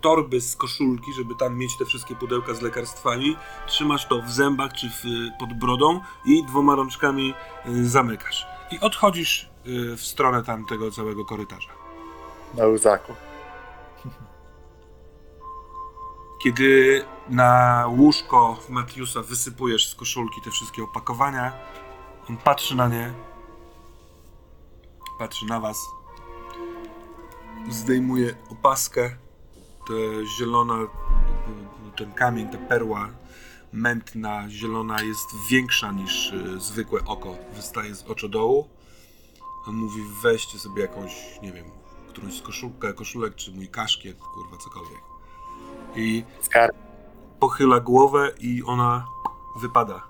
torby 0.00 0.40
z 0.40 0.56
koszulki, 0.56 1.12
żeby 1.12 1.34
tam 1.34 1.56
mieć 1.58 1.78
te 1.78 1.84
wszystkie 1.84 2.14
pudełka 2.16 2.54
z 2.54 2.62
lekarstwami. 2.62 3.36
Trzymasz 3.66 4.06
to 4.08 4.22
w 4.22 4.30
zębach 4.30 4.72
czy 4.72 4.88
w, 4.88 5.02
pod 5.38 5.52
brodą 5.58 6.00
i 6.24 6.44
dwoma 6.44 6.74
rączkami 6.74 7.34
e, 7.64 7.84
zamykasz. 7.84 8.46
I 8.70 8.80
odchodzisz 8.80 9.50
e, 9.92 9.96
w 9.96 10.02
stronę 10.02 10.42
tamtego 10.44 10.90
całego 10.90 11.24
korytarza. 11.24 11.70
Na 12.54 12.66
łzaku. 12.66 13.12
Kiedy 16.42 17.02
na 17.28 17.84
łóżko 17.88 18.58
Matiusa 18.68 19.22
wysypujesz 19.22 19.88
z 19.88 19.94
koszulki 19.94 20.40
te 20.40 20.50
wszystkie 20.50 20.82
opakowania, 20.82 21.52
on 22.28 22.36
patrzy 22.36 22.76
na 22.76 22.88
nie, 22.88 23.12
patrzy 25.18 25.46
na 25.46 25.60
was, 25.60 25.78
zdejmuje 27.68 28.34
opaskę, 28.50 29.16
ta 29.86 29.94
zielona, 30.38 30.74
ten 31.96 32.12
kamień, 32.12 32.48
ta 32.48 32.58
perła 32.58 33.10
mętna, 33.72 34.50
zielona 34.50 35.02
jest 35.02 35.28
większa 35.50 35.92
niż 35.92 36.32
y, 36.32 36.60
zwykłe 36.60 37.04
oko, 37.04 37.36
wystaje 37.54 37.94
z 37.94 38.02
oczodołu. 38.02 38.68
On 39.66 39.74
mówi, 39.74 40.02
weźcie 40.22 40.58
sobie 40.58 40.82
jakąś, 40.82 41.12
nie 41.42 41.52
wiem, 41.52 41.66
którąś 42.08 42.38
z 42.38 42.42
koszulkę, 42.42 42.92
koszulek, 42.92 43.34
czy 43.34 43.52
mój 43.52 43.68
kaszkiet, 43.68 44.18
kurwa, 44.18 44.56
cokolwiek. 44.56 45.09
I 45.96 46.24
pochyla 47.40 47.80
głowę 47.80 48.32
i 48.40 48.62
ona 48.62 49.06
wypada. 49.56 50.06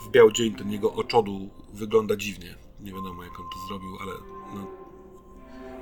W 0.00 0.08
biały 0.08 0.32
dzień 0.32 0.54
ten 0.54 0.72
jego 0.72 0.92
oczodu 0.92 1.50
wygląda 1.72 2.16
dziwnie. 2.16 2.56
Nie 2.80 2.92
wiadomo 2.92 3.24
jak 3.24 3.40
on 3.40 3.46
to 3.52 3.58
zrobił, 3.68 3.96
ale 4.00 4.12
no, 4.54 4.66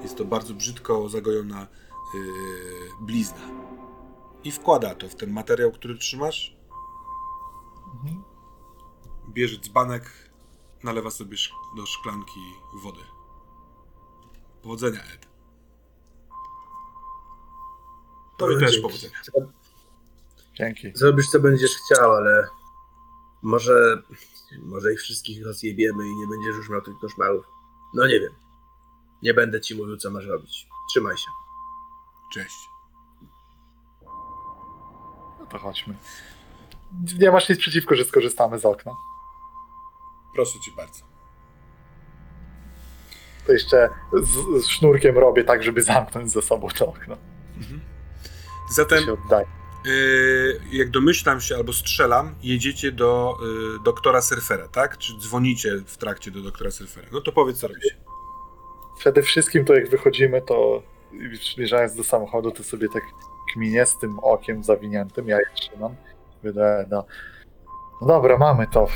jest 0.03 0.17
to 0.17 0.25
bardzo 0.25 0.55
brzydko 0.55 1.09
zagojona 1.09 1.67
yy, 2.15 2.21
blizna. 3.01 3.41
i 4.45 4.51
wkłada 4.51 4.95
to 4.95 5.09
w 5.09 5.15
ten 5.15 5.31
materiał, 5.31 5.73
który 5.73 5.99
trzymasz. 5.99 6.57
Mhm. 7.95 8.23
Bierze 9.29 9.59
dzbanek, 9.59 10.31
nalewa 10.85 11.11
sobie 11.11 11.37
do 11.77 11.87
szklanki 11.87 12.41
wody. 12.83 13.01
Powodzenia, 14.63 15.01
Ed. 15.01 15.30
Tobie 18.41 18.59
też 18.59 18.71
Dzięki. 18.71 18.83
powodzenia. 18.83 19.15
Dzięki. 20.55 20.93
Zrobisz 20.95 21.27
co 21.31 21.41
będziesz 21.41 21.71
chciał, 21.77 22.13
ale 22.13 22.49
może, 23.43 24.03
może 24.63 24.93
ich 24.93 25.01
wszystkich 25.01 25.47
rozjebiemy 25.47 26.07
i 26.09 26.15
nie 26.17 26.27
będziesz 26.27 26.57
już 26.57 26.69
miał 26.69 26.81
tych 26.81 26.95
koszmarów. 27.01 27.45
No 27.95 28.07
nie 28.07 28.21
wiem. 28.21 28.33
Nie 29.23 29.35
będę 29.35 29.61
ci 29.61 29.75
mówił, 29.75 29.97
co 29.97 30.11
masz 30.11 30.27
robić. 30.27 30.67
Trzymaj 30.91 31.17
się. 31.17 31.31
Cześć. 32.33 32.57
No 35.41 35.47
to 35.51 35.59
chodźmy. 35.59 35.95
Nie 37.19 37.31
masz 37.31 37.49
nic 37.49 37.59
przeciwko, 37.59 37.95
że 37.97 38.05
skorzystamy 38.05 38.59
z 38.59 38.65
okna. 38.65 38.93
Proszę 40.35 40.61
cię 40.65 40.71
bardzo. 40.77 41.05
To 43.47 43.53
jeszcze 43.53 43.91
z, 44.23 44.65
z 44.65 44.69
sznurkiem 44.69 45.19
robię 45.19 45.45
tak, 45.45 45.63
żeby 45.63 45.83
zamknąć 45.83 46.31
za 46.31 46.43
sobą 46.43 46.69
to 46.69 46.87
okno. 46.89 47.17
To 47.17 47.21
Zatem, 48.71 49.05
yy, 49.85 50.61
jak 50.73 50.91
domyślam 50.91 51.41
się 51.41 51.57
albo 51.57 51.73
strzelam, 51.73 52.35
jedziecie 52.43 52.93
do 52.93 53.37
yy, 53.43 53.79
doktora 53.85 54.23
Surfera, 54.23 54.69
tak? 54.69 54.99
Czy 54.99 55.19
dzwonicie 55.19 55.77
w 55.87 55.97
trakcie 55.97 56.31
do 56.31 56.41
doktora 56.41 56.71
Surfera? 56.71 57.09
No 57.13 57.21
to 57.21 57.33
powiedz, 57.33 57.59
co 57.59 57.69
robicie. 57.69 57.97
Przede 58.99 59.23
wszystkim 59.23 59.65
to 59.65 59.75
jak 59.75 59.89
wychodzimy, 59.89 60.43
to 60.43 60.83
zmierzając 61.55 61.95
do 61.95 62.05
samochodu, 62.05 62.51
to 62.51 62.65
sobie 62.65 62.89
tak 62.89 63.03
kminie 63.53 63.87
z 63.87 63.99
tym 63.99 64.19
okiem 64.19 64.65
zawiniętym, 64.65 65.29
ja 65.29 65.39
je 65.39 65.47
trzymam. 65.55 65.97
Wydaje, 66.43 66.87
no. 66.91 67.05
no 68.01 68.07
dobra, 68.07 68.39
mamy 68.39 68.67
to. 68.67 68.87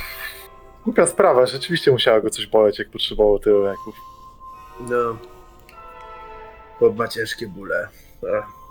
Głupia 0.85 1.07
sprawa, 1.07 1.47
rzeczywiście 1.47 1.91
musiała 1.93 2.21
go 2.21 2.31
coś 2.31 2.47
boleć, 2.47 2.79
jak 2.79 2.91
potrzebował 2.91 3.39
tyle 3.39 3.59
leków. 3.59 3.95
No. 4.81 5.17
Bob 6.81 6.97
ma 6.97 7.09
ciężkie 7.09 7.49
bóle. 7.49 7.89
Ach. 8.39 8.64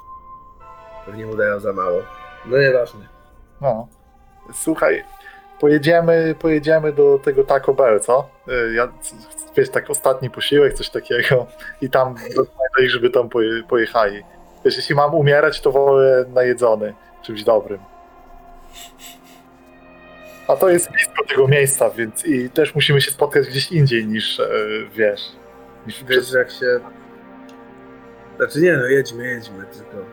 Pewnie 1.06 1.26
mu 1.26 1.36
dają 1.36 1.60
za 1.60 1.74
mało. 1.74 2.02
No 2.46 2.58
nieważne. 2.58 3.00
No. 3.62 3.88
Słuchaj, 4.54 5.04
pojedziemy, 5.60 6.36
pojedziemy 6.40 6.94
do 6.94 7.20
tego 7.20 7.44
Taco 7.44 7.74
Bell, 7.74 8.00
co? 8.00 8.30
Y, 8.48 8.74
Ja, 8.74 8.88
wiesz, 9.58 9.70
tak 9.70 9.90
ostatni 9.90 10.30
posiłek, 10.30 10.74
coś 10.74 10.90
takiego 10.90 11.46
i 11.82 11.90
tam 11.90 12.16
rozmawiaj, 12.38 12.90
żeby 12.90 13.10
tam 13.10 13.30
poje, 13.30 13.64
pojechali. 13.64 14.24
Wiesz, 14.66 14.78
jeśli 14.78 14.96
mam 14.96 15.16
umierać, 15.16 15.62
to 15.62 15.72
wolę 15.72 16.26
najedzony, 16.34 16.94
czymś 17.22 17.44
dobrym. 17.44 17.80
A 20.48 20.56
to 20.56 20.70
jest 20.70 20.92
blisko 20.92 21.26
tego 21.30 21.48
miejsca, 21.48 21.90
więc 21.90 22.26
i 22.26 22.50
też 22.50 22.76
musimy 22.76 23.02
się 23.02 23.12
spotkać 23.12 23.48
gdzieś 23.48 23.72
indziej 23.72 24.08
niż, 24.08 24.40
e, 24.40 24.46
wiesz, 24.96 25.22
niż 25.88 26.04
Wiesz, 26.04 26.26
że 26.28 26.38
jak 26.40 26.52
się... 26.52 26.80
Znaczy 28.38 28.62
nie 28.62 28.74
no, 28.78 28.86
jedźmy, 28.86 29.28
jedźmy, 29.28 29.66
tylko... 29.66 30.06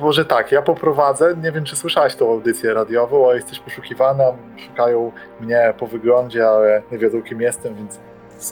Może 0.00 0.24
tak, 0.24 0.52
ja 0.52 0.62
poprowadzę, 0.62 1.36
nie 1.42 1.52
wiem 1.52 1.64
czy 1.64 1.76
słyszałaś 1.76 2.14
tą 2.14 2.30
audycję 2.30 2.74
radiową, 2.74 3.26
ale 3.26 3.36
jesteś 3.36 3.60
poszukiwana, 3.60 4.24
szukają 4.56 5.12
mnie 5.40 5.74
po 5.78 5.86
wyglądzie, 5.86 6.48
ale 6.48 6.82
nie 6.92 6.98
wiedzą 6.98 7.22
kim 7.22 7.40
jestem, 7.40 7.74
więc 7.74 8.00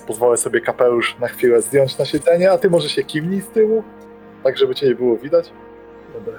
pozwolę 0.07 0.37
sobie 0.37 0.61
kapelusz 0.61 1.17
na 1.19 1.29
chwilę 1.29 1.63
zdjąć 1.63 1.99
na 1.99 2.05
siedzenie, 2.05 2.51
a 2.51 2.59
ty 2.59 2.71
może 2.71 2.89
się 2.89 3.03
kiwnij 3.03 3.41
z 3.41 3.49
tyłu, 3.49 3.85
tak 4.45 4.59
żeby 4.59 4.75
cię 4.75 4.87
nie 4.87 4.95
było 4.95 5.17
widać. 5.17 5.53
Dobra, 6.15 6.39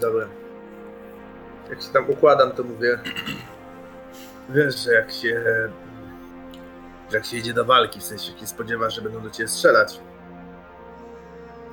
dobra. 0.00 0.26
Jak 1.70 1.82
się 1.82 1.88
tam 1.92 2.10
układam, 2.10 2.52
to 2.52 2.64
mówię... 2.64 2.98
Wiesz, 4.48 4.84
że 4.84 4.92
jak 4.92 5.10
się... 5.10 5.42
Jak 7.12 7.24
się 7.24 7.36
jedzie 7.36 7.52
do 7.52 7.64
walki, 7.64 8.00
w 8.00 8.02
sensie, 8.02 8.30
jak 8.30 8.40
się 8.40 8.46
spodziewasz, 8.46 8.94
że 8.94 9.02
będą 9.02 9.20
do 9.20 9.30
ciebie 9.30 9.48
strzelać, 9.48 10.00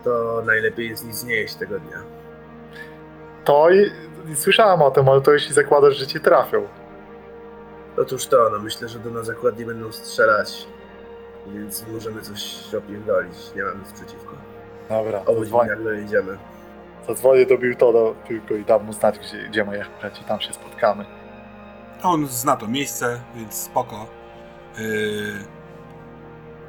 to 0.03 0.43
najlepiej 0.45 0.89
jest 0.89 1.07
nic 1.07 1.23
nie 1.23 1.35
jeść 1.35 1.55
tego 1.55 1.79
dnia. 1.79 2.03
To 3.43 3.69
i, 3.69 3.91
i 4.31 4.35
słyszałam 4.35 4.81
o 4.81 4.91
tym, 4.91 5.09
ale 5.09 5.21
to 5.21 5.33
jeśli 5.33 5.53
zakładasz, 5.53 5.97
że 5.97 6.07
cię 6.07 6.19
trafią. 6.19 6.67
Otóż 7.97 8.25
to, 8.25 8.49
no 8.51 8.59
myślę, 8.59 8.89
że 8.89 8.99
do 8.99 9.09
nas 9.09 9.25
zakładnie 9.25 9.65
będą 9.65 9.91
strzelać, 9.91 10.67
więc 11.47 11.85
możemy 11.93 12.21
coś 12.21 12.75
opierdolić, 12.75 13.35
nie 13.55 13.63
mam 13.63 13.79
nic 13.79 13.91
przeciwko. 13.93 14.35
Dobra, 14.89 15.21
nagle 15.67 15.95
jedziemy. 15.95 16.37
zadzwonię 17.07 17.45
do 17.45 17.57
Biltona 17.57 18.15
tylko 18.27 18.53
i 18.53 18.65
dam 18.65 18.85
mu 18.85 18.93
znać, 18.93 19.19
gdzie, 19.19 19.49
gdzie 19.49 19.65
ma 19.65 19.75
jechać 19.75 20.21
i 20.21 20.23
tam 20.23 20.41
się 20.41 20.53
spotkamy. 20.53 21.05
On 22.03 22.27
zna 22.27 22.55
to 22.55 22.67
miejsce, 22.67 23.19
więc 23.35 23.53
spoko. 23.53 24.07
Yy, 24.77 24.85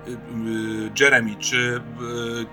yy, 0.06 0.12
yy, 0.44 0.90
Jeremy, 1.00 1.36
czy 1.36 1.56
yy, 1.56 2.46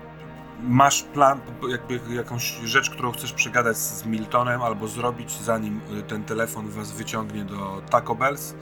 masz 0.62 1.02
plan, 1.02 1.40
jakby 1.68 2.14
jakąś 2.14 2.54
rzecz, 2.64 2.90
którą 2.90 3.12
chcesz 3.12 3.32
przegadać 3.32 3.76
z 3.76 4.06
Miltonem 4.06 4.62
albo 4.62 4.88
zrobić, 4.88 5.30
zanim 5.32 5.80
yy, 5.90 6.02
ten 6.02 6.24
telefon 6.24 6.68
was 6.68 6.92
wyciągnie 6.92 7.44
do 7.44 7.82
Taco 7.90 8.14
Bells? 8.14 8.54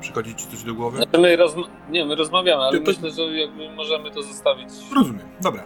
Przychodzi 0.00 0.34
ci 0.34 0.46
coś 0.46 0.62
do 0.62 0.74
głowy? 0.74 0.96
Znaczy 0.96 1.18
my, 1.18 1.36
nie, 1.90 2.04
my 2.04 2.14
rozmawiamy, 2.14 2.62
ale 2.62 2.80
to- 2.80 2.90
myślę, 2.90 3.10
że 3.10 3.22
jakby 3.22 3.70
możemy 3.70 4.10
to 4.10 4.22
zostawić 4.22 4.68
Rozumiem, 4.94 5.28
dobra. 5.40 5.62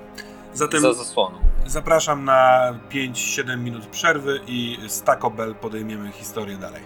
Zatem 0.54 0.80
za 0.80 0.92
zasłoną. 0.92 1.38
zapraszam 1.66 2.24
na 2.24 2.72
5-7 2.90 3.58
minut 3.58 3.86
przerwy 3.86 4.40
i 4.46 4.78
z 4.88 5.02
Taco 5.02 5.30
Bell 5.30 5.54
podejmiemy 5.54 6.12
historię 6.12 6.56
dalej. 6.56 6.82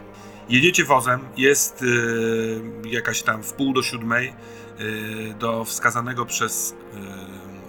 Jedziecie 0.48 0.84
wozem, 0.84 1.20
jest 1.36 1.82
y, 1.82 2.60
jakaś 2.84 3.22
tam 3.22 3.42
w 3.42 3.52
pół 3.52 3.72
do 3.72 3.82
siódmej 3.82 4.34
y, 4.80 5.34
do 5.38 5.64
wskazanego 5.64 6.26
przez 6.26 6.72
y, 6.72 6.76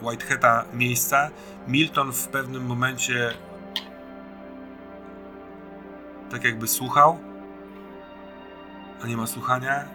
Whitehata 0.09 0.65
miejsca. 0.73 1.29
Milton 1.67 2.11
w 2.13 2.27
pewnym 2.27 2.65
momencie 2.65 3.34
tak 6.31 6.43
jakby 6.43 6.67
słuchał, 6.67 7.19
a 9.03 9.07
nie 9.07 9.17
ma 9.17 9.27
słuchania. 9.27 9.85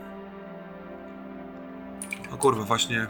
O 2.35 2.37
kurwa, 2.37 2.65
właśnie 2.65 3.07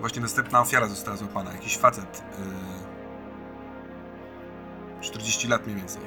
Właśnie 0.00 0.22
następna 0.22 0.60
ofiara 0.60 0.86
została 0.86 1.16
złapana. 1.16 1.52
Jakiś 1.52 1.78
facet. 1.78 2.22
Yy, 5.00 5.00
40 5.00 5.48
lat 5.48 5.66
mniej 5.66 5.76
więcej. 5.76 6.02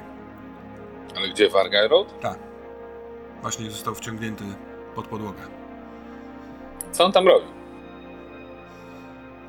Ale 1.16 1.28
gdzie, 1.28 1.50
w 1.50 1.56
Argyle 1.56 1.88
Road? 1.88 2.20
Tak. 2.20 2.38
Właśnie 3.42 3.70
został 3.70 3.94
wciągnięty 3.94 4.44
pod 4.94 5.06
podłogę. 5.06 5.42
Co 6.92 7.04
on 7.04 7.12
tam 7.12 7.28
robi? 7.28 7.59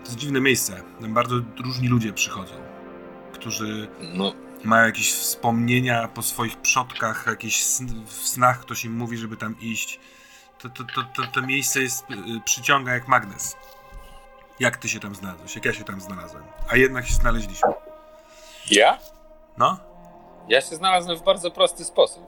To 0.04 0.06
jest 0.06 0.16
dziwne 0.16 0.42
miejsce. 0.42 0.84
Tam 1.02 1.14
bardzo 1.14 1.36
różni 1.64 1.88
ludzie 1.88 2.14
przychodzą, 2.14 2.54
którzy 3.34 3.88
No, 4.14 4.34
mają 4.64 4.86
jakieś 4.86 5.14
wspomnienia 5.14 6.08
po 6.08 6.22
swoich 6.22 6.58
przodkach, 6.58 7.26
jakieś 7.28 7.64
sn- 7.64 8.06
w 8.06 8.12
snach 8.28 8.60
ktoś 8.60 8.86
im 8.86 8.98
mówi, 8.98 9.18
żeby 9.18 9.38
tam 9.38 9.56
iść. 9.62 10.00
To, 10.60 10.70
to, 10.70 10.84
to, 10.84 11.04
to, 11.16 11.32
to 11.32 11.42
miejsce 11.42 11.82
jest, 11.82 12.10
yy, 12.10 12.42
przyciąga 12.46 12.94
jak 12.94 13.08
magnes. 13.08 13.56
Jak 14.60 14.78
ty 14.78 14.90
się 14.90 15.00
tam 15.00 15.16
znalazłeś? 15.16 15.56
Jak 15.56 15.66
ja 15.66 15.74
się 15.74 15.84
tam 15.84 16.02
znalazłem? 16.02 16.44
A 16.70 16.76
jednak 16.76 17.06
się 17.08 17.14
znaleźliśmy. 17.14 17.70
ja? 18.72 18.98
No? 19.58 19.78
Ja 20.48 20.62
się 20.62 20.76
znalazłem 20.76 21.18
w 21.18 21.24
bardzo 21.24 21.52
prosty 21.52 21.86
sposób. 21.86 22.24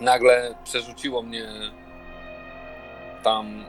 Nagle 0.00 0.54
przerzuciło 0.64 1.22
mnie 1.22 1.48
tam 3.22 3.64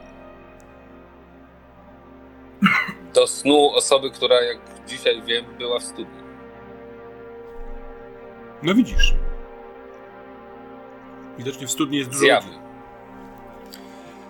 do 3.14 3.28
snu 3.28 3.70
osoby, 3.70 4.12
która, 4.12 4.42
jak 4.42 4.58
dzisiaj 4.88 5.22
wiem, 5.22 5.46
była 5.58 5.80
w 5.80 5.84
studni. 5.84 6.24
No 8.64 8.76
widzisz. 8.76 9.14
Widocznie 11.38 11.68
w 11.68 11.72
studni 11.72 11.98
jest 11.98 12.10
dużo 12.10 12.20
Zjawy. 12.20 12.48
ludzi. 12.48 12.60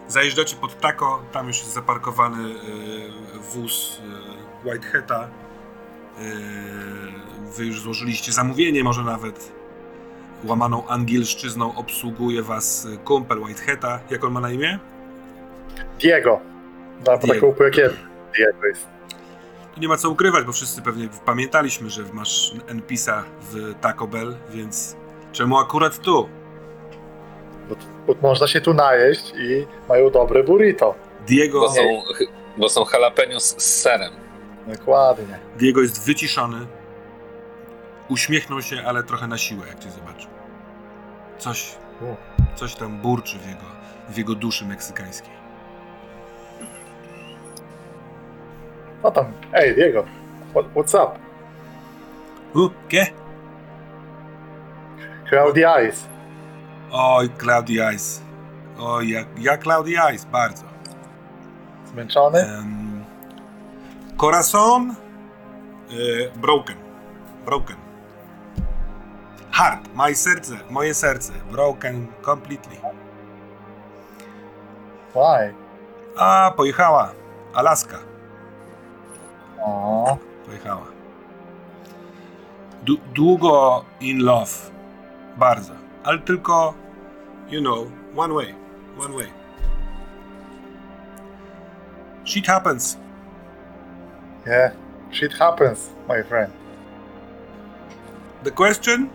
Zajeżdżacie 0.07 0.55
pod 0.55 0.79
tako, 0.79 1.23
tam 1.31 1.47
już 1.47 1.59
jest 1.59 1.73
zaparkowany 1.73 2.49
y, 2.49 2.55
wóz 3.53 3.99
y, 4.65 4.69
Whitehata. 4.69 5.23
Y, 5.23 6.23
wy 7.57 7.65
już 7.65 7.81
złożyliście 7.81 8.31
zamówienie, 8.31 8.83
może 8.83 9.03
nawet 9.03 9.51
łamaną 10.43 10.87
angielszczyzną 10.87 11.75
obsługuje 11.75 12.43
was 12.43 12.87
kumpel 13.05 13.39
Whitehata. 13.39 13.99
Jak 14.09 14.23
on 14.23 14.33
ma 14.33 14.39
na 14.39 14.51
imię? 14.51 14.79
Diego. 15.99 16.39
Na 17.07 17.17
Diego. 17.17 17.53
taką. 17.53 18.12
Jest. 18.39 18.87
Tu 19.75 19.81
nie 19.81 19.87
ma 19.87 19.97
co 19.97 20.09
ukrywać, 20.09 20.45
bo 20.45 20.51
wszyscy 20.51 20.81
pewnie 20.81 21.09
pamiętaliśmy, 21.25 21.89
że 21.89 22.03
masz 22.13 22.51
NPC-a 22.67 23.23
w 23.41 23.73
Taco 23.81 24.07
Bell, 24.07 24.35
więc 24.49 24.95
czemu 25.31 25.57
akurat 25.57 25.99
tu? 25.99 26.29
Bo, 27.69 27.75
bo 28.07 28.15
można 28.21 28.47
się 28.47 28.61
tu 28.61 28.73
najeść 28.73 29.33
i 29.35 29.67
mają 29.89 30.09
dobre 30.09 30.43
burrito. 30.43 30.95
Diego... 31.27 31.59
Bo 31.59 31.69
są, 31.69 31.81
bo 32.57 32.69
są 32.69 32.85
jalapeno 32.93 33.39
z, 33.39 33.63
z 33.63 33.81
serem. 33.81 34.13
Dokładnie. 34.67 35.39
Diego 35.57 35.81
jest 35.81 36.05
wyciszony. 36.05 36.67
Uśmiechnął 38.09 38.61
się, 38.61 38.83
ale 38.85 39.03
trochę 39.03 39.27
na 39.27 39.37
siłę, 39.37 39.67
jak 39.67 39.79
cię 39.79 39.91
zobaczył. 39.91 40.29
Coś, 41.37 41.75
coś 42.55 42.75
tam 42.75 42.97
burczy 42.97 43.39
w 43.39 43.47
jego, 43.47 43.65
w 44.09 44.17
jego 44.17 44.35
duszy 44.35 44.65
meksykańskiej. 44.65 45.42
No 49.03 49.11
tam, 49.11 49.33
ej 49.53 49.75
Diego, 49.75 50.05
what, 50.53 50.65
what's 50.75 50.93
up? 50.93 51.19
U, 52.55 52.69
¿qué? 52.87 53.13
Cloudy 55.29 55.63
Eyes. 55.63 56.07
Oj, 56.91 57.29
Cloudy 57.37 57.79
Eyes. 57.79 58.21
Oj, 58.79 59.11
ja, 59.11 59.25
ja 59.37 59.57
Cloudy 59.57 59.95
Eyes, 59.97 60.25
bardzo. 60.25 60.63
Zmęczony? 61.85 62.45
Um, 62.59 63.03
corazon 64.17 64.95
y, 65.91 66.31
broken. 66.35 66.75
Broken. 67.45 67.75
Heart, 69.51 69.93
moje 69.95 70.15
serce, 70.15 70.57
moje 70.69 70.93
serce. 70.93 71.33
Broken 71.51 72.07
completely. 72.21 72.77
Why? 75.15 75.53
A, 76.17 76.51
pojechała. 76.57 77.11
Alaska. 77.53 78.12
O, 79.65 80.17
Pojechała. 80.45 80.85
Długo 83.15 83.85
in 83.99 84.19
love. 84.19 84.51
Bardzo. 85.37 85.73
Ale 86.03 86.19
tylko, 86.19 86.73
you 87.49 87.61
know, 87.61 87.87
one 88.15 88.33
way. 88.33 88.55
One 88.99 89.13
way. 89.13 89.27
Shit 92.25 92.47
happens. 92.47 92.97
yeah. 94.45 94.71
Shit 95.11 95.33
happens, 95.33 95.89
my 96.09 96.23
friend. 96.23 96.53
The 98.43 98.51
question? 98.51 99.09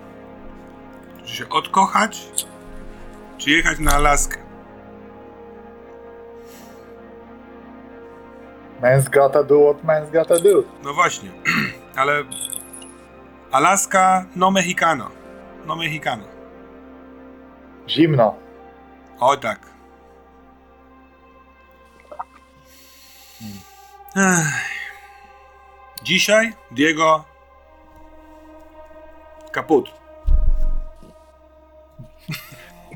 Czy 1.25 1.37
się 1.37 1.49
odkochać? 1.49 2.29
Czy 3.39 3.51
jechać 3.51 3.79
na 3.79 3.93
Alaskę? 3.93 4.37
Man's 8.83 9.09
gotta 9.09 9.43
do 9.45 9.59
what 9.61 9.85
man's 9.85 10.11
gotta 10.11 10.39
do. 10.41 10.65
No 10.85 10.95
właśnie. 10.95 11.31
Ale 11.97 12.25
Alaska 13.53 14.27
no 14.37 14.51
mexicano. 14.51 15.11
No 15.67 15.77
mexicano. 15.77 16.25
Zimno. 17.89 18.35
O 19.21 19.37
tak. 19.37 19.59
Dzisiaj 26.03 26.53
Diego 26.71 27.25
kaput. 29.53 29.91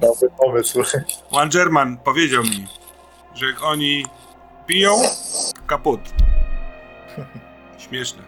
Dobry 0.00 0.30
pomysł. 0.38 0.82
One 1.30 1.50
German 1.50 1.96
powiedział 1.96 2.42
mi, 2.42 2.66
że 3.34 3.46
jak 3.46 3.62
oni 3.62 4.06
piją, 4.66 4.92
kaput. 5.66 6.00
Śmieszne. 7.78 8.22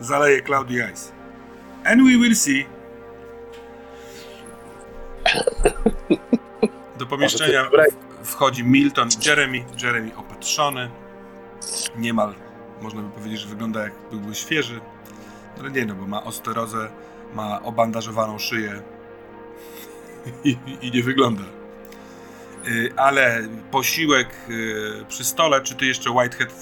Zaleje 0.00 0.42
Cloudy 0.42 0.74
Ice. 0.92 1.12
And 1.84 2.02
we 2.02 2.18
will 2.18 2.36
see. 2.36 2.66
Do 6.98 7.06
pomieszczenia 7.06 7.70
wchodzi 8.24 8.64
Milton, 8.64 9.08
Jeremy, 9.26 9.64
Jeremy 9.82 10.16
opatrzony, 10.16 10.90
niemal 11.96 12.34
można 12.82 13.02
by 13.02 13.10
powiedzieć, 13.10 13.40
że 13.40 13.48
wygląda 13.48 13.82
jak 13.82 13.92
byłby 14.10 14.34
świeży, 14.34 14.80
ale 15.60 15.70
nie 15.70 15.86
no, 15.86 15.94
bo 15.94 16.06
ma 16.06 16.24
osterozę, 16.24 16.90
ma 17.34 17.62
obandażowaną 17.62 18.38
szyję 18.38 18.82
i, 20.44 20.56
i 20.80 20.90
nie 20.90 21.02
wygląda. 21.02 21.42
Y, 22.68 22.92
Ale 22.96 23.42
posiłek 23.70 24.28
y, 24.48 25.04
przy 25.08 25.24
stole, 25.24 25.60
czy 25.60 25.74
ty 25.74 25.86
jeszcze 25.86 26.10
Whitehead 26.10 26.52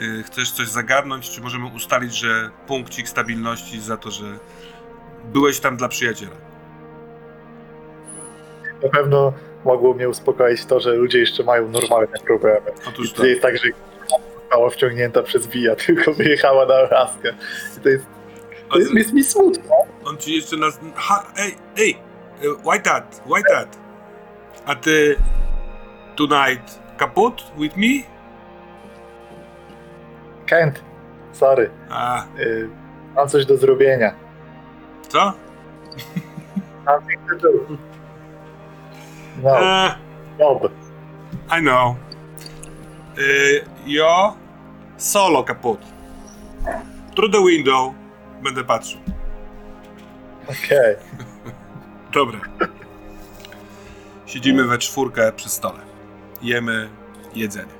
y, 0.00 0.22
chcesz 0.22 0.50
coś 0.50 0.68
zagarnąć, 0.68 1.30
czy 1.30 1.40
możemy 1.40 1.66
ustalić, 1.76 2.14
że 2.14 2.50
punkcik 2.66 3.08
stabilności 3.08 3.80
za 3.80 3.96
to, 3.96 4.10
że 4.10 4.24
byłeś 5.24 5.60
tam 5.60 5.76
dla 5.76 5.88
przyjaciela? 5.88 6.36
Na 8.82 8.88
pewno 8.88 9.32
mogło 9.64 9.94
mnie 9.94 10.08
uspokoić 10.08 10.64
to, 10.64 10.80
że 10.80 10.94
ludzie 10.94 11.18
jeszcze 11.18 11.44
mają 11.44 11.68
normalne 11.68 12.18
problemy. 12.26 12.70
Otóż 12.88 13.06
I 13.06 13.10
to. 13.10 13.16
to 13.16 13.26
jest 13.26 13.42
tak, 13.42 13.58
że 13.58 13.68
została 14.48 14.70
wciągnięta 14.70 15.22
przez 15.22 15.46
Via, 15.46 15.76
tylko 15.86 16.12
wyjechała 16.12 16.66
na 16.66 16.74
Alaskę. 16.74 17.34
I 17.78 17.80
to 17.80 17.88
jest, 17.88 18.04
to 18.70 18.78
jest, 18.78 18.94
jest 18.94 19.12
mi 19.12 19.24
smutno. 19.24 19.74
On 20.04 20.16
ci 20.16 20.36
jeszcze 20.36 20.56
nas. 20.56 20.80
Ha, 20.94 21.32
ej, 21.38 21.54
ej! 21.76 21.98
y, 22.44 22.50
White 22.64 23.02
A 24.68 24.74
ty. 24.74 25.16
Tonight 26.16 26.78
kaput 26.98 27.42
with 27.56 27.76
me? 27.76 28.04
Kent, 30.46 30.82
sorry, 31.32 31.70
A, 31.90 32.24
y, 32.38 32.68
mam 33.14 33.28
coś 33.28 33.46
do 33.46 33.56
zrobienia. 33.56 34.14
co? 35.08 35.32
Nothing 36.86 37.20
to 37.28 37.36
do. 37.38 37.78
No, 39.42 39.50
E, 39.58 39.94
job. 40.38 40.72
I 41.50 41.60
know. 41.60 41.96
Y, 43.18 43.64
jo. 43.86 44.34
Solo 44.96 45.42
kaput. 45.44 45.78
Through 47.14 47.32
the 47.32 47.40
window. 47.44 47.94
Będę 48.42 48.64
patrzył. 48.64 49.00
Okej. 50.48 50.96
Dobra. 52.12 52.40
Siedzimy 54.28 54.64
we 54.64 54.78
czwórkę 54.78 55.32
przy 55.32 55.48
stole. 55.48 55.78
Jemy 56.42 56.88
jedzenie. 57.34 57.72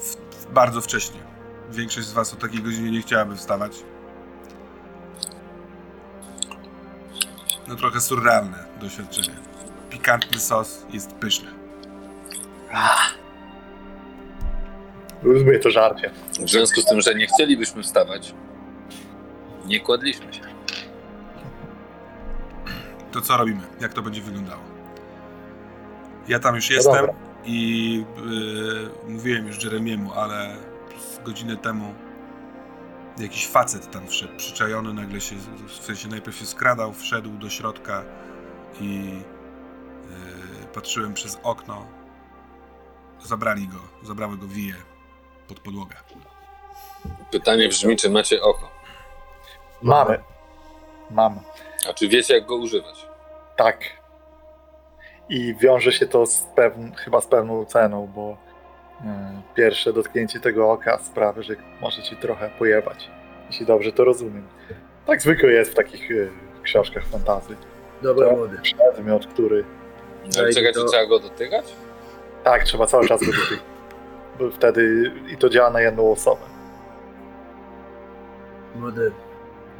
W, 0.00 0.16
w, 0.36 0.52
bardzo 0.52 0.80
wcześnie. 0.80 1.20
Większość 1.70 2.06
z 2.06 2.12
Was 2.12 2.34
o 2.34 2.36
takiej 2.36 2.62
godzinie 2.62 2.90
nie 2.90 3.02
chciałaby 3.02 3.36
wstawać. 3.36 3.72
No 7.68 7.76
trochę 7.76 8.00
surrealne 8.00 8.64
doświadczenie. 8.80 9.36
Pikantny 9.90 10.40
sos 10.40 10.86
jest 10.92 11.12
pyszny. 11.12 11.50
Lubię 15.22 15.58
to 15.58 15.70
żarcie. 15.70 16.10
W 16.40 16.50
związku 16.50 16.80
z 16.80 16.84
tym, 16.84 17.00
że 17.00 17.14
nie 17.14 17.26
chcielibyśmy 17.26 17.82
wstawać, 17.82 18.34
nie 19.66 19.80
kładliśmy 19.80 20.34
się. 20.34 20.40
To 23.12 23.20
co 23.20 23.36
robimy? 23.36 23.60
Jak 23.80 23.92
to 23.92 24.02
będzie 24.02 24.22
wyglądało? 24.22 24.71
Ja 26.28 26.38
tam 26.38 26.54
już 26.54 26.70
No 26.70 26.76
jestem 26.76 26.94
dobra. 26.94 27.14
i 27.44 28.04
yy, 29.06 29.12
mówiłem 29.12 29.46
już 29.46 29.64
Jeremiemu, 29.64 30.12
ale 30.12 30.56
godzinę 31.24 31.56
temu 31.56 31.94
jakiś 33.18 33.46
facet 33.48 33.90
tam 33.90 34.08
wszedł, 34.08 34.36
przyczajony 34.36 34.94
nagle 34.94 35.20
się, 35.20 35.36
w 35.66 35.72
sensie 35.72 36.08
najpierw 36.08 36.36
się 36.36 36.46
skradał, 36.46 36.92
wszedł 36.92 37.30
do 37.30 37.50
środka 37.50 38.04
i 38.80 39.04
yy, 39.04 40.66
patrzyłem 40.74 41.14
przez 41.14 41.38
okno. 41.42 41.86
Zabrali 43.24 43.68
go, 43.68 43.78
zabrały 44.02 44.36
go 44.38 44.46
wije 44.46 44.74
pod 45.48 45.60
podłogę. 45.60 45.96
Pytanie 47.30 47.68
brzmi, 47.68 47.96
czy 47.96 48.10
macie 48.10 48.42
oko? 48.42 48.70
Mamy. 49.82 50.18
Mam. 51.10 51.40
A 51.90 51.92
czy 51.92 52.08
wiecie, 52.08 52.34
jak 52.34 52.46
go 52.46 52.56
używać? 52.56 53.06
Tak. 53.56 54.01
I 55.28 55.54
wiąże 55.54 55.92
się 55.92 56.06
to 56.06 56.26
z 56.26 56.46
pewn- 56.56 56.94
chyba 56.96 57.20
z 57.20 57.26
pewną 57.26 57.64
ceną, 57.64 58.06
bo 58.14 58.36
e, 59.00 59.42
pierwsze 59.54 59.92
dotknięcie 59.92 60.40
tego 60.40 60.70
oka 60.72 60.98
sprawi, 60.98 61.42
że 61.42 61.54
może 61.80 62.02
ci 62.02 62.16
trochę 62.16 62.50
pojebać. 62.58 63.10
Jeśli 63.46 63.66
dobrze 63.66 63.92
to 63.92 64.04
rozumiem. 64.04 64.42
Tak 65.06 65.22
zwykle 65.22 65.52
jest 65.52 65.70
w 65.72 65.74
takich 65.74 66.10
e, 66.10 66.14
książkach 66.62 67.06
fantazy. 67.06 67.56
Dobra, 68.02 68.28
To 68.28 68.36
młody. 68.36 68.58
przedmiot, 68.62 69.26
który... 69.26 69.64
Ale 70.38 70.72
to- 70.72 70.84
trzeba 70.84 71.06
go 71.06 71.18
dotykać? 71.18 71.64
Tak, 72.44 72.64
trzeba 72.64 72.86
cały 72.86 73.08
czas 73.08 73.20
go 73.20 73.26
dotykać. 73.32 73.58
Bo 74.38 74.50
wtedy 74.50 75.12
i 75.32 75.36
to 75.36 75.48
działa 75.48 75.70
na 75.70 75.80
jedną 75.80 76.10
osobę. 76.12 76.42
Młody, 78.76 79.12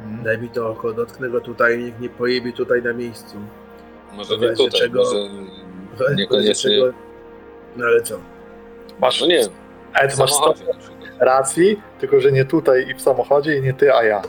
Mhm. 0.03 0.23
daj 0.23 0.37
mi 0.37 0.49
to 0.49 0.69
oko, 0.69 0.93
dotknę 0.93 1.29
go 1.29 1.41
tutaj, 1.41 1.77
niech 1.77 1.99
nie 1.99 2.09
pojebie 2.09 2.53
tutaj 2.53 2.81
na 2.83 2.93
miejscu. 2.93 3.37
Może 4.15 4.37
nie 4.37 4.49
tutaj, 4.55 4.79
czego- 4.79 5.03
może 5.91 6.15
niekoniecznie... 6.15 6.71
czego- 6.71 6.93
No 7.75 7.85
ale 7.85 8.01
co? 8.01 8.19
Masz, 8.99 9.21
No 9.21 9.27
nie 9.27 9.37
wiem, 9.37 9.49
Ed, 10.01 10.13
w 10.13 10.17
masz 10.19 10.29
100 10.33 10.39
samochodzie 10.43 10.65
na 10.73 10.79
przykład. 10.79 11.09
racji, 11.19 11.81
tylko 11.99 12.19
że 12.19 12.31
nie 12.31 12.45
tutaj 12.45 12.87
i 12.89 12.93
w 12.95 13.01
samochodzie 13.01 13.57
i 13.57 13.61
nie 13.61 13.73
ty, 13.73 13.93
a 13.93 14.03
ja. 14.03 14.21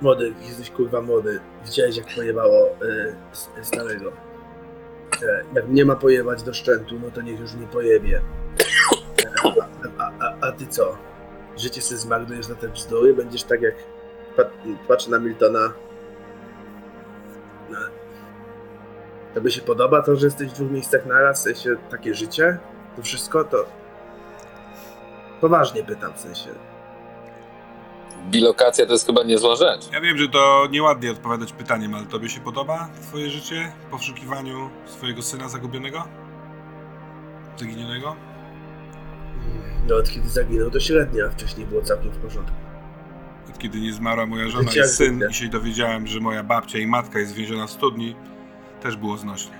Młody, 0.00 0.32
jesteś 0.42 0.70
kurwa 0.70 1.00
młody. 1.00 1.40
Widziałeś 1.64 1.96
jak 1.96 2.06
pojebało 2.14 2.68
y, 3.60 3.64
starego. 3.64 4.12
E, 5.22 5.42
jak 5.54 5.68
nie 5.68 5.84
ma 5.84 5.96
pojebać 5.96 6.42
do 6.42 6.54
szczętu, 6.54 6.94
no 7.04 7.10
to 7.10 7.22
niech 7.22 7.40
już 7.40 7.54
nie 7.54 7.66
pojebie. 7.66 8.20
A, 9.98 10.10
a, 10.20 10.34
a 10.48 10.52
ty 10.52 10.66
co? 10.66 10.96
Życie 11.56 11.82
sobie 11.82 11.98
zmarnujesz 11.98 12.48
na 12.48 12.54
te 12.54 12.68
bzdury? 12.68 13.14
Będziesz 13.14 13.42
tak 13.42 13.62
jak 13.62 13.74
pat, 14.36 14.50
patrzę 14.88 15.10
na 15.10 15.18
Miltona. 15.18 15.72
Tobie 19.36 19.50
się 19.50 19.62
podoba 19.62 20.02
to, 20.02 20.16
że 20.16 20.26
jesteś 20.26 20.48
w 20.48 20.52
dwóch 20.52 20.70
miejscach 20.70 21.06
naraz? 21.06 21.40
W 21.40 21.42
sensie 21.42 21.76
takie 21.90 22.14
życie? 22.14 22.58
To 22.96 23.02
wszystko 23.02 23.44
to. 23.44 23.56
Poważnie 25.40 25.84
pytam 25.84 26.12
w 26.14 26.20
sensie. 26.20 26.50
Bilokacja 28.30 28.86
to 28.86 28.92
jest 28.92 29.06
chyba 29.06 29.22
niezła 29.22 29.56
rzecz. 29.56 29.92
Ja 29.92 30.00
wiem, 30.00 30.18
że 30.18 30.28
to 30.28 30.68
nieładnie 30.70 31.10
odpowiadać 31.10 31.52
pytaniem, 31.52 31.94
ale 31.94 32.06
tobie 32.06 32.28
się 32.28 32.40
podoba 32.40 32.88
twoje 33.02 33.30
życie 33.30 33.72
w 33.86 33.90
poszukiwaniu 33.90 34.70
swojego 34.86 35.22
syna 35.22 35.48
zagubionego? 35.48 36.04
Zaginionego? 37.56 38.16
No 39.88 39.96
od 39.96 40.10
kiedy 40.10 40.28
zaginął 40.28 40.70
to 40.70 40.80
średnio, 40.80 41.26
a 41.26 41.30
wcześniej 41.30 41.66
było 41.66 41.82
całkiem 41.82 42.10
w 42.12 42.18
porządku. 42.18 42.56
Od 43.50 43.58
kiedy 43.58 43.80
nie 43.80 43.92
zmarła 43.92 44.26
moja 44.26 44.48
żona 44.48 44.70
Życie 44.70 44.80
i 44.80 44.88
syn 44.88 45.24
i 45.30 45.34
się 45.34 45.48
dowiedziałem, 45.48 46.06
że 46.06 46.20
moja 46.20 46.42
babcia 46.42 46.78
i 46.78 46.86
matka 46.86 47.18
jest 47.18 47.32
więziona 47.32 47.66
w 47.66 47.70
studni, 47.70 48.16
też 48.86 48.96
było 48.96 49.16
znośnie. 49.16 49.56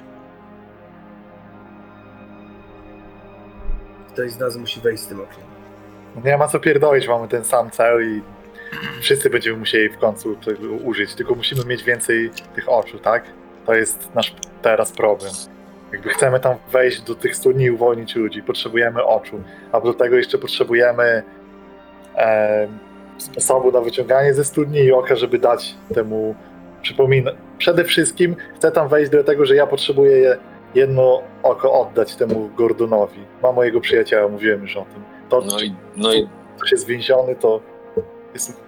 Ktoś 4.13 4.31
z 4.31 4.39
nas 4.39 4.57
musi 4.57 4.81
wejść 4.81 5.03
z 5.03 5.07
tym 5.07 5.21
oknem. 5.21 5.47
Nie 6.25 6.37
ma 6.37 6.49
co 6.49 6.61
pierdolić, 6.61 7.09
mamy 7.09 7.29
ten 7.29 7.45
sam 7.45 7.71
cel 7.71 8.17
i 8.17 8.23
wszyscy 9.01 9.31
będziemy 9.31 9.59
musieli 9.59 9.89
w 9.89 9.99
końcu 9.99 10.37
tego 10.37 10.69
użyć, 10.85 11.15
tylko 11.15 11.35
musimy 11.35 11.65
mieć 11.65 11.85
więcej 11.85 12.31
tych 12.55 12.69
oczu, 12.69 12.99
tak? 12.99 13.25
To 13.67 13.75
jest 13.75 14.15
nasz 14.15 14.35
teraz 14.63 14.93
problem. 14.93 15.33
Jakby 15.93 16.09
chcemy 16.09 16.41
tam 16.41 16.57
wejść 16.73 17.01
do 17.01 17.15
tych 17.15 17.37
studni 17.37 17.65
i 17.65 17.71
uwolnić 17.71 18.17
ludzi, 18.17 18.43
potrzebujemy 18.43 19.05
oczu, 19.05 19.43
a 19.73 19.81
do 19.81 19.95
tego 19.95 20.17
jeszcze 20.17 20.39
potrzebujemy 20.39 21.23
e, 22.17 22.69
sposobu 23.19 23.73
na 23.73 23.81
wyciąganie 23.81 24.35
ze 24.35 24.45
studni 24.45 24.79
i 24.79 24.93
oka, 24.93 25.17
żeby 25.17 25.39
dać 25.39 25.75
temu 25.95 26.35
przypomina. 26.83 27.46
Przede 27.59 27.85
wszystkim 27.85 28.37
chcę 28.57 28.73
tam 28.73 28.89
wejść 28.89 29.11
do 29.11 29.25
tego, 29.25 29.47
że 29.47 29.55
ja 29.55 29.67
potrzebuję 29.67 30.13
je- 30.19 30.37
jedno 30.75 31.23
oko 31.43 31.73
oddać 31.81 32.17
temu 32.17 32.51
Gordonowi. 32.57 33.21
Mam 33.43 33.55
mojego 33.55 33.81
przyjaciela, 33.81 34.29
mówiłem 34.29 34.63
już 34.63 34.77
o 34.77 34.85
tym. 34.95 35.03
To, 35.29 35.41
No 35.41 35.61
i, 35.61 35.75
no 35.97 36.13
i, 36.15 36.29
ktoś 36.57 36.73
jest 36.73 36.87
więziony, 36.87 37.37
to 37.37 37.61
jest 38.35 38.67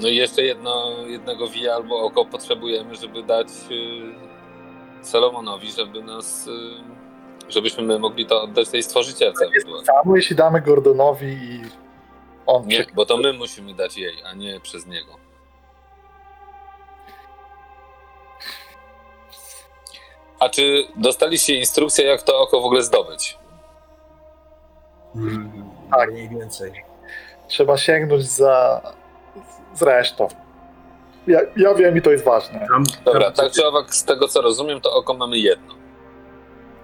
no 0.00 0.08
i 0.08 0.16
jeszcze 0.16 0.42
jedno, 0.42 0.92
jednego 1.06 1.48
wija 1.48 1.74
albo 1.74 1.98
oko 2.02 2.24
potrzebujemy, 2.24 2.94
żeby 2.94 3.22
dać 3.22 3.48
y, 3.70 5.04
Salomonowi, 5.06 5.70
żeby 5.72 6.02
nas, 6.02 6.46
y, 6.46 6.50
żebyśmy 7.52 7.82
my 7.82 7.98
mogli 7.98 8.26
to 8.26 8.42
oddać 8.42 8.68
tej 8.68 8.82
stworzycielce 8.82 9.44
samo, 9.84 10.16
jeśli 10.16 10.36
damy 10.36 10.60
Gordonowi 10.60 11.26
i 11.26 11.60
on 12.46 12.66
Nie, 12.66 12.86
bo 12.94 13.06
to 13.06 13.16
my 13.16 13.32
musimy 13.32 13.74
dać 13.74 13.98
jej, 13.98 14.14
a 14.24 14.34
nie 14.34 14.60
przez 14.60 14.86
niego. 14.86 15.12
A 20.44 20.48
czy 20.48 20.84
dostaliście 20.96 21.54
instrukcję, 21.54 22.04
jak 22.04 22.22
to 22.22 22.40
oko 22.40 22.60
w 22.60 22.64
ogóle 22.64 22.82
zdobyć? 22.82 23.38
Tak. 25.90 26.10
Mniej 26.10 26.28
więcej. 26.28 26.84
trzeba 27.48 27.76
sięgnąć 27.76 28.24
za 28.24 28.80
z 29.74 29.82
resztą. 29.82 30.28
Ja, 31.26 31.40
ja 31.56 31.74
wiem 31.74 31.96
i 31.96 32.02
to 32.02 32.10
jest 32.10 32.24
ważne. 32.24 32.66
Tam, 32.70 32.84
Dobra, 33.04 33.30
tam, 33.30 33.32
tak 33.32 33.52
czy 33.52 33.66
owak, 33.66 33.94
z 33.94 34.04
tego 34.04 34.28
co 34.28 34.42
rozumiem, 34.42 34.80
to 34.80 34.92
oko 34.92 35.14
mamy 35.14 35.38
jedno. 35.38 35.74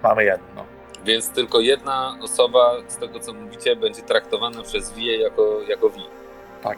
Mamy 0.03 0.23
jedno. 0.23 0.65
Więc 1.05 1.29
tylko 1.29 1.59
jedna 1.59 2.17
osoba, 2.21 2.73
z 2.87 2.97
tego 2.97 3.19
co 3.19 3.33
mówicie, 3.33 3.75
będzie 3.75 4.01
traktowana 4.01 4.63
przez 4.63 4.93
Wiję 4.93 5.17
jako, 5.17 5.61
jako 5.67 5.89
Wi. 5.89 6.03
Tak. 6.63 6.77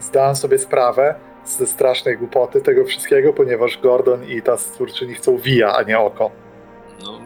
Zdałem 0.00 0.36
sobie 0.36 0.58
sprawę 0.58 1.14
ze 1.44 1.66
strasznej 1.66 2.18
głupoty 2.18 2.60
tego 2.60 2.84
wszystkiego, 2.84 3.32
ponieważ 3.32 3.78
Gordon 3.78 4.24
i 4.24 4.42
ta 4.42 4.56
stwórczyni 4.56 5.14
chcą 5.14 5.36
wija, 5.38 5.76
a 5.76 5.82
nie 5.82 5.98
oko. 5.98 6.30
No, 7.04 7.20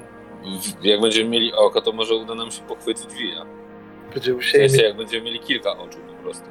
w- 0.80 0.84
jak 0.84 1.00
będziemy 1.00 1.30
mieli 1.30 1.52
oko, 1.52 1.80
to 1.82 1.92
może 1.92 2.14
uda 2.14 2.34
nam 2.34 2.50
się 2.50 2.62
pochwycić 2.62 3.14
Wija. 3.14 3.46
Będziemy 4.14 4.34
W 4.34 4.36
musieli 4.38 4.68
sensie, 4.68 4.76
mieć... 4.82 4.88
jak 4.88 4.96
będziemy 4.96 5.24
mieli 5.24 5.40
kilka 5.40 5.70
oczu 5.78 5.98
po 6.16 6.22
prostu. 6.22 6.44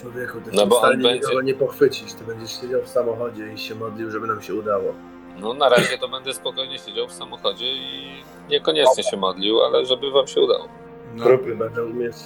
Człowieku, 0.00 0.40
ty 0.40 0.50
No 0.52 0.66
bo 0.66 0.76
on 0.80 0.82
stanie 0.82 1.02
będzie- 1.02 1.42
nie 1.44 1.54
pochwycisz. 1.54 2.12
Ty 2.12 2.24
będziesz 2.24 2.60
siedział 2.60 2.82
w 2.82 2.88
samochodzie 2.88 3.52
i 3.52 3.58
się 3.58 3.74
modlił, 3.74 4.10
żeby 4.10 4.26
nam 4.26 4.42
się 4.42 4.54
udało. 4.54 4.94
No 5.38 5.54
na 5.54 5.68
razie 5.68 5.98
to 5.98 6.08
będę 6.08 6.34
spokojnie 6.34 6.78
siedział 6.78 7.08
w 7.08 7.12
samochodzie 7.12 7.66
i 7.72 8.22
niekoniecznie 8.50 9.02
się 9.02 9.16
modlił, 9.16 9.62
ale 9.62 9.86
żeby 9.86 10.10
wam 10.10 10.26
się 10.26 10.40
udało. 10.40 10.68
No, 11.14 11.24
Będę 11.56 11.84
umieć 11.84 12.16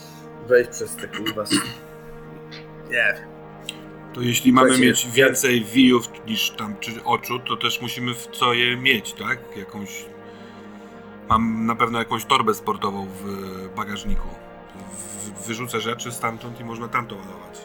wejść 0.46 0.70
przez 0.70 0.96
te 0.96 1.08
kurwa... 1.08 1.44
Nie 2.90 3.14
wiem. 3.20 3.37
To 4.18 4.22
jeśli 4.24 4.52
mamy 4.52 4.68
Słuchajcie, 4.68 4.88
mieć 4.88 5.08
więcej 5.14 5.64
wijów 5.64 6.26
niż 6.26 6.50
tam 6.50 6.74
czy 6.80 7.04
oczu, 7.04 7.38
to 7.38 7.56
też 7.56 7.80
musimy 7.82 8.14
w 8.14 8.26
co 8.26 8.52
je 8.54 8.76
mieć, 8.76 9.12
tak? 9.12 9.38
Jakąś. 9.56 10.04
Mam 11.28 11.66
na 11.66 11.74
pewno 11.76 11.98
jakąś 11.98 12.24
torbę 12.24 12.54
sportową 12.54 13.06
w 13.22 13.24
bagażniku. 13.76 14.28
W- 14.92 15.46
Wyrzucę 15.46 15.80
rzeczy 15.80 16.12
stamtąd 16.12 16.60
i 16.60 16.64
można 16.64 16.88
tam 16.88 17.06
to 17.06 17.16
ładować. 17.16 17.58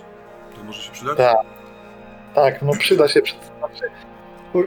To 0.57 0.63
może 0.63 0.81
się 0.81 0.91
przydać? 0.91 1.17
Tak. 1.17 1.37
Tak, 2.35 2.61
no 2.61 2.71
przyda 2.79 3.07
się. 3.07 3.21
Znaczy, 3.59 3.83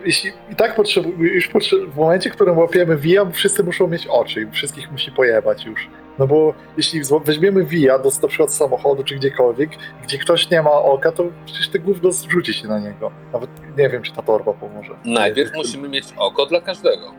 jeśli 0.04 0.32
i 0.52 0.56
tak 0.56 0.76
potrzebujemy, 0.76 1.28
już 1.28 1.48
potrze- 1.48 1.86
w 1.90 1.96
momencie, 1.96 2.30
w 2.30 2.32
którym 2.32 2.58
łapiemy 2.58 2.96
via, 2.96 3.30
wszyscy 3.30 3.64
muszą 3.64 3.86
mieć 3.88 4.06
oczy 4.06 4.42
i 4.42 4.50
wszystkich 4.50 4.92
musi 4.92 5.12
pojebać 5.12 5.64
już. 5.64 5.88
No 6.18 6.26
bo 6.26 6.54
jeśli 6.76 7.00
weźmiemy 7.24 7.64
via 7.64 7.98
do 7.98 8.10
na 8.22 8.28
przykład 8.28 8.52
samochodu 8.52 9.04
czy 9.04 9.14
gdziekolwiek, 9.16 9.70
gdzie 10.02 10.18
ktoś 10.18 10.50
nie 10.50 10.62
ma 10.62 10.72
oka, 10.72 11.12
to 11.12 11.24
przecież 11.46 11.68
te 11.68 11.78
gówno 11.78 12.12
zrzuci 12.12 12.54
się 12.54 12.68
na 12.68 12.78
niego. 12.78 13.10
Nawet 13.32 13.50
nie 13.78 13.88
wiem, 13.88 14.02
czy 14.02 14.12
ta 14.12 14.22
torba 14.22 14.52
pomoże. 14.52 14.94
Najpierw 15.04 15.52
Nie, 15.52 15.58
musimy 15.58 15.88
mieć 15.88 16.04
oko 16.16 16.46
dla 16.46 16.60
każdego, 16.60 17.12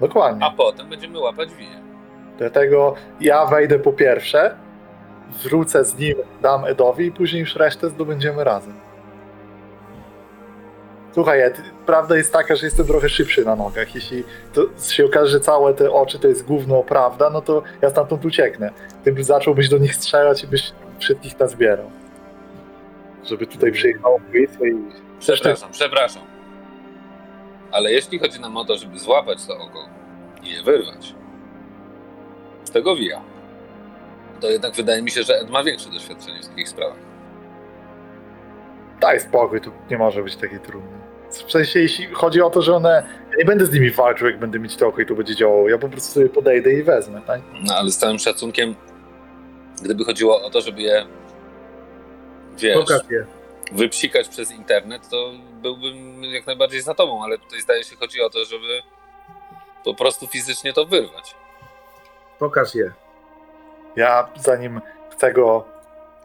Dokładnie. 0.00 0.44
a 0.46 0.50
potem 0.50 0.88
będziemy 0.88 1.18
łapać 1.18 1.54
Wiję. 1.54 1.80
Dlatego 2.38 2.94
ja 3.20 3.46
wejdę 3.46 3.78
po 3.78 3.92
pierwsze, 3.92 4.56
wrócę 5.42 5.84
z 5.84 5.98
nim, 5.98 6.14
dam 6.42 6.64
Edowi 6.64 7.06
i 7.06 7.12
później 7.12 7.40
już 7.40 7.56
resztę 7.56 7.90
zdobędziemy 7.90 8.44
razem. 8.44 8.74
Słuchaj, 11.16 11.40
Ed, 11.40 11.62
prawda 11.86 12.16
jest 12.16 12.32
taka, 12.32 12.56
że 12.56 12.66
jestem 12.66 12.86
trochę 12.86 13.08
szybszy 13.08 13.44
na 13.44 13.56
nogach. 13.56 13.94
Jeśli 13.94 14.24
to 14.52 14.62
się 14.92 15.04
okaże, 15.04 15.26
że 15.26 15.40
całe 15.40 15.74
te 15.74 15.92
oczy 15.92 16.18
to 16.18 16.28
jest 16.28 16.46
gówno 16.46 16.82
prawda, 16.82 17.30
no 17.30 17.40
to 17.40 17.62
ja 17.82 17.90
stamtąd 17.90 18.24
ucieknę. 18.24 18.70
Tym 19.04 19.24
zacząłbyś 19.24 19.68
do 19.68 19.78
nich 19.78 19.94
strzelać 19.94 20.44
i 20.44 20.46
byś 20.46 20.72
wszystkich 20.98 21.38
nazbierał. 21.38 21.90
Żeby 23.24 23.46
tutaj 23.46 23.72
przyjechał 23.72 24.20
i... 24.34 24.46
Przepraszam, 25.20 25.72
przepraszam. 25.72 26.22
Ale 27.72 27.92
jeśli 27.92 28.18
chodzi 28.18 28.40
nam 28.40 28.56
o 28.56 28.64
to, 28.64 28.76
żeby 28.76 28.98
złapać 28.98 29.46
to 29.46 29.58
oko 29.58 29.88
i 30.42 30.52
je 30.52 30.62
wyrwać 30.62 31.14
z 32.64 32.70
tego 32.70 32.96
Wija, 32.96 33.20
to 34.40 34.50
jednak 34.50 34.74
wydaje 34.74 35.02
mi 35.02 35.10
się, 35.10 35.22
że 35.22 35.34
Ed 35.34 35.50
ma 35.50 35.64
większe 35.64 35.90
doświadczenie 35.90 36.42
w 36.42 36.48
takich 36.48 36.68
sprawach. 36.68 36.98
Daj 39.00 39.20
spokój, 39.20 39.60
to 39.60 39.70
nie 39.90 39.98
może 39.98 40.22
być 40.22 40.36
takie 40.36 40.58
trudne. 40.58 40.95
W 41.30 41.52
sensie, 41.52 41.80
jeśli 41.80 42.06
chodzi 42.06 42.42
o 42.42 42.50
to, 42.50 42.62
że 42.62 42.74
one... 42.76 43.06
Ja 43.30 43.36
nie 43.38 43.44
będę 43.44 43.66
z 43.66 43.72
nimi 43.72 43.90
walczył, 43.90 44.26
jak 44.26 44.38
będę 44.38 44.58
mieć 44.58 44.76
to 44.76 44.86
oko 44.88 45.00
i 45.00 45.06
to 45.06 45.14
będzie 45.14 45.36
działało. 45.36 45.68
Ja 45.68 45.78
po 45.78 45.88
prostu 45.88 46.12
sobie 46.14 46.28
podejdę 46.28 46.72
i 46.72 46.82
wezmę, 46.82 47.20
tak? 47.26 47.40
No 47.64 47.74
ale 47.74 47.90
z 47.90 47.98
całym 47.98 48.18
szacunkiem, 48.18 48.74
gdyby 49.82 50.04
chodziło 50.04 50.42
o 50.42 50.50
to, 50.50 50.60
żeby 50.60 50.82
je 50.82 51.06
wiesz, 52.58 52.76
Pokaż 52.76 53.10
je. 53.10 53.26
wypsikać 53.72 54.28
przez 54.28 54.50
internet, 54.52 55.08
to 55.08 55.32
byłbym 55.62 56.24
jak 56.24 56.46
najbardziej 56.46 56.80
za 56.82 56.94
tobą, 56.94 57.24
ale 57.24 57.38
tutaj 57.38 57.60
zdaje 57.60 57.84
się 57.84 57.96
chodzi 57.96 58.20
o 58.22 58.30
to, 58.30 58.44
żeby 58.44 58.82
po 59.84 59.94
prostu 59.94 60.26
fizycznie 60.26 60.72
to 60.72 60.86
wyrwać. 60.86 61.34
Pokaż 62.38 62.74
je. 62.74 62.92
Ja 63.96 64.28
zanim 64.36 64.80
chcę 65.12 65.32
go, 65.32 65.64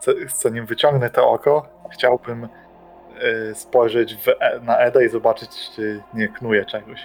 chcę- 0.01 0.13
zanim 0.41 0.65
wyciągnę 0.65 1.09
to 1.09 1.29
oko, 1.29 1.67
chciałbym 1.93 2.47
spojrzeć 3.55 4.15
w, 4.15 4.27
E- 4.27 4.59
na 4.63 4.77
Eda 4.77 5.01
i 5.03 5.09
zobaczyć, 5.09 5.49
czy 5.75 6.01
nie 6.13 6.27
knuje 6.27 6.65
czegoś. 6.65 6.99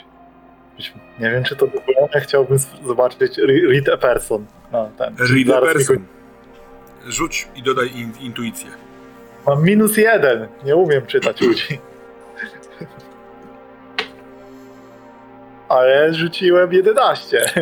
Nie 1.18 1.30
wiem, 1.30 1.44
czy 1.44 1.56
to 1.56 1.66
ale 2.12 2.20
chciałbym 2.20 2.58
zobaczyć 2.86 3.38
re- 3.38 3.68
read 3.72 3.88
a 3.88 3.96
person. 3.96 4.46
No, 4.72 4.90
ten. 4.98 5.16
Read 5.18 5.58
a 5.62 5.66
person. 5.66 6.04
Rzuć 7.06 7.48
i 7.56 7.62
dodaj 7.62 7.88
in, 7.96 8.12
intuicję. 8.20 8.70
Mam 9.46 9.64
minus 9.64 9.96
jeden. 9.96 10.48
Nie 10.64 10.76
umiem 10.76 11.06
czytać 11.06 11.40
ludzi. 11.40 11.78
Ale 15.68 16.14
rzuciłem 16.14 16.72
11. 16.72 17.52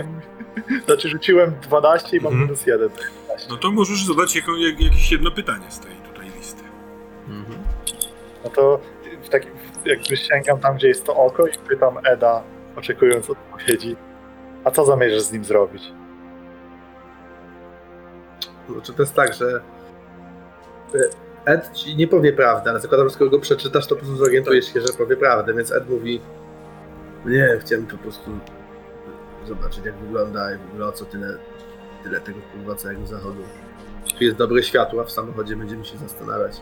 Znaczy 0.87 1.09
rzuciłem 1.09 1.53
12 1.63 2.17
i 2.17 2.21
mam 2.21 2.33
Mhm. 2.33 2.43
minus 2.49 2.67
1. 2.67 2.89
No 3.51 3.57
to 3.57 3.71
możesz 3.71 4.05
zadać 4.05 4.37
jak, 4.37 4.45
jakieś 4.81 5.13
jedno 5.13 5.31
pytanie 5.31 5.65
z 5.69 5.81
tej 5.81 5.93
tutaj 5.97 6.31
listy. 6.37 6.63
No 8.45 8.51
to 8.51 8.81
w 9.23 9.29
takim, 9.29 9.51
jakby 9.85 10.17
sięgam 10.17 10.61
tam, 10.61 10.77
gdzie 10.77 10.89
jest 10.89 11.05
to 11.05 11.17
oko 11.17 11.47
i 11.47 11.53
pytam 11.69 11.99
Eda, 12.05 12.43
oczekując 12.77 13.31
odpowiedzi. 13.31 13.97
A 14.65 14.71
co 14.71 14.85
zamierzasz 14.85 15.23
z 15.23 15.33
nim 15.33 15.45
zrobić? 15.45 15.93
Znaczy 18.69 18.93
to 18.93 19.03
jest 19.03 19.15
tak, 19.15 19.35
że 19.35 19.61
Ed 21.45 21.73
ci 21.73 21.97
nie 21.97 22.09
powie 22.09 22.33
prawdy, 22.33 22.71
ale 22.71 22.81
zakładam, 22.81 23.09
że 23.09 23.15
skoro 23.15 23.31
go 23.31 23.39
przeczytasz, 23.39 23.87
to 23.87 23.95
po 23.95 24.01
prostu 24.01 24.17
zorientujesz 24.17 24.73
się, 24.73 24.81
że 24.81 24.93
powie 24.99 25.17
prawdę, 25.17 25.55
więc 25.55 25.73
Ed 25.73 25.91
mówi 25.91 26.21
nie, 27.27 27.59
chciałem 27.61 27.87
po 27.87 27.97
prostu 27.97 28.31
zobaczyć 29.47 29.85
jak 29.85 29.95
wygląda 29.95 30.55
i 30.55 30.59
w 30.59 30.67
ogóle 30.71 30.87
o 30.87 30.93
co 30.93 31.05
tyle, 31.05 31.39
tyle 32.03 32.21
tego 32.21 32.75
całego 32.77 33.07
zachodu. 33.07 33.43
Tu 34.19 34.25
jest 34.25 34.37
dobre 34.37 34.63
światło, 34.63 35.01
a 35.03 35.05
w 35.05 35.11
samochodzie 35.11 35.57
będziemy 35.57 35.85
się 35.85 35.99
zastanawiać. 35.99 36.61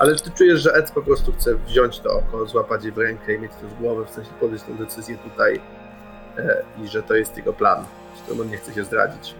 Ale 0.00 0.16
ty 0.16 0.30
czujesz, 0.30 0.60
że 0.60 0.74
Ed 0.74 0.90
po 0.90 1.02
prostu 1.02 1.32
chce 1.32 1.54
wziąć 1.54 2.00
to 2.00 2.12
oko, 2.18 2.46
złapać 2.46 2.84
je 2.84 2.92
w 2.92 2.98
rękę 2.98 3.34
i 3.34 3.38
mieć 3.38 3.52
to 3.62 3.68
z 3.68 3.74
głowy, 3.74 4.04
w 4.04 4.10
sensie 4.10 4.30
podjąć 4.40 4.62
tę 4.62 4.74
decyzję 4.74 5.16
tutaj 5.18 5.60
e, 6.38 6.62
i 6.84 6.88
że 6.88 7.02
to 7.02 7.14
jest 7.14 7.36
jego 7.36 7.52
plan, 7.52 7.84
z 8.18 8.22
którym 8.22 8.40
on 8.40 8.50
nie 8.50 8.56
chce 8.56 8.74
się 8.74 8.84
zdradzić. 8.84 9.34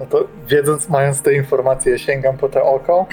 No 0.00 0.06
to 0.06 0.28
wiedząc, 0.46 0.88
mając 0.88 1.22
te 1.22 1.34
informacje, 1.34 1.98
sięgam 1.98 2.36
po 2.36 2.48
te 2.48 2.62
oko, 2.62 3.06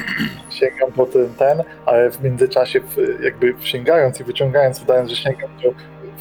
sięgam 0.60 0.91
po 0.91 1.06
ten, 1.06 1.34
ten, 1.34 1.64
ale 1.86 2.12
w 2.12 2.24
międzyczasie 2.24 2.80
w, 2.80 3.22
jakby 3.24 3.56
sięgając 3.60 4.20
i 4.20 4.24
wyciągając, 4.24 4.82
udając, 4.82 5.10
że 5.10 5.16
sięgam, 5.16 5.49
to 5.64 5.70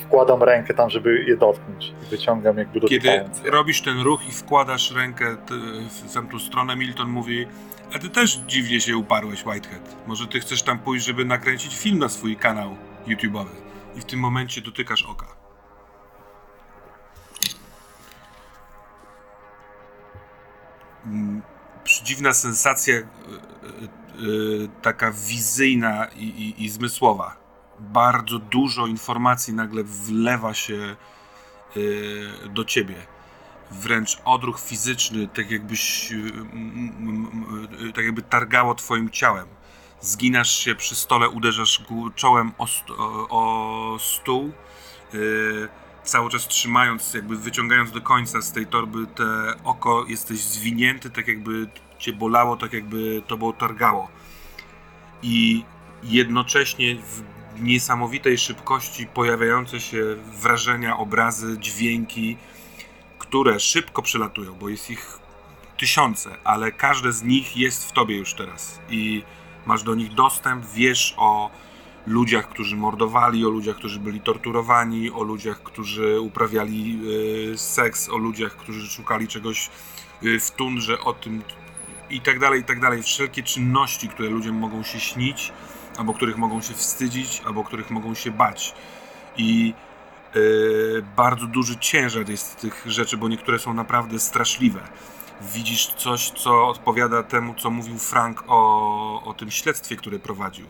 wkładam 0.07 0.43
rękę 0.43 0.75
tam, 0.75 0.91
żeby 0.91 1.25
je 1.25 1.37
dotknąć 1.37 1.89
i 2.03 2.11
wyciągam 2.11 2.59
jakby 2.59 2.81
Kiedy 2.81 2.97
dotykając. 2.97 3.43
robisz 3.45 3.83
ten 3.83 4.01
ruch 4.01 4.29
i 4.29 4.33
wkładasz 4.33 4.95
rękę 4.95 5.37
w 6.09 6.15
tamtą 6.15 6.39
stronę, 6.39 6.77
Milton 6.77 7.09
mówi 7.09 7.47
a 7.95 7.99
ty 7.99 8.11
też 8.11 8.37
dziwnie 8.37 8.81
się 8.81 8.97
uparłeś, 8.97 9.47
Whitehead. 9.47 9.97
Może 10.07 10.27
ty 10.27 10.41
chcesz 10.41 10.63
tam 10.63 10.79
pójść, 10.79 11.07
żeby 11.07 11.25
nakręcić 11.25 11.77
film 11.77 11.99
na 11.99 12.09
swój 12.09 12.37
kanał 12.37 12.77
YouTube'owy. 13.07 13.55
I 13.97 14.01
w 14.01 14.05
tym 14.05 14.21
momencie 14.21 14.61
dotykasz 14.61 15.03
oka. 15.03 15.27
Mm, 21.07 21.43
Dziwna 22.05 22.33
sensacja, 22.33 22.95
y, 22.95 23.01
y, 23.01 24.27
y, 24.27 24.69
taka 24.83 25.13
wizyjna 25.13 26.07
i, 26.07 26.25
i, 26.25 26.65
i 26.65 26.69
zmysłowa. 26.69 27.37
Bardzo 27.79 28.39
dużo 28.39 28.87
informacji 28.87 29.55
nagle 29.55 29.85
wlewa 29.85 30.55
się 30.55 30.97
do 32.51 32.65
ciebie. 32.65 32.95
Wręcz 33.71 34.19
odruch 34.25 34.61
fizyczny, 34.61 35.29
tak 35.29 35.51
jakbyś, 35.51 36.13
y, 36.13 36.17
y, 37.89 37.93
tak 37.93 38.05
jakby 38.05 38.23
targało 38.23 38.75
twoim 38.75 39.11
ciałem. 39.11 39.47
Zginasz 40.01 40.59
się 40.59 40.75
przy 40.75 40.95
stole, 40.95 41.29
uderzasz 41.29 41.83
czołem 42.15 42.53
o, 42.59 42.67
o, 43.31 43.99
stół, 43.99 44.53
y, 45.15 45.69
cały 46.05 46.31
czas 46.31 46.49
trzymając, 46.49 47.15
jakby 47.15 47.37
wyciągając 47.37 47.91
do 47.91 48.01
końca 48.01 48.41
z 48.41 48.53
tej 48.53 48.67
torby 48.67 49.07
te 49.07 49.25
oko, 49.65 50.05
jesteś 50.09 50.41
zwinięty, 50.41 51.11
tak 51.11 51.29
jakby 51.29 51.67
cię 51.99 52.13
bolało, 52.13 52.57
tak 52.57 52.73
jakby 52.73 53.23
tobą 53.27 53.53
targało. 53.53 54.09
I 55.23 55.65
jednocześnie 56.03 56.97
w 56.97 57.23
niesamowitej 57.63 58.39
szybkości 58.39 59.07
pojawiające 59.07 59.81
się 59.81 60.03
wrażenia, 60.43 60.97
obrazy, 60.97 61.59
dźwięki, 61.59 62.37
które 63.31 63.61
szybko 63.61 64.03
przelatują, 64.03 64.55
bo 64.55 64.69
jest 64.69 64.91
ich 64.91 65.19
tysiące, 65.77 66.37
ale 66.45 66.73
każde 66.73 67.13
z 67.13 67.23
nich 67.23 67.57
jest 67.57 67.89
w 67.89 67.93
tobie 67.93 68.17
już 68.17 68.35
teraz 68.35 68.81
i 68.89 69.23
masz 69.67 69.83
do 69.83 69.95
nich 69.95 70.15
dostęp, 70.15 70.65
wiesz 70.75 71.15
o 71.17 71.51
ludziach, 72.07 72.49
którzy 72.49 72.77
mordowali, 72.77 73.47
o 73.47 73.49
ludziach, 73.49 73.77
którzy 73.77 74.01
byli 74.01 74.21
torturowani, 74.21 75.11
o 75.11 75.23
ludziach, 75.23 75.63
którzy 75.63 76.21
uprawiali 76.21 77.01
y, 77.53 77.59
seks, 77.59 78.09
o 78.09 78.17
ludziach, 78.17 78.57
którzy 78.57 78.91
szukali 78.91 79.29
czegoś 79.29 79.71
y, 80.23 80.41
w 80.41 80.51
tundrze, 80.51 81.01
o 81.01 81.13
tym 81.13 81.43
i 82.11 82.21
tak 82.21 82.39
dalej, 82.39 82.61
i 82.61 82.65
tak 82.65 82.81
dalej. 82.81 83.03
Wszelkie 83.03 83.43
czynności, 83.43 84.09
które 84.09 84.31
ludziom 84.31 84.57
mogą 84.57 84.83
się 84.83 85.01
śnić, 85.01 85.53
albo 85.99 86.15
których 86.15 86.37
mogą 86.37 86.63
się 86.63 86.75
wstydzić, 86.75 87.43
albo 87.47 87.65
których 87.65 87.91
mogą 87.91 88.15
się 88.15 88.31
bać. 88.31 88.75
I 89.37 89.75
bardzo 91.17 91.47
duży 91.47 91.79
ciężar 91.79 92.29
jest 92.29 92.61
tych 92.61 92.83
rzeczy, 92.87 93.17
bo 93.17 93.29
niektóre 93.29 93.59
są 93.59 93.75
naprawdę 93.75 94.19
straszliwe. 94.19 94.81
Widzisz 95.55 95.87
coś, 95.87 96.31
co 96.31 96.69
odpowiada 96.69 97.23
temu, 97.23 97.55
co 97.55 97.71
mówił 97.71 97.99
Frank 97.99 98.45
o, 98.47 99.23
o 99.25 99.35
tym 99.35 99.51
śledztwie, 99.51 99.97
które 99.97 100.19
prowadził. 100.19 100.67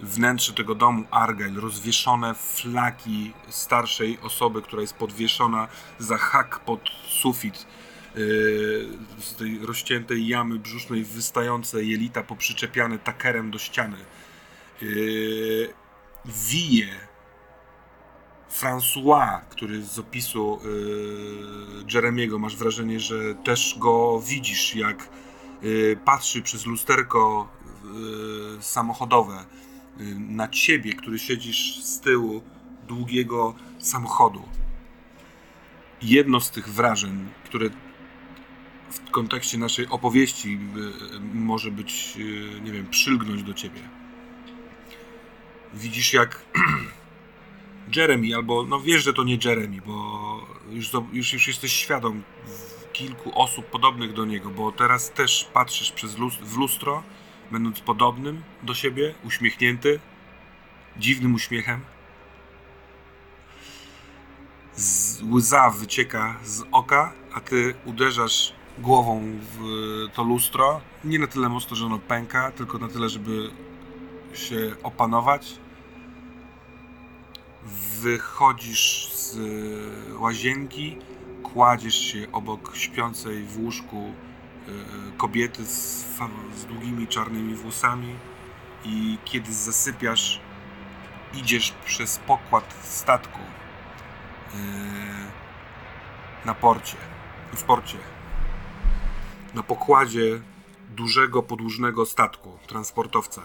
Wnętrze 0.00 0.52
tego 0.52 0.74
domu 0.74 1.04
Argyle, 1.10 1.60
rozwieszone 1.60 2.34
flaki 2.34 3.32
starszej 3.48 4.18
osoby, 4.22 4.62
która 4.62 4.82
jest 4.82 4.94
podwieszona 4.94 5.68
za 5.98 6.18
hak 6.18 6.58
pod 6.58 6.80
sufit 7.08 7.66
yy, 8.14 8.22
z 9.18 9.36
tej 9.36 9.66
rozciętej 9.66 10.26
jamy 10.26 10.58
brzusznej 10.58 11.04
wystające 11.04 11.84
jelita 11.84 12.22
poprzyczepiane 12.22 12.98
takerem 12.98 13.50
do 13.50 13.58
ściany. 13.58 13.96
Yy, 14.82 15.74
wije 16.24 17.09
François, 18.50 19.40
który 19.50 19.82
z 19.82 19.98
opisu 19.98 20.60
yy, 20.64 21.84
Jeremiego 21.94 22.38
masz 22.38 22.56
wrażenie, 22.56 23.00
że 23.00 23.34
też 23.34 23.76
go 23.78 24.20
widzisz, 24.26 24.74
jak 24.74 25.08
yy, 25.62 25.98
patrzy 26.04 26.42
przez 26.42 26.66
lusterko 26.66 27.48
yy, 27.84 28.62
samochodowe 28.62 29.44
yy, 29.98 30.14
na 30.18 30.48
ciebie, 30.48 30.92
który 30.92 31.18
siedzisz 31.18 31.84
z 31.84 32.00
tyłu 32.00 32.42
długiego 32.88 33.54
samochodu. 33.78 34.42
Jedno 36.02 36.40
z 36.40 36.50
tych 36.50 36.68
wrażeń, 36.68 37.28
które 37.44 37.70
w 38.90 39.10
kontekście 39.10 39.58
naszej 39.58 39.86
opowieści 39.88 40.58
może 41.34 41.70
być, 41.70 42.18
nie 42.62 42.72
wiem, 42.72 42.86
przylgnąć 42.90 43.42
do 43.42 43.54
ciebie. 43.54 43.80
Widzisz, 45.74 46.12
jak 46.12 46.44
Jeremy, 47.96 48.34
albo 48.36 48.66
no 48.66 48.80
wiesz, 48.80 49.04
że 49.04 49.12
to 49.12 49.24
nie 49.24 49.38
Jeremy, 49.44 49.80
bo 49.86 50.20
już, 50.70 50.90
już, 51.12 51.32
już 51.32 51.48
jesteś 51.48 51.72
świadom 51.72 52.22
kilku 52.92 53.40
osób 53.40 53.66
podobnych 53.66 54.12
do 54.12 54.24
niego, 54.24 54.50
bo 54.50 54.72
teraz 54.72 55.10
też 55.10 55.48
patrzysz 55.52 55.92
przez 55.92 56.16
lus- 56.18 56.38
w 56.42 56.56
lustro, 56.56 57.02
będąc 57.50 57.80
podobnym 57.80 58.42
do 58.62 58.74
siebie, 58.74 59.14
uśmiechnięty, 59.24 60.00
dziwnym 60.96 61.34
uśmiechem. 61.34 61.80
Z, 64.74 65.22
łza 65.22 65.70
wycieka 65.70 66.38
z 66.44 66.62
oka, 66.72 67.12
a 67.32 67.40
ty 67.40 67.74
uderzasz 67.84 68.52
głową 68.78 69.22
w 69.52 69.58
to 70.14 70.22
lustro. 70.22 70.80
Nie 71.04 71.18
na 71.18 71.26
tyle 71.26 71.48
mocno, 71.48 71.76
że 71.76 71.86
ono 71.86 71.98
pęka, 71.98 72.50
tylko 72.50 72.78
na 72.78 72.88
tyle, 72.88 73.08
żeby 73.08 73.50
się 74.34 74.74
opanować 74.82 75.58
wychodzisz 78.00 79.12
z 79.12 79.36
y, 79.36 80.18
łazienki, 80.18 80.98
kładziesz 81.42 81.94
się 81.94 82.32
obok 82.32 82.76
śpiącej 82.76 83.44
w 83.44 83.58
łóżku 83.58 84.12
y, 84.68 84.72
kobiety 85.16 85.64
z, 85.66 86.06
z 86.56 86.64
długimi 86.64 87.08
czarnymi 87.08 87.54
włosami 87.54 88.14
i 88.84 89.18
kiedy 89.24 89.52
zasypiasz, 89.52 90.40
idziesz 91.34 91.72
przez 91.84 92.18
pokład 92.18 92.74
statku 92.82 93.40
y, 93.40 94.56
na 96.44 96.54
porcie, 96.54 96.96
w 97.52 97.62
porcie. 97.62 97.98
Na 99.54 99.62
pokładzie 99.62 100.40
dużego, 100.90 101.42
podłużnego 101.42 102.06
statku, 102.06 102.58
transportowca. 102.66 103.42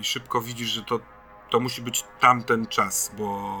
I 0.00 0.04
szybko 0.04 0.40
widzisz, 0.40 0.68
że 0.68 0.82
to 0.82 1.00
to 1.52 1.60
musi 1.60 1.82
być 1.82 2.04
tamten 2.20 2.66
czas, 2.66 3.12
bo 3.18 3.58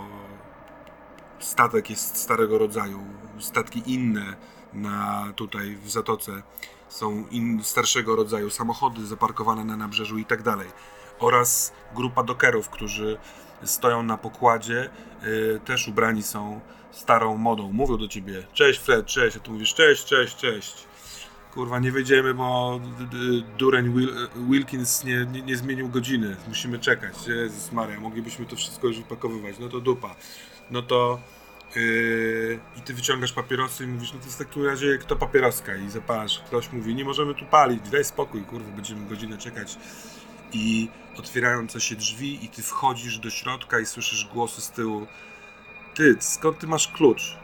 statek 1.38 1.90
jest 1.90 2.16
starego 2.16 2.58
rodzaju. 2.58 3.04
Statki 3.38 3.82
inne 3.86 4.36
na 4.72 5.26
tutaj 5.36 5.76
w 5.76 5.90
zatoce 5.90 6.42
są 6.88 7.24
in, 7.30 7.64
starszego 7.64 8.16
rodzaju, 8.16 8.50
samochody 8.50 9.06
zaparkowane 9.06 9.64
na 9.64 9.76
nabrzeżu 9.76 10.18
i 10.18 10.24
tak 10.24 10.42
dalej. 10.42 10.68
Oraz 11.18 11.72
grupa 11.94 12.22
dokerów, 12.22 12.68
którzy 12.68 13.18
stoją 13.64 14.02
na 14.02 14.18
pokładzie, 14.18 14.90
y, 15.24 15.60
też 15.64 15.88
ubrani 15.88 16.22
są 16.22 16.60
starą 16.90 17.36
modą. 17.36 17.72
Mówią 17.72 17.96
do 17.96 18.08
ciebie, 18.08 18.46
cześć 18.52 18.80
Fred, 18.80 19.06
cześć, 19.06 19.36
a 19.36 19.40
ty 19.40 19.50
mówisz, 19.50 19.74
cześć, 19.74 20.04
cześć, 20.04 20.36
cześć. 20.36 20.86
Kurwa, 21.54 21.78
nie 21.78 21.92
wyjdziemy, 21.92 22.34
bo 22.34 22.80
dureń 23.58 23.94
Wil 23.94 24.28
Wilkins 24.36 25.04
nie, 25.04 25.26
nie, 25.32 25.42
nie 25.42 25.56
zmienił 25.56 25.88
godziny. 25.88 26.36
Musimy 26.48 26.78
czekać. 26.78 27.26
Jezus 27.26 27.72
Maria, 27.72 28.00
moglibyśmy 28.00 28.46
to 28.46 28.56
wszystko 28.56 28.86
już 28.86 28.98
wypakowywać. 28.98 29.56
No 29.58 29.68
to 29.68 29.80
dupa. 29.80 30.14
No 30.70 30.82
to... 30.82 31.20
Yy, 31.76 32.60
I 32.78 32.80
ty 32.80 32.94
wyciągasz 32.94 33.32
papierosy 33.32 33.84
i 33.84 33.86
mówisz, 33.86 34.12
no 34.12 34.18
to 34.20 34.26
w 34.30 34.36
takim 34.36 34.66
razie 34.66 34.98
kto 34.98 35.16
papieroska? 35.16 35.76
I 35.76 35.90
zapalasz. 35.90 36.38
Ktoś 36.46 36.72
mówi, 36.72 36.94
nie 36.94 37.04
możemy 37.04 37.34
tu 37.34 37.44
palić, 37.44 37.90
daj 37.90 38.04
spokój, 38.04 38.42
kurwa, 38.42 38.70
będziemy 38.70 39.08
godzinę 39.08 39.38
czekać. 39.38 39.76
I 40.52 40.88
otwierające 41.18 41.80
się 41.80 41.96
drzwi 41.96 42.44
i 42.44 42.48
ty 42.48 42.62
wchodzisz 42.62 43.18
do 43.18 43.30
środka 43.30 43.80
i 43.80 43.86
słyszysz 43.86 44.28
głosy 44.32 44.60
z 44.60 44.70
tyłu. 44.70 45.06
Ty, 45.94 46.16
skąd 46.20 46.58
ty 46.58 46.66
masz 46.66 46.88
klucz? 46.88 47.36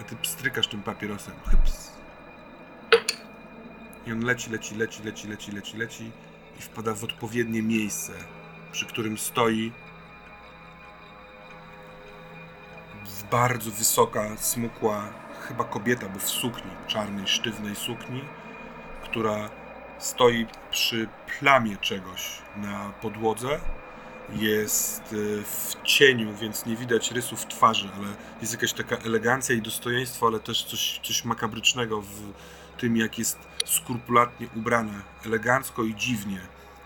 A 0.00 0.04
ty 0.04 0.16
pstrykasz 0.16 0.66
tym 0.66 0.82
papierosem. 0.82 1.34
Hyps. 1.50 1.89
I 4.06 4.12
on 4.12 4.20
leci, 4.24 4.50
leci, 4.50 4.74
leci, 4.74 5.02
leci, 5.02 5.28
leci, 5.28 5.52
leci, 5.52 5.76
leci 5.76 6.10
i 6.58 6.62
wpada 6.62 6.94
w 6.94 7.04
odpowiednie 7.04 7.62
miejsce, 7.62 8.12
przy 8.72 8.86
którym 8.86 9.18
stoi 9.18 9.72
bardzo 13.30 13.70
wysoka, 13.70 14.36
smukła, 14.36 15.12
chyba 15.48 15.64
kobieta, 15.64 16.08
bo 16.08 16.18
w 16.18 16.30
sukni, 16.30 16.70
czarnej, 16.86 17.28
sztywnej 17.28 17.76
sukni, 17.76 18.20
która 19.04 19.50
stoi 19.98 20.46
przy 20.70 21.08
plamie 21.38 21.76
czegoś 21.76 22.38
na 22.56 22.92
podłodze. 23.02 23.60
Jest 24.34 25.12
y, 25.12 25.42
w 25.42 25.76
cieniu, 25.84 26.36
więc 26.36 26.66
nie 26.66 26.76
widać 26.76 27.10
rysów 27.10 27.46
twarzy, 27.46 27.88
ale 27.96 28.06
jest 28.40 28.52
jakaś 28.52 28.72
taka 28.72 28.96
elegancja 28.96 29.54
i 29.54 29.62
dostojeństwo, 29.62 30.26
ale 30.26 30.40
też 30.40 30.64
coś, 30.64 31.00
coś 31.02 31.24
makabrycznego 31.24 32.00
w 32.02 32.32
tym, 32.78 32.96
jak 32.96 33.18
jest 33.18 33.38
skrupulatnie 33.66 34.48
ubrana, 34.56 35.02
elegancko 35.26 35.84
i 35.84 35.94
dziwnie, 35.94 36.40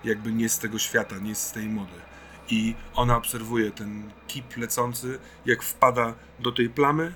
jakby 0.04 0.32
nie 0.32 0.48
z 0.48 0.58
tego 0.58 0.78
świata, 0.78 1.18
nie 1.18 1.34
z 1.34 1.52
tej 1.52 1.68
mody. 1.68 2.00
I 2.50 2.74
ona 2.94 3.16
obserwuje 3.16 3.70
ten 3.70 4.10
kip 4.26 4.56
lecący, 4.56 5.18
jak 5.46 5.62
wpada 5.62 6.14
do 6.38 6.52
tej 6.52 6.68
plamy. 6.70 7.14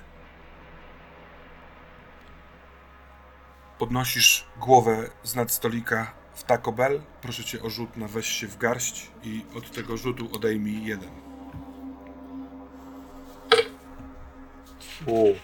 Podnosisz 3.79 4.47
głowę 4.61 5.11
z 5.23 5.35
nad 5.35 5.53
stolika 5.53 6.13
w 6.35 6.43
Taco 6.43 6.73
Bell. 6.73 7.01
Proszę 7.21 7.45
cię 7.45 7.63
o 7.63 7.71
rzut 7.71 7.97
na 7.97 8.09
weź 8.09 8.27
się 8.27 8.47
w 8.47 8.59
garść 8.59 9.11
i 9.23 9.45
od 9.55 9.71
tego 9.71 9.97
rzutu 9.97 10.29
odejmij 10.33 10.85
jeden. 10.85 11.11
U. 15.07 15.35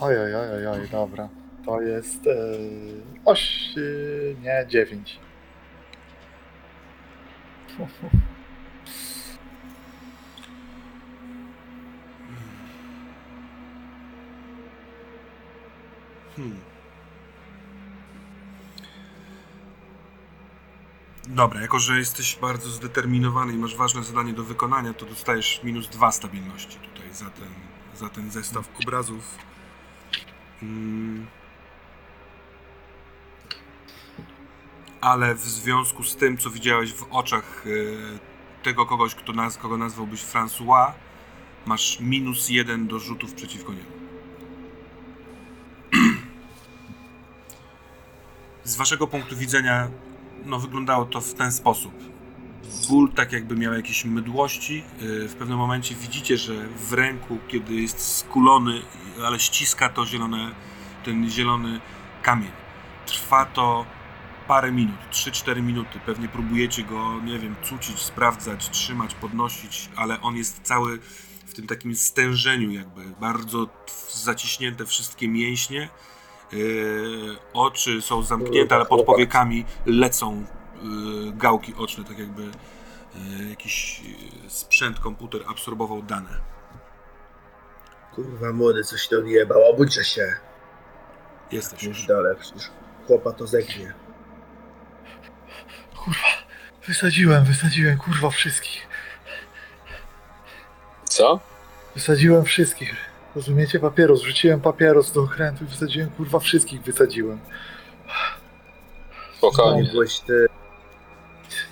Oj, 0.00 0.18
oj, 0.18 0.34
oj, 0.34 0.50
oj, 0.50 0.66
oj, 0.66 0.88
dobra. 0.88 1.28
To 1.66 1.80
jest... 1.80 2.26
E, 2.26 2.32
oś... 3.24 3.68
E, 3.76 4.40
nie, 4.42 4.66
dziewięć. 4.68 5.20
Hmm. 16.36 16.60
Dobra, 21.28 21.60
jako 21.60 21.78
że 21.78 21.98
jesteś 21.98 22.36
bardzo 22.36 22.70
zdeterminowany 22.70 23.52
i 23.52 23.56
masz 23.56 23.76
ważne 23.76 24.04
zadanie 24.04 24.32
do 24.32 24.44
wykonania, 24.44 24.94
to 24.94 25.06
dostajesz 25.06 25.60
minus 25.64 25.88
dwa 25.88 26.12
stabilności 26.12 26.78
tutaj 26.78 27.14
za 27.14 27.30
ten, 27.30 27.48
za 27.96 28.08
ten 28.08 28.30
zestaw 28.30 28.68
obrazów. 28.82 29.38
Mm. 30.62 31.26
Ale 35.06 35.34
w 35.34 35.40
związku 35.40 36.04
z 36.04 36.16
tym, 36.16 36.38
co 36.38 36.50
widziałeś 36.50 36.92
w 36.92 37.06
oczach 37.10 37.64
e, 37.66 37.70
tego 38.62 38.86
kogoś, 38.86 39.14
kto 39.14 39.32
naz, 39.32 39.56
kogo 39.56 39.76
nazwałbyś 39.76 40.24
François, 40.24 40.92
masz 41.66 42.00
minus 42.00 42.48
jeden 42.48 42.86
do 42.86 42.98
rzutów 42.98 43.34
przeciwko 43.34 43.72
niemu. 43.72 43.90
Z 48.64 48.76
waszego 48.76 49.06
punktu 49.06 49.36
widzenia, 49.36 49.88
no 50.44 50.58
wyglądało 50.58 51.04
to 51.04 51.20
w 51.20 51.34
ten 51.34 51.52
sposób. 51.52 51.94
Ból 52.88 53.12
tak 53.12 53.32
jakby 53.32 53.56
miał 53.56 53.74
jakieś 53.74 54.04
mydłości. 54.04 54.84
Yy, 55.00 55.28
W 55.28 55.34
pewnym 55.34 55.58
momencie 55.58 55.94
widzicie, 55.94 56.36
że 56.36 56.68
w 56.68 56.92
ręku, 56.92 57.38
kiedy 57.48 57.74
jest 57.74 58.16
skulony, 58.16 58.82
ale 59.26 59.40
ściska 59.40 59.88
to 59.88 60.06
zielone, 60.06 60.54
ten 61.04 61.30
zielony 61.30 61.80
kamień. 62.22 62.50
Trwa 63.06 63.44
to 63.44 63.96
parę 64.48 64.72
minut, 64.72 64.96
3-4 65.12 65.62
minuty. 65.62 66.00
Pewnie 66.06 66.28
próbujecie 66.28 66.82
go, 66.82 67.20
nie 67.24 67.38
wiem, 67.38 67.56
cucić, 67.62 67.98
sprawdzać, 68.02 68.70
trzymać, 68.70 69.14
podnosić, 69.14 69.88
ale 69.96 70.20
on 70.20 70.36
jest 70.36 70.62
cały 70.62 70.98
w 71.46 71.54
tym 71.54 71.66
takim 71.66 71.96
stężeniu 71.96 72.70
jakby. 72.70 73.00
Bardzo 73.20 73.66
zaciśnięte 74.12 74.86
wszystkie 74.86 75.28
mięśnie. 75.28 75.88
Yy, 76.52 77.36
oczy 77.52 78.02
są 78.02 78.22
zamknięte, 78.22 78.74
ale 78.74 78.86
pod 78.86 79.06
powiekami 79.06 79.64
lecą 79.86 80.44
yy, 80.82 81.32
gałki 81.32 81.74
oczne, 81.78 82.04
tak 82.04 82.18
jakby 82.18 82.42
yy, 82.42 83.48
jakiś 83.50 84.02
sprzęt, 84.48 85.00
komputer 85.00 85.40
absorbował 85.48 86.02
dane. 86.02 86.40
Kurwa 88.14 88.52
młody, 88.52 88.84
coś 88.84 89.08
to 89.08 89.18
odjebał, 89.18 89.70
obudźże 89.70 90.04
się. 90.04 90.32
Jesteś 91.52 91.82
Już 91.82 91.98
już. 91.98 92.06
dole, 92.06 92.34
przecież 92.40 92.70
chłopa 93.06 93.32
to 93.32 93.46
zegnie. 93.46 94.05
Kurwa, 96.06 96.28
wysadziłem, 96.86 97.44
wysadziłem, 97.44 97.98
kurwa, 97.98 98.30
wszystkich. 98.30 98.86
Co? 101.04 101.40
Wysadziłem 101.94 102.44
wszystkich. 102.44 102.94
Rozumiecie? 103.36 103.80
Papieros. 103.80 104.22
Wrzuciłem 104.22 104.60
papieros 104.60 105.12
do 105.12 105.22
okrętu 105.22 105.64
i 105.64 105.66
wysadziłem, 105.66 106.10
kurwa, 106.10 106.38
wszystkich 106.38 106.82
wysadziłem. 106.82 107.38
Nie 108.06 109.36
Spokojnie. 109.38 109.90
byłeś 109.92 110.18
ty. 110.20 110.46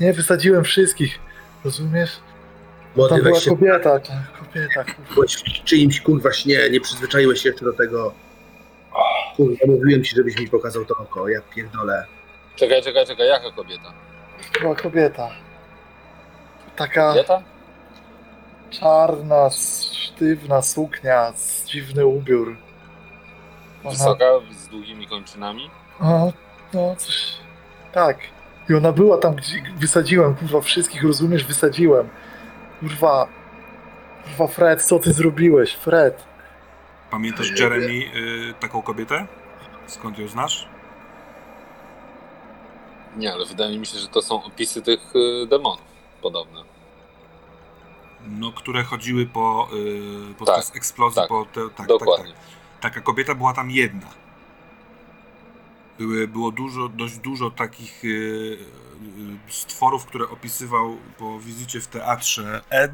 Nie, 0.01 0.12
wysadziłem 0.12 0.65
wszystkich. 0.65 1.19
Rozumiesz? 1.65 2.11
Młody, 2.97 3.15
Tam 3.15 3.23
była 3.24 3.40
się, 3.40 3.51
kobieta, 3.51 4.01
ta 4.01 4.23
kobieta, 4.39 4.85
kurwa. 4.85 5.15
byłeś 5.15 5.35
w 5.36 5.43
czyimś 5.65 6.01
kurwa 6.01 6.32
śnie, 6.32 6.70
nie 6.70 6.81
przyzwyczaiłeś 6.81 7.43
się 7.43 7.48
jeszcze 7.48 7.65
do 7.65 7.73
tego. 7.73 8.15
Kurwa, 9.36 9.66
mówiłem 9.66 10.05
ci, 10.05 10.16
żebyś 10.16 10.36
mi 10.39 10.48
pokazał 10.48 10.85
to 10.85 10.94
oko, 10.97 11.28
ja 11.28 11.40
pierdolę. 11.55 12.06
Czekaj, 12.56 12.82
czekaj, 12.82 13.06
czekaj, 13.06 13.28
jaka 13.28 13.51
kobieta? 13.52 13.93
Była 14.60 14.74
kobieta. 14.74 15.30
Taka 16.76 17.08
Kobieta? 17.08 17.42
czarna, 18.70 19.50
sztywna 19.92 20.62
suknia, 20.62 21.32
z 21.32 21.64
dziwny 21.64 22.06
ubiór. 22.06 22.56
Ona- 23.84 23.90
Wysoka, 23.90 24.24
z 24.50 24.68
długimi 24.68 25.06
kończynami? 25.08 25.70
No, 26.00 26.32
no, 26.74 26.96
coś. 26.96 27.34
Tak. 27.92 28.18
I 28.70 28.74
ona 28.74 28.92
była 28.92 29.18
tam, 29.18 29.34
gdzie 29.34 29.62
wysadziłem, 29.76 30.34
kurwa, 30.34 30.60
wszystkich, 30.60 31.02
rozumiesz? 31.02 31.44
Wysadziłem. 31.44 32.08
Kurwa. 32.80 33.28
Kurwa, 34.24 34.46
Fred, 34.46 34.82
co 34.82 34.98
ty 34.98 35.12
zrobiłeś? 35.12 35.72
Fred. 35.74 36.24
Pamiętasz 37.10 37.60
Jeremy, 37.60 37.94
yy, 37.94 38.54
taką 38.60 38.82
kobietę? 38.82 39.26
Skąd 39.86 40.18
ją 40.18 40.28
znasz? 40.28 40.68
Nie, 43.16 43.32
ale 43.32 43.46
wydaje 43.46 43.78
mi 43.78 43.86
się, 43.86 43.98
że 43.98 44.08
to 44.08 44.22
są 44.22 44.44
opisy 44.44 44.82
tych 44.82 45.16
y, 45.16 45.46
demonów 45.46 45.94
podobne. 46.22 46.64
No, 48.28 48.52
które 48.52 48.84
chodziły 48.84 49.26
po, 49.26 49.68
yy, 49.72 50.34
podczas 50.34 50.66
Tak, 50.66 50.76
eksplozji, 50.76 51.16
tak, 51.16 51.28
po 51.28 51.44
te, 51.44 51.68
tak, 51.68 51.76
tak, 51.76 51.86
Dokładnie. 51.86 52.32
tak. 52.32 52.42
Taka 52.80 53.00
kobieta 53.00 53.34
była 53.34 53.54
tam 53.54 53.70
jedna. 53.70 54.06
Były, 55.98 56.28
było 56.28 56.50
dużo, 56.52 56.88
dość 56.88 57.18
dużo 57.18 57.50
takich 57.50 58.04
yy, 58.04 58.58
stworów, 59.48 60.06
które 60.06 60.28
opisywał 60.28 60.96
po 61.18 61.40
wizycie 61.40 61.80
w 61.80 61.86
teatrze 61.86 62.60
Ed, 62.70 62.92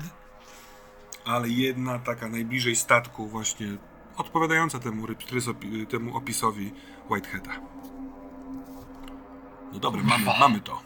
ale 1.24 1.48
jedna 1.48 1.98
taka 1.98 2.28
najbliżej 2.28 2.76
statku 2.76 3.26
właśnie 3.26 3.76
odpowiadająca 4.16 4.78
temu, 4.78 5.06
temu 5.88 6.16
opisowi 6.16 6.72
Whiteheada. 7.10 7.79
No 9.72 9.78
dobra, 9.78 10.02
mamy, 10.02 10.24
mamy 10.40 10.60
to. 10.60 10.80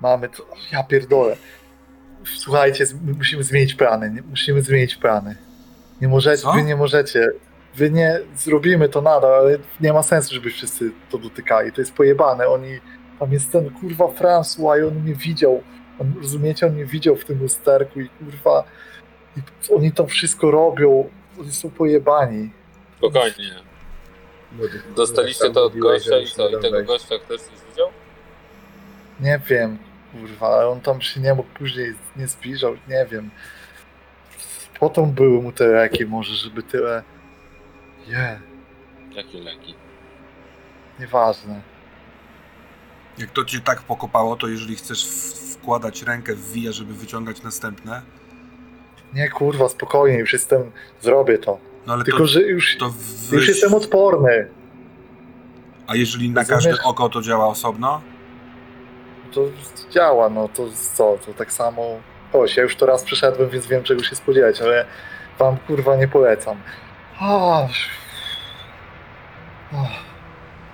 Mamy 0.00 0.28
to. 0.28 0.46
Ja 0.72 0.82
pierdolę. 0.82 1.36
Słuchajcie, 2.24 2.84
musimy 3.16 3.44
zmienić 3.44 3.74
plany. 3.74 4.10
Nie, 4.10 4.22
musimy 4.22 4.62
zmienić 4.62 4.96
plany. 4.96 5.36
Nie 6.00 6.08
możecie, 6.08 6.42
Co? 6.42 6.52
wy 6.52 6.62
nie 6.62 6.76
możecie. 6.76 7.28
Wy 7.74 7.90
nie 7.90 8.20
zrobimy 8.36 8.88
to 8.88 9.02
nadal, 9.02 9.34
ale 9.34 9.58
nie 9.80 9.92
ma 9.92 10.02
sensu, 10.02 10.34
żeby 10.34 10.50
wszyscy 10.50 10.92
to 11.10 11.18
dotykali. 11.18 11.72
To 11.72 11.80
jest 11.80 11.92
pojebane. 11.94 12.48
Oni. 12.48 12.78
Tam 13.18 13.32
jest 13.32 13.52
ten 13.52 13.70
kurwa 13.70 14.04
François 14.04 14.80
i 14.80 14.82
on 14.84 14.94
mnie 14.94 15.14
widział. 15.14 15.62
On, 15.98 16.14
rozumiecie, 16.22 16.66
on 16.66 16.72
mnie 16.72 16.84
widział 16.84 17.16
w 17.16 17.24
tym 17.24 17.42
lusterku 17.42 18.00
i 18.00 18.08
kurwa. 18.08 18.64
I 19.36 19.40
oni 19.74 19.92
to 19.92 20.06
wszystko 20.06 20.50
robią. 20.50 21.10
Oni 21.40 21.52
są 21.52 21.70
pojebani. 21.70 22.50
Spokojnie. 22.98 23.67
Dostaliście 24.96 25.50
to 25.50 25.64
od 25.64 25.78
gościa 25.78 26.18
i 26.18 26.26
co? 26.26 26.48
I 26.48 26.52
tego 26.52 26.70
wejść. 26.70 26.86
gościa 26.86 27.18
ktoś 27.18 27.40
coś 27.40 27.54
widział? 27.70 27.88
Nie 29.20 29.40
wiem, 29.46 29.78
kurwa, 30.12 30.48
ale 30.48 30.68
on 30.68 30.80
tam 30.80 31.00
się 31.00 31.20
nie 31.20 31.34
mógł 31.34 31.48
później, 31.48 31.94
nie 32.16 32.28
zbliżał, 32.28 32.74
nie 32.88 33.06
wiem. 33.10 33.30
Potem 34.80 35.10
były 35.12 35.42
mu 35.42 35.52
te 35.52 35.66
leki 35.66 36.06
może, 36.06 36.34
żeby 36.34 36.62
tyle... 36.62 37.02
Nie, 38.08 38.40
Jakie 39.14 39.38
leki? 39.38 39.74
nieważne. 41.00 41.60
Jak 43.18 43.30
to 43.30 43.44
cię 43.44 43.60
tak 43.60 43.82
pokopało, 43.82 44.36
to 44.36 44.48
jeżeli 44.48 44.76
chcesz 44.76 45.06
wkładać 45.52 46.02
rękę 46.02 46.34
w 46.34 46.52
wija, 46.52 46.72
żeby 46.72 46.94
wyciągać 46.94 47.42
następne, 47.42 48.02
Nie, 49.14 49.30
kurwa, 49.30 49.68
spokojnie, 49.68 50.18
już 50.18 50.32
jestem, 50.32 50.72
zrobię 51.00 51.38
to. 51.38 51.58
No 51.88 51.94
ale 51.94 52.04
Tylko, 52.04 52.18
to, 52.18 52.26
że 52.26 52.42
już, 52.42 52.76
to 52.76 52.92
już 53.32 53.48
jestem 53.48 53.74
odporny. 53.74 54.48
A 55.86 55.96
jeżeli 55.96 56.30
na 56.30 56.40
Rozumiesz? 56.40 56.64
każde 56.64 56.82
oko 56.84 57.08
to 57.08 57.22
działa 57.22 57.46
osobno? 57.46 58.02
To 59.32 59.44
działa, 59.90 60.28
no 60.28 60.48
to 60.48 60.68
co, 60.94 61.18
to 61.26 61.34
tak 61.34 61.52
samo... 61.52 62.00
Chodź, 62.32 62.56
ja 62.56 62.62
już 62.62 62.76
to 62.76 62.86
raz 62.86 63.04
przeszedłem, 63.04 63.50
więc 63.50 63.66
wiem 63.66 63.82
czego 63.82 64.02
się 64.02 64.16
spodziewać, 64.16 64.60
ale 64.60 64.86
wam 65.38 65.56
kurwa 65.56 65.96
nie 65.96 66.08
polecam. 66.08 66.60
Ah. 67.20 67.70
Ah. 69.72 69.88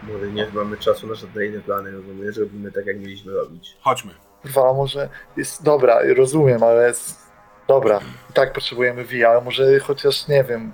Może 0.02 0.32
nie 0.32 0.46
mamy 0.54 0.76
czasu 0.76 1.06
na 1.06 1.14
żadne 1.14 1.46
inne 1.46 1.60
plany, 1.60 1.90
rozumiesz? 1.90 2.36
Robimy 2.36 2.72
tak, 2.72 2.86
jak 2.86 2.98
mieliśmy 2.98 3.32
robić. 3.32 3.76
Chodźmy. 3.80 4.14
Kurwa, 4.42 4.72
może 4.72 5.08
jest... 5.36 5.62
Dobra, 5.62 5.98
rozumiem, 6.16 6.62
ale 6.62 6.88
jest... 6.88 7.24
Dobra, 7.68 8.00
i 8.30 8.32
tak 8.32 8.52
potrzebujemy 8.52 9.04
VR, 9.04 9.24
ale 9.24 9.40
może 9.40 9.78
chociaż, 9.78 10.28
nie 10.28 10.44
wiem, 10.44 10.72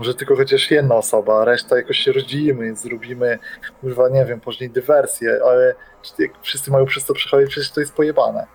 może 0.00 0.14
tylko 0.14 0.36
chociaż 0.36 0.70
jedna 0.70 0.94
osoba, 0.94 1.40
a 1.40 1.44
reszta 1.44 1.76
jakoś 1.76 1.98
się 1.98 2.12
rozdzielimy, 2.12 2.76
zrobimy, 2.76 3.38
kurwa, 3.80 4.08
nie 4.08 4.24
wiem, 4.24 4.40
później 4.40 4.70
dywersję, 4.70 5.40
ale 5.46 5.74
jak 6.18 6.32
wszyscy 6.42 6.70
mają 6.70 6.86
przez 6.86 7.04
to 7.04 7.14
przechodzić, 7.14 7.50
przecież 7.50 7.70
to 7.70 7.80
jest 7.80 7.94
pojebane. 7.94 8.46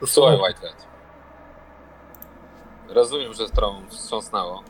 To 0.00 0.06
Słuchaj. 0.06 0.36
Whitehead. 0.36 0.86
Rozumiem, 2.88 3.34
że 3.34 3.48
stronę 3.48 3.78
wstrząsnęło. 3.88 4.62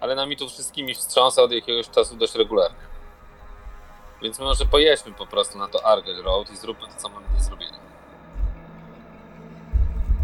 Ale 0.00 0.14
nami 0.14 0.36
tu 0.36 0.48
wszystkimi 0.48 0.94
wstrząsa 0.94 1.42
od 1.42 1.52
jakiegoś 1.52 1.90
czasu 1.90 2.16
dość 2.16 2.34
regularnie. 2.34 2.86
Więc 4.22 4.38
może 4.38 4.66
pojedźmy 4.66 5.12
po 5.12 5.26
prostu 5.26 5.58
na 5.58 5.68
to 5.68 5.86
Argyle 5.86 6.22
Road 6.22 6.50
i 6.50 6.56
zróbmy 6.56 6.86
to, 6.86 6.94
co 6.96 7.08
mamy 7.08 7.26
do 7.38 7.44
zrobienia. 7.44 7.78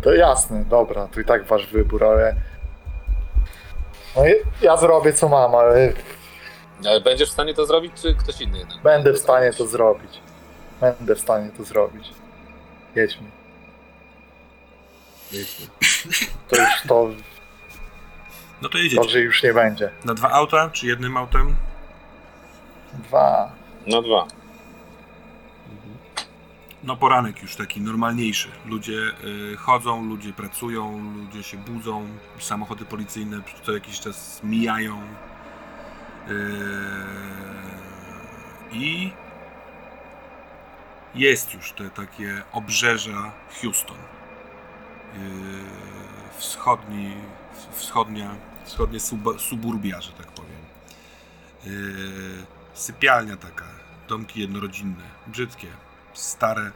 To 0.02 0.12
jasne, 0.12 0.64
dobra, 0.64 1.08
to 1.14 1.20
i 1.20 1.24
tak 1.24 1.44
wasz 1.44 1.66
wybór, 1.66 2.04
ale... 2.04 2.34
No 4.16 4.26
i 4.28 4.32
ja 4.62 4.76
zrobię 4.76 5.12
co 5.12 5.28
mam, 5.28 5.54
ale 5.54 5.92
Ale 6.86 7.00
będziesz 7.00 7.28
w 7.28 7.32
stanie 7.32 7.54
to 7.54 7.66
zrobić, 7.66 7.92
czy 8.02 8.14
ktoś 8.14 8.40
inny 8.40 8.58
jednak? 8.58 8.82
będę 8.82 9.12
w 9.12 9.18
stanie 9.18 9.52
to 9.52 9.66
zrobić. 9.66 10.20
Będę 10.80 11.14
w 11.14 11.20
stanie 11.20 11.50
to 11.56 11.64
zrobić. 11.64 12.10
Jedźmy. 12.94 13.26
To 16.48 16.56
już 16.60 16.82
to, 16.88 17.08
No 18.62 18.68
to 18.68 18.78
jedziecie. 18.78 19.08
że 19.08 19.20
już 19.20 19.42
nie 19.42 19.54
będzie. 19.54 19.90
Na 20.04 20.14
dwa 20.14 20.30
auta, 20.30 20.70
czy 20.72 20.86
jednym 20.86 21.16
autem? 21.16 21.56
Dwa. 22.92 23.52
No 23.86 24.02
dwa. 24.02 24.26
No 26.88 26.96
poranek 26.96 27.42
już 27.42 27.56
taki 27.56 27.80
normalniejszy. 27.80 28.48
Ludzie 28.66 29.12
y, 29.52 29.56
chodzą, 29.56 30.04
ludzie 30.04 30.32
pracują, 30.32 31.14
ludzie 31.14 31.42
się 31.42 31.56
budzą, 31.56 32.08
samochody 32.38 32.84
policyjne 32.84 33.40
co 33.62 33.72
jakiś 33.72 34.00
czas 34.00 34.40
mijają. 34.44 35.02
Y, 36.28 36.34
I 38.72 39.12
jest 41.14 41.54
już 41.54 41.72
te 41.72 41.90
takie 41.90 42.42
obrzeża 42.52 43.32
Houston. 43.62 43.96
Y, 43.96 44.00
wschodni, 46.38 47.12
wschodnia, 47.72 48.34
wschodnie 48.64 49.00
sub, 49.00 49.40
suburbia, 49.40 50.00
że 50.00 50.12
tak 50.12 50.26
powiem. 50.26 50.60
Y, 51.66 52.46
sypialnia 52.74 53.36
taka, 53.36 53.66
domki 54.08 54.40
jednorodzinne, 54.40 55.04
brzydkie, 55.26 55.68
stare, 56.18 56.72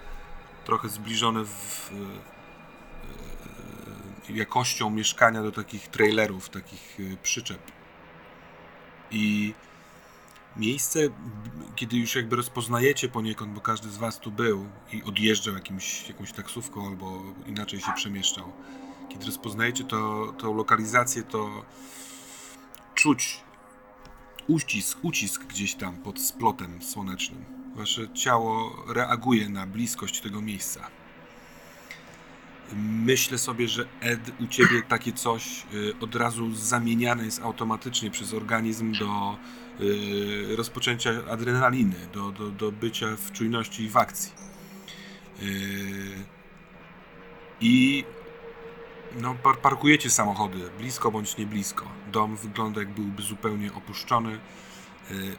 trochę 0.64 0.89
zbliżone 0.89 1.44
w, 1.44 1.90
jakością 4.28 4.90
mieszkania 4.90 5.43
do 5.43 5.52
takich 5.52 5.89
trailerów, 5.89 6.48
takich 6.48 6.98
e, 7.01 7.16
przyczep. 7.16 7.73
I 9.10 9.55
miejsce, 10.56 11.01
kiedy 11.77 11.97
już 11.97 12.14
jakby 12.14 12.36
rozpoznajecie 12.36 13.09
poniekąd, 13.09 13.52
bo 13.52 13.60
każdy 13.60 13.90
z 13.90 13.97
was 13.97 14.19
tu 14.19 14.31
był 14.31 14.69
i 14.93 15.02
odjeżdżał 15.02 15.55
jakimś, 15.55 16.09
jakąś 16.09 16.32
taksówką 16.32 16.86
albo 16.86 17.23
inaczej 17.47 17.81
się 17.81 17.93
przemieszczał, 17.93 18.52
kiedy 19.09 19.27
rozpoznajecie 19.27 19.85
to, 19.85 20.32
tą 20.39 20.55
lokalizację, 20.55 21.23
to 21.23 21.64
czuć 22.94 23.40
uścisk, 24.48 24.98
ucisk 25.02 25.44
gdzieś 25.44 25.74
tam 25.74 25.97
pod 25.97 26.20
splotem 26.20 26.82
słonecznym. 26.82 27.61
Wasze 27.74 28.09
ciało 28.09 28.85
reaguje 28.89 29.49
na 29.49 29.66
bliskość 29.66 30.20
tego 30.20 30.40
miejsca. 30.40 30.90
Myślę 33.05 33.39
sobie, 33.39 33.69
że 33.69 33.86
Ed, 34.01 34.20
u 34.40 34.47
ciebie 34.47 34.82
takie 34.89 35.12
coś 35.12 35.66
y, 35.74 35.94
od 36.01 36.15
razu 36.15 36.55
zamieniane 36.55 37.24
jest 37.24 37.43
automatycznie 37.43 38.11
przez 38.11 38.35
organizm 38.35 38.93
do 38.93 39.36
y, 39.81 40.57
rozpoczęcia 40.57 41.11
adrenaliny, 41.31 41.97
do, 42.12 42.32
do, 42.32 42.51
do 42.51 42.73
bycia 42.73 43.07
w 43.16 43.32
czujności 43.32 43.82
i 43.82 43.89
w 43.89 43.97
akcji. 43.97 44.32
Y, 45.43 46.24
I 47.61 48.05
no, 49.20 49.35
par 49.35 49.59
parkujecie 49.59 50.11
samochody 50.11 50.59
blisko 50.78 51.11
bądź 51.11 51.36
nie 51.36 51.47
blisko. 51.47 51.86
Dom 52.12 52.36
wygląda 52.36 52.81
jak 52.81 52.90
byłby 52.90 53.23
zupełnie 53.23 53.73
opuszczony, 53.73 54.39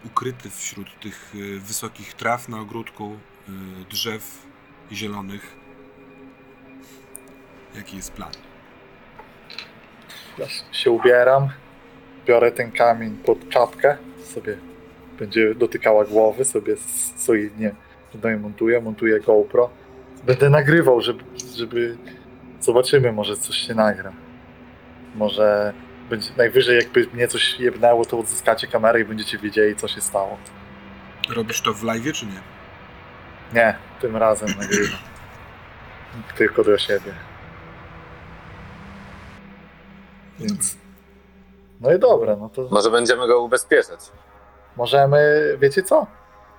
ukryty 0.06 0.50
wśród 0.50 1.00
tych 1.00 1.36
y, 1.36 1.60
wysokich 1.60 2.14
traw 2.14 2.50
na 2.50 2.60
ogródku, 2.62 3.18
y, 3.50 3.52
drzew 3.90 4.46
zielonych. 4.92 5.56
Jaki 7.76 7.96
jest 7.96 8.12
plan? 8.12 8.32
Ja 10.38 10.46
się 10.72 10.92
ubieram, 10.92 11.50
biorę 12.26 12.52
ten 12.52 12.72
kamień 12.72 13.18
pod 13.18 13.50
czapkę, 13.50 13.98
sobie 14.24 14.58
będzie 15.20 15.56
dotykała 15.56 16.06
głowy, 16.06 16.46
sobie 16.46 16.76
solidnie 17.18 17.76
tutaj 18.12 18.38
montuję, 18.38 18.82
montuję 18.82 19.20
GoPro. 19.20 19.70
Będę 20.24 20.50
nagrywał, 20.50 21.02
żeby, 21.02 21.24
żeby 21.56 21.98
zobaczymy, 22.60 23.12
może 23.12 23.38
coś 23.38 23.58
się 23.58 23.76
nagra. 23.76 24.14
Może 25.16 25.74
będzie 26.10 26.30
najwyżej 26.38 26.76
jakby 26.76 27.08
mnie 27.14 27.28
coś 27.28 27.60
jebnęło, 27.60 28.06
to 28.06 28.20
odzyskacie 28.20 28.68
kamerę 28.68 29.00
i 29.02 29.06
będziecie 29.06 29.38
wiedzieli, 29.38 29.76
co 29.76 29.88
się 29.88 30.02
stało. 30.02 30.38
Robisz 31.30 31.62
to 31.62 31.74
w 31.74 31.84
live 31.84 32.14
czy 32.14 32.26
nie? 32.26 32.42
Nie, 33.54 33.76
tym 34.02 34.16
razem 34.18 34.50
nagrywam. 34.62 35.00
Tylko 36.38 36.64
dla 36.64 36.78
siebie. 36.78 37.14
Więc. 40.40 40.78
No 41.82 41.94
i 41.94 42.00
dobra, 42.00 42.36
no 42.36 42.50
to 42.50 42.68
Może 42.72 42.92
będziemy 42.92 43.28
go 43.28 43.42
ubezpieczać. 43.42 44.00
możemy. 44.78 45.18
Wiecie 45.60 45.84
co? 45.84 46.08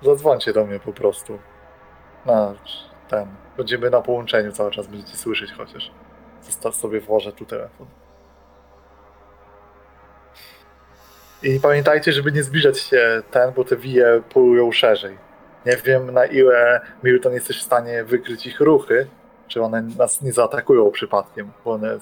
Zadzwońcie 0.03 0.53
do 0.53 0.67
mnie 0.67 0.81
po 0.81 0.93
prostu. 0.93 1.39
Na 2.27 2.55
ten. 3.09 3.29
Będziemy 3.57 3.91
na 3.91 4.01
połączeniu 4.01 4.53
cały 4.53 4.71
czas, 4.71 4.87
będziecie 4.87 5.17
słyszeć 5.17 5.53
chociaż. 5.53 5.91
Zostaw 6.43 6.75
sobie 6.75 7.01
włożę 7.01 7.33
tu 7.33 7.45
telefon. 7.45 7.87
I 11.45 11.61
pamiętajcie, 11.61 12.13
żeby 12.13 12.33
nie 12.33 12.43
zbliżać 12.43 12.79
się 12.79 13.23
ten, 13.31 13.53
bo 13.53 13.65
te 13.65 13.77
wije 13.77 14.23
polują 14.33 14.73
szerzej. 14.73 15.19
Nie 15.67 15.77
wiem 15.77 16.11
na 16.11 16.25
ile 16.25 16.81
Milton 17.03 17.33
jesteś 17.33 17.59
w 17.59 17.63
stanie 17.63 18.05
wykryć 18.05 18.47
ich 18.47 18.61
ruchy, 18.61 19.07
czy 19.49 19.63
one 19.63 19.83
nas 19.83 20.23
nie 20.23 20.33
zaatakują 20.33 20.91
przypadkiem, 20.91 21.51
bo 21.65 21.73
one 21.73 21.99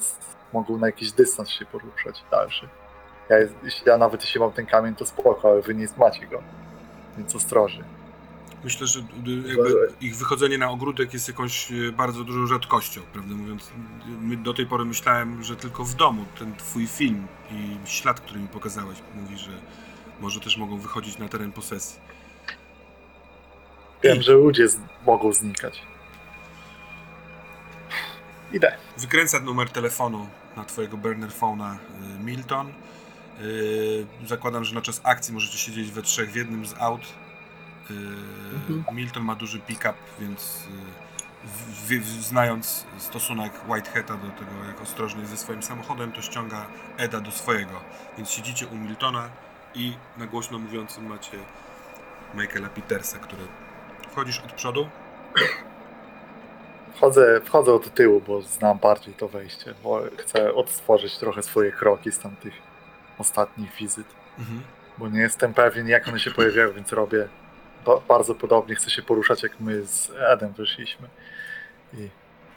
mogą 0.52 0.78
na 0.78 0.86
jakiś 0.86 1.12
dystans 1.12 1.48
się 1.48 1.66
poruszać 1.66 2.24
dalszy. 2.31 2.69
Ja, 3.28 3.36
ja 3.86 3.98
nawet 3.98 4.23
jeśli 4.23 4.40
mam 4.40 4.52
ten 4.52 4.66
kamień, 4.66 4.94
to 4.94 5.06
spoko, 5.06 5.51
ale 5.51 5.62
wy 5.62 5.74
nie 5.74 5.86
macie 5.97 6.27
go. 6.27 6.43
Więc 7.19 7.36
ostrożnie. 7.36 7.85
Myślę, 8.64 8.86
że 8.86 9.01
ich 10.01 10.16
wychodzenie 10.16 10.59
na 10.59 10.70
ogródek 10.70 11.14
jest 11.14 11.28
jakąś 11.28 11.72
y, 11.72 11.93
bardzo 11.93 12.24
dużą 12.24 12.47
rzadkością, 12.47 13.01
prawdę 13.12 13.34
mówiąc. 13.34 13.70
Do 14.43 14.55
tej 14.55 14.66
pory 14.66 14.84
myślałem, 14.84 15.43
że 15.43 15.56
tylko 15.56 15.84
w 15.84 15.94
domu 15.94 16.24
ten 16.39 16.56
twój 16.56 16.86
film 16.86 17.26
i 17.51 17.76
ślad, 17.89 18.20
który 18.20 18.40
mi 18.40 18.48
pokazałeś, 18.48 18.98
mówi, 19.14 19.39
że 19.39 19.51
może 20.20 20.40
też 20.40 20.56
mogą 20.56 20.78
wychodzić 20.78 21.18
na 21.18 21.28
teren 21.28 21.52
posesji. 21.52 22.01
Wiem, 24.02 24.22
że 24.22 24.32
ludzie 24.32 24.68
z- 24.68 24.78
mogą 25.06 25.32
znikać. 25.32 25.82
Idę. 28.52 28.76
Wykręca 28.98 29.40
numer 29.40 29.70
telefonu 29.70 30.26
na 30.56 30.64
twojego 30.64 30.97
burner 30.97 31.30
phone'a 31.30 31.74
y, 31.74 32.24
Milton. 32.24 32.72
Y, 33.40 34.06
Zakładam, 34.26 34.64
że 34.64 34.74
na 34.74 34.80
czas 34.82 35.01
akcji 35.05 35.34
możecie 35.34 35.59
siedzieć 35.59 35.90
we 35.90 36.02
trzech 36.02 36.30
w 36.32 36.34
jednym 36.36 36.66
z 36.66 36.74
aut. 36.78 37.01
Y, 37.91 38.93
Milton 38.93 39.23
ma 39.23 39.35
duży 39.35 39.61
pick-up, 39.61 39.95
więc 40.21 40.67
y, 40.67 41.49
w, 41.49 42.01
w, 42.01 42.23
znając 42.23 42.87
stosunek 42.99 43.53
Whiteheada 43.69 44.15
do 44.15 44.31
tego, 44.31 44.65
jak 44.69 44.81
ostrożny 44.81 45.21
jest 45.21 45.31
ze 45.31 45.37
swoim 45.37 45.63
samochodem, 45.63 46.13
to 46.13 46.23
ściąga 46.23 46.67
Eda 46.97 47.21
do 47.21 47.31
swojego. 47.31 47.81
Więc 48.17 48.31
siedzicie 48.31 48.67
u 48.67 48.77
Miltona 48.77 49.29
i 49.75 49.93
na 50.17 50.27
głośno 50.27 50.59
mówiącym 50.59 51.07
macie 51.07 51.39
Michaela 52.35 52.69
Petersa, 52.69 53.19
który 53.19 53.43
wchodzisz 54.11 54.41
od 54.41 54.53
przodu. 54.53 54.89
Wchodzę, 56.95 57.41
wchodzę 57.45 57.73
od 57.73 57.95
tyłu, 57.95 58.23
bo 58.27 58.43
znam 58.43 58.79
bardziej 58.79 59.15
to 59.15 59.29
wejście, 59.29 59.75
bo 59.83 60.01
chcę 60.19 60.55
odtworzyć 60.55 61.19
trochę 61.19 61.43
swoje 61.43 61.73
kroki 61.73 62.13
z 62.13 62.19
tamtych 62.19 62.55
ostatnich 63.19 63.73
wizyt. 63.73 64.07
Mhm. 64.39 64.63
bo 64.99 65.09
nie 65.09 65.21
jestem 65.21 65.55
pewien 65.55 65.89
jak 65.89 66.09
one 66.09 66.21
się 66.21 66.31
pojawiają, 66.31 66.73
więc 66.73 66.93
robię 66.93 67.29
bardzo 68.09 68.35
podobnie, 68.35 68.75
chcę 68.75 68.91
się 68.91 69.03
poruszać 69.03 69.43
jak 69.43 69.61
my 69.61 69.87
z 69.87 70.13
Edem 70.19 70.53
wyszliśmy. 70.53 71.09
I 71.95 72.09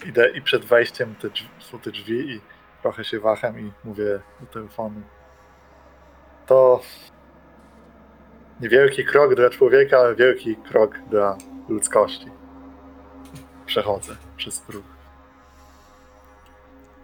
idę 0.06 0.30
i 0.30 0.42
przed 0.42 0.66
wejściem 0.66 1.16
te 1.16 1.30
drzwi, 1.30 1.50
są 1.60 1.80
te 1.80 1.92
drzwi 1.92 2.32
i 2.32 2.42
trochę 2.82 3.04
się 3.04 3.20
waham 3.20 3.60
i 3.60 3.72
mówię 3.84 4.20
do 4.40 4.46
telefonu. 4.46 5.02
To 6.46 6.82
niewielki 8.62 9.06
krok 9.06 9.36
dla 9.36 9.50
człowieka, 9.50 9.98
ale 9.98 10.16
wielki 10.16 10.56
krok 10.56 11.00
dla 11.10 11.38
ludzkości. 11.70 12.28
Przechodzę 13.66 14.16
przez 14.38 14.60
próg. 14.60 14.84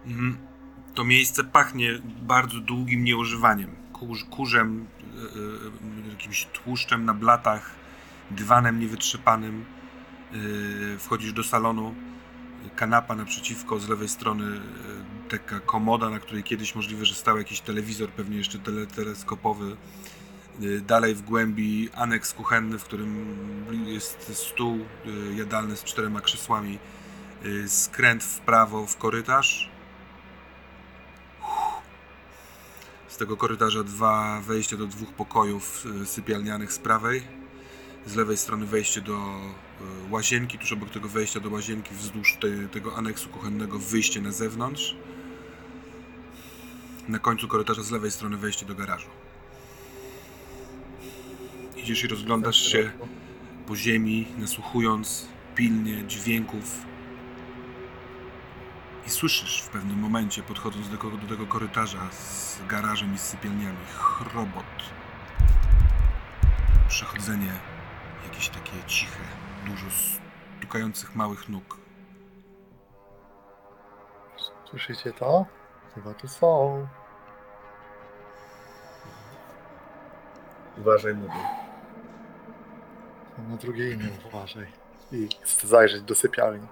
Mhm. 0.06 0.38
To 0.95 1.03
miejsce 1.03 1.43
pachnie 1.43 1.89
bardzo 2.03 2.60
długim 2.60 3.03
nieużywaniem. 3.03 3.76
Kurz, 3.93 4.23
kurzem, 4.23 4.88
yy, 5.14 5.22
yy, 6.03 6.11
jakimś 6.11 6.45
tłuszczem 6.45 7.06
na 7.06 7.14
blatach, 7.14 7.80
dywanem 8.35 8.79
niewytrzepanym. 8.79 9.65
Yy, 10.31 10.97
wchodzisz 10.99 11.33
do 11.33 11.43
salonu, 11.43 11.95
kanapa 12.75 13.15
naprzeciwko, 13.15 13.79
z 13.79 13.89
lewej 13.89 14.09
strony 14.09 14.45
yy, 14.45 14.59
taka 15.29 15.59
komoda, 15.59 16.09
na 16.09 16.19
której 16.19 16.43
kiedyś 16.43 16.75
możliwe, 16.75 17.05
że 17.05 17.15
stał 17.15 17.37
jakiś 17.37 17.61
telewizor, 17.61 18.09
pewnie 18.09 18.37
jeszcze 18.37 18.59
tele, 18.59 18.87
teleskopowy. 18.87 19.77
Yy, 20.59 20.81
Dalej 20.81 21.15
w 21.15 21.21
głębi 21.21 21.89
aneks 21.95 22.33
kuchenny, 22.33 22.79
w 22.79 22.83
którym 22.83 23.25
jest 23.85 24.31
stół 24.33 24.79
jadalny 25.35 25.77
z 25.77 25.83
czterema 25.83 26.21
krzesłami. 26.21 26.79
Skręt 27.67 28.23
w 28.23 28.39
prawo 28.39 28.87
w 28.87 28.97
korytarz. 28.97 29.71
Z 33.07 33.17
tego 33.17 33.37
korytarza 33.37 33.83
dwa 33.83 34.41
wejścia 34.41 34.77
do 34.77 34.87
dwóch 34.87 35.13
pokojów 35.13 35.85
sypialnianych 36.05 36.73
z 36.73 36.79
prawej. 36.79 37.40
Z 38.05 38.15
lewej 38.15 38.37
strony 38.37 38.65
wejście 38.65 39.01
do 39.01 39.13
y, 39.17 40.11
łazienki, 40.11 40.57
tuż 40.57 40.73
obok 40.73 40.89
tego 40.89 41.09
wejścia 41.09 41.39
do 41.39 41.49
łazienki 41.49 41.95
wzdłuż 41.95 42.37
te, 42.39 42.67
tego 42.67 42.95
aneksu 42.95 43.29
kuchennego 43.29 43.79
wyjście 43.79 44.21
na 44.21 44.31
zewnątrz. 44.31 44.95
Na 47.07 47.19
końcu 47.19 47.47
korytarza 47.47 47.83
z 47.83 47.91
lewej 47.91 48.11
strony 48.11 48.37
wejście 48.37 48.65
do 48.65 48.75
garażu. 48.75 49.07
Idziesz 51.75 52.03
i 52.03 52.07
rozglądasz 52.07 52.57
się 52.57 52.91
po 53.67 53.75
ziemi, 53.75 54.27
nasłuchując 54.37 55.27
pilnie 55.55 56.03
dźwięków. 56.07 56.85
I 59.07 59.09
słyszysz 59.09 59.61
w 59.61 59.69
pewnym 59.69 59.99
momencie, 59.99 60.43
podchodząc 60.43 60.89
do, 60.89 60.97
do 60.97 61.27
tego 61.27 61.47
korytarza 61.47 62.11
z 62.11 62.59
garażem 62.67 63.15
i 63.15 63.17
z 63.17 63.21
sypialniami, 63.21 63.77
chrobot. 63.97 64.65
Przechodzenie 66.87 67.70
jakieś 68.23 68.49
takie 68.49 68.84
ciche, 68.88 69.23
dużo 69.65 69.85
stukających 70.60 71.15
małych 71.15 71.49
nóg. 71.49 71.77
Słyszycie 74.69 75.14
to? 75.14 75.45
Chyba 75.95 76.14
tu 76.14 76.27
są. 76.27 76.88
Uważaj, 80.77 81.15
mówię. 81.15 81.48
Są 83.38 83.43
na 83.49 83.57
drugiej 83.57 83.93
innej, 83.93 84.11
uważaj. 84.27 84.68
I 85.11 85.30
chcę 85.43 85.68
zajrzeć 85.68 86.02
do 86.02 86.15
sypialni. 86.15 86.68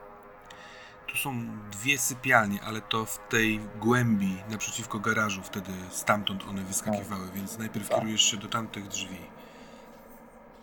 Tu 1.08 1.18
są 1.18 1.34
dwie 1.72 1.98
sypialnie, 1.98 2.64
ale 2.64 2.82
to 2.82 3.06
w 3.06 3.18
tej 3.30 3.60
głębi 3.60 4.44
naprzeciwko 4.50 5.00
garażu, 5.00 5.42
wtedy 5.44 5.72
stamtąd 5.90 6.44
one 6.50 6.64
wyskakiwały, 6.64 7.28
więc 7.34 7.58
najpierw 7.58 7.90
Tak. 7.90 7.98
kierujesz 8.00 8.22
się 8.22 8.38
do 8.38 8.48
tamtych 8.48 8.88
drzwi. 8.88 9.18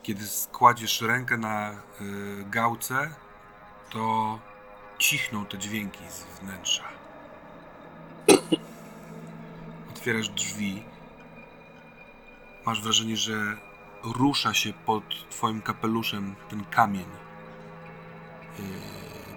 Kiedy 0.07 0.27
składziesz 0.27 1.01
rękę 1.01 1.37
na 1.37 1.70
y, 1.70 1.74
gałce, 2.51 3.15
to 3.91 4.39
cichną 4.99 5.47
te 5.47 5.59
dźwięki 5.59 5.99
z 6.11 6.41
wnętrza. 6.41 6.85
Otwierasz 9.91 10.28
drzwi. 10.28 10.83
Masz 12.66 12.83
wrażenie, 12.83 13.16
że 13.16 13.57
rusza 14.05 14.55
się 14.55 14.73
pod 14.73 15.31
twoim 15.31 15.62
kapeluszem 15.62 16.35
ten 16.49 16.65
kamień. 16.65 17.07
Yy, 18.59 18.65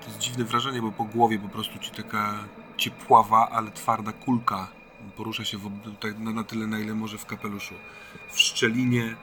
To 0.02 0.08
jest 0.08 0.18
dziwne 0.18 0.44
wrażenie, 0.44 0.82
bo 0.82 0.92
po 0.92 1.04
głowie 1.04 1.40
po 1.40 1.50
prostu 1.50 1.80
ci 1.80 1.92
taka 1.92 2.36
ciepława, 2.78 3.50
ale 3.50 3.72
twarda 3.72 4.12
kulka 4.12 4.68
porusza 5.18 5.46
się 5.46 5.58
w, 5.58 5.72
na, 6.20 6.32
na 6.32 6.44
tyle, 6.44 6.68
na 6.68 6.80
ile 6.80 6.94
może 6.94 7.18
w 7.18 7.26
kapeluszu. 7.26 7.74
W 8.32 8.40
szczelinie 8.40 9.16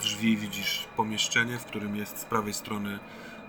drzwi 0.00 0.36
widzisz 0.36 0.88
pomieszczenie, 0.96 1.58
w 1.58 1.64
którym 1.64 1.96
jest 1.96 2.18
z 2.18 2.24
prawej 2.24 2.54
strony 2.54 2.98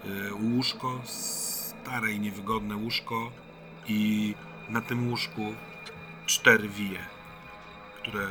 yy, 0.03 0.33
łóżko, 0.33 1.01
stare 1.03 2.11
i 2.11 2.19
niewygodne 2.19 2.75
łóżko 2.75 3.31
i 3.87 4.35
na 4.69 4.81
tym 4.81 5.09
łóżku 5.09 5.41
cztery 6.25 6.69
wije, 6.69 6.99
które 7.95 8.27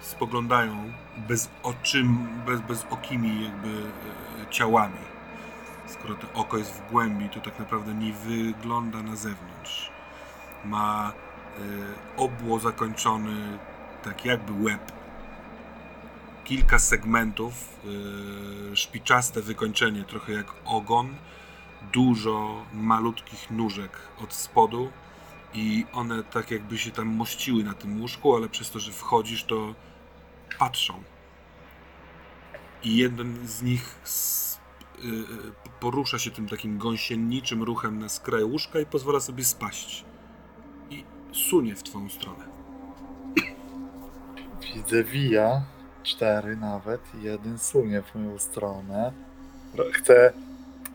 spoglądają 0.00 0.92
bez 1.16 1.50
oczym, 1.62 2.28
bez, 2.46 2.60
bez 2.60 2.86
okimi 2.90 3.44
jakby 3.44 3.68
e, 3.68 4.50
ciałami. 4.50 5.04
Skoro 5.86 6.14
to 6.14 6.26
oko 6.34 6.58
jest 6.58 6.72
w 6.72 6.90
głębi, 6.90 7.28
to 7.28 7.40
tak 7.40 7.58
naprawdę 7.58 7.94
nie 7.94 8.12
wygląda 8.12 9.02
na 9.02 9.16
zewnątrz. 9.16 9.90
Ma 10.64 11.12
e, 11.12 11.60
obło 12.16 12.58
zakończony, 12.58 13.58
tak 14.02 14.24
jakby 14.24 14.52
łeb. 14.64 14.92
Kilka 16.44 16.78
segmentów, 16.78 17.80
e, 18.72 18.76
szpiczaste 18.76 19.42
wykończenie, 19.42 20.04
trochę 20.04 20.32
jak 20.32 20.54
ogon. 20.64 21.16
Dużo 21.92 22.64
malutkich 22.72 23.50
nóżek 23.50 23.90
od 24.22 24.34
spodu 24.34 24.90
i 25.54 25.86
one 25.92 26.22
tak 26.22 26.50
jakby 26.50 26.78
się 26.78 26.90
tam 26.90 27.08
mościły 27.08 27.64
na 27.64 27.74
tym 27.74 28.00
łóżku, 28.00 28.36
ale 28.36 28.48
przez 28.48 28.70
to, 28.70 28.80
że 28.80 28.92
wchodzisz, 28.92 29.44
to 29.44 29.74
patrzą. 30.58 31.02
I 32.82 32.96
jeden 32.96 33.48
z 33.48 33.62
nich 33.62 33.98
y, 35.04 35.08
y, 35.08 35.14
porusza 35.80 36.18
się 36.18 36.30
tym 36.30 36.48
takim 36.48 36.78
gąsieniczym 36.78 37.62
ruchem 37.62 37.98
na 37.98 38.08
skraj 38.08 38.44
łóżka 38.44 38.80
i 38.80 38.86
pozwala 38.86 39.20
sobie 39.20 39.44
spaść. 39.44 40.04
I 40.90 41.04
sunie 41.32 41.76
w 41.76 41.82
twoją 41.82 42.08
stronę. 42.08 42.44
Widzę 44.74 45.04
wija, 45.04 45.62
cztery 46.04 46.56
nawet, 46.56 47.00
i 47.20 47.22
jeden 47.22 47.58
sunie 47.58 48.02
w 48.02 48.14
moją 48.14 48.38
stronę. 48.38 49.12
Ro- 49.74 49.84
Chcę 49.92 50.32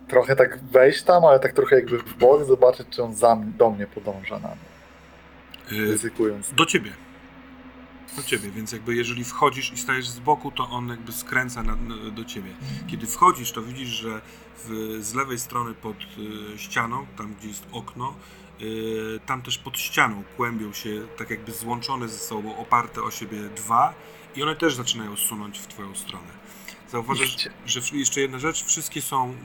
trochę 0.07 0.35
tak 0.35 0.59
wejść 0.63 1.03
tam, 1.03 1.25
ale 1.25 1.39
tak 1.39 1.53
trochę 1.53 1.75
jakby 1.75 1.97
w 1.99 2.17
bok, 2.17 2.43
zobaczyć, 2.45 2.87
czy 2.89 3.03
on 3.03 3.13
za 3.15 3.35
do 3.57 3.69
mnie 3.71 3.87
podąża 3.87 4.39
na 4.39 4.47
mnie, 4.47 5.79
Y, 5.79 5.85
ryzykując. 5.91 6.53
Do 6.53 6.65
ciebie. 6.65 6.91
Do 8.17 8.23
ciebie, 8.23 8.51
więc 8.51 8.71
jakby 8.71 8.95
jeżeli 8.95 9.23
wchodzisz 9.23 9.73
i 9.73 9.77
stajesz 9.77 10.09
z 10.09 10.19
boku, 10.19 10.51
to 10.51 10.69
on 10.69 10.89
jakby 10.89 11.11
skręca 11.11 11.63
na, 11.63 11.75
do 12.11 12.25
ciebie. 12.25 12.49
Kiedy 12.87 13.07
wchodzisz, 13.07 13.51
to 13.51 13.61
widzisz, 13.61 13.89
że 13.89 14.21
w, 14.65 14.97
z 15.01 15.13
lewej 15.13 15.39
strony 15.39 15.73
pod 15.73 15.95
y, 16.53 16.57
ścianą, 16.57 17.05
tam 17.17 17.33
gdzie 17.39 17.47
jest 17.47 17.63
okno, 17.71 18.13
y, 18.61 19.19
tam 19.25 19.41
też 19.41 19.57
pod 19.57 19.77
ścianą 19.79 20.23
kłębią 20.37 20.73
się 20.73 20.89
tak 21.17 21.29
jakby 21.29 21.51
złączone 21.51 22.07
ze 22.07 22.17
sobą, 22.17 22.57
oparte 22.57 23.01
o 23.03 23.11
siebie 23.11 23.37
dwa 23.55 23.93
i 24.35 24.43
one 24.43 24.55
też 24.55 24.75
zaczynają 24.75 25.15
sunąć 25.15 25.59
w 25.59 25.67
twoją 25.67 25.95
stronę. 25.95 26.27
Zauważysz, 26.91 27.49
że 27.65 27.79
jeszcze 27.93 28.21
jedna 28.21 28.39
rzecz, 28.39 28.65
wszystkie 28.65 29.01
są, 29.01 29.31
y, 29.31 29.35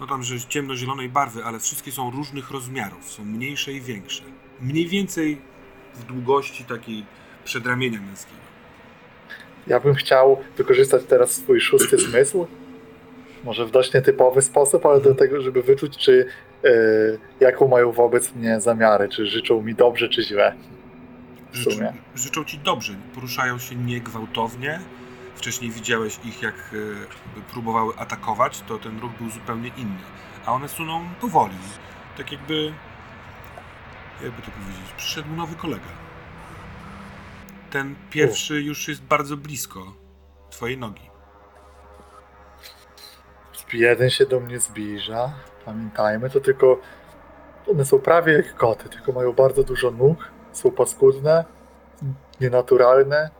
no 0.00 0.06
tam, 0.06 0.22
że 0.22 0.40
ciemno-zielonej 0.40 1.08
barwy, 1.08 1.44
ale 1.44 1.58
wszystkie 1.58 1.92
są 1.92 2.10
różnych 2.10 2.50
rozmiarów, 2.50 3.10
są 3.10 3.24
mniejsze 3.24 3.72
i 3.72 3.80
większe. 3.80 4.22
Mniej 4.60 4.86
więcej 4.86 5.40
w 5.94 6.04
długości 6.04 6.64
takiej 6.64 7.04
przedramienia 7.44 8.00
męskiego. 8.00 8.40
Ja 9.66 9.80
bym 9.80 9.94
chciał 9.94 10.40
wykorzystać 10.56 11.02
teraz 11.08 11.32
swój 11.32 11.60
szósty 11.60 11.98
zmysł. 11.98 12.46
Może 13.44 13.66
w 13.66 13.70
dość 13.70 13.94
nietypowy 13.94 14.42
sposób, 14.42 14.86
ale 14.86 15.00
do 15.00 15.14
tego, 15.14 15.40
żeby 15.40 15.62
wyczuć, 15.62 15.96
czy 15.96 16.26
e, 16.64 16.70
jaką 17.40 17.68
mają 17.68 17.92
wobec 17.92 18.34
mnie 18.34 18.60
zamiary, 18.60 19.08
czy 19.08 19.26
życzą 19.26 19.62
mi 19.62 19.74
dobrze, 19.74 20.08
czy 20.08 20.22
źle. 20.22 20.54
Życzą, 21.52 21.70
życzą 22.14 22.44
ci 22.44 22.58
dobrze, 22.58 22.92
poruszają 23.14 23.58
się 23.58 23.76
niegwałtownie. 23.76 24.80
Wcześniej 25.34 25.70
widziałeś 25.70 26.18
ich, 26.24 26.42
jak 26.42 26.54
e, 26.54 27.42
próbowały 27.52 27.96
atakować, 27.96 28.60
to 28.60 28.78
ten 28.78 29.00
ruch 29.00 29.12
był 29.20 29.30
zupełnie 29.30 29.70
inny. 29.76 29.98
A 30.46 30.52
one 30.52 30.68
suną 30.68 31.08
powoli. 31.20 31.56
Tak 32.16 32.32
jakby, 32.32 32.72
jakby 34.22 34.42
to 34.42 34.50
powiedzieć, 34.50 34.92
przyszedł 34.96 35.28
nowy 35.28 35.54
kolega. 35.54 35.88
Ten 37.70 37.94
pierwszy 38.10 38.62
już 38.62 38.88
jest 38.88 39.02
bardzo 39.02 39.36
blisko 39.36 39.94
twojej 40.50 40.78
nogi. 40.78 41.10
Jeden 43.72 44.10
się 44.10 44.26
do 44.26 44.40
mnie 44.40 44.60
zbliża. 44.60 45.32
Pamiętajmy, 45.64 46.30
to 46.30 46.40
tylko. 46.40 46.80
One 47.70 47.84
są 47.84 47.98
prawie 47.98 48.32
jak 48.32 48.54
koty, 48.54 48.88
tylko 48.88 49.12
mają 49.12 49.32
bardzo 49.32 49.62
dużo 49.62 49.90
nóg, 49.90 50.30
są 50.52 50.70
paskudne, 50.70 51.44
nienaturalne 52.40 53.30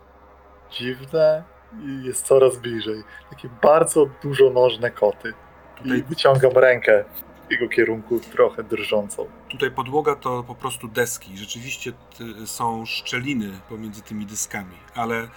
dziwne 0.70 1.43
i 1.87 2.05
jest 2.07 2.27
coraz 2.27 2.57
bliżej. 2.57 3.03
Takie 3.31 3.49
bardzo 3.62 4.07
dużonożne 4.23 4.91
koty. 4.91 5.32
I 5.81 5.82
Tutaj, 5.82 6.03
wyciągam 6.03 6.53
rękę 6.53 7.05
w 7.49 7.53
jego 7.53 7.69
kierunku, 7.69 8.20
trochę 8.20 8.62
drżącą. 8.62 9.27
tutaj 9.49 9.70
podłoga 9.70 10.15
to 10.16 10.43
po 10.43 10.55
prostu 10.55 10.89
deski. 10.89 11.39
Rzeczywiście 11.39 11.93
są 12.47 12.87
szczeliny 12.87 13.51
pomiędzy 13.69 14.03
tymi 14.03 14.27
deskami, 14.27 14.77
ale 14.95 15.28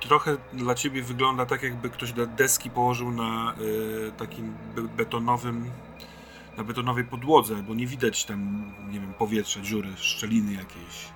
trochę 0.00 0.36
dla 0.52 0.74
ciebie 0.74 1.02
wygląda 1.02 1.46
tak, 1.46 1.62
jakby 1.62 1.90
ktoś 1.90 2.12
deski 2.12 2.70
położył 2.70 3.10
na 3.10 3.54
y, 3.60 4.12
takim 4.18 4.54
be- 4.76 4.82
betonowym, 4.82 5.70
na 6.58 6.64
betonowej 6.64 7.04
podłodze, 7.04 7.54
bo 7.56 7.74
nie 7.74 7.86
widać 7.86 8.24
tam, 8.24 8.72
nie 8.90 9.00
wiem, 9.00 9.14
powietrza, 9.14 9.60
dziury, 9.60 9.88
szczeliny 9.96 10.52
jakiejś. 10.52 11.08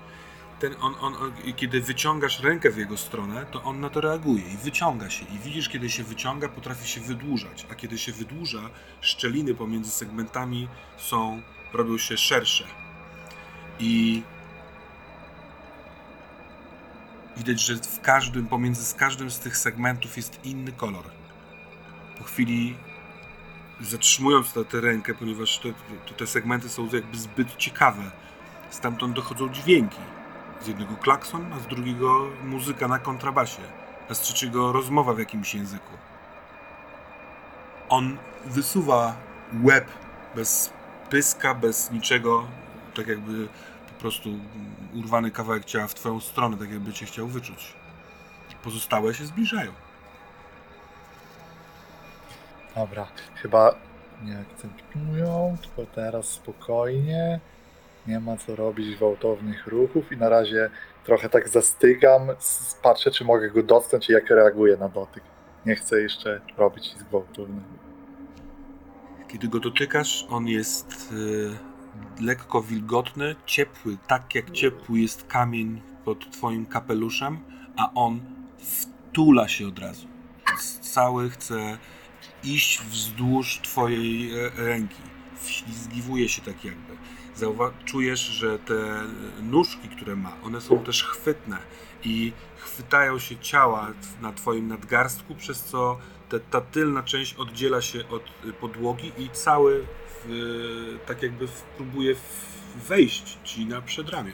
Ten, 0.61 0.75
on, 0.81 0.95
on, 1.01 1.15
kiedy 1.57 1.81
wyciągasz 1.81 2.41
rękę 2.41 2.71
w 2.71 2.79
jego 2.79 2.97
stronę, 2.97 3.47
to 3.51 3.63
on 3.63 3.81
na 3.81 3.91
to 3.91 4.01
reaguje 4.01 4.43
i 4.55 4.57
wyciąga 4.57 5.11
się. 5.11 5.25
I 5.35 5.39
widzisz, 5.39 5.69
kiedy 5.69 5.91
się 5.91 6.05
wyciąga, 6.05 6.49
potrafi 6.49 6.89
się 6.89 7.01
wydłużać, 7.01 7.67
a 7.71 7.75
kiedy 7.75 7.99
się 7.99 8.13
wydłuża, 8.13 8.71
szczeliny 9.01 9.55
pomiędzy 9.55 9.91
segmentami 9.91 10.69
są, 10.97 11.43
robią 11.73 11.99
się 11.99 12.17
szersze. 12.17 12.65
I 13.81 14.23
widać, 17.37 17.61
że 17.61 17.77
w 17.77 18.01
każdym, 18.01 18.47
pomiędzy 18.47 18.85
z 18.85 18.95
każdym 18.95 19.31
z 19.31 19.39
tych 19.39 19.57
segmentów 19.57 20.17
jest 20.17 20.45
inny 20.45 20.73
kolor. 20.73 21.05
Po 22.19 22.25
chwili 22.25 22.77
zatrzymując 23.83 24.53
tę 24.53 24.65
tę 24.65 24.81
rękę, 24.81 25.15
ponieważ 25.15 25.59
te, 25.59 25.73
te, 26.09 26.15
te 26.15 26.27
segmenty 26.27 26.69
są 26.69 26.89
jakby 26.93 27.19
zbyt 27.19 27.57
ciekawe, 27.57 28.11
stamtąd 28.71 29.17
dochodzą 29.17 29.49
dźwięki. 29.49 30.01
Z 30.63 30.67
jednego 30.67 30.97
klakson, 30.97 31.53
a 31.53 31.61
z 31.61 31.67
drugiego 31.67 32.31
muzyka 32.45 32.89
na 32.89 32.99
kontrabasie, 32.99 33.63
a 34.11 34.15
z 34.15 34.21
trzeciego 34.21 34.73
rozmowa 34.73 35.15
w 35.15 35.19
jakimś 35.19 35.55
języku. 35.55 35.93
On 37.89 38.19
wysuwa 38.45 39.17
łeb 39.63 39.89
bez 40.35 40.73
pyska, 41.11 41.55
bez 41.55 41.91
niczego, 41.91 42.47
tak 42.95 43.07
jakby 43.07 43.49
po 43.89 44.01
prostu 44.01 44.29
urwany 44.95 45.31
kawałek 45.31 45.65
ciała 45.65 45.87
w 45.87 45.95
twoją 45.95 46.21
stronę, 46.21 46.57
tak 46.57 46.71
jakby 46.71 46.93
cię 46.93 47.07
chciał 47.07 47.29
wyczuć. 47.29 47.75
Pozostałe 48.63 49.15
się 49.15 49.27
zbliżają. 49.27 49.73
Dobra, 52.77 53.07
chyba 53.35 53.75
nie 54.25 54.39
akcentują, 54.39 55.57
tylko 55.63 55.93
teraz 55.95 56.27
spokojnie. 56.27 57.41
Nie 58.07 58.21
ma 58.21 58.37
co 58.37 58.57
robić 58.57 58.97
gwałtownych 58.97 59.67
ruchów 59.67 60.13
i 60.13 60.17
na 60.17 60.29
razie 60.29 60.71
trochę 61.05 61.29
tak 61.29 61.49
zastygam, 61.49 62.29
patrzę 62.83 63.11
czy 63.11 63.25
mogę 63.25 63.51
go 63.51 63.63
dotknąć 63.63 64.11
i 64.11 64.13
jak 64.13 64.31
reaguje 64.31 64.77
na 64.77 64.89
dotyk. 64.89 65.23
Nie 65.67 65.77
chcę 65.77 66.01
jeszcze 66.03 66.41
robić 66.57 66.95
nic 66.95 67.03
gwałtownego. 67.03 67.83
Kiedy 69.29 69.49
go 69.49 69.61
dotykasz, 69.61 70.27
on 70.31 70.49
jest 70.49 71.13
y, 71.13 72.25
lekko 72.25 72.63
wilgotny, 72.63 73.37
ciepły, 73.47 73.97
tak 74.09 74.35
jak 74.35 74.51
ciepły 74.51 74.99
jest 74.99 75.27
kamień 75.27 75.83
pod 76.05 76.33
twoim 76.33 76.67
kapeluszem, 76.67 77.39
a 77.77 77.91
on 77.95 78.21
wtula 78.59 79.49
się 79.49 79.69
od 79.69 79.79
razu. 79.79 80.07
Cały 80.81 81.31
chce 81.31 81.79
iść 82.45 82.83
wzdłuż 82.83 83.61
twojej 83.63 84.39
e, 84.39 84.51
ręki. 84.57 85.03
Wślizgiwuje 85.43 86.29
się 86.29 86.43
tak 86.43 86.65
jakby. 86.65 86.93
Zauwa- 87.37 87.73
czujesz, 87.85 88.21
że 88.21 88.59
te 88.59 88.75
nóżki, 89.43 89.89
które 89.89 90.17
ma, 90.17 90.33
one 90.45 90.61
są 90.61 90.79
też 90.79 91.05
chwytne 91.05 91.59
i 92.05 92.33
chwytają 92.59 93.19
się 93.19 93.37
ciała 93.37 93.93
na 94.21 94.33
twoim 94.33 94.69
nadgarstku, 94.69 95.35
przez 95.35 95.63
co 95.63 95.99
te, 96.29 96.41
ta 96.41 96.61
tylna 96.61 97.03
część 97.03 97.35
oddziela 97.35 97.81
się 97.83 98.09
od 98.09 98.23
y, 98.45 98.53
podłogi 98.53 99.13
i 99.19 99.31
cały 99.31 99.87
w, 100.25 100.99
tak 101.07 101.23
jakby 101.23 101.49
próbuje 101.77 102.15
wejść 102.89 103.39
ci 103.45 103.67
na 103.67 103.83
przedramię. 103.83 104.33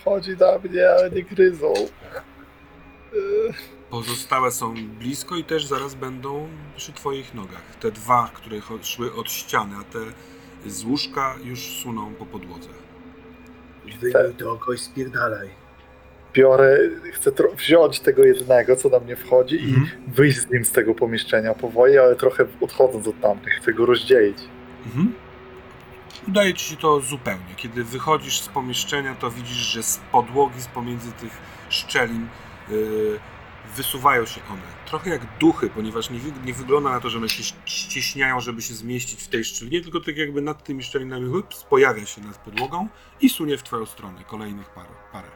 Wchodzi 0.00 0.30
na 0.30 0.58
mnie, 0.58 0.90
ale 0.90 1.10
nie 1.10 1.22
gryzą. 1.22 1.74
Pozostałe 3.90 4.50
są 4.50 4.74
blisko 4.98 5.36
i 5.36 5.44
też 5.44 5.66
zaraz 5.66 5.94
będą 5.94 6.48
przy 6.76 6.92
twoich 6.92 7.34
nogach. 7.34 7.76
Te 7.80 7.90
dwa, 7.90 8.30
które 8.34 8.56
szły 8.82 9.14
od 9.14 9.30
ściany, 9.30 9.76
a 9.80 9.84
te 9.84 9.98
z 10.70 10.84
łóżka 10.84 11.34
już 11.44 11.60
suną 11.60 12.14
po 12.14 12.26
podłodze. 12.26 12.68
Wyjmuj 14.00 14.34
to 14.38 14.52
oko 14.52 14.72
i 14.72 14.78
spierdalaj. 14.78 15.48
Biorę, 16.34 16.78
chcę 17.12 17.30
tro- 17.32 17.54
wziąć 17.56 18.00
tego 18.00 18.24
jednego, 18.24 18.76
co 18.76 18.88
na 18.88 19.00
mnie 19.00 19.16
wchodzi 19.16 19.58
Mhm. 19.58 19.86
i 20.08 20.10
wyjść 20.10 20.38
z 20.38 20.50
nim 20.50 20.64
z 20.64 20.72
tego 20.72 20.94
pomieszczenia 20.94 21.54
powoli, 21.54 21.98
ale 21.98 22.16
trochę 22.16 22.46
odchodząc 22.60 23.08
od 23.08 23.20
tamtych. 23.20 23.52
Chcę 23.54 23.72
go 23.72 23.86
rozdzielić. 23.86 24.38
Mhm. 24.86 25.14
Udaje 26.28 26.54
ci 26.54 26.64
się 26.70 26.76
to 26.76 27.00
zupełnie. 27.00 27.54
Kiedy 27.56 27.84
wychodzisz 27.84 28.40
z 28.40 28.48
pomieszczenia, 28.48 29.14
to 29.14 29.30
widzisz, 29.30 29.56
że 29.56 29.82
z 29.82 30.00
podłogi, 30.12 30.60
z 30.62 30.66
pomiędzy 30.66 31.12
tych 31.12 31.32
szczelin 31.68 32.26
yy, 32.70 33.18
wysuwają 33.76 34.26
się 34.26 34.40
one. 34.50 34.62
Trochę 34.86 35.10
jak 35.10 35.38
duchy, 35.40 35.70
ponieważ 35.70 36.10
nie, 36.10 36.18
nie 36.44 36.54
wygląda 36.54 36.90
na 36.90 37.00
to, 37.00 37.10
że 37.10 37.18
one 37.18 37.28
się 37.28 37.54
ścieśniają, 37.64 38.40
żeby 38.40 38.62
się 38.62 38.74
zmieścić 38.74 39.22
w 39.22 39.28
tej 39.28 39.44
szczelinie, 39.44 39.80
tylko 39.82 40.00
tak 40.00 40.16
jakby 40.16 40.42
nad 40.42 40.64
tymi 40.64 40.82
szczelinami 40.82 41.28
ups, 41.28 41.64
pojawia 41.64 42.06
się 42.06 42.20
nad 42.20 42.38
podłogą 42.38 42.88
i 43.20 43.28
sunie 43.28 43.58
w 43.58 43.62
twoją 43.62 43.86
stronę 43.86 44.24
kolejnych 44.26 44.68
par, 44.70 44.86
parę. 45.12 45.28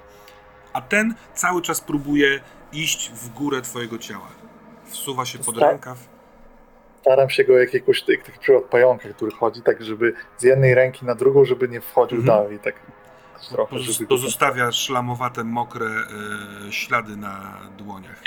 A 0.73 0.81
ten 0.81 1.15
cały 1.35 1.63
czas 1.63 1.81
próbuje 1.81 2.41
iść 2.73 3.11
w 3.11 3.29
górę 3.29 3.63
twojego 3.63 3.99
ciała. 3.99 4.29
Wsuwa 4.87 5.25
się 5.25 5.39
pod 5.39 5.59
rękaw. 5.59 5.99
Staram 7.01 7.31
się 7.31 7.45
go 7.45 7.59
jakiegoś 7.59 8.03
tych, 8.03 8.23
tych 8.23 8.39
przykład 8.39 8.65
pająka, 8.65 9.09
który 9.09 9.31
chodzi, 9.33 9.63
tak 9.63 9.85
żeby 9.85 10.15
z 10.39 10.43
jednej 10.43 10.75
ręki 10.75 11.07
na 11.07 11.15
drugą, 11.15 11.45
żeby 11.45 11.69
nie 11.69 11.81
wchodził 11.81 12.19
Mhm. 12.19 12.39
dalej. 12.39 12.59
Tak 12.59 12.75
trochę, 13.51 13.77
Poz- 13.77 14.07
Pozostawia 14.07 14.73
szlamowate, 14.73 15.45
mokre 15.45 15.87
e, 15.87 16.73
ślady 16.73 17.17
na 17.17 17.55
dłoniach. 17.79 18.23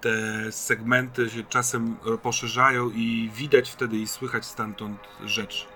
Te 0.00 0.10
segmenty 0.52 1.30
się 1.30 1.42
czasem 1.48 1.96
poszerzają 2.22 2.90
i 2.90 3.30
widać 3.34 3.70
wtedy 3.70 3.96
i 3.96 4.06
słychać 4.06 4.44
stamtąd 4.44 4.98
rzecz. 5.24 5.68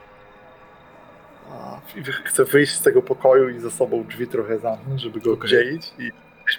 A, 1.53 1.81
Chcę 2.25 2.45
wyjść 2.45 2.73
z 2.75 2.83
tego 2.83 3.03
pokoju 3.03 3.49
i 3.49 3.61
za 3.61 3.70
sobą 3.70 4.05
drzwi 4.05 4.27
trochę 4.29 4.59
zamknąć, 4.59 5.01
żeby 5.03 5.20
go 5.20 5.33
Okej. 5.33 5.43
oddzielić 5.45 5.93
i 5.99 6.11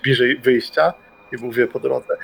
bliżej 0.03 0.39
wyjścia. 0.39 0.93
I 1.31 1.37
mówię 1.37 1.67
po 1.67 1.79
drodze, 1.79 2.17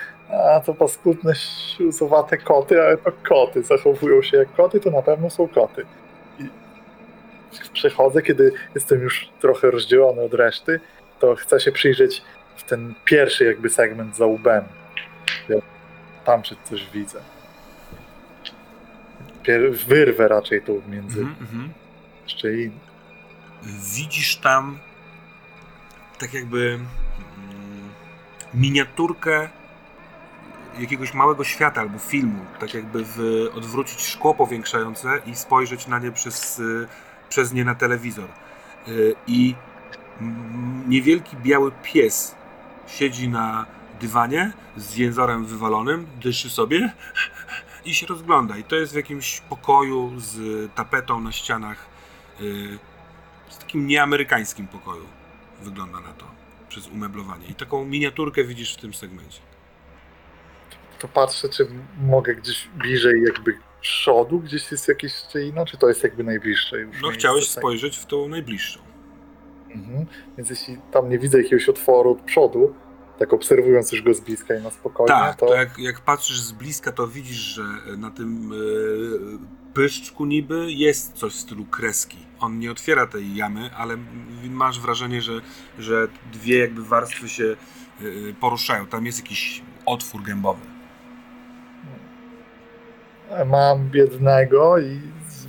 a 0.56 0.60
to 0.60 0.74
paskudne, 0.74 1.34
siuzowate 1.34 2.38
koty, 2.38 2.82
ale 2.82 2.96
to 2.96 3.12
koty. 3.28 3.62
Zachowują 3.62 4.22
się 4.22 4.36
jak 4.36 4.54
koty, 4.54 4.80
to 4.80 4.90
na 4.90 5.02
pewno 5.02 5.30
są 5.30 5.48
koty. 5.48 5.86
I 7.66 7.68
przechodzę, 7.68 8.22
kiedy 8.22 8.52
jestem 8.74 9.00
już 9.00 9.28
trochę 9.40 9.70
rozdzielony 9.70 10.22
od 10.22 10.34
reszty, 10.34 10.80
to 11.20 11.34
chcę 11.34 11.60
się 11.60 11.72
przyjrzeć 11.72 12.22
w 12.56 12.62
ten 12.62 12.94
pierwszy 13.04 13.44
jakby 13.44 13.70
segment 13.70 14.16
za 14.16 14.26
łbem. 14.26 14.64
Ja 15.48 15.56
Tam 16.24 16.42
czy 16.42 16.56
coś 16.64 16.90
widzę. 16.90 17.20
Pier- 19.42 19.74
wyrwę 19.86 20.28
raczej 20.28 20.62
tu 20.62 20.82
między 20.88 21.20
Mhm, 21.20 21.36
mhm. 21.40 21.72
szczelin. 22.26 22.72
Widzisz 23.94 24.36
tam 24.36 24.78
tak 26.18 26.34
jakby 26.34 26.58
mm, 26.58 27.90
miniaturkę 28.54 29.48
jakiegoś 30.78 31.14
małego 31.14 31.44
świata 31.44 31.80
albo 31.80 31.98
filmu, 31.98 32.44
tak 32.60 32.74
jakby 32.74 33.04
w, 33.04 33.18
odwrócić 33.54 34.06
szkło 34.06 34.34
powiększające 34.34 35.08
i 35.26 35.34
spojrzeć 35.34 35.86
na 35.86 35.98
nie 35.98 36.12
przez, 36.12 36.58
y, 36.58 36.86
przez 37.28 37.52
nie 37.52 37.64
na 37.64 37.74
telewizor. 37.74 38.28
Y, 38.88 39.14
I 39.26 39.54
niewielki 40.88 41.36
biały 41.36 41.72
pies 41.82 42.34
siedzi 42.86 43.28
na 43.28 43.66
dywanie 44.00 44.52
z 44.76 44.96
jęzorem 44.96 45.46
wywalonym, 45.46 46.06
dyszy 46.22 46.50
sobie 46.50 46.92
i 47.84 47.94
się 47.94 48.06
rozgląda. 48.06 48.56
I 48.56 48.64
to 48.64 48.76
jest 48.76 48.92
w 48.92 48.96
jakimś 48.96 49.40
pokoju 49.40 50.12
z 50.16 50.36
tapetą 50.74 51.20
na 51.20 51.32
ścianach. 51.32 51.86
y, 52.40 52.78
z 53.48 53.58
takim 53.58 53.86
nieamerykańskim 53.86 54.66
pokoju 54.68 55.06
wygląda 55.62 56.00
na 56.00 56.12
to 56.12 56.24
przez 56.68 56.88
umeblowanie. 56.88 57.46
I 57.46 57.54
taką 57.54 57.84
miniaturkę 57.84 58.44
widzisz 58.44 58.74
w 58.74 58.80
tym 58.80 58.94
segmencie. 58.94 59.40
to 60.98 61.08
patrzę, 61.08 61.48
czy 61.48 61.68
mogę 62.00 62.34
gdzieś 62.34 62.68
bliżej 62.74 63.22
jakby 63.22 63.58
przodu, 63.86 64.40
gdzieś 64.40 64.72
jest 64.72 64.88
jakieś 64.88 65.14
szczelina, 65.14 65.64
czy 65.64 65.76
to 65.76 65.88
jest 65.88 66.02
jakby 66.02 66.24
najbliższe 66.24 66.78
już 66.80 67.02
No 67.02 67.08
chciałeś 67.10 67.48
tak? 67.48 67.62
spojrzeć 67.62 67.96
w 67.96 68.06
tą 68.06 68.28
najbliższą. 68.28 68.80
Mhm. 69.70 70.06
Więc 70.36 70.50
jeśli 70.50 70.76
tam 70.92 71.08
nie 71.08 71.18
widzę 71.18 71.42
jakiegoś 71.42 71.68
otworu 71.68 72.10
od 72.10 72.20
przodu, 72.20 72.74
tak 73.18 73.32
obserwując 73.32 73.92
już 73.92 74.02
go 74.02 74.14
z 74.14 74.20
bliska 74.20 74.54
i 74.54 74.62
na 74.62 74.70
spokojnie, 74.70 75.14
Tak, 75.14 75.36
to 75.36 75.46
to 75.46 75.54
jak, 75.54 75.78
jak 75.78 76.00
patrzysz 76.00 76.40
z 76.40 76.52
bliska, 76.52 76.92
to 76.92 77.08
widzisz, 77.08 77.36
że 77.36 77.62
na 77.96 78.10
tym 78.10 78.52
e, 78.52 79.74
pyszczku 79.74 80.26
niby 80.26 80.72
jest 80.72 81.12
coś 81.12 81.32
w 81.32 81.36
stylu 81.36 81.64
kreski. 81.64 82.18
On 82.40 82.58
nie 82.58 82.70
otwiera 82.70 83.06
tej 83.06 83.36
jamy, 83.36 83.70
ale 83.76 83.96
masz 84.50 84.80
wrażenie, 84.80 85.22
że, 85.22 85.40
że 85.78 86.08
dwie 86.32 86.58
jakby 86.58 86.84
warstwy 86.84 87.28
się 87.28 87.56
e, 88.00 88.04
poruszają. 88.40 88.86
Tam 88.86 89.06
jest 89.06 89.18
jakiś 89.18 89.62
otwór 89.86 90.22
gębowy. 90.22 90.75
Mam 93.46 93.90
jednego 93.94 94.78
i 94.78 95.00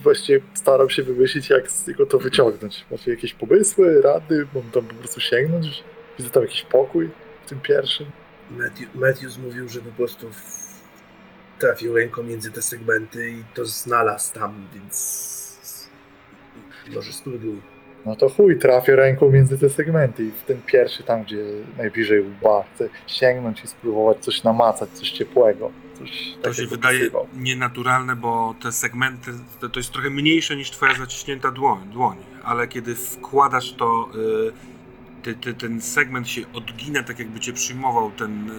właściwie 0.03 0.39
staram 0.53 0.89
się 0.89 1.03
wymyślić, 1.03 1.49
jak 1.49 1.71
z 1.71 1.87
niego 1.87 2.05
to 2.05 2.19
wyciągnąć. 2.19 2.85
Macie 2.91 3.11
jakieś 3.11 3.33
pomysły, 3.33 4.01
rady? 4.01 4.47
Mam 4.55 4.63
tam 4.63 4.85
po 4.85 4.95
prostu 4.95 5.19
sięgnąć? 5.19 5.83
Widzę 6.19 6.29
tam 6.29 6.43
jakiś 6.43 6.63
pokój 6.63 7.09
w 7.45 7.49
tym 7.49 7.59
pierwszym. 7.59 8.07
Matthew, 8.51 8.95
Matthews 8.95 9.37
mówił, 9.37 9.69
że 9.69 9.79
po 9.79 9.91
prostu 9.91 10.27
trafił 11.59 11.95
ręką 11.95 12.23
między 12.23 12.51
te 12.51 12.61
segmenty 12.61 13.29
i 13.29 13.43
to 13.53 13.65
znalazł 13.65 14.33
tam, 14.33 14.67
więc 14.73 15.47
może 16.95 17.13
spróbuj. 17.13 17.76
No 18.07 18.15
to 18.15 18.29
chuj, 18.29 18.59
trafię 18.59 18.95
ręką 18.95 19.29
między 19.31 19.57
te 19.57 19.69
segmenty 19.69 20.23
i 20.23 20.31
w 20.31 20.41
ten 20.41 20.61
pierwszy, 20.65 21.03
tam 21.03 21.23
gdzie 21.23 21.43
najbliżej 21.77 22.21
łba, 22.21 22.63
chcę 22.73 22.89
sięgnąć 23.07 23.63
i 23.63 23.67
spróbować 23.67 24.17
coś 24.19 24.43
namacać, 24.43 24.89
coś 24.89 25.11
ciepłego. 25.11 25.71
Coś 25.99 26.33
To 26.41 26.53
się 26.53 26.67
wydaje 26.67 26.99
wysypał. 26.99 27.27
nienaturalne, 27.37 28.15
bo 28.15 28.55
te 28.63 28.71
segmenty 28.71 29.31
to, 29.61 29.69
to 29.69 29.79
jest 29.79 29.91
trochę 29.91 30.09
mniejsze 30.09 30.55
niż 30.55 30.71
twoja 30.71 30.95
zaciśnięta 30.95 31.51
dłoń, 31.51 31.79
dłoń 31.93 32.17
ale 32.43 32.67
kiedy 32.67 32.95
wkładasz 32.95 33.73
to, 33.73 34.09
y, 34.15 34.51
ty, 35.23 35.35
ty, 35.35 35.53
ten 35.53 35.81
segment 35.81 36.27
się 36.29 36.41
odgina, 36.53 37.03
tak 37.03 37.19
jakby 37.19 37.39
cię 37.39 37.53
przyjmował 37.53 38.11
ten, 38.11 38.49
y, 38.49 38.53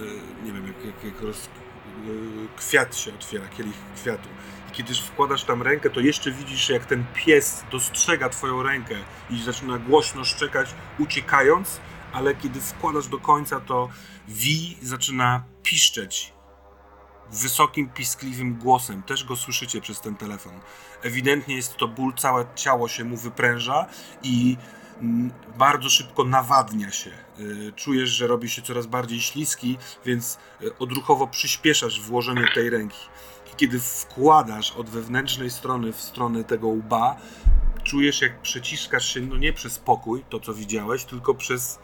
nie 0.45 0.51
wiem, 0.51 0.67
jak, 0.67 0.85
jak, 0.85 1.13
jak 1.13 1.21
roz, 1.21 1.45
y, 1.45 1.49
kwiat 2.57 2.95
się 2.97 3.13
otwiera, 3.13 3.47
kielich 3.57 3.75
kwiatu. 3.95 4.29
I 4.69 4.71
kiedy 4.71 4.93
wkładasz 4.93 5.43
tam 5.43 5.61
rękę, 5.61 5.89
to 5.89 5.99
jeszcze 5.99 6.31
widzisz, 6.31 6.69
jak 6.69 6.85
ten 6.85 7.05
pies 7.13 7.63
dostrzega 7.71 8.29
twoją 8.29 8.63
rękę 8.63 8.95
i 9.29 9.41
zaczyna 9.41 9.77
głośno 9.77 10.25
szczekać, 10.25 10.69
uciekając, 10.99 11.79
ale 12.13 12.35
kiedy 12.35 12.61
wkładasz 12.61 13.07
do 13.07 13.19
końca, 13.19 13.59
to 13.59 13.89
Wi 14.27 14.77
zaczyna 14.81 15.43
piszczeć 15.63 16.33
wysokim, 17.31 17.89
piskliwym 17.89 18.55
głosem. 18.55 19.03
Też 19.03 19.23
go 19.23 19.35
słyszycie 19.35 19.81
przez 19.81 20.01
ten 20.01 20.15
telefon. 20.15 20.59
Ewidentnie 21.03 21.55
jest 21.55 21.75
to 21.75 21.87
ból, 21.87 22.13
całe 22.13 22.45
ciało 22.55 22.87
się 22.87 23.03
mu 23.03 23.17
wypręża 23.17 23.85
i 24.23 24.57
bardzo 25.57 25.89
szybko 25.89 26.23
nawadnia 26.23 26.91
się. 26.91 27.11
Y, 27.39 27.73
Czujesz, 27.75 28.09
że 28.09 28.27
robi 28.27 28.49
się 28.49 28.61
coraz 28.61 28.85
bardziej 28.85 29.21
śliski, 29.21 29.77
więc 30.05 30.37
y, 30.61 30.77
odruchowo 30.77 31.27
przyspieszasz 31.27 32.01
włożenie 32.01 32.47
tej 32.55 32.69
ręki. 32.69 32.99
I 33.53 33.55
kiedy 33.55 33.79
wkładasz 33.79 34.71
od 34.71 34.89
wewnętrznej 34.89 35.49
strony 35.49 35.93
w 35.93 36.01
stronę 36.01 36.43
tego 36.43 36.67
łba, 36.67 37.15
czujesz 37.83 38.21
jak 38.21 38.41
przeciskasz 38.41 39.13
się, 39.13 39.21
no 39.21 39.37
nie 39.37 39.53
przez 39.53 39.79
pokój, 39.79 40.23
to 40.29 40.39
co 40.39 40.53
widziałeś, 40.53 41.05
tylko 41.05 41.33
przez, 41.33 41.79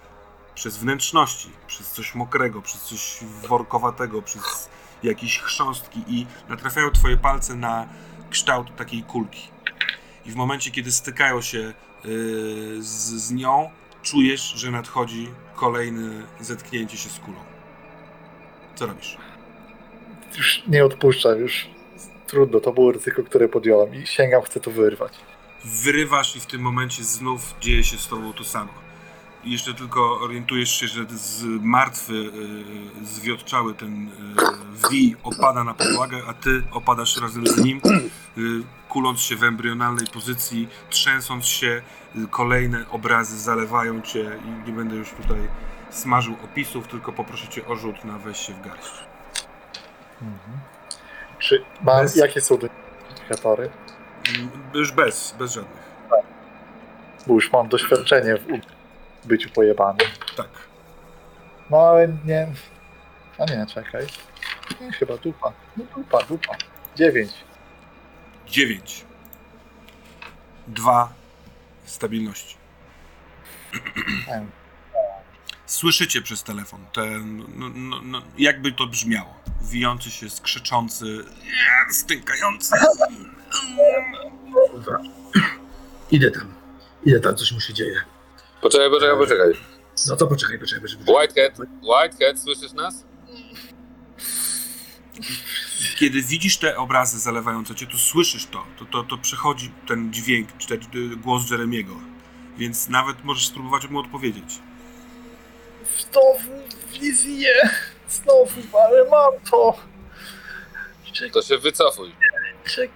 przez 0.56 0.78
wnętrzności, 0.78 1.50
przez 1.68 1.92
coś 1.92 2.16
mokrego, 2.16 2.62
przez 2.62 2.82
coś 2.82 3.20
workowatego, 3.50 4.22
przez 4.22 4.70
jakieś 5.04 5.40
chrząstki 5.40 6.04
i 6.08 6.26
natrafiają 6.50 6.92
twoje 6.92 7.18
palce 7.18 7.56
na 7.56 7.88
kształt 8.30 8.76
takiej 8.76 9.04
kulki. 9.04 9.48
I 10.26 10.32
w 10.32 10.36
momencie, 10.36 10.72
kiedy 10.72 10.92
stykają 10.92 11.42
się 11.42 11.74
z, 12.80 13.14
z 13.14 13.32
nią, 13.32 13.70
czujesz, 14.04 14.54
że 14.56 14.72
nadchodzi 14.72 15.30
kolejne 15.56 16.24
zetknięcie 16.42 16.98
się 16.98 17.10
z 17.10 17.20
kulą. 17.20 17.38
Co 18.76 18.86
robisz? 18.86 19.18
Już 20.38 20.64
nie 20.68 20.86
odpuszczam, 20.86 21.40
już 21.40 21.68
trudno, 22.28 22.60
to 22.60 22.72
było 22.72 22.92
ryzyko, 22.92 23.24
które 23.24 23.50
podjąłem 23.50 23.96
i 23.96 24.08
sięgam, 24.08 24.42
chcę 24.42 24.60
to 24.60 24.72
wyrwać. 24.72 25.14
Wyrywasz 25.66 26.36
i 26.36 26.40
w 26.40 26.46
tym 26.46 26.62
momencie 26.62 27.04
znów 27.04 27.56
dzieje 27.62 27.84
się 27.84 27.98
z 27.98 28.08
tobą 28.08 28.34
to 28.34 28.44
samo. 28.44 28.74
I 29.44 29.52
jeszcze 29.52 29.74
tylko 29.74 30.20
orientujesz 30.20 30.80
się, 30.80 30.88
że 30.88 31.06
z 31.10 31.44
martwy, 31.62 32.14
yy, 32.14 33.06
zwiotczały 33.06 33.74
ten 33.74 34.06
yy, 34.06 34.90
wi 34.92 35.16
opada 35.24 35.64
na 35.64 35.74
podłogę, 35.74 36.22
a 36.28 36.34
ty 36.34 36.64
opadasz 36.72 37.22
razem 37.22 37.48
z 37.48 37.58
nim, 37.58 37.82
kuląc 38.96 39.20
się 39.22 39.36
w 39.36 39.44
embrionalnej 39.44 40.08
pozycji, 40.08 40.70
trzęsąc 40.90 41.46
się, 41.46 41.82
kolejne 42.32 42.90
obrazy 42.90 43.40
zalewają 43.40 44.02
cię 44.02 44.32
i 44.46 44.68
nie 44.68 44.74
będę 44.74 44.96
już 44.96 45.12
tutaj 45.12 45.38
smażył 45.90 46.36
opisów, 46.44 46.88
tylko 46.88 47.12
poproszę 47.14 47.48
cię 47.48 47.66
o 47.68 47.76
rzut 47.76 48.06
na 48.06 48.18
wejście 48.18 48.54
w 48.54 48.62
garść. 48.62 48.94
Mhm. 50.22 50.58
Czy 51.40 51.64
mam, 51.82 52.02
Bez- 52.02 52.16
jakie 52.16 52.42
są 52.42 52.56
identyfikatory? 52.56 53.70
Mm, 54.36 54.50
Już 54.74 54.92
bez, 54.92 55.36
bez 55.40 55.54
żadnych. 55.54 55.84
Bo 57.28 57.34
już 57.34 57.52
mam 57.52 57.68
doświadczenie 57.68 58.36
w 59.24 59.28
byciu 59.28 59.50
pojebanym. 59.50 60.08
Tak. 60.38 60.48
No 61.70 61.78
ale 61.78 62.08
nie... 62.26 62.48
A 63.40 63.46
nie, 63.46 63.66
czekaj. 63.66 64.06
Chyba 65.00 65.18
dupa. 65.18 65.52
No 65.78 65.84
dupa, 65.96 66.24
dupa. 66.24 66.56
Dziewięć. 66.96 67.32
9. 68.48 69.06
2 70.68 71.14
stabilności. 71.86 72.56
Słyszycie 75.66 76.22
przez 76.22 76.44
telefon 76.44 76.86
ten, 76.94 77.38
no, 77.38 77.70
no, 77.76 78.02
no, 78.04 78.22
jakby 78.38 78.72
to 78.72 78.88
brzmiało. 78.88 79.36
Wijący 79.62 80.12
się, 80.12 80.30
skrzyczący, 80.30 81.26
stękający. 81.90 82.76
Idę 86.12 86.32
tam. 86.32 86.54
Idę 87.06 87.20
tam, 87.20 87.36
coś 87.36 87.52
mu 87.52 87.60
się 87.60 87.74
dzieje. 87.74 88.02
Poczekaj, 88.62 88.90
poczekaj, 88.90 89.18
poczekaj. 89.18 89.54
No 90.08 90.16
to 90.16 90.28
poczekaj, 90.28 90.60
poczekaj, 90.60 90.82
poczekaj. 90.82 91.16
Whitehead, 91.16 91.58
Whitehead, 91.84 92.40
słyszysz 92.40 92.74
nas? 92.74 93.06
Kiedy 96.00 96.22
widzisz 96.22 96.58
te 96.58 96.78
obrazy 96.78 97.20
zalewające 97.20 97.76
cię, 97.76 97.88
to 97.88 97.98
słyszysz 97.98 98.46
to. 98.46 98.66
To, 98.80 98.86
to, 98.86 99.04
to 99.04 99.18
przychodzi 99.18 99.72
ten 99.88 100.14
dźwięk, 100.14 100.58
czy 100.58 100.68
ten 100.68 100.80
y, 100.96 101.16
głos 101.16 101.52
Jeremiego. 101.52 101.96
Więc 102.58 102.90
nawet 102.90 103.24
możesz 103.24 103.48
spróbować 103.48 103.88
mu 103.90 104.00
odpowiedzieć. 104.00 104.60
Znowu 106.12 106.52
wizję! 107.00 107.54
Znowu, 108.10 108.78
ale 108.78 109.10
mam 109.10 109.34
to! 109.52 109.78
Czek, 111.14 111.34
To 111.34 111.42
się 111.42 111.58
wycofuj. 111.58 112.16
czek, 112.66 112.92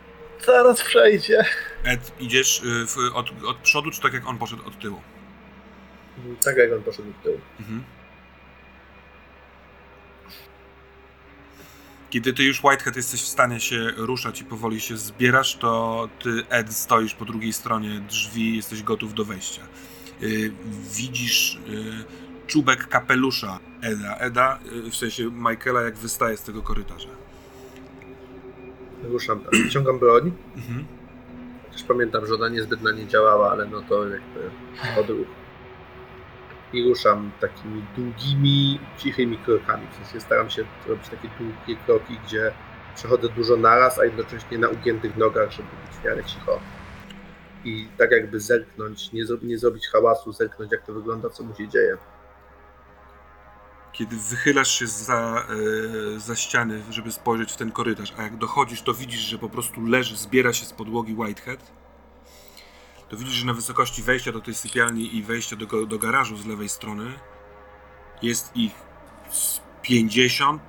zaraz 0.45 0.81
przejdzie. 0.81 1.45
Ed, 1.83 2.11
idziesz 2.19 2.59
y, 2.63 2.87
w, 2.87 2.97
od, 3.13 3.43
od 3.47 3.57
przodu, 3.57 3.91
czy 3.91 4.01
tak 4.01 4.13
jak 4.13 4.27
on 4.27 4.37
poszedł 4.37 4.67
od 4.67 4.79
tyłu? 4.79 5.01
Tak 6.45 6.57
jak 6.57 6.71
on 6.73 6.83
poszedł 6.83 7.13
w 7.19 7.23
tył. 7.23 7.41
Mhm. 7.59 7.83
Kiedy 12.09 12.33
ty 12.33 12.43
już 12.43 12.63
Whitehead 12.63 12.95
jesteś 12.95 13.21
w 13.21 13.27
stanie 13.27 13.59
się 13.59 13.91
ruszać 13.97 14.41
i 14.41 14.45
powoli 14.45 14.81
się 14.81 14.97
zbierasz, 14.97 15.55
to 15.55 16.09
ty 16.23 16.43
Ed 16.49 16.73
stoisz 16.73 17.13
po 17.13 17.25
drugiej 17.25 17.53
stronie 17.53 18.01
drzwi, 18.09 18.55
jesteś 18.55 18.83
gotów 18.83 19.13
do 19.13 19.25
wejścia. 19.25 19.61
Y, 20.23 20.51
widzisz 20.95 21.55
y, 21.55 22.03
czubek 22.47 22.87
kapelusza 22.87 23.59
Eda. 23.81 24.15
Eda, 24.15 24.59
y, 24.87 24.91
w 24.91 24.95
sensie 24.95 25.31
Michaela, 25.31 25.81
jak 25.81 25.97
wystaje 25.97 26.37
z 26.37 26.43
tego 26.43 26.61
korytarza. 26.61 27.09
Ruszam 29.03 29.39
tam. 29.39 29.51
Wyciągam 29.63 29.99
broń. 29.99 30.31
Mhm. 30.55 30.85
Też 31.71 31.83
pamiętam, 31.83 32.27
że 32.27 32.33
ona 32.33 32.49
niezbyt 32.49 32.81
na 32.81 32.91
nie 32.91 33.07
działała, 33.07 33.51
ale 33.51 33.67
no 33.67 33.81
to 33.81 34.07
jakby 34.07 34.51
odruch. 34.99 35.27
I 36.73 36.83
ruszam 36.83 37.31
takimi 37.39 37.83
długimi, 37.97 38.79
cichymi 38.97 39.37
krokami. 39.37 39.87
W 39.91 39.95
sensie 39.95 40.19
staram 40.19 40.49
się 40.49 40.65
robić 40.87 41.09
takie 41.09 41.29
długie 41.39 41.81
kroki, 41.85 42.17
gdzie 42.25 42.51
przechodzę 42.95 43.29
dużo 43.29 43.57
naraz, 43.57 43.99
a 43.99 44.05
jednocześnie 44.05 44.57
na 44.57 44.69
ugiętych 44.69 45.17
nogach, 45.17 45.51
żeby 45.51 45.67
być 45.87 45.97
w 45.97 46.03
miarę 46.03 46.23
cicho. 46.23 46.59
I 47.65 47.87
tak 47.97 48.11
jakby 48.11 48.39
zerknąć, 48.39 49.11
nie, 49.11 49.23
nie 49.41 49.57
zrobić 49.57 49.87
hałasu, 49.87 50.31
zerknąć 50.31 50.71
jak 50.71 50.85
to 50.85 50.93
wygląda, 50.93 51.29
co 51.29 51.43
mu 51.43 51.55
się 51.55 51.67
dzieje. 51.67 51.97
Kiedy 53.91 54.15
wychylasz 54.15 54.79
się 54.79 54.87
za, 54.87 55.45
e, 56.15 56.19
za 56.19 56.35
ściany, 56.35 56.81
żeby 56.89 57.11
spojrzeć 57.11 57.51
w 57.51 57.57
ten 57.57 57.71
korytarz, 57.71 58.13
a 58.17 58.23
jak 58.23 58.37
dochodzisz, 58.37 58.81
to 58.81 58.93
widzisz, 58.93 59.19
że 59.19 59.37
po 59.37 59.49
prostu 59.49 59.81
leży, 59.85 60.17
zbiera 60.17 60.53
się 60.53 60.65
z 60.65 60.73
podłogi 60.73 61.13
Whitehead, 61.13 61.71
to 63.09 63.17
widzisz, 63.17 63.33
że 63.33 63.45
na 63.45 63.53
wysokości 63.53 64.03
wejścia 64.03 64.31
do 64.31 64.41
tej 64.41 64.53
sypialni 64.53 65.15
i 65.15 65.23
wejścia 65.23 65.55
do, 65.55 65.85
do 65.85 65.99
garażu 65.99 66.37
z 66.37 66.45
lewej 66.45 66.69
strony 66.69 67.13
jest 68.21 68.55
ich 68.55 68.71
z 69.29 69.61
50, 69.81 70.61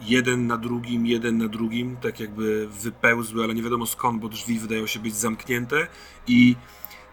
jeden 0.00 0.46
na 0.46 0.56
drugim, 0.56 1.06
jeden 1.06 1.38
na 1.38 1.48
drugim, 1.48 1.96
tak 1.96 2.20
jakby 2.20 2.68
wypełzły, 2.68 3.44
ale 3.44 3.54
nie 3.54 3.62
wiadomo 3.62 3.86
skąd, 3.86 4.20
bo 4.20 4.28
drzwi 4.28 4.58
wydają 4.58 4.86
się 4.86 5.00
być 5.00 5.16
zamknięte 5.16 5.86
i 6.26 6.56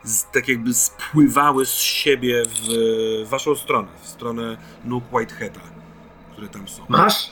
z, 0.04 0.26
tak 0.32 0.48
jakby 0.48 0.74
spływały 0.74 1.66
z 1.66 1.74
siebie 1.74 2.44
w 2.46 3.30
waszą 3.30 3.56
stronę, 3.56 3.88
w 4.02 4.08
stronę 4.08 4.58
nóg 4.86 5.04
Whiteheada. 5.14 5.60
które 6.32 6.48
tam 6.48 6.68
są. 6.68 6.86
Masz? 6.90 7.30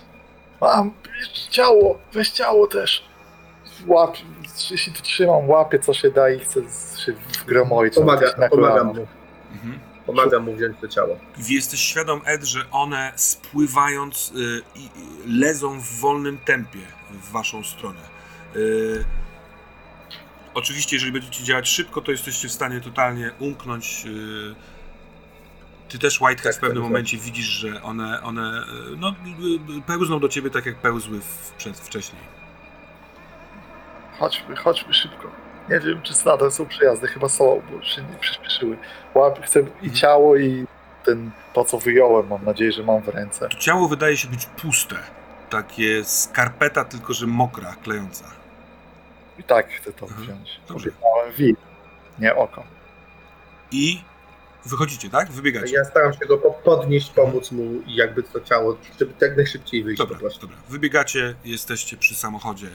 Mam 0.61 0.91
ciało, 1.49 1.99
weź 2.14 2.30
ciało 2.30 2.68
też. 2.68 3.06
Łap, 3.86 4.18
jeśli 4.72 4.94
to 4.94 5.02
trzymam, 5.02 5.49
łapię 5.49 5.80
co 5.80 5.94
się 5.94 6.12
da 6.12 6.30
i 6.30 6.40
chcę 6.40 6.62
się 7.06 7.14
wgromoić 7.44 7.95
Pomaga, 7.95 8.28
na 8.38 8.49
pomagam 8.49 8.88
mu. 8.88 9.08
Mhm. 9.54 9.80
Pomagam 10.06 10.44
mu 10.44 10.56
wziąć 10.56 10.78
to 10.82 10.88
ciało. 10.88 11.20
Jesteś 11.49 11.80
świadom, 11.80 12.22
Ed, 12.26 12.44
że 12.44 12.60
one 12.72 13.12
spływając 13.16 14.32
y, 14.32 14.62
i 14.76 14.86
y, 14.86 14.90
lezą 15.40 15.80
w 15.80 15.99
wolnym 15.99 16.38
tempie 16.38 16.80
w 17.12 17.32
waszą 17.32 17.64
stronę. 17.64 17.99
Y, 18.56 19.06
oczywiście, 20.54 20.95
jeżeli 20.95 21.12
będziecie 21.12 21.44
działać 21.44 21.70
szybko, 21.70 22.02
to 22.02 22.12
jesteście 22.12 22.48
w 22.48 22.52
stanie 22.52 22.82
totalnie 22.82 23.32
umknąć. 23.40 24.04
Y, 24.06 24.56
ty 25.90 25.99
też, 25.99 26.22
Whitehead, 26.22 26.44
Tak, 26.44 26.56
w 26.56 26.60
pewnym 26.60 26.84
tak, 26.84 26.91
momencie 26.91 27.18
widzisz, 27.18 27.45
że 27.45 27.84
one, 27.84 28.24
one 28.24 28.62
y, 28.62 28.98
no, 28.98 29.10
y, 29.10 29.78
y, 29.78 29.82
pełzną 29.82 30.20
do 30.20 30.30
ciebie 30.30 30.49
tak, 30.49 30.66
jak 30.66 30.76
pełzły 30.76 31.20
w, 31.22 31.52
przed, 31.58 31.78
wcześniej. 31.78 32.36
Chodźmy, 34.19 34.56
chodźmy 34.56 34.94
szybko. 34.94 35.31
Nie 35.69 35.80
wiem, 35.80 36.02
czy 36.02 36.14
nadal 36.26 36.52
są 36.52 36.65
przejazdy, 36.65 37.07
chyba 37.07 37.30
są, 37.30 37.61
bo 37.72 37.84
się 37.84 38.02
nie 38.02 38.18
przyspieszyły. 38.19 38.77
Łap, 39.15 39.45
chcę 39.45 39.60
i 39.81 39.91
ciało, 39.91 40.35
i 40.38 40.65
ten, 41.06 41.31
to 41.53 41.65
co 41.65 41.77
wyjąłem, 41.80 42.27
mam 42.27 42.45
nadzieję, 42.45 42.72
że 42.72 42.84
mam 42.84 43.02
w 43.02 43.07
ręce. 43.07 43.49
To 43.49 43.57
ciało 43.57 43.88
wydaje 43.88 44.18
się 44.18 44.27
być 44.27 44.45
puste. 44.45 44.95
Takie 45.49 46.03
skarpeta, 46.03 46.85
tylko 46.85 47.14
że 47.14 47.27
mokra, 47.27 47.76
klejąca. 47.84 48.26
I 49.39 49.44
tak 49.44 49.69
chcę 49.72 49.94
to 49.94 50.06
Mhm. 50.06 50.23
wziąć. 50.23 50.60
Dobrze. 50.68 50.89
Obiecałem 50.89 51.34
wid, 51.38 51.57
nie 52.19 52.35
oko. 52.35 52.64
I 53.72 54.02
wychodzicie, 54.65 55.10
tak? 55.10 55.31
Wybiegacie. 55.31 55.76
Ja 55.76 55.85
staram 55.85 56.14
się 56.14 56.26
go 56.26 56.38
po- 56.38 56.52
podnieść, 56.52 57.10
pomóc 57.10 57.52
mu 57.52 57.64
i 57.85 57.95
jakby 57.95 58.23
to 58.23 58.41
ciało, 58.41 58.77
żeby 58.99 59.14
jak 59.22 59.38
najszybciej 59.38 59.84
wyjść 59.84 59.98
Dobra, 59.99 60.19
dobra. 60.41 60.57
Wybiegacie, 60.69 61.35
jesteście 61.45 61.98
przy 61.98 62.15
samochodzie. 62.15 62.68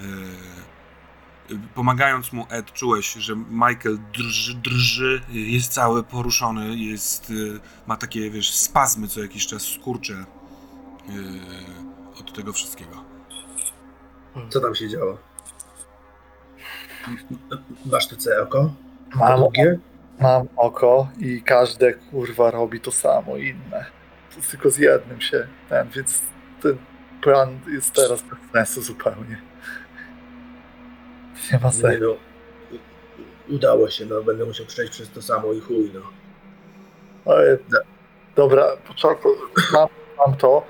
Yy, 0.00 1.58
pomagając 1.74 2.32
mu, 2.32 2.46
Ed, 2.50 2.72
czułeś, 2.72 3.12
że 3.12 3.36
Michael 3.36 3.98
drży, 4.14 4.54
drży, 4.54 5.20
jest 5.28 5.72
cały 5.72 6.02
poruszony, 6.02 6.76
jest, 6.76 7.30
yy, 7.30 7.60
ma 7.86 7.96
takie, 7.96 8.30
wiesz, 8.30 8.54
spazmy 8.54 9.08
co 9.08 9.20
jakiś 9.20 9.46
czas, 9.46 9.62
skurcze 9.62 10.12
yy, 10.12 10.24
od 12.20 12.32
tego 12.34 12.52
wszystkiego. 12.52 13.04
Co 14.48 14.60
tam 14.60 14.74
się 14.74 14.88
działo? 14.88 15.18
Masz 17.86 18.08
tu 18.08 18.16
całe 18.16 18.42
oko? 18.42 18.74
Mam, 19.14 19.40
Drugie? 19.40 19.78
mam 20.20 20.48
oko 20.56 21.08
i 21.18 21.42
każde 21.42 21.94
kurwa 21.94 22.50
robi 22.50 22.80
to 22.80 22.92
samo, 22.92 23.36
inne. 23.36 23.86
To 24.34 24.50
tylko 24.50 24.70
z 24.70 24.78
jednym 24.78 25.20
się 25.20 25.46
ten, 25.68 25.88
więc 25.88 26.22
ten 26.62 26.78
plan 27.22 27.58
jest 27.72 27.92
teraz 27.94 28.22
bez 28.22 28.38
sensu 28.52 28.82
zupełnie. 28.82 29.42
Nie 31.52 31.58
ma 31.58 31.72
sensu. 31.72 31.98
no. 32.00 32.78
Udało 33.54 33.90
się, 33.90 34.06
no 34.06 34.22
będę 34.22 34.44
musiał 34.44 34.66
przejść 34.66 34.92
przez 34.92 35.10
to 35.10 35.22
samo 35.22 35.52
i 35.52 35.60
chuj, 35.60 35.90
no. 35.94 36.00
Ale, 37.32 37.58
dobra, 38.36 38.76
początku, 38.88 39.28
mam, 39.72 39.88
mam 40.18 40.36
to. 40.36 40.66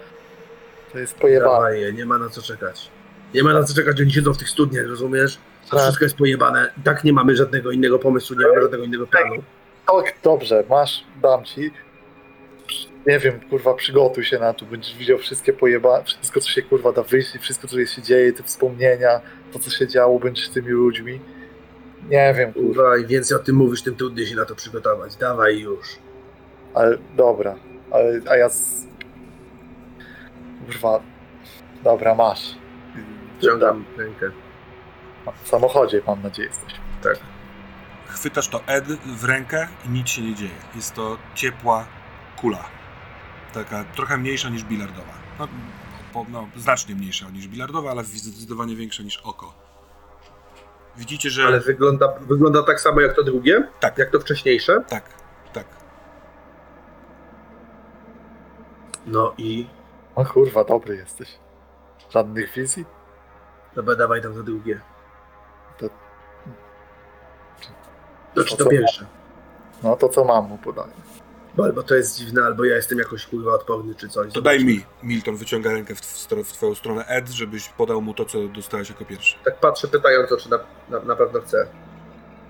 To 0.93 0.99
jest 0.99 1.15
pojebane. 1.15 1.79
Je, 1.79 1.93
nie 1.93 2.07
ma 2.07 2.19
na 2.19 2.29
co 2.29 2.43
czekać. 2.43 2.91
Nie 3.35 3.43
ma 3.43 3.53
na 3.53 3.65
co 3.65 3.74
czekać, 3.74 4.01
oni 4.01 4.12
siedzą 4.12 4.35
w 4.35 4.39
tych 4.39 4.49
studniach, 4.49 4.87
rozumiesz? 4.87 5.39
To 5.65 5.77
Tak. 5.77 5.81
wszystko 5.85 6.05
jest 6.05 6.16
pojebane. 6.16 6.73
Tak 6.85 7.05
nie 7.05 7.12
mamy 7.12 7.37
żadnego 7.37 7.70
innego 7.70 7.99
pomysłu, 7.99 8.37
nie 8.39 8.47
mamy 8.47 8.62
żadnego 8.62 8.85
innego 8.85 9.07
planu. 9.07 9.43
Tak, 9.87 10.15
dobrze, 10.23 10.65
masz, 10.70 11.05
dam 11.23 11.45
ci. 11.45 11.70
Nie 13.07 13.19
wiem, 13.19 13.41
kurwa, 13.51 13.74
przygotuj 13.74 14.24
się 14.24 14.39
na 14.39 14.53
to, 14.55 14.66
będziesz 14.66 14.97
widział 14.97 15.19
wszystkie 15.19 15.53
pojeba, 15.53 16.03
wszystko 16.03 16.41
co 16.41 16.51
się 16.51 16.62
kurwa 16.62 16.93
da 16.93 17.03
wyjść 17.03 17.35
i 17.35 17.39
wszystko 17.39 17.69
co 17.69 17.87
się 17.87 18.03
dzieje, 18.03 18.33
te 18.33 18.43
wspomnienia, 18.43 19.20
to 19.53 19.59
co 19.59 19.70
się 19.70 19.87
działo, 19.87 20.19
będziesz 20.19 20.49
z 20.49 20.51
tymi 20.51 20.69
ludźmi. 20.69 21.20
Nie 22.11 22.35
wiem, 22.39 22.53
kurwa, 22.53 22.69
Kurwa, 22.69 22.97
im 22.97 23.07
więcej 23.07 23.37
o 23.37 23.41
tym 23.41 23.57
mówisz, 23.57 23.83
tym 23.83 23.97
trudniej 23.97 24.27
się 24.27 24.37
na 24.37 24.45
to 24.45 24.55
przygotować. 24.55 25.16
Dawaj 25.16 25.59
już. 25.59 25.87
ale 26.74 26.99
dobra, 27.16 27.55
ale, 27.91 28.20
a 28.31 28.37
ja 28.37 28.49
z... 28.49 28.87
Kurwa, 30.66 31.01
dobra, 31.85 32.15
masz. 32.15 32.55
Ciągam 33.41 33.85
rękę. 33.99 34.31
W 35.45 35.49
samochodzie 35.49 36.03
mam 36.07 36.23
nadzieję 36.23 36.49
jesteś. 36.49 36.74
Chwytasz 38.07 38.49
to 38.49 38.61
Ed 38.66 38.85
w 39.07 39.24
rękę 39.24 39.69
i 39.87 39.89
nic 39.89 40.09
się 40.09 40.23
nie 40.23 40.35
dzieje. 40.35 40.51
Jest 40.77 40.95
to 40.95 41.19
ciepła 41.35 41.87
kula. 42.37 42.82
Taka 43.55 43.85
trochę 43.85 44.19
mniejsza 44.19 44.49
niż 44.49 44.65
bilardowa. 44.65 45.12
No, 45.39 45.49
po, 46.12 46.27
no, 46.29 46.47
znacznie 46.57 46.95
mniejsza 46.95 47.31
niż 47.31 47.49
bilardowa, 47.49 47.91
ale 47.91 48.05
zdecydowanie 48.05 48.77
większa 48.77 49.03
niż 49.03 49.19
oko. 49.19 49.55
Widzicie, 50.97 51.31
że... 51.31 51.45
Ale 51.47 51.61
wygląda, 51.61 52.09
wygląda 52.20 52.62
tak 52.62 52.81
samo 52.81 53.01
jak 53.01 53.16
to 53.16 53.23
drugie? 53.23 53.69
Tak. 53.81 53.99
Jak 53.99 54.11
to 54.11 54.20
wcześniejsze? 54.20 54.81
Tak, 54.89 55.05
tak. 55.53 55.66
No 59.07 59.35
i... 59.39 59.66
O 60.15 60.24
kurwa, 60.24 60.65
dobry 60.65 60.97
jesteś. 60.97 61.39
Żadnych 62.11 62.53
wizji? 62.53 62.85
Dobra, 63.74 63.97
dawaj 63.97 64.23
tam 64.23 64.35
to 64.35 64.43
drugie. 64.43 64.81
To- 65.79 65.89
To 68.35 68.45
To 68.45 68.57
to 68.57 68.65
co? 68.65 68.70
pierwsze? 68.70 69.07
No 69.83 69.97
to 69.97 70.09
co 70.09 70.24
mam 70.24 70.49
mu 70.49 70.59
podaję. 70.59 70.93
Bo 71.57 71.65
albo 71.65 71.83
to 71.83 71.95
jest 71.95 72.19
dziwne, 72.19 72.45
albo 72.45 72.65
ja 72.65 72.77
jestem 72.77 72.99
jakoś 72.99 73.27
kurwa 73.27 73.55
odporny 73.55 73.95
czy 73.95 74.09
coś. 74.09 74.33
To 74.33 74.43
daj 74.43 74.65
mi. 74.65 74.85
Milton 75.03 75.37
wyciąga 75.37 75.73
rękę 75.73 75.95
w, 75.95 76.01
w, 76.01 76.53
twoją 76.53 76.74
stronę 76.74 77.07
Ed, 77.07 77.29
żebyś 77.29 77.69
podał 77.69 78.03
mu 78.03 78.15
to, 78.15 78.24
co 78.24 78.49
dostałeś 78.49 78.89
jako 78.89 79.05
pierwszy. 79.05 79.37
Tak 79.45 79.61
patrzę 79.61 79.89
pytająco, 79.89 80.37
czy 80.37 80.51
na, 80.51 80.59
na, 80.89 80.99
na 81.01 81.16
pewno 81.16 81.41
chce. 81.41 81.66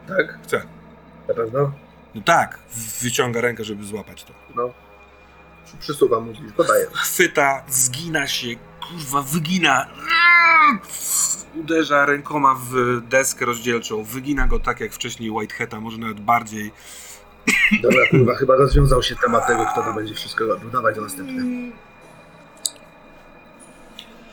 Tak? 0.08 0.38
Chce. 0.42 0.62
Na 1.28 1.34
pewno? 1.34 1.72
No 2.14 2.22
tak, 2.24 2.58
wyciąga 3.00 3.40
rękę, 3.40 3.64
żeby 3.64 3.84
złapać 3.84 4.24
to. 4.24 4.32
No. 4.54 4.70
Przy- 5.64 5.76
Przysuwam 5.76 6.24
mu 6.26 6.32
blisko, 6.32 6.64
daję. 6.64 6.86
Chwyta, 6.92 7.64
zgina 7.68 8.26
się, 8.26 8.46
kurwa, 8.88 9.22
wygina. 9.22 9.86
Uderza 11.54 12.06
rękoma 12.06 12.54
w 12.70 13.00
deskę 13.08 13.44
rozdzielczą, 13.44 14.02
wygina 14.04 14.46
go 14.46 14.60
tak 14.60 14.80
jak 14.80 14.92
wcześniej 14.92 15.30
Whiteheada, 15.30 15.80
może 15.80 15.98
nawet 15.98 16.20
bardziej. 16.20 16.72
Dobra, 17.82 17.98
kurwa, 18.10 18.34
chyba 18.34 18.56
rozwiązał 18.56 19.02
się 19.02 19.14
temat 19.16 19.46
tego, 19.46 19.66
kto 19.72 19.82
to 19.82 19.92
będzie 19.94 20.14
wszystko 20.14 20.44
robił. 20.46 20.70
Dawaj 20.70 20.94
to 20.94 21.00
następne. 21.00 21.42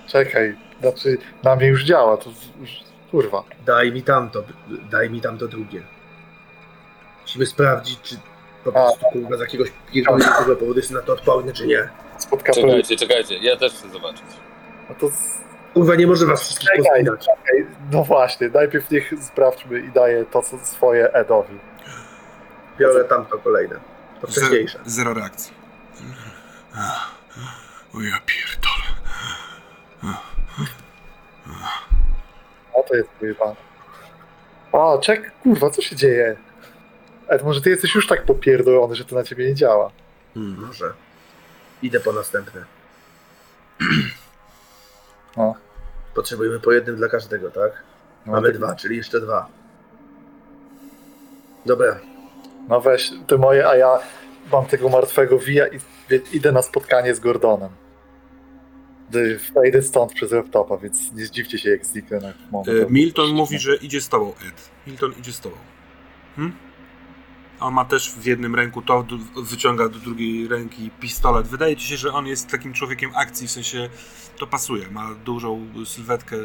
Czekaj, 0.07 0.55
znaczy 0.81 1.17
na 1.43 1.55
mnie 1.55 1.67
już 1.67 1.83
działa, 1.83 2.17
to 2.17 2.29
już, 2.61 2.79
kurwa. 3.11 3.43
Daj 3.65 3.91
mi 3.91 4.03
tamto, 4.03 4.43
daj 4.91 5.09
mi 5.09 5.21
tamto 5.21 5.47
drugie. 5.47 5.83
Musimy 7.21 7.45
sprawdzić, 7.45 7.99
czy 8.01 8.15
po 8.63 8.71
prostu 8.71 9.05
kurwa 9.13 9.37
z 9.37 9.39
jakiegoś 9.39 9.71
pierdolniętego 9.93 10.55
powodu 10.55 10.79
jest 10.79 10.91
na 10.91 11.01
to 11.01 11.13
odporny, 11.13 11.53
czy 11.53 11.67
nie. 11.67 11.89
Spotka 12.17 12.53
to 12.53 12.61
Czekajcie, 12.61 12.97
czekajcie, 12.97 13.37
ja 13.37 13.57
też 13.57 13.73
chcę 13.73 13.89
zobaczyć. 13.89 14.25
no 14.89 14.95
to 14.99 15.09
z... 15.09 15.39
Kurwa, 15.73 15.95
nie 15.95 16.07
może 16.07 16.25
was 16.25 16.41
wszystkich 16.41 16.69
Czekaj. 16.69 16.85
pospinać. 16.85 17.27
Ej, 17.53 17.65
No 17.91 18.03
właśnie, 18.03 18.49
najpierw 18.49 18.91
niech 18.91 19.13
sprawdźmy 19.21 19.79
i 19.79 19.89
daję 19.91 20.25
to 20.25 20.41
co 20.41 20.57
swoje 20.65 21.13
Edowi. 21.13 21.59
Biorę 22.79 23.03
tamto 23.03 23.37
kolejne. 23.39 23.75
To 24.21 24.27
Zero, 24.27 24.47
wcześniejsze. 24.47 24.79
zero 24.85 25.13
reakcji. 25.13 25.53
O 27.95 28.01
ja 28.01 28.17
pierdolę. 28.25 28.99
A 32.79 32.83
to 32.87 32.95
jest 32.95 33.09
pojebane. 33.09 33.55
O, 34.71 34.97
czek, 35.03 35.31
kurwa, 35.43 35.69
co 35.69 35.81
się 35.81 35.95
dzieje? 35.95 36.37
Ed, 37.27 37.43
może 37.43 37.61
ty 37.61 37.69
jesteś 37.69 37.95
już 37.95 38.07
tak 38.07 38.25
popierdolony, 38.25 38.95
że 38.95 39.05
to 39.05 39.15
na 39.15 39.23
ciebie 39.23 39.47
nie 39.47 39.55
działa. 39.55 39.91
Hmm. 40.33 40.65
Może. 40.67 40.93
Idę 41.81 41.99
po 41.99 42.13
następne. 42.13 42.65
O. 45.35 45.55
Potrzebujemy 46.15 46.59
po 46.59 46.71
jednym 46.71 46.95
dla 46.95 47.07
każdego, 47.09 47.51
tak? 47.51 47.71
No, 48.25 48.31
Mamy 48.33 48.51
to- 48.51 48.57
dwa, 48.57 48.75
czyli 48.75 48.97
jeszcze 48.97 49.21
dwa. 49.21 49.47
Dobra, 51.65 51.99
No 52.69 52.81
weź 52.81 53.11
te 53.27 53.37
moje, 53.37 53.67
a 53.67 53.75
ja 53.75 53.99
mam 54.51 54.65
tego 54.65 54.89
martwego 54.89 55.39
wija 55.39 55.65
i 55.67 55.79
idę 56.33 56.51
na 56.51 56.61
spotkanie 56.61 57.15
z 57.15 57.19
Gordonem. 57.19 57.69
Wejdę 59.55 59.81
stąd 59.81 60.13
przez 60.13 60.31
laptopa, 60.31 60.77
więc 60.77 61.13
nie 61.13 61.25
zdziwcie 61.25 61.57
się, 61.57 61.69
jak 61.69 61.85
zniknę 61.85 62.19
na 62.19 62.33
moment. 62.51 62.89
E, 62.89 62.91
Milton 62.93 63.29
mówi, 63.29 63.59
że 63.59 63.75
idzie 63.75 64.01
z 64.01 64.09
tobą, 64.09 64.29
Ed. 64.29 64.71
Milton 64.87 65.13
idzie 65.19 65.33
z 65.33 65.39
tobą. 65.39 65.55
Hm? 66.35 66.53
On 67.59 67.73
ma 67.73 67.85
też 67.85 68.11
w 68.11 68.25
jednym 68.25 68.55
ręku 68.55 68.81
to, 68.81 69.05
wyciąga 69.43 69.89
do 69.89 69.99
drugiej 69.99 70.47
ręki 70.47 70.89
pistolet. 70.99 71.47
Wydaje 71.47 71.75
ci 71.75 71.87
się, 71.87 71.97
że 71.97 72.13
on 72.13 72.27
jest 72.27 72.49
takim 72.49 72.73
człowiekiem 72.73 73.11
akcji, 73.15 73.47
w 73.47 73.51
sensie 73.51 73.89
to 74.37 74.47
pasuje. 74.47 74.91
Ma 74.91 75.15
dużą 75.25 75.67
sylwetkę, 75.85 76.35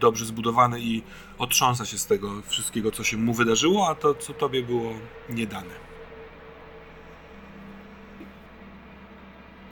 dobrze 0.00 0.24
zbudowany 0.24 0.80
i 0.80 1.02
otrząsa 1.38 1.84
się 1.84 1.98
z 1.98 2.06
tego 2.06 2.32
wszystkiego, 2.46 2.90
co 2.90 3.04
się 3.04 3.16
mu 3.16 3.34
wydarzyło, 3.34 3.88
a 3.88 3.94
to, 3.94 4.14
co 4.14 4.32
tobie 4.32 4.62
było 4.62 4.92
niedane. 5.30 5.86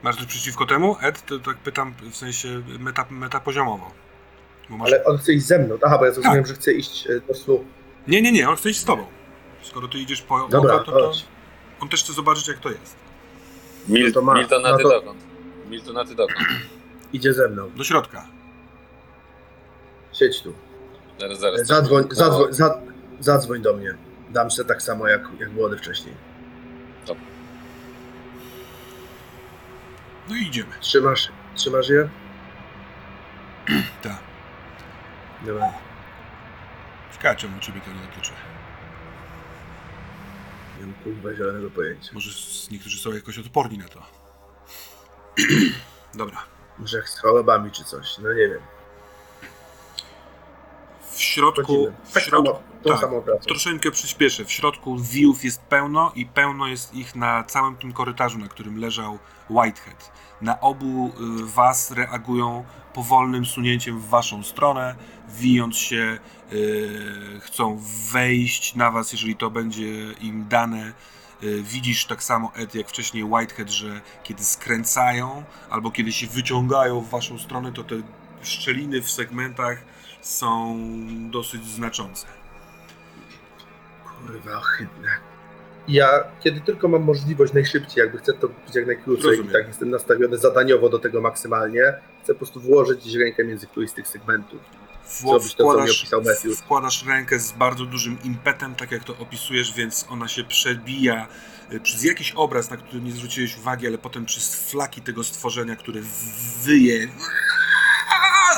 Masz 0.02 0.16
coś 0.16 0.26
przeciwko 0.26 0.66
temu, 0.66 0.96
Ed? 1.00 1.26
To 1.26 1.38
tak 1.38 1.56
pytam 1.56 1.94
w 2.10 2.16
sensie 2.16 2.62
meta, 2.78 3.06
metapoziomowo. 3.10 3.90
Bo 4.70 4.76
masz... 4.76 4.88
Ale 4.92 5.04
on 5.04 5.18
chce 5.18 5.32
iść 5.32 5.46
ze 5.46 5.58
mną. 5.58 5.78
Aha, 5.86 5.98
bo 5.98 6.04
ja 6.04 6.12
zrozumiałem, 6.12 6.44
Tak. 6.44 6.48
że 6.48 6.54
chce 6.54 6.72
iść 6.72 7.06
e, 7.06 7.20
do 7.28 7.34
snu. 7.34 7.64
Nie, 8.08 8.22
nie, 8.22 8.32
nie, 8.32 8.48
on 8.50 8.56
chce 8.56 8.70
iść 8.70 8.80
z 8.80 8.84
tobą. 8.84 9.06
Skoro 9.62 9.88
ty 9.88 9.98
idziesz 9.98 10.22
po 10.22 10.48
Dobra, 10.48 10.74
oko, 10.74 10.84
to, 10.84 10.92
to 10.92 11.12
on 11.80 11.88
też 11.88 12.04
chce 12.04 12.12
zobaczyć, 12.12 12.48
jak 12.48 12.58
to 12.58 12.68
jest. 12.70 12.96
Mil, 13.88 14.06
No 14.06 14.12
to 14.14 14.22
ma- 14.22 14.34
Milton, 14.34 14.66
a 14.66 14.70
no 14.70 14.76
ty 14.76 14.82
to- 14.82 14.88
dokąd? 14.88 15.20
Milton, 15.70 15.96
a 15.98 16.04
ty 16.04 16.14
dokąd? 16.14 16.38
Idzie 17.12 17.32
ze 17.34 17.48
mną. 17.48 17.70
Do 17.76 17.84
środka. 17.84 18.26
Siedź 20.14 20.42
tu. 20.42 20.54
Zaraz, 21.20 21.38
zaraz. 21.40 21.66
Zadzwoń, 21.66 22.04
No, 22.08 22.14
zadzwoń, 22.14 22.52
za, 22.52 22.80
zadzwoń 23.20 23.62
do 23.62 23.72
mnie. 23.74 23.94
Dam 24.30 24.50
się 24.50 24.64
tak 24.64 24.82
samo 24.82 25.08
jak, 25.08 25.22
jak 25.40 25.52
młody 25.52 25.78
wcześniej. 25.78 26.14
No 30.28 30.34
i 30.36 30.42
idziemy. 30.46 30.70
Trzymasz, 30.80 31.28
trzymasz 31.54 31.88
je? 31.88 32.08
Tak. 34.02 34.18
Dobra. 35.46 35.72
Ciekawe, 37.12 37.36
czemu 37.36 37.60
ciebie 37.60 37.80
to 37.80 37.90
nie 37.90 38.06
dotyczy. 38.08 38.32
Nie 40.80 40.86
mam 40.86 40.94
kurwa 40.94 41.34
zielonego 41.34 41.70
pojęcia. 41.70 42.10
Może 42.12 42.30
s- 42.30 42.68
niektórzy 42.70 42.98
są 42.98 43.12
jakoś 43.12 43.38
odporni 43.38 43.78
na 43.78 43.88
to. 43.88 44.02
Dobra. 46.14 46.36
Może 46.78 46.96
jak 46.96 47.08
z 47.08 47.18
chorobami 47.18 47.70
czy 47.70 47.84
coś, 47.84 48.18
no 48.18 48.28
nie 48.32 48.48
wiem. 48.48 48.60
W 51.14 51.20
środku, 51.20 51.86
w 52.04 52.12
Tak 52.12 52.22
środku, 52.22 52.58
tak. 52.88 53.00
samą 53.00 53.22
troszeczkę 53.46 53.90
przyspieszę. 53.90 54.44
W 54.44 54.52
środku 54.52 54.96
wiłów 54.98 55.44
jest 55.44 55.60
pełno 55.60 56.12
i 56.14 56.26
pełno 56.26 56.66
jest 56.66 56.94
ich 56.94 57.14
na 57.14 57.44
całym 57.44 57.76
tym 57.76 57.92
korytarzu, 57.92 58.38
na 58.38 58.48
którym 58.48 58.78
leżał 58.78 59.18
Whitehead. 59.50 60.12
Na 60.40 60.60
obu 60.60 61.06
y, 61.08 61.10
was 61.54 61.90
reagują 61.90 62.64
powolnym 62.94 63.46
sunięciem 63.46 63.98
w 64.00 64.08
waszą 64.08 64.42
stronę, 64.42 64.94
wijąc 65.28 65.76
się, 65.76 66.18
y, 66.52 67.40
chcą 67.40 67.80
wejść 68.12 68.74
na 68.74 68.90
was, 68.90 69.12
jeżeli 69.12 69.36
to 69.36 69.50
będzie 69.50 70.12
im 70.12 70.48
dane. 70.48 70.92
Y, 71.42 71.62
Widzisz 71.62 72.06
tak 72.06 72.22
samo, 72.22 72.52
Ed, 72.54 72.74
jak 72.74 72.88
wcześniej 72.88 73.24
Whitehead, 73.24 73.70
że 73.70 74.00
kiedy 74.22 74.44
skręcają 74.44 75.44
albo 75.70 75.90
kiedy 75.90 76.12
się 76.12 76.26
wyciągają 76.26 77.00
w 77.00 77.10
waszą 77.10 77.38
stronę, 77.38 77.72
to 77.72 77.84
te 77.84 77.94
szczeliny 78.42 79.02
w 79.02 79.10
segmentach 79.10 79.84
są 80.24 80.78
dosyć 81.30 81.66
znaczące. 81.66 82.26
Kurwa, 84.04 84.56
ohydne. 84.56 85.08
Ja, 85.88 86.24
kiedy 86.40 86.60
tylko 86.60 86.88
mam 86.88 87.02
możliwość 87.02 87.52
najszybciej, 87.52 88.00
jakby 88.00 88.18
chcę 88.18 88.32
to 88.32 88.46
robić 88.46 88.74
jak 88.74 88.86
najkrócej 88.86 89.30
Rozumiem. 89.30 89.50
i 89.50 89.52
tak 89.52 89.66
jestem 89.68 89.90
nastawiony 89.90 90.38
zadaniowo 90.38 90.88
do 90.88 90.98
tego 90.98 91.20
maksymalnie, 91.20 91.82
chcę 92.22 92.32
po 92.32 92.38
prostu 92.38 92.60
włożyć 92.60 93.00
gdzieś 93.00 93.14
rękę 93.14 93.44
między 93.44 93.66
któryś 93.66 93.90
z 93.90 93.94
tych 93.94 94.08
segmentów. 94.08 94.60
Zrobić 95.08 95.54
to, 95.54 95.64
co 95.64 95.70
mi 95.70 95.72
wkładasz, 95.72 96.00
opisał 96.00 96.22
Matthew. 96.22 96.58
wkładasz 96.58 97.06
rękę 97.06 97.38
z 97.38 97.52
bardzo 97.52 97.84
dużym 97.84 98.18
impetem, 98.24 98.74
tak 98.74 98.92
jak 98.92 99.04
to 99.04 99.18
opisujesz, 99.18 99.74
więc 99.74 100.06
ona 100.08 100.28
się 100.28 100.44
przebija 100.44 101.28
y, 101.72 101.80
przez 101.80 102.04
jakiś 102.04 102.32
obraz, 102.32 102.70
na 102.70 102.76
który 102.76 103.00
nie 103.02 103.12
zwróciłeś 103.12 103.58
uwagi, 103.58 103.86
ale 103.86 103.98
potem 103.98 104.26
przez 104.26 104.54
flaki 104.70 105.00
tego 105.00 105.24
stworzenia, 105.24 105.76
które 105.76 106.00
wyje. 106.64 107.08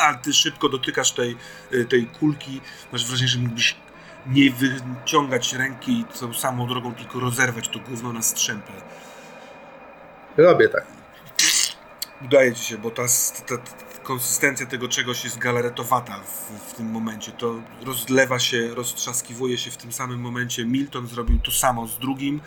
A 0.02 0.15
ty 0.15 0.33
szybko 0.33 0.68
dotykasz 0.68 1.12
tej, 1.12 1.36
y, 1.73 1.84
tej 1.84 2.07
kulki. 2.07 2.60
Masz 2.92 3.07
wrażenie, 3.07 3.28
że 3.28 3.39
mógłbyś 3.39 3.76
nie 4.26 4.50
wyciągać 4.50 5.52
ręki 5.52 6.00
i 6.00 6.05
tą 6.05 6.34
samą 6.34 6.66
drogą 6.66 6.94
tylko 6.94 7.20
rozerwać 7.20 7.68
to 7.68 7.78
gówno 7.78 8.12
na 8.12 8.23
strzępy. 8.23 8.73
Robię 10.36 10.68
tak. 10.68 10.86
Udaje 12.25 12.55
ci 12.55 12.65
się, 12.65 12.78
bo 12.78 12.91
ta, 12.91 13.02
ta, 13.47 13.58
ta 13.58 13.86
konsystencja 14.02 14.66
tego 14.66 14.89
czegoś 14.89 15.25
jest 15.25 15.39
galaretowata 15.39 16.20
w, 16.20 16.70
w 16.70 16.75
tym 16.75 16.91
momencie. 16.91 17.33
To 17.33 17.55
rozlewa 17.86 18.39
się, 18.39 18.75
roztrzaskiwuje 18.75 19.58
się 19.58 19.70
w 19.70 19.76
tym 19.76 19.92
samym 19.92 20.20
momencie. 20.20 20.65
Milton 20.65 21.07
zrobił 21.07 21.39
to 21.39 21.50
samo 21.50 21.86
z 21.86 21.99
drugim. 21.99 22.41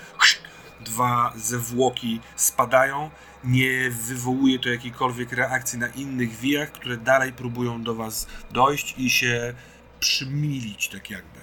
Dwa 0.80 1.34
zwłoki 1.36 2.22
spadają. 2.36 3.10
Nie 3.44 3.90
wywołuje 3.90 4.60
to 4.60 4.70
jakiejkolwiek 4.70 5.32
reakcji 5.32 5.80
na 5.80 5.88
innych 5.88 6.32
wijach, 6.38 6.72
które 6.72 6.98
dalej 6.98 7.34
próbują 7.34 7.84
do 7.84 7.96
was 7.96 8.28
dojść 8.52 8.96
i 8.98 9.10
się 9.10 9.54
przymilić 10.00 10.90
tak 10.90 11.10
jakby. 11.10 11.40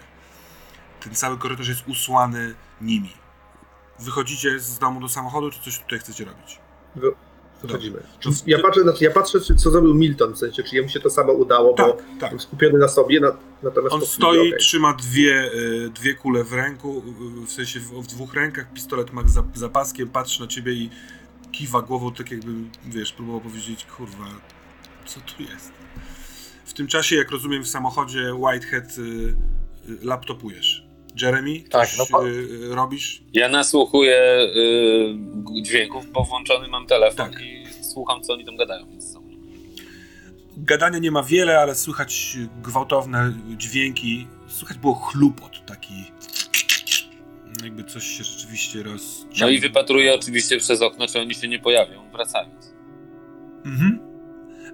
Ten 1.00 1.14
cały 1.14 1.38
korytarz 1.38 1.68
jest 1.68 1.88
usłany 1.88 2.54
nimi. 2.80 3.12
Wychodzicie 3.98 4.60
z 4.60 4.78
domu 4.78 5.00
do 5.00 5.08
samochodu, 5.08 5.50
czy 5.50 5.60
coś 5.60 5.78
tutaj 5.78 5.98
chcecie 5.98 6.24
robić? 6.24 6.58
W- 8.24 8.42
Ja 8.48 8.58
patrzę, 8.62 8.82
znaczy 8.82 9.04
ja 9.04 9.10
patrzę, 9.10 9.40
co 9.40 9.70
zrobił 9.70 9.94
Milton, 9.94 10.32
w 10.34 10.38
sensie, 10.38 10.62
czy 10.62 10.76
jemu 10.76 10.88
się 10.88 11.00
to 11.00 11.10
samo 11.10 11.32
udało, 11.32 11.74
bo 11.74 11.92
Tak, 11.92 12.04
tak. 12.20 12.42
skupiony 12.42 12.78
na 12.78 12.88
sobie, 12.88 13.20
na, 13.20 13.36
natomiast 13.62 13.94
On 13.94 14.00
to 14.00 14.06
stoi, 14.06 14.38
okej. 14.38 14.58
trzyma 14.60 14.94
dwie, 14.94 15.52
y, 15.54 15.90
dwie 15.94 16.14
kule 16.14 16.44
w 16.44 16.52
ręku, 16.52 17.02
w 17.46 17.52
sensie 17.52 17.80
w, 17.80 18.02
w 18.02 18.06
dwóch 18.06 18.34
rękach, 18.34 18.72
pistolet 18.72 19.12
ma 19.12 19.22
za, 19.26 19.42
za 19.54 19.68
paskiem, 19.68 20.08
patrzy 20.08 20.40
na 20.40 20.46
ciebie 20.46 20.72
i 20.72 20.90
kiwa 21.52 21.82
głową, 21.82 22.12
tak 22.12 22.30
jakby, 22.30 22.52
wiesz, 22.86 23.12
próbował 23.12 23.40
powiedzieć, 23.40 23.84
kurwa, 23.96 24.24
co 25.06 25.20
tu 25.20 25.42
jest? 25.42 25.72
W 26.64 26.72
tym 26.72 26.86
czasie, 26.86 27.16
jak 27.16 27.30
rozumiem, 27.30 27.62
w 27.64 27.68
samochodzie 27.68 28.34
Whitehead 28.34 28.98
y, 28.98 29.02
y, 29.02 29.34
laptopujesz. 30.02 30.85
Jeremy, 31.22 31.60
Tak, 31.70 31.88
coś 31.88 31.98
no 31.98 32.06
po- 32.10 32.28
y, 32.28 32.74
robisz? 32.74 33.22
Ja 33.32 33.48
nasłuchuję 33.48 34.38
y, 35.58 35.62
dźwięków, 35.62 36.12
bo 36.12 36.24
włączony 36.24 36.68
mam 36.68 36.86
telefon 36.86 37.30
Tak. 37.32 37.42
i 37.42 37.66
słucham, 37.92 38.22
co 38.22 38.32
oni 38.32 38.44
tam 38.44 38.56
gadają 38.56 38.86
między 38.86 39.08
sobą. 39.12 39.26
Gadania 40.56 40.98
nie 40.98 41.10
ma 41.10 41.22
wiele, 41.22 41.58
ale 41.60 41.74
słychać 41.74 42.36
gwałtowne 42.62 43.32
dźwięki. 43.56 44.26
Słychać 44.48 44.78
było 44.78 44.94
chlupot 44.94 45.66
taki. 45.66 45.94
Jakby 47.64 47.84
coś 47.84 48.04
się 48.06 48.24
rzeczywiście 48.24 48.82
roz. 48.82 49.26
No 49.40 49.48
i 49.48 49.58
wypatruję 49.60 50.14
oczywiście 50.14 50.58
przez 50.58 50.82
okno, 50.82 51.06
czy 51.06 51.20
oni 51.20 51.34
się 51.34 51.48
nie 51.48 51.58
pojawią, 51.58 52.10
wracając. 52.12 52.72
Mhm. 53.64 54.00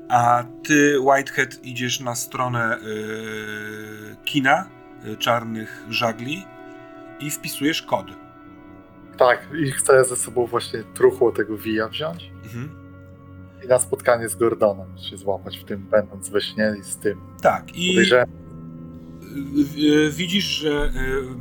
A 0.09 0.45
ty, 0.65 1.01
Whitehead, 1.01 1.65
idziesz 1.65 2.01
na 2.01 2.15
stronę 2.15 2.79
yy, 2.83 4.17
kina 4.25 4.71
czarnych 5.19 5.85
żagli 5.91 6.45
i 7.21 7.31
wpisujesz 7.31 7.83
kod. 7.83 8.07
Tak, 9.19 9.49
i 9.55 9.71
chcę 9.71 10.05
ze 10.05 10.17
sobą 10.17 10.47
właśnie 10.47 10.83
truchło 10.95 11.33
tego 11.33 11.59
wija 11.59 11.89
wziąć 11.89 12.31
Mhm. 12.45 12.69
i 13.65 13.69
na 13.69 13.79
spotkanie 13.79 14.29
z 14.29 14.37
Gordonem 14.37 14.99
się 15.11 15.17
złapać 15.17 15.59
w 15.59 15.65
tym, 15.65 15.87
będąc 15.91 16.29
we 16.29 16.41
śnie 16.41 16.75
i 16.81 16.85
z 16.85 16.97
tym. 16.97 17.21
Tak, 17.43 17.77
i 17.77 17.89
Podejrzewam, 17.91 18.29
y, 19.79 20.07
y, 20.07 20.11
widzisz, 20.11 20.45
że 20.45 20.93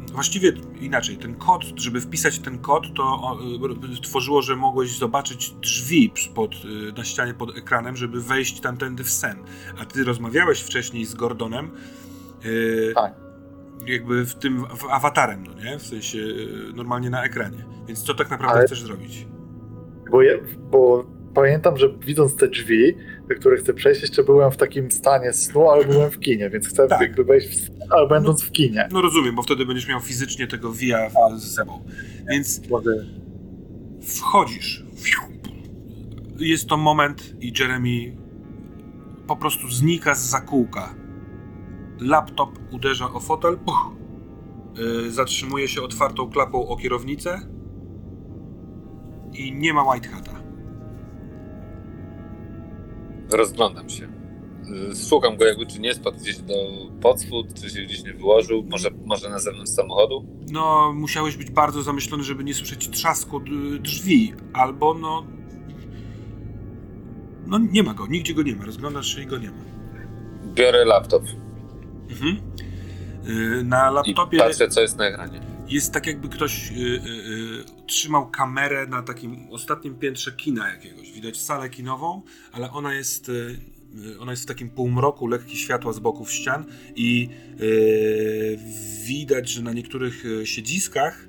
y, 0.10 0.12
właściwie 0.14 0.54
inaczej, 0.82 1.18
ten 1.18 1.36
kod, 1.36 1.64
żeby 1.76 2.02
wpisać 2.02 2.40
ten 2.40 2.60
kod, 2.60 2.84
to 2.96 3.38
y, 3.98 4.02
tworzyło, 4.02 4.42
że 4.42 4.56
mogłeś 4.56 4.98
zobaczyć 4.98 5.50
drzwi 5.52 6.14
pod, 6.36 6.54
y, 6.56 6.94
na 6.98 7.04
ścianie 7.04 7.34
pod 7.34 7.58
ekranem, 7.58 7.96
żeby 7.96 8.22
wejść 8.22 8.60
tamtędy 8.62 9.04
w 9.04 9.10
sen. 9.10 9.38
A 9.82 9.86
ty 9.86 10.04
rozmawiałeś 10.04 10.62
wcześniej 10.62 11.06
z 11.06 11.14
Gordonem. 11.14 11.72
y, 12.46 12.92
Tak. 12.96 13.14
Jakby 13.88 14.26
w 14.26 14.36
tym 14.36 14.66
w 14.66 14.86
awatarem, 14.90 15.44
no 15.44 15.64
nie? 15.64 15.80
W 15.80 15.82
sensie 15.84 16.18
y, 16.18 16.74
normalnie 16.76 17.10
na 17.10 17.24
ekranie. 17.24 17.58
Więc 17.88 18.04
co 18.04 18.14
tak 18.14 18.30
naprawdę 18.30 18.58
Ale- 18.58 18.66
chcesz 18.68 18.82
zrobić? 18.84 19.28
bo, 20.12 20.22
je, 20.22 20.40
bo 20.72 21.06
pamiętam, 21.34 21.78
że 21.78 21.90
widząc 22.00 22.36
te 22.36 22.48
drzwi, 22.48 22.94
do 23.30 23.36
których 23.36 23.60
chcę 23.60 23.74
przejść, 23.74 24.02
jeszcze 24.02 24.24
byłem 24.24 24.52
w 24.52 24.58
takim 24.58 24.92
stanie 24.92 25.34
snu, 25.34 25.70
ale 25.70 25.86
byłem 25.86 26.12
w 26.12 26.20
kinie, 26.20 26.50
więc 26.50 26.68
chcę 26.68 26.88
Tak. 26.88 27.02
jakby 27.02 27.24
wejść 27.24 27.48
w 27.48 27.56
sen, 27.66 27.76
ale 27.90 28.08
będąc 28.08 28.44
w 28.44 28.52
kinie. 28.52 28.88
No 28.92 29.02
rozumiem, 29.02 29.36
bo 29.36 29.42
wtedy 29.44 29.66
będziesz 29.66 29.88
miał 29.88 30.00
fizycznie 30.00 30.48
tego 30.48 30.72
via 30.72 31.10
z 31.38 31.56
sobą. 31.56 31.84
Więc 32.30 32.62
wchodzisz. 34.02 34.84
Jest 36.40 36.68
to 36.68 36.78
moment 36.78 37.36
i 37.40 37.54
Jeremy 37.60 38.18
po 39.28 39.36
prostu 39.36 39.68
znika 39.70 40.16
z 40.16 40.30
zakółka. 40.30 40.96
Laptop 42.02 42.50
uderza 42.72 43.14
o 43.14 43.20
fotel, 43.20 43.58
puch, 43.58 43.92
Yy, 44.78 45.12
zatrzymuje 45.12 45.68
się 45.68 45.82
otwartą 45.82 46.30
klapą 46.30 46.68
o 46.68 46.78
kierownicę 46.78 47.40
i 49.34 49.54
nie 49.54 49.74
ma 49.74 49.84
Whitehata. 49.94 50.32
Rozglądam 53.32 53.90
się. 53.90 54.10
Y, 54.92 54.96
Szukam 55.10 55.38
go 55.38 55.46
jakby, 55.46 55.66
czy 55.66 55.80
nie 55.80 55.94
spadł 55.94 56.18
gdzieś 56.18 56.38
do 56.38 56.54
podsłód, 57.02 57.54
czy 57.54 57.70
się 57.70 57.82
gdzieś 57.82 58.04
nie 58.04 58.14
wyłożył, 58.14 58.64
może, 58.70 58.90
może 59.06 59.30
na 59.30 59.40
zewnątrz 59.40 59.72
samochodu. 59.72 60.26
No, 60.52 60.94
musiałeś 60.96 61.38
być 61.38 61.52
bardzo 61.52 61.82
zamyślony, 61.82 62.24
żeby 62.24 62.44
nie 62.44 62.54
słyszeć 62.54 62.90
trzasku 62.90 63.40
drzwi, 63.80 64.34
albo 64.54 64.94
no... 64.94 65.26
No 67.48 67.58
nie 67.72 67.84
ma 67.84 67.94
go, 67.94 68.08
nigdzie 68.08 68.34
go 68.34 68.42
nie 68.42 68.56
ma, 68.56 68.66
rozglądasz 68.66 69.16
się 69.16 69.22
i 69.22 69.26
go 69.26 69.38
nie 69.38 69.52
ma. 69.52 69.64
Biorę 70.54 70.86
laptop 70.86 71.24
Mhm. 72.12 72.42
Yy, 73.26 73.64
Na 73.64 73.90
i 73.90 73.94
laptopie 73.94 74.38
patrzę, 74.38 74.68
co 74.68 74.82
jest 74.82 74.98
na 74.98 75.06
ekranie. 75.06 75.40
jest 75.68 75.94
tak 75.94 76.08
jakby 76.08 76.30
ktoś 76.30 76.72
yy, 76.72 76.78
yy, 76.80 77.00
yy, 77.00 77.66
trzymał 77.88 78.30
kamerę 78.30 78.88
na 78.88 79.02
takim 79.04 79.48
ostatnim 79.52 79.96
piętrze 79.96 80.32
kina 80.32 80.70
jakiegoś. 80.70 81.12
Widać 81.12 81.42
salę 81.42 81.70
kinową, 81.70 82.22
ale 82.52 82.72
ona 82.72 82.94
jest, 82.94 83.30
y, 83.30 83.60
y, 84.16 84.20
ona 84.20 84.32
jest 84.32 84.44
w 84.44 84.46
takim 84.46 84.70
półmroku, 84.70 85.28
lekkie 85.28 85.56
światła 85.56 85.94
z 85.94 86.00
boków 86.00 86.32
ścian 86.32 86.66
i 86.96 87.30
y, 87.62 88.60
widać, 89.06 89.50
że 89.50 89.62
na 89.62 89.74
niektórych 89.74 90.26
y, 90.26 90.46
siedziskach 90.48 91.28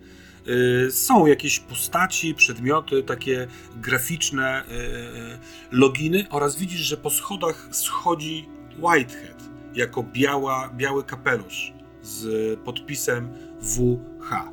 y, 0.87 0.91
są 0.91 1.27
jakieś 1.27 1.59
postaci, 1.61 2.35
przedmioty, 2.35 3.03
takie 3.03 3.47
graficzne 3.77 4.63
y, 4.65 4.73
y, 4.73 5.39
loginy 5.71 6.27
oraz 6.31 6.57
widzisz, 6.57 6.81
że 6.81 6.97
po 6.97 7.11
schodach 7.11 7.69
schodzi 7.73 8.49
Whitehead 8.79 9.32
jako 9.75 10.03
biała, 10.03 10.71
biały 10.77 11.05
kapelusz 11.05 11.73
z 12.03 12.61
podpisem 12.61 13.29
WH. 13.61 14.53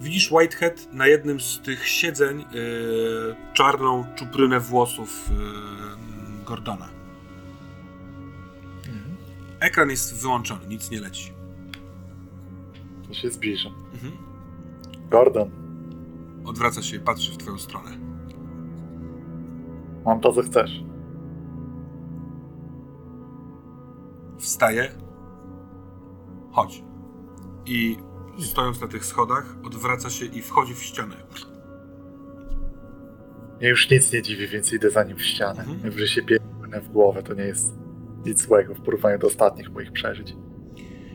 Widzisz 0.00 0.32
Whitehead 0.32 0.92
na 0.92 1.06
jednym 1.06 1.40
z 1.40 1.60
tych 1.60 1.88
siedzeń 1.88 2.38
yy, 2.52 3.36
czarną 3.52 4.04
czuprynę 4.14 4.60
włosów 4.60 5.30
yy, 5.30 6.44
Gordona. 6.44 6.88
Mhm. 8.78 9.16
Ekran 9.60 9.90
jest 9.90 10.22
wyłączony, 10.22 10.66
nic 10.68 10.90
nie 10.90 11.00
leci. 11.00 11.32
To 13.08 13.14
się 13.14 13.30
zbliża. 13.30 13.70
Mhm. 13.94 14.12
Gordon, 15.10 15.50
Odwraca 16.46 16.82
się 16.82 16.96
i 16.96 17.00
patrzy 17.00 17.32
w 17.32 17.36
twoją 17.36 17.58
stronę. 17.58 17.90
mam 20.04 20.20
to, 20.20 20.32
co 20.32 20.42
chcesz. 20.42 20.70
Wstaje. 24.38 24.92
Chodź. 26.52 26.82
I 27.66 27.96
stojąc 28.38 28.80
na 28.80 28.88
tych 28.88 29.04
schodach, 29.04 29.56
odwraca 29.64 30.10
się 30.10 30.24
i 30.26 30.42
wchodzi 30.42 30.74
w 30.74 30.82
ścianę. 30.82 31.16
Mnie 33.60 33.68
już 33.68 33.90
nic 33.90 34.12
nie 34.12 34.22
dziwi, 34.22 34.48
więc 34.48 34.72
idę 34.72 34.90
za 34.90 35.04
nim 35.04 35.16
w 35.16 35.22
ścianę. 35.22 35.60
Mhm. 35.60 35.80
Najwyżej 35.82 36.08
się 36.08 36.22
biegnę 36.22 36.80
w 36.80 36.88
głowę, 36.88 37.22
to 37.22 37.34
nie 37.34 37.44
jest 37.44 37.74
nic 38.26 38.42
złego 38.42 38.74
w 38.74 38.80
porównaniu 38.80 39.18
do 39.18 39.26
ostatnich 39.26 39.70
moich 39.70 39.92
przeżyć. 39.92 40.36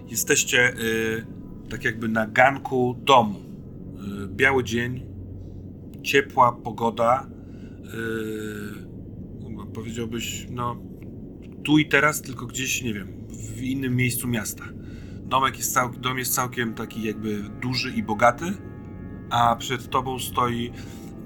Jesteście 0.07 0.73
y, 0.73 1.25
tak 1.69 1.83
jakby 1.83 2.07
na 2.07 2.27
ganku 2.27 2.95
domu. 2.99 3.39
Y, 3.39 4.27
biały 4.27 4.63
dzień, 4.63 5.05
ciepła 6.03 6.51
pogoda. 6.51 7.27
Y, 9.67 9.71
powiedziałbyś, 9.73 10.47
no 10.49 10.90
tu 11.63 11.77
i 11.79 11.85
teraz, 11.85 12.21
tylko 12.21 12.45
gdzieś, 12.45 12.81
nie 12.83 12.93
wiem, 12.93 13.07
w 13.55 13.61
innym 13.61 13.95
miejscu 13.95 14.27
miasta. 14.27 14.63
Domek 15.23 15.57
jest 15.57 15.73
cał, 15.73 15.89
dom 15.89 16.17
jest 16.17 16.33
całkiem 16.33 16.73
taki 16.73 17.03
jakby 17.03 17.43
duży 17.61 17.91
i 17.91 18.03
bogaty, 18.03 18.45
a 19.29 19.55
przed 19.55 19.89
tobą 19.89 20.19
stoi 20.19 20.71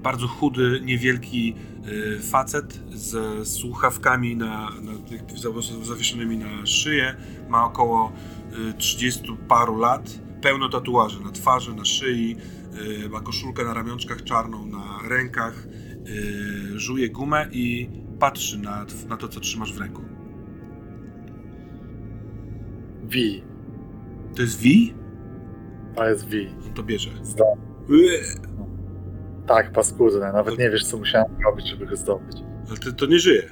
bardzo 0.04 0.28
chudy, 0.28 0.82
niewielki 0.84 1.56
y, 1.88 2.20
facet 2.20 2.82
ze 2.92 3.46
słuchawkami 3.46 4.36
na, 4.36 4.70
na 4.82 4.92
zawies- 5.36 5.84
zawieszonymi 5.84 6.38
na 6.38 6.66
szyję. 6.66 7.16
Ma 7.50 7.66
około 7.66 8.12
y, 8.70 8.74
30 8.74 9.38
paru 9.48 9.78
lat, 9.78 10.20
pełno 10.42 10.70
tatuaży 10.70 11.24
na 11.24 11.32
twarzy, 11.32 11.76
na 11.76 11.86
szyi, 11.86 12.38
y, 13.06 13.10
ma 13.10 13.22
koszulkę 13.22 13.64
na 13.64 13.74
ramionczkach 13.74 14.24
czarną, 14.24 14.66
na 14.66 15.00
rękach, 15.10 15.68
y, 16.08 16.80
żuje 16.80 17.10
gumę 17.10 17.48
i 17.52 17.90
patrzy 18.20 18.60
na, 18.60 18.86
na 19.08 19.18
to, 19.18 19.28
co 19.28 19.40
trzymasz 19.40 19.74
w 19.74 19.78
ręku. 19.78 20.15
Wi, 23.08 23.44
To 24.36 24.42
jest 24.42 24.60
Wi? 24.60 24.94
to 25.96 26.10
jest 26.10 26.30
Wi. 26.30 26.50
On 26.68 26.74
to 26.74 26.84
bierze. 26.84 27.10
Zdał. 27.24 27.58
Ue, 27.90 28.20
Tak, 29.48 29.72
paskudne. 29.72 30.34
Nawet 30.34 30.58
nie 30.60 30.70
wiesz, 30.70 30.86
co 30.86 30.98
musiałem 30.98 31.28
robić, 31.46 31.68
żeby 31.68 31.86
go 31.86 31.96
zdobyć. 31.96 32.38
Ale 32.70 32.78
to, 32.78 32.92
to 32.92 33.06
nie 33.06 33.20
żyje. 33.20 33.44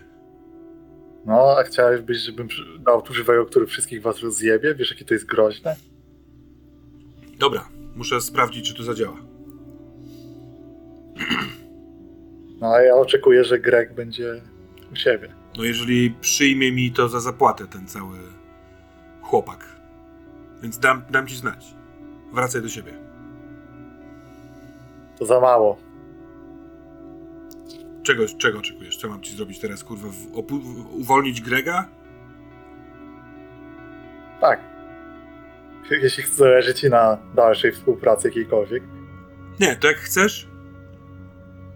No, 1.26 1.56
a 1.60 1.64
chciałeś 1.64 2.02
być, 2.02 2.20
żebym 2.20 2.48
dał 2.86 3.02
tu 3.02 3.14
żywego, 3.14 3.46
który 3.46 3.66
wszystkich 3.68 4.02
was 4.02 4.20
rozjebie? 4.22 4.76
Wiesz, 4.76 4.92
jakie 4.92 5.06
to 5.06 5.14
jest 5.14 5.26
groźne? 5.26 5.76
Dobra, 7.40 7.70
muszę 7.96 8.22
sprawdzić, 8.22 8.68
czy 8.70 8.76
to 8.78 8.84
zadziała. 8.84 9.18
No, 12.62 12.68
a 12.74 12.82
ja 12.82 12.96
oczekuję, 12.96 13.44
że 13.44 13.60
Greg 13.60 13.94
będzie 13.96 14.42
u 14.92 14.96
siebie. 14.96 15.30
No 15.58 15.64
jeżeli 15.64 16.12
przyjmie 16.22 16.72
mi 16.72 16.92
to 16.92 17.10
za 17.10 17.20
zapłatę 17.20 17.68
ten 17.68 17.88
cały 17.88 18.18
chłopak. 19.34 19.66
Więc 20.62 20.80
dam, 20.80 21.04
dam 21.10 21.28
ci 21.28 21.36
znać. 21.36 21.76
Wracaj 22.34 22.62
do 22.62 22.70
siebie. 22.70 22.94
To 25.20 25.26
za 25.26 25.40
mało. 25.40 25.78
Czego, 28.04 28.24
czego 28.38 28.60
oczekujesz? 28.60 28.98
Co 28.98 29.10
mam 29.10 29.22
ci 29.22 29.36
zrobić 29.36 29.60
teraz, 29.60 29.84
kurwa? 29.84 30.08
Uwolnić 30.92 31.42
Grega? 31.42 31.88
Tak. 34.42 34.60
Jeśli 35.92 36.24
zależy 36.24 36.74
ci 36.74 36.90
na 36.90 37.18
dalszej 37.36 37.72
współpracy 37.72 38.28
jakiejkolwiek, 38.28 38.84
Nie, 39.60 39.76
to 39.76 39.88
jak 39.88 39.98
chcesz, 39.98 40.48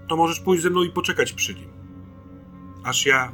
to 0.07 0.17
możesz 0.17 0.39
pójść 0.39 0.63
ze 0.63 0.69
mną 0.69 0.83
i 0.83 0.89
poczekać 0.91 1.33
przy 1.33 1.53
nim. 1.53 1.69
Aż 2.83 3.05
ja 3.05 3.31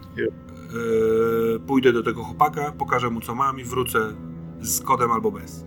pójdę 1.67 1.93
do 1.93 2.03
tego 2.03 2.23
chłopaka, 2.23 2.71
pokażę 2.77 3.09
mu 3.09 3.21
co 3.21 3.35
mam 3.35 3.59
i 3.59 3.63
wrócę 3.63 3.99
z 4.61 4.81
kodem 4.81 5.11
albo 5.11 5.31
bez. 5.31 5.65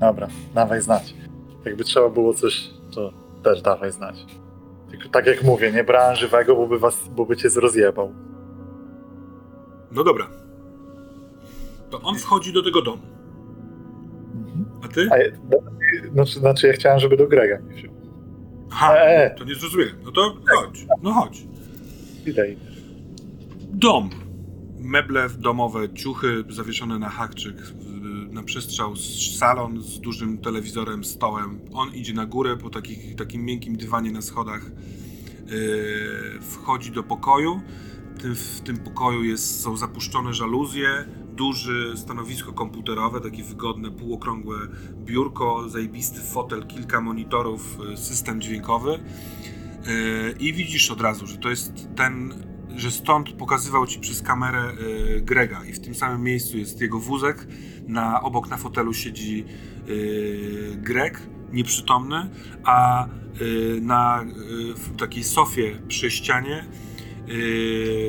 dobra, 0.00 0.28
dawaj 0.54 0.82
znać. 0.82 1.14
Jakby 1.64 1.84
trzeba 1.84 2.08
było 2.08 2.34
coś, 2.34 2.70
to 2.94 3.12
też 3.42 3.62
dawaj 3.62 3.92
znać. 3.92 4.26
Tylko 4.90 5.08
tak 5.08 5.26
jak 5.26 5.42
mówię, 5.42 5.72
nie 5.72 5.84
brałem 5.84 6.16
żywego, 6.16 6.56
bo 6.56 6.66
by, 6.66 6.78
was, 6.78 7.08
bo 7.16 7.26
by 7.26 7.36
cię 7.36 7.48
rozjebał. 7.56 8.12
No 9.92 10.04
dobra. 10.04 10.26
To 11.90 12.00
on 12.00 12.18
wchodzi 12.18 12.52
do 12.52 12.62
tego 12.62 12.82
domu. 12.82 13.02
A 14.84 14.88
ty? 14.88 15.08
A, 15.12 15.16
ja- 15.18 15.30
znaczy, 16.12 16.38
znaczy, 16.40 16.66
ja 16.66 16.72
chciałem, 16.72 16.98
żeby 16.98 17.16
do 17.16 17.26
Grega 17.28 17.58
nie 17.60 17.74
wziął. 17.74 17.92
Aha, 18.70 18.94
E. 18.96 19.30
to 19.38 19.44
nie 19.44 19.54
zrozumiałem. 19.54 19.94
No 20.04 20.12
to 20.12 20.34
chodź. 20.48 20.86
No 21.02 21.12
chodź. 21.12 21.46
Idę, 22.26 22.50
idę. 22.50 22.67
Dom. 23.72 24.10
Meble 24.80 25.28
domowe, 25.38 25.88
ciuchy 25.94 26.44
zawieszone 26.48 26.98
na 26.98 27.08
hakczyk, 27.08 27.56
w- 27.56 28.32
na 28.32 28.42
przestrzał, 28.42 28.96
salon 29.38 29.82
z 29.82 30.00
dużym 30.00 30.38
telewizorem, 30.38 31.04
stołem. 31.04 31.60
On 31.72 31.94
idzie 31.94 32.14
na 32.14 32.26
górę 32.26 32.56
po 32.56 32.70
takich, 32.70 33.14
takim 33.16 33.44
miękkim 33.44 33.76
dywanie 33.76 34.10
na 34.12 34.22
schodach. 34.22 34.70
Yy, 35.46 36.40
wchodzi 36.40 36.90
do 36.90 37.02
pokoju. 37.02 37.60
Tym, 38.22 38.34
w 38.34 38.60
tym 38.60 38.76
pokoju 38.76 39.24
jest, 39.24 39.60
są 39.60 39.76
zapuszczone 39.76 40.34
żaluzje, 40.34 40.88
duże 41.36 41.96
stanowisko 41.96 42.52
komputerowe, 42.52 43.20
takie 43.20 43.42
wygodne, 43.44 43.90
półokrągłe 43.90 44.58
biurko, 45.04 45.68
zajebisty 45.68 46.20
fotel, 46.20 46.66
kilka 46.66 47.00
monitorów, 47.00 47.78
yy, 47.90 47.96
system 47.96 48.40
dźwiękowy. 48.40 48.90
Yy, 49.86 50.34
I 50.40 50.52
widzisz 50.52 50.90
od 50.90 51.00
razu, 51.00 51.26
że 51.26 51.36
to 51.36 51.50
jest 51.50 51.72
ten, 51.96 52.34
że 52.78 52.90
stąd 52.90 53.32
pokazywał 53.32 53.86
ci 53.86 54.00
przez 54.00 54.22
kamerę 54.22 54.72
yy, 54.80 55.20
Grega 55.20 55.64
i 55.64 55.72
w 55.72 55.80
tym 55.80 55.94
samym 55.94 56.22
miejscu 56.22 56.58
jest 56.58 56.80
jego 56.80 56.98
wózek. 56.98 57.46
Na, 57.88 58.22
obok 58.22 58.50
na 58.50 58.56
fotelu 58.56 58.94
siedzi 58.94 59.44
yy, 59.86 60.76
Greg, 60.76 61.20
nieprzytomny, 61.52 62.30
a 62.64 63.08
yy, 63.40 63.80
na 63.80 64.24
takiej 64.98 65.24
sofie 65.24 65.82
przy 65.88 66.10
ścianie 66.10 66.68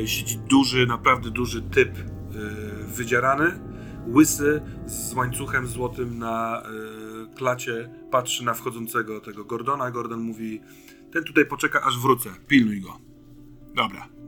siedzi 0.06 0.38
duży, 0.38 0.88
naprawdę 0.88 1.32
duży 1.32 1.62
typ 1.62 1.92
wydzierany, 2.88 3.60
łysy, 4.08 4.62
z 4.86 5.14
łańcuchem 5.14 5.68
złotym 5.68 6.20
na 6.20 6.64
klacie, 7.36 7.90
patrzy 8.12 8.46
na 8.46 8.54
wchodzącego 8.54 9.22
tego 9.22 9.46
Gordona. 9.46 9.92
Gordon 9.92 10.22
mówi, 10.22 10.62
ten 11.12 11.24
tutaj 11.24 11.46
poczeka 11.46 11.82
aż 11.82 12.00
wrócę, 12.00 12.30
pilnuj 12.48 12.82
go. 12.82 13.00
Dobra. 13.76 14.19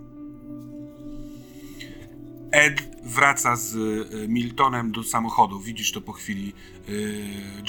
Ed 2.52 2.82
wraca 3.04 3.56
z 3.56 3.76
y, 3.76 4.28
Miltonem 4.28 4.92
do 4.92 5.04
samochodu. 5.04 5.60
Widzisz 5.60 5.92
to 5.92 6.02
po 6.02 6.12
chwili, 6.12 6.54
y, 6.90 7.14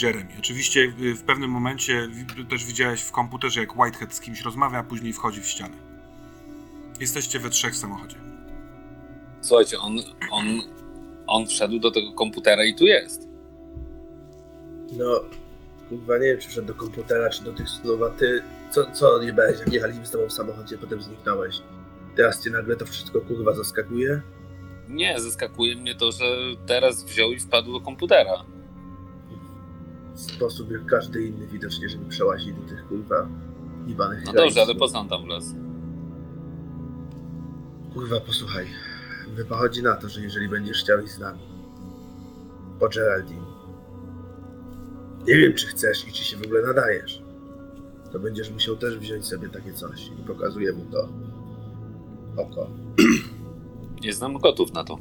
Jeremy. 0.02 0.30
Oczywiście 0.38 0.80
y, 0.80 1.14
w 1.14 1.22
pewnym 1.22 1.50
momencie 1.50 2.08
też 2.50 2.64
widziałeś 2.64 3.00
w 3.00 3.12
komputerze, 3.12 3.60
jak 3.60 3.76
Whitehead 3.76 4.14
z 4.14 4.20
kimś 4.20 4.40
rozmawia, 4.40 4.78
a 4.78 4.82
później 4.82 5.12
wchodzi 5.12 5.40
w 5.40 5.46
ścianę. 5.46 5.76
Jesteście 7.00 7.38
we 7.38 7.50
trzech 7.50 7.72
w 7.72 7.76
samochodzie. 7.76 8.16
Słuchajcie, 9.40 9.78
on, 9.78 9.98
on, 10.30 10.46
on 11.26 11.46
wszedł 11.46 11.78
do 11.78 11.90
tego 11.90 12.12
komputera 12.12 12.64
i 12.64 12.74
tu 12.74 12.84
jest. 12.84 13.28
No, 14.92 15.20
kurwa, 15.88 16.18
nie 16.18 16.26
wiem, 16.26 16.38
czy 16.38 16.48
wszedł 16.48 16.66
do 16.66 16.74
komputera, 16.74 17.30
czy 17.30 17.44
do 17.44 17.52
tych 17.52 17.68
snów, 17.68 18.02
a 18.02 18.10
ty, 18.10 18.42
co, 18.70 18.90
co 18.90 19.14
odjebałeś, 19.14 19.58
jak 19.58 19.72
jechaliśmy 19.72 20.06
z 20.06 20.10
tobą 20.10 20.28
w 20.28 20.32
samochodzie, 20.32 20.78
potem 20.78 21.02
zniknąłeś. 21.02 21.56
Teraz 22.16 22.44
cię 22.44 22.50
nagle 22.50 22.76
to 22.76 22.86
wszystko, 22.86 23.20
kurwa, 23.20 23.54
zaskakuje? 23.54 24.22
Nie, 24.88 25.20
zaskakuje 25.20 25.76
mnie 25.76 25.94
to, 25.94 26.12
że 26.12 26.24
teraz 26.66 27.04
wziął 27.04 27.32
i 27.32 27.40
wpadł 27.40 27.72
do 27.72 27.80
komputera. 27.80 28.44
sposób 30.14 30.70
jak 30.70 30.86
każdy 30.86 31.22
inny 31.26 31.46
widocznie, 31.46 31.88
żeby 31.88 32.04
przełazić 32.08 32.52
do 32.54 32.68
tych 32.68 32.88
kurwa 32.88 33.28
jebanych 33.86 34.24
No 34.26 34.32
dobrze, 34.32 34.62
ale 34.62 34.74
po 34.74 34.88
co 34.88 34.98
on 34.98 35.08
tam 35.08 35.24
wlazł? 35.24 35.54
Kurwa, 37.94 38.20
posłuchaj. 38.20 38.66
Wychodzi 39.28 39.82
na 39.82 39.96
to, 39.96 40.08
że 40.08 40.20
jeżeli 40.20 40.48
będziesz 40.48 40.80
chciał 40.82 41.00
iść 41.04 41.12
z 41.12 41.18
nami 41.18 41.40
po 42.80 42.88
Geraldine, 42.88 43.46
nie 45.26 45.36
wiem 45.36 45.54
czy 45.54 45.66
chcesz 45.66 46.08
i 46.08 46.12
czy 46.12 46.24
się 46.24 46.36
w 46.36 46.42
ogóle 46.42 46.62
nadajesz, 46.62 47.22
to 48.12 48.18
będziesz 48.18 48.50
musiał 48.50 48.76
też 48.76 48.98
wziąć 48.98 49.26
sobie 49.26 49.48
takie 49.48 49.72
coś 49.72 50.06
i 50.06 50.24
pokazuję 50.26 50.72
mu 50.72 50.84
to 50.84 51.08
oko. 52.36 52.70
Nie 54.02 54.12
znam 54.12 54.38
gotów 54.38 54.72
na 54.72 54.84
to. 54.84 54.98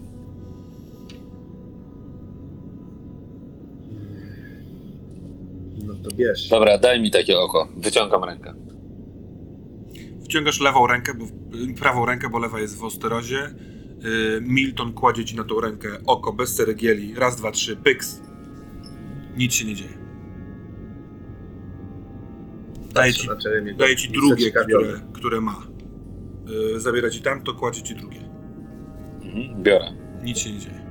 No 5.86 5.94
to 6.04 6.16
bierz. 6.16 6.50
Dobra, 6.50 6.78
daj 6.78 7.02
mi 7.02 7.12
takie 7.12 7.40
oko. 7.40 7.68
Wyciągam 7.78 8.24
rękę. 8.24 8.54
Wciągasz 10.24 10.60
lewą 10.60 10.88
rękę, 10.88 11.14
bo, 11.14 11.26
prawą 11.80 12.06
rękę, 12.06 12.30
bo 12.30 12.40
lewa 12.40 12.60
jest 12.60 12.78
w 12.78 12.84
osterozie. 12.84 13.54
Yy, 14.04 14.42
Milton 14.42 14.94
kładzie 14.94 15.26
ci 15.26 15.36
na 15.36 15.44
tą 15.44 15.62
rękę 15.62 15.90
oko 16.06 16.34
bez 16.34 16.56
ceregieli. 16.56 17.16
Raz, 17.16 17.36
dwa, 17.36 17.52
trzy, 17.52 17.76
pyks. 17.76 18.22
Nic 19.38 19.54
się 19.54 19.66
nie 19.66 19.76
dzieje. 19.76 20.02
Daje 22.94 23.14
ci, 23.14 23.28
daje 23.78 23.96
ci 23.96 24.10
drugie, 24.10 24.52
które, 24.52 25.02
które 25.14 25.42
ma. 25.42 25.68
Yy, 26.74 26.80
zabiera 26.80 27.10
ci 27.10 27.22
tam, 27.22 27.44
to 27.44 27.54
kładzie 27.54 27.84
ci 27.84 27.96
drugie. 27.96 28.31
Mhm, 29.35 29.64
biorę. 29.64 29.85
Nic 30.24 30.38
się 30.38 30.51
nie 30.51 30.60
dzieje. 30.60 30.82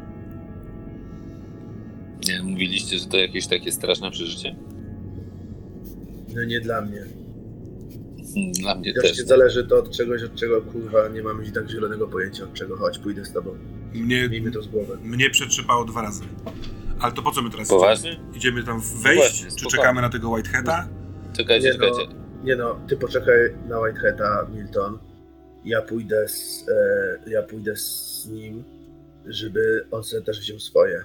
Nie, 2.29 2.43
mówiliście, 2.43 2.99
że 2.99 3.07
to 3.07 3.17
jakieś 3.17 3.47
takie 3.47 3.73
straszne 3.73 4.11
przeżycie? 4.11 4.57
No 6.35 6.45
nie 6.45 6.61
dla 6.61 6.81
mnie. 6.81 7.03
Dla 8.61 8.75
mnie 8.75 8.95
Też 8.95 9.03
też. 9.03 9.19
nie 9.19 9.25
zależy 9.25 9.67
to 9.67 9.79
od 9.79 9.97
czegoś, 9.97 10.23
od 10.23 10.35
czego 10.35 10.63
kurwa 10.63 11.09
nie 11.09 11.23
mamy 11.23 11.45
i 11.45 11.53
tak 11.53 11.71
zielonego 11.71 12.09
pojęcia 12.09 12.45
od 12.45 12.53
czego. 12.55 12.77
Chodź, 12.77 12.99
pójdę 12.99 13.25
z 13.25 13.33
tobą. 13.33 13.51
Mnie, 13.95 14.29
Miejmy 14.29 14.51
to 14.51 14.63
z 14.63 14.69
głowy. 14.69 14.99
mnie 15.03 15.31
przetrzypało 15.31 15.85
dwa 15.85 16.03
razy. 16.03 16.25
Ale 17.01 17.13
to 17.13 17.23
po 17.23 17.31
co 17.33 17.43
my 17.43 17.51
teraz 17.51 17.69
Poważnie? 17.69 18.11
idziemy? 18.13 18.37
Idziemy 18.37 18.63
tam 18.65 18.81
wejść? 18.81 19.05
No 19.05 19.15
właśnie, 19.15 19.45
czy 19.47 19.51
spokojnie. 19.51 19.71
czekamy 19.77 20.01
na 20.01 20.09
tego 20.09 20.31
Whiteheada? 20.31 20.89
Czekajcie, 21.37 21.67
Nie 21.71 21.79
no, 21.79 21.87
czekajcie. 21.87 22.13
nie 22.45 22.57
no, 22.57 22.81
ty 22.89 22.97
poczekaj 22.97 23.37
na 23.69 23.81
Whiteheada, 23.81 24.47
Milton. 24.55 24.99
Ja 25.65 25.83
pójdę 25.83 26.29
z, 26.29 26.67
e, 27.27 27.31
ja 27.31 27.43
pójdę 27.43 27.77
z 27.77 28.10
nim, 28.27 28.65
żeby 29.27 29.87
on 29.91 30.05
sobie 30.05 30.23
też 30.23 30.41
wziął 30.41 30.61
swoje. 30.61 31.05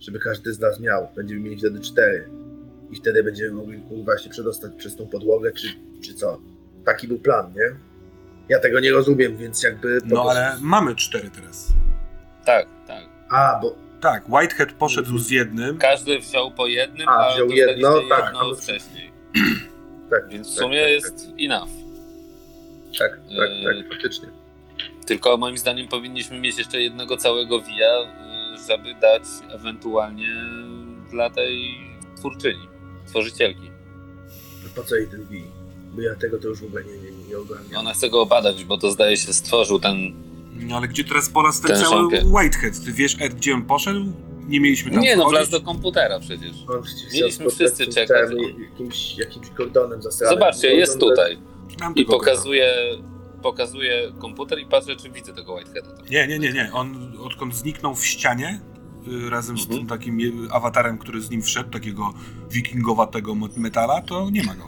Żeby 0.00 0.18
każdy 0.18 0.52
z 0.52 0.60
nas 0.60 0.80
miał. 0.80 1.08
Będziemy 1.16 1.40
mieli 1.40 1.56
wtedy 1.58 1.80
cztery. 1.80 2.28
I 2.90 2.96
wtedy 2.96 3.22
będziemy 3.22 3.52
mogli 3.52 3.82
się 4.24 4.30
przedostać 4.30 4.72
przez 4.76 4.96
tą 4.96 5.06
podłogę, 5.06 5.52
czy, 5.52 5.66
czy 6.02 6.14
co. 6.14 6.40
Taki 6.84 7.08
był 7.08 7.18
plan, 7.18 7.52
nie? 7.52 7.76
Ja 8.48 8.58
tego 8.58 8.80
nie 8.80 8.92
rozumiem, 8.92 9.36
więc 9.36 9.62
jakby... 9.62 9.94
No 9.94 10.00
prostu- 10.00 10.28
ale 10.28 10.56
mamy 10.60 10.94
cztery 10.96 11.30
teraz. 11.30 11.68
Tak, 12.44 12.66
tak. 12.86 13.04
A, 13.30 13.58
bo 13.62 13.76
Tak, 14.00 14.28
Whitehead 14.28 14.72
poszedł 14.72 15.18
z 15.18 15.30
jednym. 15.30 15.78
Każdy 15.78 16.18
wziął 16.18 16.50
po 16.50 16.66
jednym, 16.66 17.08
A, 17.08 17.12
a, 17.12 17.34
wziął 17.34 17.48
jedno, 17.48 17.96
jedno, 17.96 18.16
tak, 18.16 18.34
a 18.36 18.44
my- 18.48 18.56
wcześniej. 18.56 19.10
tak, 20.10 20.28
Więc 20.28 20.46
w 20.52 20.54
tak, 20.54 20.62
sumie 20.64 20.80
tak, 20.82 20.90
jest 20.90 21.28
enough. 21.40 21.70
Tak, 22.98 23.10
tak, 23.16 23.20
tak, 23.64 23.76
Yy, 23.76 23.84
faktycznie. 23.88 24.28
Tylko 25.06 25.36
moim 25.36 25.58
zdaniem 25.58 25.88
powinniśmy 25.88 26.40
mieć 26.40 26.58
jeszcze 26.58 26.80
jednego 26.80 27.16
całego 27.16 27.60
via, 27.60 28.02
y, 28.02 28.66
żeby 28.68 28.94
dać 29.00 29.22
ewentualnie 29.48 30.28
dla 31.10 31.30
tej 31.30 31.74
twórczyni, 32.16 32.68
tworzycielki. 33.06 33.70
Po 34.74 34.82
co 34.82 34.96
jej 34.96 35.08
ten 35.08 35.24
bij? 35.24 35.44
Bo 35.92 36.00
ja 36.02 36.14
tego 36.14 36.38
to 36.38 36.48
już 36.48 36.60
w 36.60 36.64
ogóle 36.64 36.84
nie, 36.84 36.92
nie, 36.92 37.28
nie 37.28 37.38
ogarniam. 37.38 37.80
Ona 37.80 37.94
chce 37.94 38.10
go 38.10 38.22
obadać, 38.22 38.64
bo 38.64 38.78
to 38.78 38.90
zdaje 38.90 39.16
się 39.16 39.32
stworzył 39.32 39.78
ten... 39.80 39.96
No 40.60 40.76
ale 40.76 40.88
gdzie 40.88 41.04
teraz 41.04 41.28
po 41.28 41.42
raz 41.42 41.60
ten, 41.60 41.70
Ten 41.70 41.80
cały 41.84 41.94
szampion. 41.94 42.36
Whitehead? 42.36 42.84
Ty 42.84 42.92
wiesz, 42.92 43.16
Ed, 43.20 43.34
gdzie 43.34 43.54
on 43.54 43.62
poszedł? 43.62 44.12
Nie 44.48 44.60
mieliśmy 44.60 44.90
tam 44.90 45.00
Nie 45.00 45.16
no, 45.16 45.28
wlazł 45.28 45.50
do 45.50 45.60
komputera 45.60 46.20
przecież. 46.20 46.52
Mieliśmy 47.14 47.50
wszyscy 47.50 47.86
czekać. 47.86 48.30
tym 48.30 48.62
Jakimś, 48.70 49.18
jakimś 49.18 49.50
kordonem 49.50 50.02
zasranym. 50.02 50.38
Zobaczcie, 50.38 50.74
jest 50.74 51.00
tutaj. 51.00 51.38
I 51.96 52.04
pokazuje, 52.04 52.74
pokazuje 53.42 54.12
komputer 54.18 54.58
i 54.58 54.66
patrzę, 54.66 54.96
czy 54.96 55.10
widzę 55.10 55.32
tego 55.34 55.54
Whiteheada. 55.54 56.02
Nie, 56.10 56.26
nie, 56.26 56.38
nie, 56.38 56.52
nie. 56.52 56.70
On 56.72 57.12
odkąd 57.20 57.54
zniknął 57.54 57.94
w 57.94 58.06
ścianie, 58.06 58.60
y, 59.26 59.30
razem 59.30 59.58
z 59.58 59.60
Mhm. 59.62 59.78
tym 59.78 59.88
takim 59.88 60.20
je- 60.20 60.32
awatarem, 60.52 60.98
który 60.98 61.20
z 61.20 61.30
nim 61.30 61.42
wszedł, 61.42 61.70
takiego 61.70 62.12
wikingowatego 62.50 63.34
metala, 63.56 64.02
to 64.02 64.30
nie 64.30 64.42
ma 64.42 64.54
go. 64.54 64.64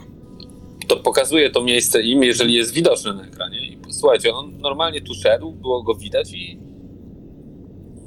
To 0.87 0.95
pokazuje 0.95 1.49
to 1.49 1.63
miejsce 1.63 2.01
im, 2.03 2.23
jeżeli 2.23 2.53
jest 2.53 2.73
widoczne 2.73 3.13
na 3.13 3.23
ekranie. 3.27 3.67
I 3.67 3.77
słuchajcie, 3.89 4.33
on 4.33 4.57
normalnie 4.57 5.01
tu 5.01 5.13
szedł, 5.13 5.51
było 5.51 5.83
go 5.83 5.95
widać 5.95 6.33
i... 6.33 6.59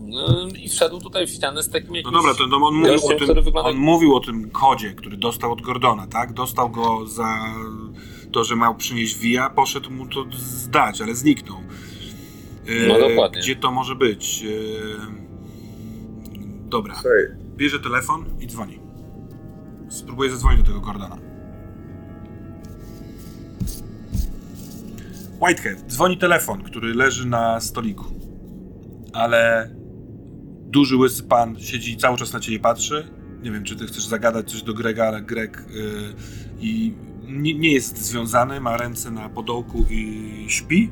No, 0.08 0.48
I 0.62 0.68
wszedł 0.68 1.00
tutaj 1.00 1.26
w 1.26 1.30
ścianę 1.30 1.62
z 1.62 1.70
takim 1.70 1.90
No 1.90 1.96
jakimś... 1.96 2.14
dobra, 2.14 2.34
to 2.34 2.46
no, 2.46 2.56
on, 2.66 2.74
mówił 2.74 2.92
gościem, 2.92 3.16
o 3.16 3.34
tym, 3.34 3.44
wygląda- 3.44 3.70
on 3.70 3.76
mówił 3.76 4.14
o 4.16 4.20
tym 4.20 4.50
kodzie, 4.50 4.94
który 4.94 5.16
dostał 5.16 5.52
od 5.52 5.62
Gordona, 5.62 6.06
tak? 6.06 6.32
Dostał 6.32 6.70
go 6.70 7.06
za 7.06 7.38
to, 8.36 8.44
że 8.44 8.56
miał 8.56 8.74
przynieść 8.74 9.18
Via, 9.18 9.50
poszedł 9.50 9.90
mu 9.90 10.06
to 10.06 10.24
zdać, 10.36 11.00
ale 11.00 11.14
zniknął. 11.14 11.58
E, 12.66 12.88
No 12.88 12.98
dokładnie. 13.08 13.40
Gdzie 13.40 13.56
to 13.56 13.70
może 13.70 13.94
być? 13.94 14.44
E, 14.44 14.48
dobra, 16.68 16.94
bierze 17.56 17.80
telefon 17.80 18.24
i 18.40 18.46
dzwoni. 18.46 18.78
Spróbuję 19.88 20.30
zadzwonić 20.30 20.60
do 20.60 20.66
tego 20.66 20.80
Gordona. 20.80 21.18
Whitehead, 25.40 25.92
dzwoni 25.92 26.18
telefon, 26.18 26.62
który 26.62 26.94
leży 26.94 27.28
na 27.28 27.60
stoliku. 27.60 28.04
Ale 29.12 29.70
duży 30.66 30.96
łysy 30.96 31.22
pan 31.22 31.60
siedzi 31.60 31.92
i 31.92 31.96
cały 31.96 32.18
czas 32.18 32.32
na 32.32 32.40
ciebie 32.40 32.58
patrzy. 32.58 33.08
Nie 33.42 33.50
wiem, 33.50 33.64
czy 33.64 33.76
ty 33.76 33.86
chcesz 33.86 34.06
zagadać 34.06 34.50
coś 34.50 34.62
do 34.62 34.74
Grega, 34.74 35.06
ale 35.06 35.22
Greg 35.22 35.64
yy, 35.70 36.14
i 36.60 36.94
nie, 37.28 37.54
nie 37.54 37.72
jest 37.72 37.98
związany, 37.98 38.60
ma 38.60 38.76
ręce 38.76 39.10
na 39.10 39.28
podołku 39.28 39.84
i 39.90 40.44
śpi. 40.48 40.90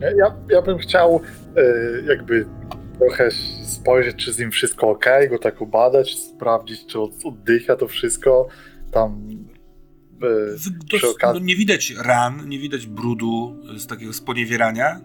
Ja, 0.00 0.36
ja, 0.50 0.62
bym 0.62 0.78
chciał 0.78 1.20
e, 1.56 1.62
jakby 2.06 2.46
trochę 2.98 3.30
spojrzeć, 3.64 4.16
czy 4.16 4.32
z 4.32 4.38
nim 4.38 4.50
wszystko 4.50 4.90
ok, 4.90 5.06
go 5.30 5.38
tak 5.38 5.60
ubadać, 5.60 6.18
sprawdzić, 6.18 6.86
czy 6.86 7.00
od, 7.00 7.12
oddycha 7.24 7.76
to 7.76 7.88
wszystko. 7.88 8.48
Tam 8.90 9.28
e, 11.22 11.32
no, 11.32 11.38
nie 11.38 11.56
widać 11.56 11.94
ran, 11.98 12.48
nie 12.48 12.58
widać 12.58 12.86
brudu 12.86 13.56
z 13.76 13.86
takiego 13.86 14.12
sponiewierania. 14.12 15.00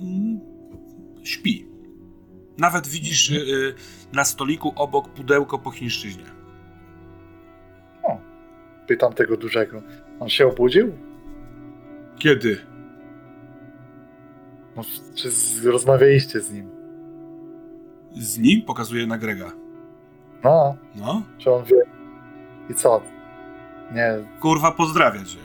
Mm, 0.00 0.40
Śpi. 1.24 1.66
Nawet 2.58 2.86
widzisz 2.86 3.30
Mhm. 3.30 3.48
y, 3.48 3.52
y, 3.52 3.74
na 4.12 4.24
stoliku 4.24 4.72
obok 4.76 5.08
pudełko 5.08 5.58
po 5.58 5.70
chińszczyźnie. 5.70 6.37
Pytam 8.88 9.12
tego 9.12 9.36
dużego. 9.36 9.82
On 10.20 10.28
się 10.28 10.46
obudził? 10.46 10.92
Kiedy? 12.18 12.58
No, 14.76 14.82
czy 15.14 15.30
z, 15.30 15.66
rozmawialiście 15.66 16.40
z 16.40 16.52
nim? 16.52 16.70
Z 18.16 18.38
nim 18.38 18.62
pokazuje 18.62 19.06
na 19.06 19.18
Grega. 19.18 19.52
No, 20.44 20.76
No, 20.94 21.22
czy 21.38 21.50
on 21.50 21.64
wie? 21.64 21.82
I 22.70 22.74
co? 22.74 23.02
Nie, 23.94 24.10
kurwa, 24.40 24.72
pozdrawia 24.72 25.24
cię. 25.24 25.38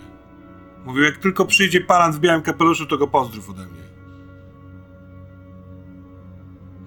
Mówił, 0.86 1.04
jak 1.04 1.18
tylko 1.18 1.46
przyjdzie 1.46 1.82
palant 1.82 2.16
w 2.16 2.20
białym 2.20 2.42
kapeluszu, 2.42 2.86
to 2.86 2.98
go 2.98 3.08
pozdrów 3.08 3.50
ode 3.50 3.66
mnie. 3.66 3.84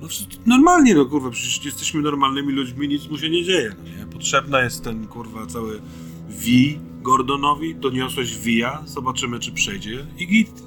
No 0.01 0.09
normalnie, 0.47 0.95
no 0.95 1.05
kurwa, 1.05 1.31
przecież 1.31 1.65
jesteśmy 1.65 2.03
normalnymi 2.03 2.53
ludźmi, 2.53 2.89
nic 2.89 3.09
mu 3.11 3.19
się 3.19 3.31
nie 3.31 3.45
dzieje, 3.45 3.73
no 3.79 3.85
nie? 3.99 4.13
Potrzebna 4.13 4.61
jest 4.63 4.85
ten, 4.85 5.07
kurwa, 5.07 5.47
cały 5.47 5.81
wi 6.29 6.81
Gordonowi, 7.03 7.75
doniosłeś 7.75 8.39
via, 8.39 8.83
zobaczymy, 8.85 9.39
czy 9.39 9.53
przejdzie 9.53 10.07
i 10.19 10.27
git. 10.27 10.63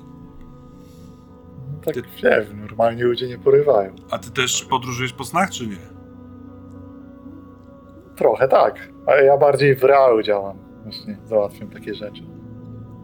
tak 1.86 1.94
Ty- 1.96 2.02
wie, 2.24 2.48
normalnie 2.56 3.04
ludzie 3.04 3.28
nie 3.28 3.38
porywają. 3.40 3.96
A 4.12 4.18
ty 4.20 4.32
też 4.32 4.66
podróżujesz 4.66 5.14
po 5.14 5.26
snach, 5.26 5.50
czy 5.52 5.68
nie? 5.68 5.78
Trochę 8.16 8.48
tak, 8.48 8.90
ale 9.08 9.26
ja 9.26 9.38
bardziej 9.38 9.76
w 9.76 9.84
realu 9.84 10.22
działam. 10.24 10.58
Właśnie 10.84 11.18
załatwiam 11.26 11.70
takie 11.70 11.96
rzeczy. 11.96 12.24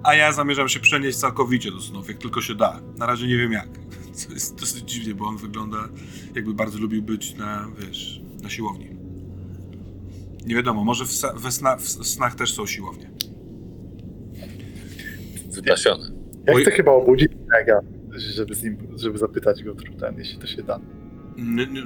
A 0.04 0.16
ja 0.16 0.32
zamierzam 0.32 0.70
się 0.70 0.80
przenieść 0.80 1.18
całkowicie 1.18 1.72
do 1.72 1.80
snów, 1.82 2.08
jak 2.08 2.18
tylko 2.18 2.42
się 2.42 2.56
da. 2.56 2.80
Na 2.98 3.06
razie 3.06 3.28
nie 3.28 3.38
wiem 3.38 3.52
jak. 3.52 3.68
Co 4.14 4.34
jest 4.34 4.60
dosyć 4.60 4.92
dziwnie, 4.92 5.16
bo 5.16 5.26
on 5.26 5.38
wygląda 5.38 5.78
jakby 6.36 6.54
bardzo 6.54 6.80
lubił 6.80 7.02
być 7.04 7.36
na, 7.36 7.68
wiesz, 7.80 8.22
na 8.44 8.50
siłowni. 8.50 8.95
Nie 10.46 10.56
wiadomo, 10.56 10.84
może 10.84 11.06
w, 11.06 11.10
we 11.36 11.52
sna, 11.52 11.76
w 11.78 11.84
snach 11.88 12.36
też 12.36 12.54
są 12.54 12.66
siłownie. 12.66 13.12
Wypasiony. 15.52 16.12
Ja 16.48 16.54
chcę 16.60 16.72
chyba 16.72 16.92
obudzić 16.92 17.30
Grega, 17.36 17.80
żeby 18.12 18.56
z 18.56 18.64
nim, 18.64 18.78
żeby 18.96 19.18
zapytać 19.18 19.64
go 19.64 19.76
ten, 20.00 20.18
jeśli 20.18 20.40
to 20.40 20.48
się 20.48 20.64
da. 20.64 20.80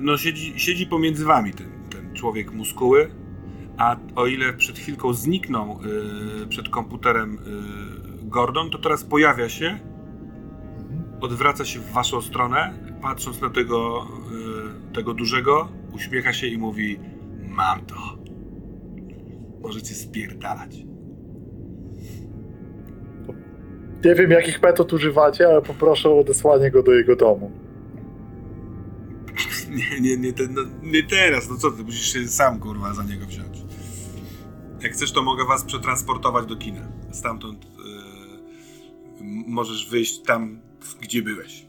No 0.01 0.17
siedzi, 0.17 0.53
siedzi 0.59 0.88
pomiędzy 0.88 1.25
wami 1.25 1.53
ten, 1.53 1.67
ten 1.89 2.15
człowiek 2.15 2.51
muskuły 2.53 3.11
A 3.77 3.97
o 4.15 4.27
ile 4.27 4.53
przed 4.53 4.79
chwilką 4.79 5.13
zniknął 5.13 5.79
y, 6.43 6.47
przed 6.47 6.69
komputerem 6.69 7.35
y, 7.35 8.29
Gordon, 8.29 8.69
to 8.69 8.77
teraz 8.77 9.03
pojawia 9.03 9.49
się, 9.49 9.65
Mhm. 9.65 11.03
odwraca 11.21 11.65
się 11.65 11.79
w 11.79 11.91
waszą 11.91 12.21
stronę, 12.21 12.73
patrząc 13.01 13.41
na 13.41 13.49
tego, 13.49 14.07
y, 14.91 14.93
tego 14.93 15.13
dużego, 15.13 15.69
uśmiecha 15.93 16.33
się 16.33 16.47
i 16.47 16.57
mówi: 16.57 16.99
Mam 17.47 17.85
to. 17.85 18.18
Możecie 19.61 19.95
spierdalać. 19.95 20.75
Nie 24.05 24.15
wiem, 24.15 24.31
jakich 24.31 24.61
metod 24.61 24.93
używacie, 24.93 25.47
ale 25.47 25.61
poproszę 25.61 26.09
o 26.09 26.19
odesłanie 26.19 26.71
go 26.71 26.83
do 26.83 26.93
jego 26.93 27.15
domu. 27.15 27.51
Nie, 29.69 30.01
nie, 30.01 30.17
nie, 30.17 30.33
te, 30.33 30.43
no, 30.47 30.61
nie 30.83 31.03
teraz, 31.03 31.49
no 31.49 31.57
co 31.57 31.71
ty, 31.71 31.83
musisz 31.83 32.13
się 32.13 32.27
sam 32.27 32.59
kurwa 32.59 32.93
za 32.93 33.03
niego 33.03 33.25
wziąć. 33.25 33.57
Jak 34.81 34.91
chcesz, 34.91 35.11
to 35.11 35.21
mogę 35.23 35.45
was 35.45 35.63
przetransportować 35.63 36.45
do 36.45 36.55
kina. 36.55 36.81
Stamtąd 37.11 37.65
y, 37.65 37.67
m- 39.19 39.43
możesz 39.47 39.89
wyjść 39.89 40.21
tam, 40.21 40.59
gdzie 41.01 41.21
byłeś. 41.21 41.65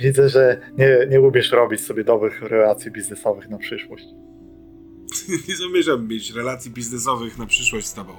Widzę, 0.00 0.28
że 0.28 0.60
nie, 0.78 1.06
nie 1.10 1.18
lubisz 1.18 1.52
robić 1.52 1.80
sobie 1.80 2.04
dobrych 2.04 2.42
relacji 2.42 2.90
biznesowych 2.90 3.48
na 3.48 3.58
przyszłość. 3.58 4.04
nie 5.48 5.56
zamierzam 5.56 6.08
mieć 6.08 6.30
relacji 6.30 6.70
biznesowych 6.70 7.38
na 7.38 7.46
przyszłość 7.46 7.86
z 7.86 7.94
tobą. 7.94 8.12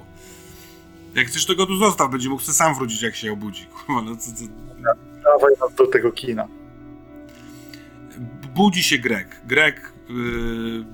Jak 1.14 1.26
chcesz, 1.26 1.46
to 1.46 1.54
go 1.54 1.66
tu 1.66 1.76
zostaw, 1.76 2.10
będzie 2.10 2.28
mógł 2.28 2.42
sam 2.42 2.74
wrócić, 2.74 3.02
jak 3.02 3.16
się 3.16 3.32
obudzi. 3.32 3.66
Kurwa, 3.86 4.02
no 4.02 4.16
co, 4.16 4.32
co, 4.32 4.44
Dawaj 5.24 5.52
nas 5.60 5.74
do 5.74 5.86
tego 5.86 6.12
kina. 6.12 6.48
Budzi 8.54 8.82
się 8.82 8.98
Greg. 8.98 9.40
Greg 9.46 9.92
yy, 10.08 10.84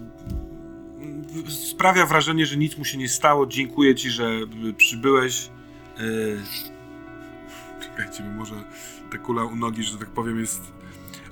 sprawia 1.50 2.07
wrażenie, 2.07 2.47
że 2.47 2.57
nic 2.57 2.78
mu 2.78 2.84
się 2.84 2.99
nie 2.99 3.09
stało. 3.09 3.47
Dziękuję 3.47 3.94
ci, 3.94 4.10
że 4.10 4.31
przybyłeś. 4.76 5.50
Yy, 5.99 6.39
czekajcie, 7.83 8.25
może 8.25 8.55
ta 9.10 9.18
kula 9.18 9.44
u 9.44 9.56
nogi, 9.56 9.82
że 9.82 9.98
tak 9.98 10.08
powiem, 10.08 10.40
jest. 10.40 10.72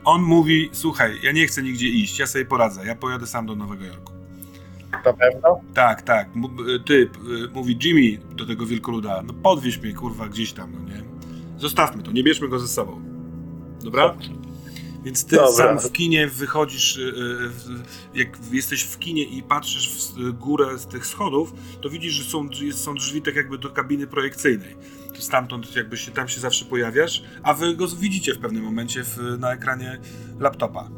On 0.04 0.22
mówi: 0.22 0.70
Słuchaj, 0.72 1.18
ja 1.22 1.32
nie 1.32 1.46
chcę 1.46 1.62
nigdzie 1.62 1.86
iść, 1.88 2.18
ja 2.18 2.26
sobie 2.26 2.44
poradzę. 2.44 2.86
Ja 2.86 2.94
pojadę 2.94 3.26
sam 3.26 3.46
do 3.46 3.54
Nowego 3.54 3.84
Jorku. 3.84 4.12
Na 5.04 5.12
pewno? 5.12 5.60
Tak, 5.74 6.02
tak. 6.02 6.28
M- 6.36 6.68
y, 6.68 6.80
ty, 6.80 7.10
mówi 7.54 7.78
Jimmy 7.82 8.26
do 8.34 8.46
tego 8.46 8.66
wielkoluda: 8.66 9.22
No 9.22 9.32
podwieź 9.32 9.78
mnie, 9.78 9.92
kurwa, 9.92 10.28
gdzieś 10.28 10.52
tam, 10.52 10.72
no 10.72 10.94
nie? 10.94 11.02
Zostawmy 11.58 12.02
to, 12.02 12.12
nie 12.12 12.22
bierzmy 12.22 12.48
go 12.48 12.58
ze 12.58 12.68
sobą. 12.68 13.02
Dobra? 13.82 14.14
Więc 15.04 15.24
ty 15.24 15.36
Dobra. 15.36 15.52
sam 15.52 15.78
w 15.78 15.92
kinie 15.92 16.26
wychodzisz, 16.28 16.96
y, 16.96 17.02
y, 18.14 18.18
jak 18.18 18.38
jesteś 18.52 18.82
w 18.82 18.98
kinie 18.98 19.22
i 19.24 19.42
patrzysz 19.42 20.12
w 20.16 20.32
górę 20.32 20.78
z 20.78 20.86
tych 20.86 21.06
schodów, 21.06 21.52
to 21.80 21.90
widzisz, 21.90 22.12
że 22.12 22.24
są, 22.24 22.48
są 22.72 22.94
drzwi 22.94 23.22
tak 23.22 23.36
jakby 23.36 23.58
do 23.58 23.70
kabiny 23.70 24.06
projekcyjnej. 24.06 24.76
To 25.18 25.22
stamtąd 25.24 25.76
jakby 25.76 25.96
się 25.96 26.12
tam 26.12 26.28
się 26.28 26.40
zawsze 26.40 26.64
pojawiasz, 26.64 27.24
a 27.42 27.54
wy 27.54 27.76
go 27.76 27.86
widzicie 28.00 28.34
w 28.34 28.38
pewnym 28.38 28.62
momencie 28.62 29.04
w, 29.04 29.18
na 29.38 29.52
ekranie 29.52 29.98
laptopa. 30.40 30.90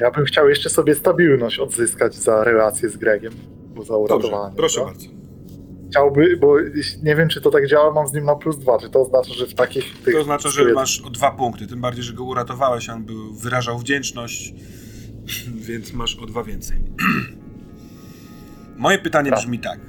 Ja 0.00 0.10
bym 0.10 0.24
chciał 0.24 0.48
jeszcze 0.48 0.70
sobie 0.70 0.94
stabilność 0.94 1.58
odzyskać 1.58 2.14
za 2.14 2.44
relację 2.44 2.88
z 2.88 2.96
Gregiem. 2.96 3.32
Bo 3.74 3.82
za 3.84 3.94
Dobrze, 3.94 4.14
uratowanie. 4.14 4.56
proszę 4.56 4.80
go. 4.80 4.86
bardzo. 4.86 5.06
Chciałby, 5.90 6.36
bo 6.36 6.56
nie 7.02 7.16
wiem, 7.16 7.28
czy 7.28 7.40
to 7.40 7.50
tak 7.50 7.66
działa, 7.66 7.92
mam 7.94 8.06
z 8.06 8.12
nim 8.12 8.24
na 8.24 8.34
plus 8.34 8.58
dwa. 8.58 8.78
Czy 8.78 8.90
to 8.90 9.00
oznacza, 9.00 9.34
że 9.34 9.46
w 9.46 9.54
takich. 9.54 10.02
Tych 10.02 10.14
To 10.14 10.20
oznacza, 10.20 10.48
że 10.48 10.72
masz 10.72 11.00
o 11.00 11.10
dwa 11.10 11.30
punkty, 11.30 11.66
tym 11.66 11.80
bardziej, 11.80 12.04
że 12.04 12.12
go 12.12 12.24
uratowałeś, 12.24 12.88
on 12.90 13.04
był, 13.04 13.34
wyrażał 13.34 13.78
wdzięczność, 13.78 14.54
więc 15.68 15.92
masz 15.92 16.16
o 16.16 16.26
dwa 16.26 16.44
więcej. 16.44 16.76
Moje 18.76 18.98
pytanie 18.98 19.30
Tak. 19.30 19.38
brzmi 19.40 19.58
tak. 19.58 19.80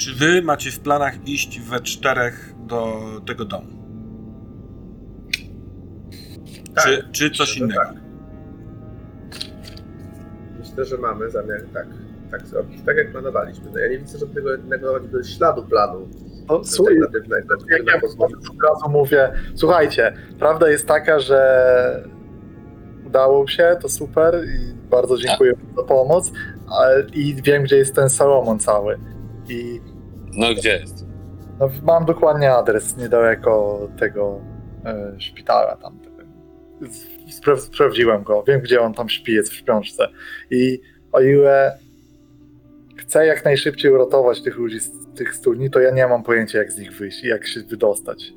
Czy 0.00 0.14
wy 0.14 0.42
macie 0.42 0.70
w 0.70 0.80
planach 0.80 1.28
iść 1.28 1.60
we 1.60 1.80
czterech 1.80 2.54
do 2.66 3.00
tego 3.26 3.44
domu? 3.44 3.66
Tak, 6.74 6.84
czy, 6.84 7.08
czy 7.12 7.30
coś 7.30 7.48
myślę, 7.48 7.66
innego? 7.66 7.82
tak. 7.82 7.94
Myślę, 10.58 10.84
że 10.84 10.96
mamy 10.96 11.30
zamiar 11.30 11.60
tak, 11.74 11.86
tak 12.30 12.46
zrobić, 12.46 12.80
tak 12.86 12.96
jak 12.96 13.12
planowaliśmy. 13.12 13.70
No 13.72 13.78
ja 13.78 13.88
nie 13.88 13.98
widzę 13.98 14.18
żadnego 14.18 14.92
choćby 14.92 15.24
śladu 15.24 15.62
planu 15.62 16.08
No, 16.48 16.64
słuchaj, 16.64 16.96
który 17.08 17.24
jak 17.70 17.86
ja 17.86 18.08
od 18.50 18.74
razu 18.74 18.90
mówię, 18.90 19.32
słuchajcie, 19.54 20.12
prawda 20.38 20.70
jest 20.70 20.86
taka, 20.86 21.20
że 21.20 22.08
udało 23.06 23.48
się, 23.48 23.76
to 23.82 23.88
super 23.88 24.44
i 24.44 24.74
bardzo 24.90 25.16
dziękuję 25.16 25.52
za 25.76 25.82
pomoc 25.82 26.32
ale, 26.70 27.06
i 27.14 27.42
wiem, 27.42 27.62
gdzie 27.62 27.76
jest 27.76 27.94
ten 27.94 28.10
Salomon 28.10 28.58
cały. 28.58 28.98
I 29.48 29.80
No 30.40 30.54
gdzie 30.54 30.70
jest? 30.70 31.06
no, 31.60 31.70
mam 31.82 32.04
dokładnie 32.04 32.52
adres 32.52 32.96
niedaleko 32.96 33.80
tego 33.98 34.40
e, 34.84 35.20
szpitala 35.20 35.76
tam. 35.76 36.00
Spra 37.30 37.56
sprawdziłem 37.56 38.22
go, 38.22 38.44
wiem, 38.46 38.60
gdzie 38.60 38.80
on 38.80 38.94
tam 38.94 39.08
śpi, 39.08 39.32
jest 39.32 39.50
w 39.50 39.54
śpiączce. 39.54 40.08
I 40.50 40.80
o 41.12 41.20
ile 41.20 41.78
chcę 42.96 43.26
jak 43.26 43.44
najszybciej 43.44 43.92
uratować 43.92 44.42
tych 44.42 44.56
ludzi 44.56 44.80
z 44.80 44.90
tych 45.14 45.34
studni, 45.34 45.70
to 45.70 45.80
ja 45.80 45.90
nie 45.90 46.06
mam 46.06 46.22
pojęcia, 46.22 46.58
jak 46.58 46.72
z 46.72 46.78
nich 46.78 46.92
wyjść 46.92 47.24
i 47.24 47.26
jak 47.26 47.46
się 47.46 47.60
wydostać. 47.60 48.32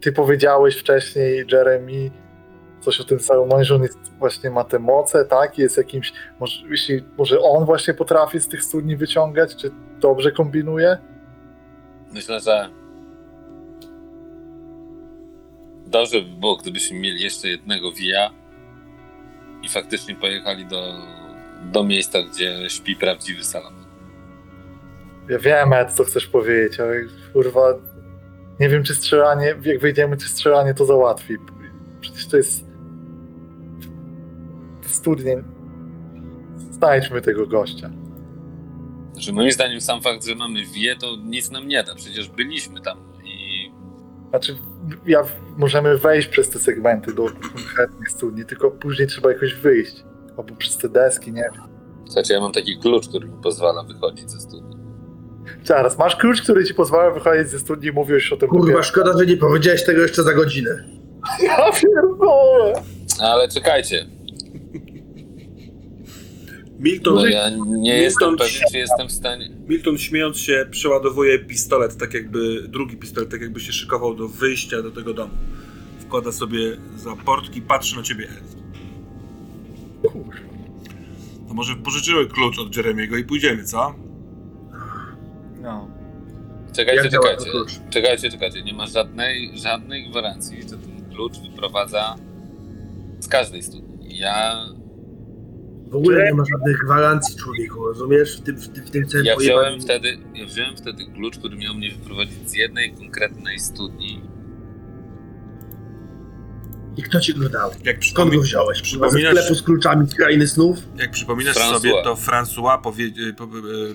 Ty 0.00 0.12
powiedziałeś 0.12 0.76
wcześniej, 0.76 1.44
Jeremy, 1.52 2.10
coś 2.80 3.00
o 3.00 3.04
tym 3.04 3.20
Salomonie, 3.20 3.64
że 3.64 3.74
on 3.74 3.82
jest, 3.82 3.98
właśnie 4.18 4.50
ma 4.50 4.64
te 4.64 4.78
moce, 4.78 5.24
tak? 5.24 5.58
Jest 5.58 5.76
jakimś, 5.76 6.12
może, 6.40 6.68
jeśli, 6.70 7.04
może 7.18 7.40
on 7.40 7.64
właśnie 7.64 7.94
potrafi 7.94 8.40
z 8.40 8.48
tych 8.48 8.62
studni 8.62 8.96
wyciągać, 8.96 9.56
czy 9.56 9.70
dobrze 10.00 10.32
kombinuje? 10.32 11.09
Myślę, 12.12 12.40
że 12.40 12.70
dobrze 15.86 16.22
by 16.22 16.40
było, 16.40 16.56
gdybyśmy 16.56 16.98
mieli 16.98 17.22
jeszcze 17.22 17.48
jednego 17.48 17.92
wija 17.92 18.30
i 19.62 19.68
faktycznie 19.68 20.14
pojechali 20.14 20.66
do, 20.66 20.94
do 21.72 21.84
miejsca, 21.84 22.22
gdzie 22.22 22.70
śpi 22.70 22.96
prawdziwy 22.96 23.44
Salomon. 23.44 23.84
Ja 25.28 25.38
wiem, 25.38 25.72
Ed, 25.72 25.92
co 25.92 26.04
chcesz 26.04 26.26
powiedzieć, 26.26 26.80
ale 26.80 26.94
kurwa, 27.32 27.74
nie 28.60 28.68
wiem, 28.68 28.82
czy 28.82 28.94
strzelanie, 28.94 29.46
jak 29.64 29.80
wyjdziemy, 29.80 30.16
czy 30.16 30.28
strzelanie 30.28 30.74
to 30.74 30.84
załatwi. 30.84 31.36
Przecież 32.00 32.28
to 32.28 32.36
jest 32.36 32.64
studnie. 34.82 35.42
Znajdźmy 36.56 37.20
tego 37.20 37.46
gościa. 37.46 37.90
Że 39.20 39.32
moim 39.32 39.52
zdaniem 39.52 39.80
sam 39.80 40.02
fakt, 40.02 40.26
że 40.26 40.34
mamy 40.34 40.64
wie, 40.66 40.96
to 40.96 41.16
nic 41.24 41.50
nam 41.50 41.68
nie 41.68 41.84
da. 41.84 41.94
Przecież 41.94 42.28
byliśmy 42.28 42.80
tam 42.80 42.98
i 43.24 43.70
Znaczy, 44.30 44.56
ja, 45.06 45.22
możemy 45.56 45.98
wejść 45.98 46.28
przez 46.28 46.50
te 46.50 46.58
segmenty 46.58 47.14
do 47.14 47.26
konkretnych 47.54 48.10
studni, 48.10 48.44
tylko 48.44 48.70
później 48.70 49.08
trzeba 49.08 49.32
jakoś 49.32 49.54
wyjść. 49.54 50.04
Albo 50.38 50.56
przez 50.56 50.76
te 50.78 50.88
deski, 50.88 51.32
nie 51.32 51.42
wiem. 51.54 51.62
Słuchajcie, 52.04 52.34
ja 52.34 52.40
mam 52.40 52.52
taki 52.52 52.78
klucz, 52.78 53.08
który 53.08 53.28
mi 53.28 53.42
pozwala 53.42 53.82
wychodzić 53.82 54.30
ze 54.30 54.40
studni. 54.40 54.76
Zaraz, 55.64 55.98
masz 55.98 56.16
klucz, 56.16 56.42
który 56.42 56.64
ci 56.64 56.74
pozwala 56.74 57.10
wychodzić 57.10 57.48
ze 57.48 57.58
studni, 57.58 57.92
mówiłeś 57.92 58.32
o 58.32 58.36
tym 58.36 58.48
Kurwa, 58.48 58.64
dopiero. 58.66 58.82
szkoda, 58.82 59.18
że 59.18 59.26
nie 59.26 59.36
powiedziałeś 59.36 59.84
tego 59.84 60.02
jeszcze 60.02 60.22
za 60.22 60.34
godzinę. 60.34 60.70
Ja 61.42 61.72
pierdolę! 61.72 62.82
Ale 63.20 63.48
czekajcie, 63.48 64.06
Milton, 66.80 67.14
no 67.14 67.26
ja 67.26 67.50
nie 67.66 67.98
jestem 67.98 68.28
Milton- 68.28 68.38
pewien, 68.38 68.62
czy 68.72 68.78
jestem 68.78 69.08
w 69.08 69.12
stanie... 69.12 69.50
Milton 69.68 69.98
śmiejąc 69.98 70.38
się 70.38 70.66
przeładowuje 70.70 71.38
pistolet, 71.38 71.96
tak 71.96 72.14
jakby, 72.14 72.68
drugi 72.68 72.96
pistolet, 72.96 73.30
tak 73.30 73.40
jakby 73.40 73.60
się 73.60 73.72
szykował 73.72 74.14
do 74.14 74.28
wyjścia 74.28 74.82
do 74.82 74.90
tego 74.90 75.14
domu. 75.14 75.34
Wkłada 76.00 76.32
sobie 76.32 76.76
za 76.96 77.16
portki, 77.16 77.62
patrzy 77.62 77.96
na 77.96 78.02
ciebie. 78.02 78.28
Kurwa. 80.02 80.50
To 81.48 81.54
może 81.54 81.76
pożyczymy 81.76 82.26
klucz 82.26 82.58
od 82.58 82.76
Jeremiego 82.76 83.16
i 83.16 83.24
pójdziemy, 83.24 83.64
co? 83.64 83.94
No. 85.62 85.88
Czekajcie, 86.76 87.02
Jak 87.02 87.12
czekajcie. 87.12 87.50
Czekajcie, 87.90 88.30
czekajcie. 88.30 88.62
Nie 88.62 88.74
ma 88.74 88.86
żadnej, 88.86 89.58
żadnej 89.58 90.10
gwarancji, 90.10 90.62
że 90.62 90.68
ten 90.68 91.10
klucz 91.14 91.38
wyprowadza 91.38 92.16
z 93.20 93.28
każdej 93.28 93.62
studni. 93.62 94.18
Ja, 94.18 94.66
W 95.90 95.96
ogóle 95.96 96.24
nie 96.24 96.34
ma 96.34 96.44
żadnych 96.52 96.78
gwarancji 96.84 97.36
człowieku, 97.36 97.86
rozumiesz? 97.86 98.36
W 98.36 98.42
tym, 98.42 98.56
w 98.56 98.68
tym, 98.68 98.84
w 98.84 98.90
tym 98.90 99.08
całym 99.08 99.26
ja, 99.26 99.36
wziąłem 99.36 99.80
wtedy, 99.80 100.18
ja 100.34 100.46
wziąłem 100.46 100.76
wtedy 100.76 101.04
klucz, 101.14 101.38
który 101.38 101.56
miał 101.56 101.74
mnie 101.74 101.90
wyprowadzić 101.90 102.50
z 102.50 102.54
jednej 102.54 102.92
konkretnej 102.92 103.58
studni. 103.58 104.22
I 106.96 107.02
kto 107.02 107.20
ci 107.20 107.34
go 107.34 107.48
dał? 107.48 107.70
Jak, 107.84 108.04
Skąd 108.04 108.34
go 108.34 108.40
wziąłeś? 108.40 108.82
Przypominasz... 108.82 109.34
Sklepu 109.34 109.54
z 109.54 109.62
kluczami 109.62 110.06
z 110.06 110.14
krainy 110.14 110.48
snów? 110.48 110.78
jak 110.96 111.10
przypominasz 111.10 111.56
François. 111.56 111.72
sobie, 111.72 111.92
to 112.04 112.14
François 112.14 112.80
powie, 112.82 113.10
e, 113.28 113.32
po, 113.32 113.44
e, 113.44 113.48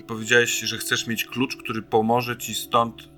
powiedziałeś, 0.06 0.60
że 0.60 0.78
chcesz 0.78 1.06
mieć 1.06 1.24
klucz, 1.24 1.56
który 1.56 1.82
pomoże 1.82 2.36
ci 2.36 2.54
stąd 2.54 3.08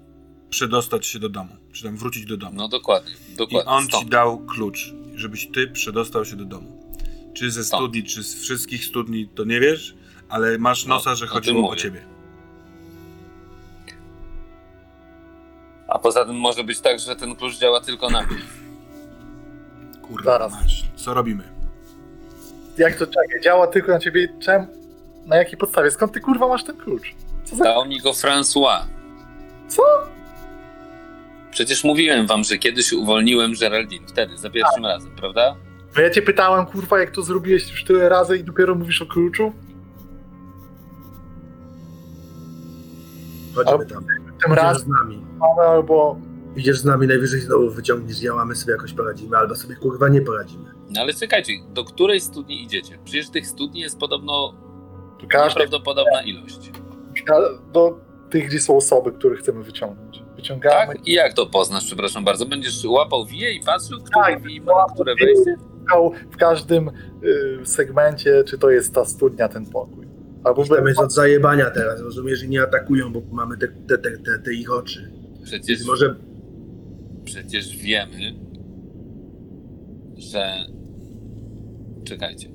przedostać 0.51 1.07
się 1.07 1.19
do 1.19 1.29
domu, 1.29 1.57
czy 1.73 1.85
tam 1.85 1.97
wrócić 1.97 2.25
do 2.25 2.37
domu. 2.37 2.53
No 2.57 2.69
dokładnie, 2.69 3.13
I 3.33 3.37
dokładnie. 3.37 3.71
on 3.71 3.83
ci 3.83 3.89
stąd. 3.89 4.09
dał 4.09 4.39
klucz, 4.39 4.95
żebyś 5.15 5.49
ty 5.55 5.67
przedostał 5.67 6.25
się 6.25 6.37
do 6.37 6.45
domu. 6.45 6.78
Czy 7.39 7.51
ze 7.51 7.65
Stąd. 7.65 7.83
studni, 7.83 8.05
czy 8.05 8.23
z 8.23 8.43
wszystkich 8.43 8.85
studni, 8.85 9.29
to 9.29 9.45
nie 9.45 9.61
wiesz, 9.61 9.95
ale 10.29 10.59
masz 10.59 10.87
No, 10.87 10.95
nosa, 10.95 11.15
że 11.15 11.25
o 11.25 11.29
tym 11.29 11.35
chodziło 11.35 11.59
o 11.59 11.63
mówię. 11.63 11.77
ciebie. 11.77 12.05
A 15.89 15.99
poza 15.99 16.25
tym 16.25 16.37
może 16.37 16.65
być 16.65 16.81
tak, 16.81 16.99
że 17.01 17.17
ten 17.17 17.37
klucz 17.37 17.59
działa 17.59 17.81
tylko 17.81 18.11
na 18.11 18.23
mnie. 18.27 18.37
Kurwa, 20.03 20.33
Zaraz. 20.33 20.53
mać. 20.53 20.85
Co 20.97 21.15
robimy? 21.15 21.45
Jak 22.79 22.95
to 22.99 23.07
czekaj, 23.07 23.41
działa 23.45 23.67
tylko 23.67 23.93
na 23.93 23.99
ciebie? 23.99 24.29
Czem? 24.41 24.67
Na 25.27 25.37
jakiej 25.37 25.59
podstawie? 25.59 25.91
Skąd 25.91 26.13
ty 26.13 26.21
kurwa 26.21 26.49
masz 26.49 26.65
ten 26.65 26.77
klucz? 26.77 27.15
Co 27.45 27.57
za... 27.57 27.65
Dał 27.65 27.87
mi 27.87 28.01
go 28.01 28.11
François. 28.11 28.83
Co? 29.69 29.83
Przecież 31.51 31.85
mówiłem 31.85 32.27
wam, 32.27 32.45
że 32.45 32.59
kiedyś 32.59 32.93
uwolniłem 32.93 33.53
Geraldine. 33.61 34.07
Wtedy, 34.09 34.39
za 34.39 34.51
pierwszym 34.51 34.87
razem, 34.87 35.11
prawda? 35.17 35.57
No 35.97 36.03
ja 36.03 36.11
cię 36.11 36.23
pytałem, 36.23 36.67
kurwa, 36.67 36.99
jak 37.01 37.11
to 37.11 37.23
zrobiłeś 37.23 37.71
już 37.71 37.85
tyle 37.85 38.09
razy 38.09 38.39
i 38.39 38.45
dopiero 38.45 38.75
mówisz 38.75 39.03
o 39.03 39.07
kluczu? 39.07 39.53
Chodźmy 43.55 43.87
tam. 43.87 44.05
Tym 44.07 44.53
Idziesz 44.53 44.57
razem 44.57 44.83
z 44.83 44.87
nami. 45.01 45.25
albo... 45.67 46.19
Idziesz 46.57 46.79
z 46.79 46.85
nami, 46.85 47.07
najwyżej 47.07 47.41
znowu 47.41 47.71
wyciągniesz, 47.71 48.17
działamy 48.19 48.57
sobie 48.57 48.73
jakoś 48.73 48.93
poradzimy, 48.93 49.37
albo 49.37 49.55
sobie 49.57 49.77
kurwa 49.77 50.09
nie 50.09 50.21
poradzimy. 50.21 50.65
No 50.91 51.01
ale 51.01 51.15
czekajcie, 51.15 51.53
do 51.71 51.85
której 51.85 52.21
studni 52.21 52.63
idziecie? 52.63 52.99
Przecież 53.05 53.31
tych 53.31 53.47
studni 53.47 53.81
jest 53.81 53.99
podobno 53.99 54.55
Każdy 55.29 55.61
nieprawdopodobna 55.61 56.23
ilość. 56.23 56.71
do 57.73 58.01
tych, 58.31 58.47
gdzie 58.49 58.61
są 58.61 58.77
osoby, 58.77 59.13
które 59.13 59.37
chcemy 59.37 59.63
wyciągnąć. 59.63 60.23
Wyciągamy 60.37 60.95
Tak? 60.95 61.07
I 61.09 61.13
jak 61.13 61.35
to 61.35 61.47
poznasz, 61.47 61.85
przepraszam 61.85 62.25
bardzo? 62.25 62.47
Będziesz 62.47 62.85
łapał 62.85 63.27
wije 63.27 63.53
i 63.53 63.61
patrzył, 63.65 63.99
które 63.99 64.25
Tak, 64.25 64.43
ma 64.67 64.85
które 64.95 65.15
wejście? 65.15 65.57
Szukał 65.89 66.13
w 66.31 66.37
każdym 66.37 66.91
y, 67.25 67.67
segmencie, 67.67 68.45
czy 68.45 68.59
to 68.59 68.71
jest 68.71 68.95
ta 68.95 69.05
studnia, 69.05 69.49
ten 69.49 69.67
pokój. 69.67 70.09
Albo 70.45 70.65
Tam 70.65 70.87
jest 70.87 71.01
od 71.01 71.13
zajebania 71.13 71.71
teraz, 71.71 72.01
rozumiesz, 72.01 72.43
i 72.43 72.49
nie 72.49 72.63
atakują, 72.63 73.13
bo 73.13 73.23
mamy 73.33 73.57
te, 73.57 73.69
te, 73.69 73.99
te, 73.99 74.11
te, 74.11 74.39
te 74.39 74.55
ich 74.55 74.73
oczy. 74.73 75.13
Przecież, 75.45 75.79
Więc 75.79 75.87
może 75.87 76.17
przecież 77.25 77.77
wiemy, 77.77 78.35
że... 80.17 80.55
Czekajcie. 82.05 82.49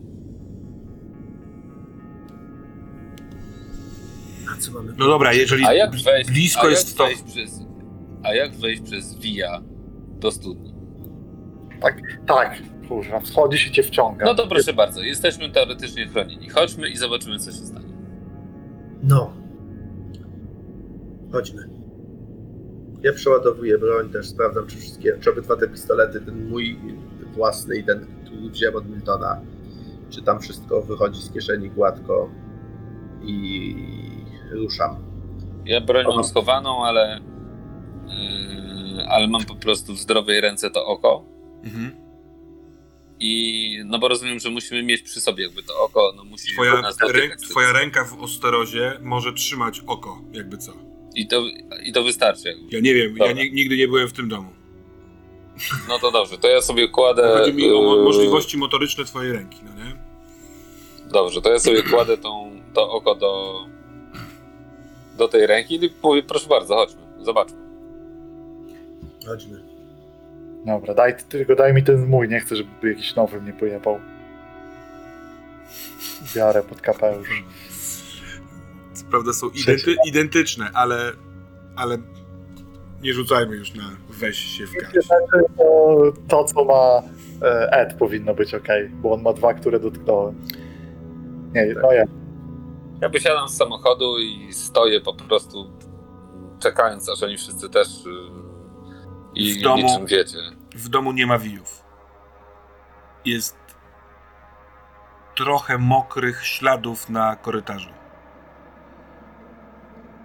na 4.46 4.58
co 4.58 4.72
mamy... 4.72 4.94
No 4.98 5.08
dobra, 5.08 5.34
jeżeli 5.34 5.66
A 5.66 5.74
jak 5.74 5.96
wejść, 5.96 6.32
blisko 6.32 6.62
a 6.62 6.66
jak 6.66 6.72
jest 6.72 6.98
to... 6.98 7.06
wejść 7.06 7.24
przez... 7.24 7.60
A 8.24 8.34
jak 8.34 8.56
wejść 8.56 8.82
przez 8.82 9.20
wija 9.20 9.62
do 10.20 10.32
studni? 10.32 10.74
tak, 12.26 12.58
kurwa, 12.94 13.20
wchodzisz 13.20 13.68
i 13.68 13.72
cię 13.72 13.84
wciąga. 13.84 14.26
No 14.26 14.36
to 14.36 14.48
proszę 14.48 14.74
bardzo, 14.74 15.02
jesteśmy 15.02 15.50
teoretycznie 15.50 16.08
chronieni. 16.08 16.50
Chodźmy 16.50 16.90
i 16.90 16.98
zobaczymy, 16.98 17.40
co 17.40 17.52
się 17.52 17.58
stanie. 17.58 17.94
No. 19.04 19.34
Chodźmy. 21.32 21.70
Ja 23.04 23.14
przeładowuję 23.14 23.78
broń, 23.78 24.10
też 24.10 24.28
sprawdzam, 24.28 24.68
czy 24.68 24.78
wszystkie, 24.78 25.18
czy 25.22 25.30
obydwa 25.32 25.56
te 25.56 25.68
pistolety, 25.68 26.22
ten 26.22 26.50
mój 26.50 26.78
własny 27.34 27.78
i 27.78 27.84
ten, 27.84 28.06
który 28.26 28.50
wziąłem 28.50 28.76
od 28.76 28.90
Miltona, 28.90 29.42
czy 30.10 30.22
tam 30.22 30.40
wszystko 30.40 30.82
wychodzi 30.82 31.22
z 31.22 31.32
kieszeni 31.32 31.70
gładko 31.70 32.30
i 33.24 33.76
ruszam. 34.52 34.96
Ja 35.66 35.82
broń 35.82 36.06
mam 36.16 36.24
schowaną, 36.24 36.86
ale... 36.86 37.20
Yy, 38.08 39.08
ale 39.08 39.28
mam 39.28 39.46
po 39.46 39.56
prostu 39.56 39.94
w 39.94 39.98
zdrowej 39.98 40.42
ręce 40.42 40.70
to 40.70 40.86
oko. 40.86 41.26
Mhm. 41.64 42.03
I 43.26 43.80
no 43.86 44.00
bo 44.00 44.08
rozumiem, 44.08 44.40
że 44.40 44.50
musimy 44.50 44.84
mieć 44.84 45.02
przy 45.02 45.22
sobie 45.22 45.44
jakby 45.44 45.64
to 45.64 45.80
oko, 45.84 46.14
no 46.16 46.24
musi 46.24 46.54
Twoja, 46.54 46.82
nas 46.82 46.98
dotykać. 46.98 47.42
twoja 47.50 47.74
ręka 47.74 48.06
w 48.06 48.22
osterozie 48.24 49.00
może 49.02 49.34
trzymać 49.34 49.82
oko, 49.88 50.22
jakby 50.32 50.58
co. 50.58 50.74
I 51.16 51.28
to, 51.28 51.44
I 51.84 51.94
to 51.94 52.04
wystarczy. 52.04 52.48
Jakby. 52.48 52.68
Ja 52.72 52.80
nie 52.82 52.94
wiem, 52.94 53.18
ja 53.18 53.28
Dobra. 53.28 53.44
ni- 53.44 53.52
nigdy 53.52 53.78
nie 53.78 53.88
byłem 53.88 54.08
w 54.08 54.14
tym 54.14 54.30
domu. 54.30 54.50
No 55.90 56.00
to 56.00 56.12
dobrze, 56.12 56.38
to 56.38 56.48
ja 56.48 56.62
sobie 56.62 56.88
kładę. 56.88 57.38
Chodzi 57.38 57.54
mi 57.54 57.70
o 57.72 57.96
yy, 57.98 58.04
możliwości 58.04 58.58
motoryczne 58.58 59.06
twojej 59.06 59.34
ręki, 59.34 59.58
no 59.66 59.84
nie? 59.84 59.96
Dobrze, 61.12 61.42
to 61.42 61.52
ja 61.52 61.60
sobie 61.60 61.84
kładę 61.92 62.18
tą, 62.18 62.62
to 62.74 62.92
oko 62.92 63.16
do, 63.16 63.66
do 65.18 65.28
tej 65.28 65.48
ręki 65.48 65.86
i 65.86 65.90
mówię, 66.04 66.24
proszę 66.24 66.48
bardzo, 66.48 66.76
chodźmy, 66.76 67.02
zobaczmy. 67.22 67.58
Chodźmy. 69.26 69.63
Dobra, 70.66 70.94
daj, 70.94 71.16
tylko 71.30 71.56
daj 71.56 71.74
mi 71.74 71.84
ten 71.84 72.08
mój, 72.08 72.30
nie 72.30 72.40
chcę, 72.40 72.56
żeby 72.56 72.90
jakiś 72.90 73.16
nowy 73.16 73.42
mnie 73.42 73.54
pojebał. 73.54 74.00
Biorę 76.36 76.64
pod 76.64 76.82
kapelusz. 76.82 77.44
Co 78.94 79.06
prawda 79.06 79.34
są 79.34 79.50
identy, 79.50 79.96
identyczne, 80.08 80.70
ale, 80.74 81.12
ale 81.76 81.98
nie 83.02 83.14
rzucajmy 83.14 83.56
już 83.56 83.74
na 83.74 83.84
weź 84.10 84.38
się 84.38 84.66
w 84.66 84.74
garść. 84.74 85.08
To, 85.58 86.14
to, 86.28 86.44
co 86.44 86.66
ma 86.66 87.02
e, 87.48 87.72
Ed 87.72 87.94
powinno 87.94 88.34
być 88.34 88.54
ok, 88.54 88.68
bo 88.92 89.12
on 89.12 89.22
ma 89.22 89.34
dwa, 89.34 89.54
które 89.54 89.80
dotknąłem. 89.80 90.36
Nie, 91.56 91.76
no 91.82 91.92
ja. 91.92 92.04
Ja 93.02 93.10
wysiadam 93.10 93.50
z 93.50 93.58
samochodu 93.58 94.20
i 94.20 94.54
stoję 94.54 95.02
po 95.02 95.14
prostu 95.14 95.72
czekając, 96.60 97.10
aż 97.10 97.24
oni 97.24 97.38
wszyscy 97.38 97.70
też 97.70 97.88
yy, 98.06 98.43
i 99.36 99.54
W 99.60 99.62
domu- 99.62 99.84
niczym 99.84 100.06
wiecie. 100.06 100.38
W 100.76 100.90
domu 100.90 101.12
nie 101.12 101.28
ma 101.28 101.38
wijów. 101.38 101.84
Jest 103.26 103.56
trochę 105.36 105.78
mokrych 105.78 106.46
śladów 106.48 107.10
na 107.10 107.36
korytarzu. 107.36 107.90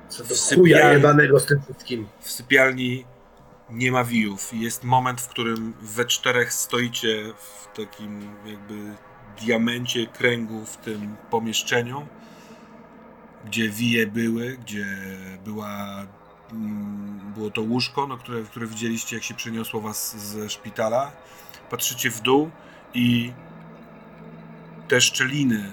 Co 0.09 0.25
do 0.25 0.37
Sypialnia. 0.37 0.77
chuja 0.77 0.93
jebanego 0.93 1.41
z 1.41 1.47
tym 1.47 1.63
wszystkim. 1.63 2.09
W 2.21 2.31
sypialni 2.31 3.05
nie 3.71 3.93
ma 3.93 4.05
wijów. 4.05 4.51
Jest 4.53 4.85
moment, 4.85 5.21
w 5.21 5.29
którym 5.29 5.75
we 5.81 6.05
czterech 6.05 6.53
stoicie 6.53 7.33
w 7.37 7.77
takim 7.77 8.37
jakby 8.47 8.75
diamencie 9.41 10.07
kręgu 10.07 10.65
w 10.67 10.77
tym 10.77 11.17
pomieszczeniu, 11.31 12.07
gdzie 13.45 13.69
wije 13.69 14.07
były, 14.07 14.57
gdzie 14.57 14.87
była, 15.45 16.07
było 17.35 17.51
to 17.51 17.63
łóżko, 17.63 18.07
no, 18.07 18.17
które, 18.19 18.43
które 18.43 18.67
widzieliście, 18.67 19.17
jak 19.17 19.25
się 19.25 19.35
przeniosło 19.35 19.81
was 19.81 20.17
ze 20.17 20.51
szpitala. 20.51 21.13
Patrzycie 21.71 22.11
w 22.11 22.21
dół 22.21 22.51
i 22.95 23.33
te 24.89 25.01
szczeliny, 25.01 25.73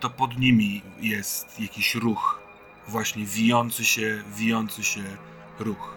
to 0.00 0.10
pod 0.10 0.38
nimi 0.38 0.82
jest 1.00 1.60
jakiś 1.60 1.94
ruch, 1.94 2.40
właśnie 2.88 3.24
wijący 3.24 3.84
się, 3.84 4.22
wijący 4.36 4.84
się 4.84 5.02
ruch. 5.58 5.94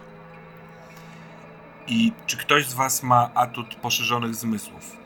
I 1.86 2.12
czy 2.26 2.36
ktoś 2.36 2.66
z 2.66 2.74
was 2.74 3.02
ma 3.02 3.30
atut 3.34 3.74
poszerzonych 3.74 4.34
zmysłów? 4.34 4.96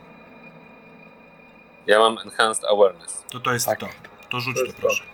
Ja 1.87 1.99
mam 1.99 2.19
enhanced 2.19 2.65
awareness. 2.65 3.25
To 3.31 3.41
to 3.41 3.53
jest 3.53 3.67
Tak. 3.67 3.81
to. 3.81 3.89
To 4.31 4.41
rzuć 4.41 4.57
To 4.57 4.67
to. 4.67 4.73
proszę. 4.73 5.05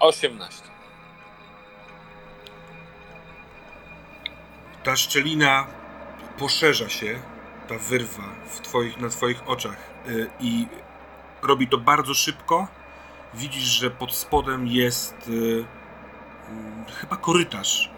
18. 0.00 0.62
Ta 4.84 4.96
szczelina 4.96 5.66
poszerza 6.38 6.88
się, 6.88 7.18
ta 7.68 7.78
wyrwa 7.78 8.34
w 8.50 8.60
twoich, 8.60 9.00
na 9.00 9.08
twoich 9.08 9.48
oczach 9.48 9.76
y, 10.08 10.30
i 10.40 10.66
robi 11.42 11.68
to 11.68 11.78
bardzo 11.78 12.14
szybko. 12.14 12.68
Widzisz, 13.34 13.62
że 13.62 13.90
pod 13.90 14.14
spodem 14.14 14.66
jest 14.66 15.28
y, 15.28 15.64
mm, 16.50 16.84
chyba 17.00 17.16
korytarz 17.16 17.90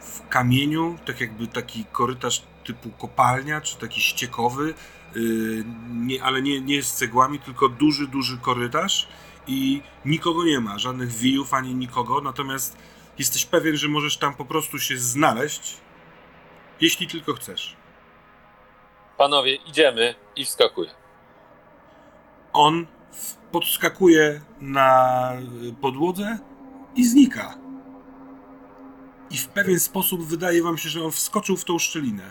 w 0.00 0.28
kamieniu, 0.28 0.98
tak 1.06 1.20
jakby 1.20 1.46
taki 1.46 1.84
korytarz 1.92 2.42
typu 2.64 2.90
kopalnia, 2.90 3.60
czy 3.60 3.76
taki 3.76 4.00
ściekowy, 4.00 4.74
nie, 5.90 6.22
ale 6.22 6.42
nie, 6.42 6.60
nie 6.60 6.82
z 6.82 6.92
cegłami, 6.92 7.38
tylko 7.38 7.68
duży, 7.68 8.06
duży 8.06 8.38
korytarz 8.38 9.08
i 9.48 9.82
nikogo 10.04 10.44
nie 10.44 10.60
ma, 10.60 10.78
żadnych 10.78 11.12
wijów 11.12 11.54
ani 11.54 11.74
nikogo, 11.74 12.20
natomiast 12.20 12.76
jesteś 13.18 13.44
pewien, 13.44 13.76
że 13.76 13.88
możesz 13.88 14.16
tam 14.16 14.34
po 14.34 14.44
prostu 14.44 14.78
się 14.78 14.98
znaleźć, 14.98 15.76
jeśli 16.80 17.06
tylko 17.06 17.34
chcesz. 17.34 17.76
Panowie, 19.16 19.54
idziemy 19.54 20.14
i 20.36 20.44
wskakuję. 20.44 20.90
On 22.52 22.86
podskakuje 23.52 24.40
na 24.60 25.32
podłodze 25.80 26.38
i 26.96 27.04
znika. 27.04 27.58
I 29.30 29.38
w 29.38 29.48
pewien 29.48 29.80
sposób 29.80 30.22
wydaje 30.22 30.62
wam 30.62 30.78
się, 30.78 30.88
że 30.88 31.04
on 31.04 31.10
wskoczył 31.10 31.56
w 31.56 31.64
tą 31.64 31.78
szczelinę. 31.78 32.30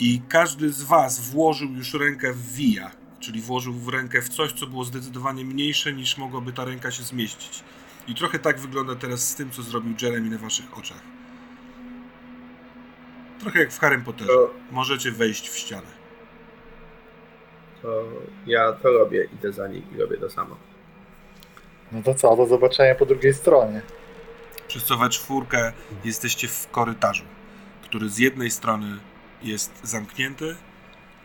I 0.00 0.20
każdy 0.28 0.72
z 0.72 0.82
was 0.82 1.20
włożył 1.20 1.70
już 1.70 1.94
rękę 1.94 2.32
w 2.32 2.52
wija, 2.52 2.90
czyli 3.20 3.40
włożył 3.40 3.72
w 3.72 3.88
rękę 3.88 4.22
w 4.22 4.28
coś, 4.28 4.52
co 4.52 4.66
było 4.66 4.84
zdecydowanie 4.84 5.44
mniejsze 5.44 5.92
niż 5.92 6.18
mogłaby 6.18 6.52
ta 6.52 6.64
ręka 6.64 6.90
się 6.90 7.02
zmieścić. 7.02 7.64
I 8.08 8.14
trochę 8.14 8.38
tak 8.38 8.60
wygląda 8.60 8.94
teraz 8.94 9.28
z 9.28 9.34
tym, 9.34 9.50
co 9.50 9.62
zrobił 9.62 9.94
Jeremy 10.02 10.30
na 10.30 10.38
waszych 10.38 10.78
oczach. 10.78 11.00
Trochę 13.40 13.58
jak 13.60 13.72
w 13.72 13.78
Harry 13.78 13.98
Potterze. 13.98 14.28
To, 14.32 14.50
Możecie 14.70 15.10
wejść 15.12 15.48
w 15.48 15.58
ścianę. 15.58 15.86
to 17.82 18.04
ja 18.46 18.72
to 18.72 18.92
robię, 18.92 19.28
idę 19.34 19.52
za 19.52 19.68
nim 19.68 19.82
i 19.94 20.00
robię 20.00 20.16
to 20.16 20.30
samo. 20.30 20.56
No 21.92 22.02
to 22.02 22.14
co, 22.14 22.36
do 22.36 22.46
zobaczenia 22.46 22.94
po 22.94 23.06
drugiej 23.06 23.34
stronie. 23.34 23.82
Przez 24.68 24.84
co 24.84 24.96
we 24.96 25.08
czwórkę 25.08 25.72
jesteście 26.04 26.48
w 26.48 26.68
korytarzu, 26.70 27.24
który 27.82 28.08
z 28.08 28.18
jednej 28.18 28.50
strony 28.50 28.98
jest 29.42 29.80
zamknięty, 29.82 30.56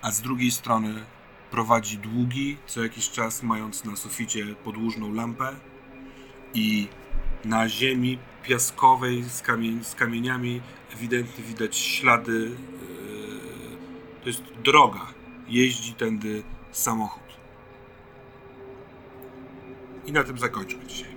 a 0.02 0.12
z 0.12 0.22
drugiej 0.22 0.52
strony 0.52 1.04
prowadzi 1.54 1.98
długi, 1.98 2.58
co 2.68 2.84
jakiś 2.84 3.10
czas 3.10 3.44
mając 3.44 3.86
na 3.86 3.96
suficie 3.96 4.46
podłużną 4.64 5.14
lampę 5.14 5.56
i 6.54 6.88
na 7.46 7.70
ziemi 7.70 8.20
piaskowej 8.44 9.24
z, 9.24 9.44
z 9.88 9.96
kamieniami 9.96 10.62
ewidentnie 10.94 11.44
widać 11.44 11.78
ślady. 11.78 12.40
Yy, 12.40 12.58
to 14.24 14.30
jest 14.30 14.44
droga. 14.64 15.08
Jeździ 15.48 15.94
tędy 15.94 16.44
samochód. 16.72 17.24
I 20.06 20.12
na 20.12 20.24
tym 20.24 20.38
zakończmy 20.38 20.86
dzisiaj. 20.86 21.13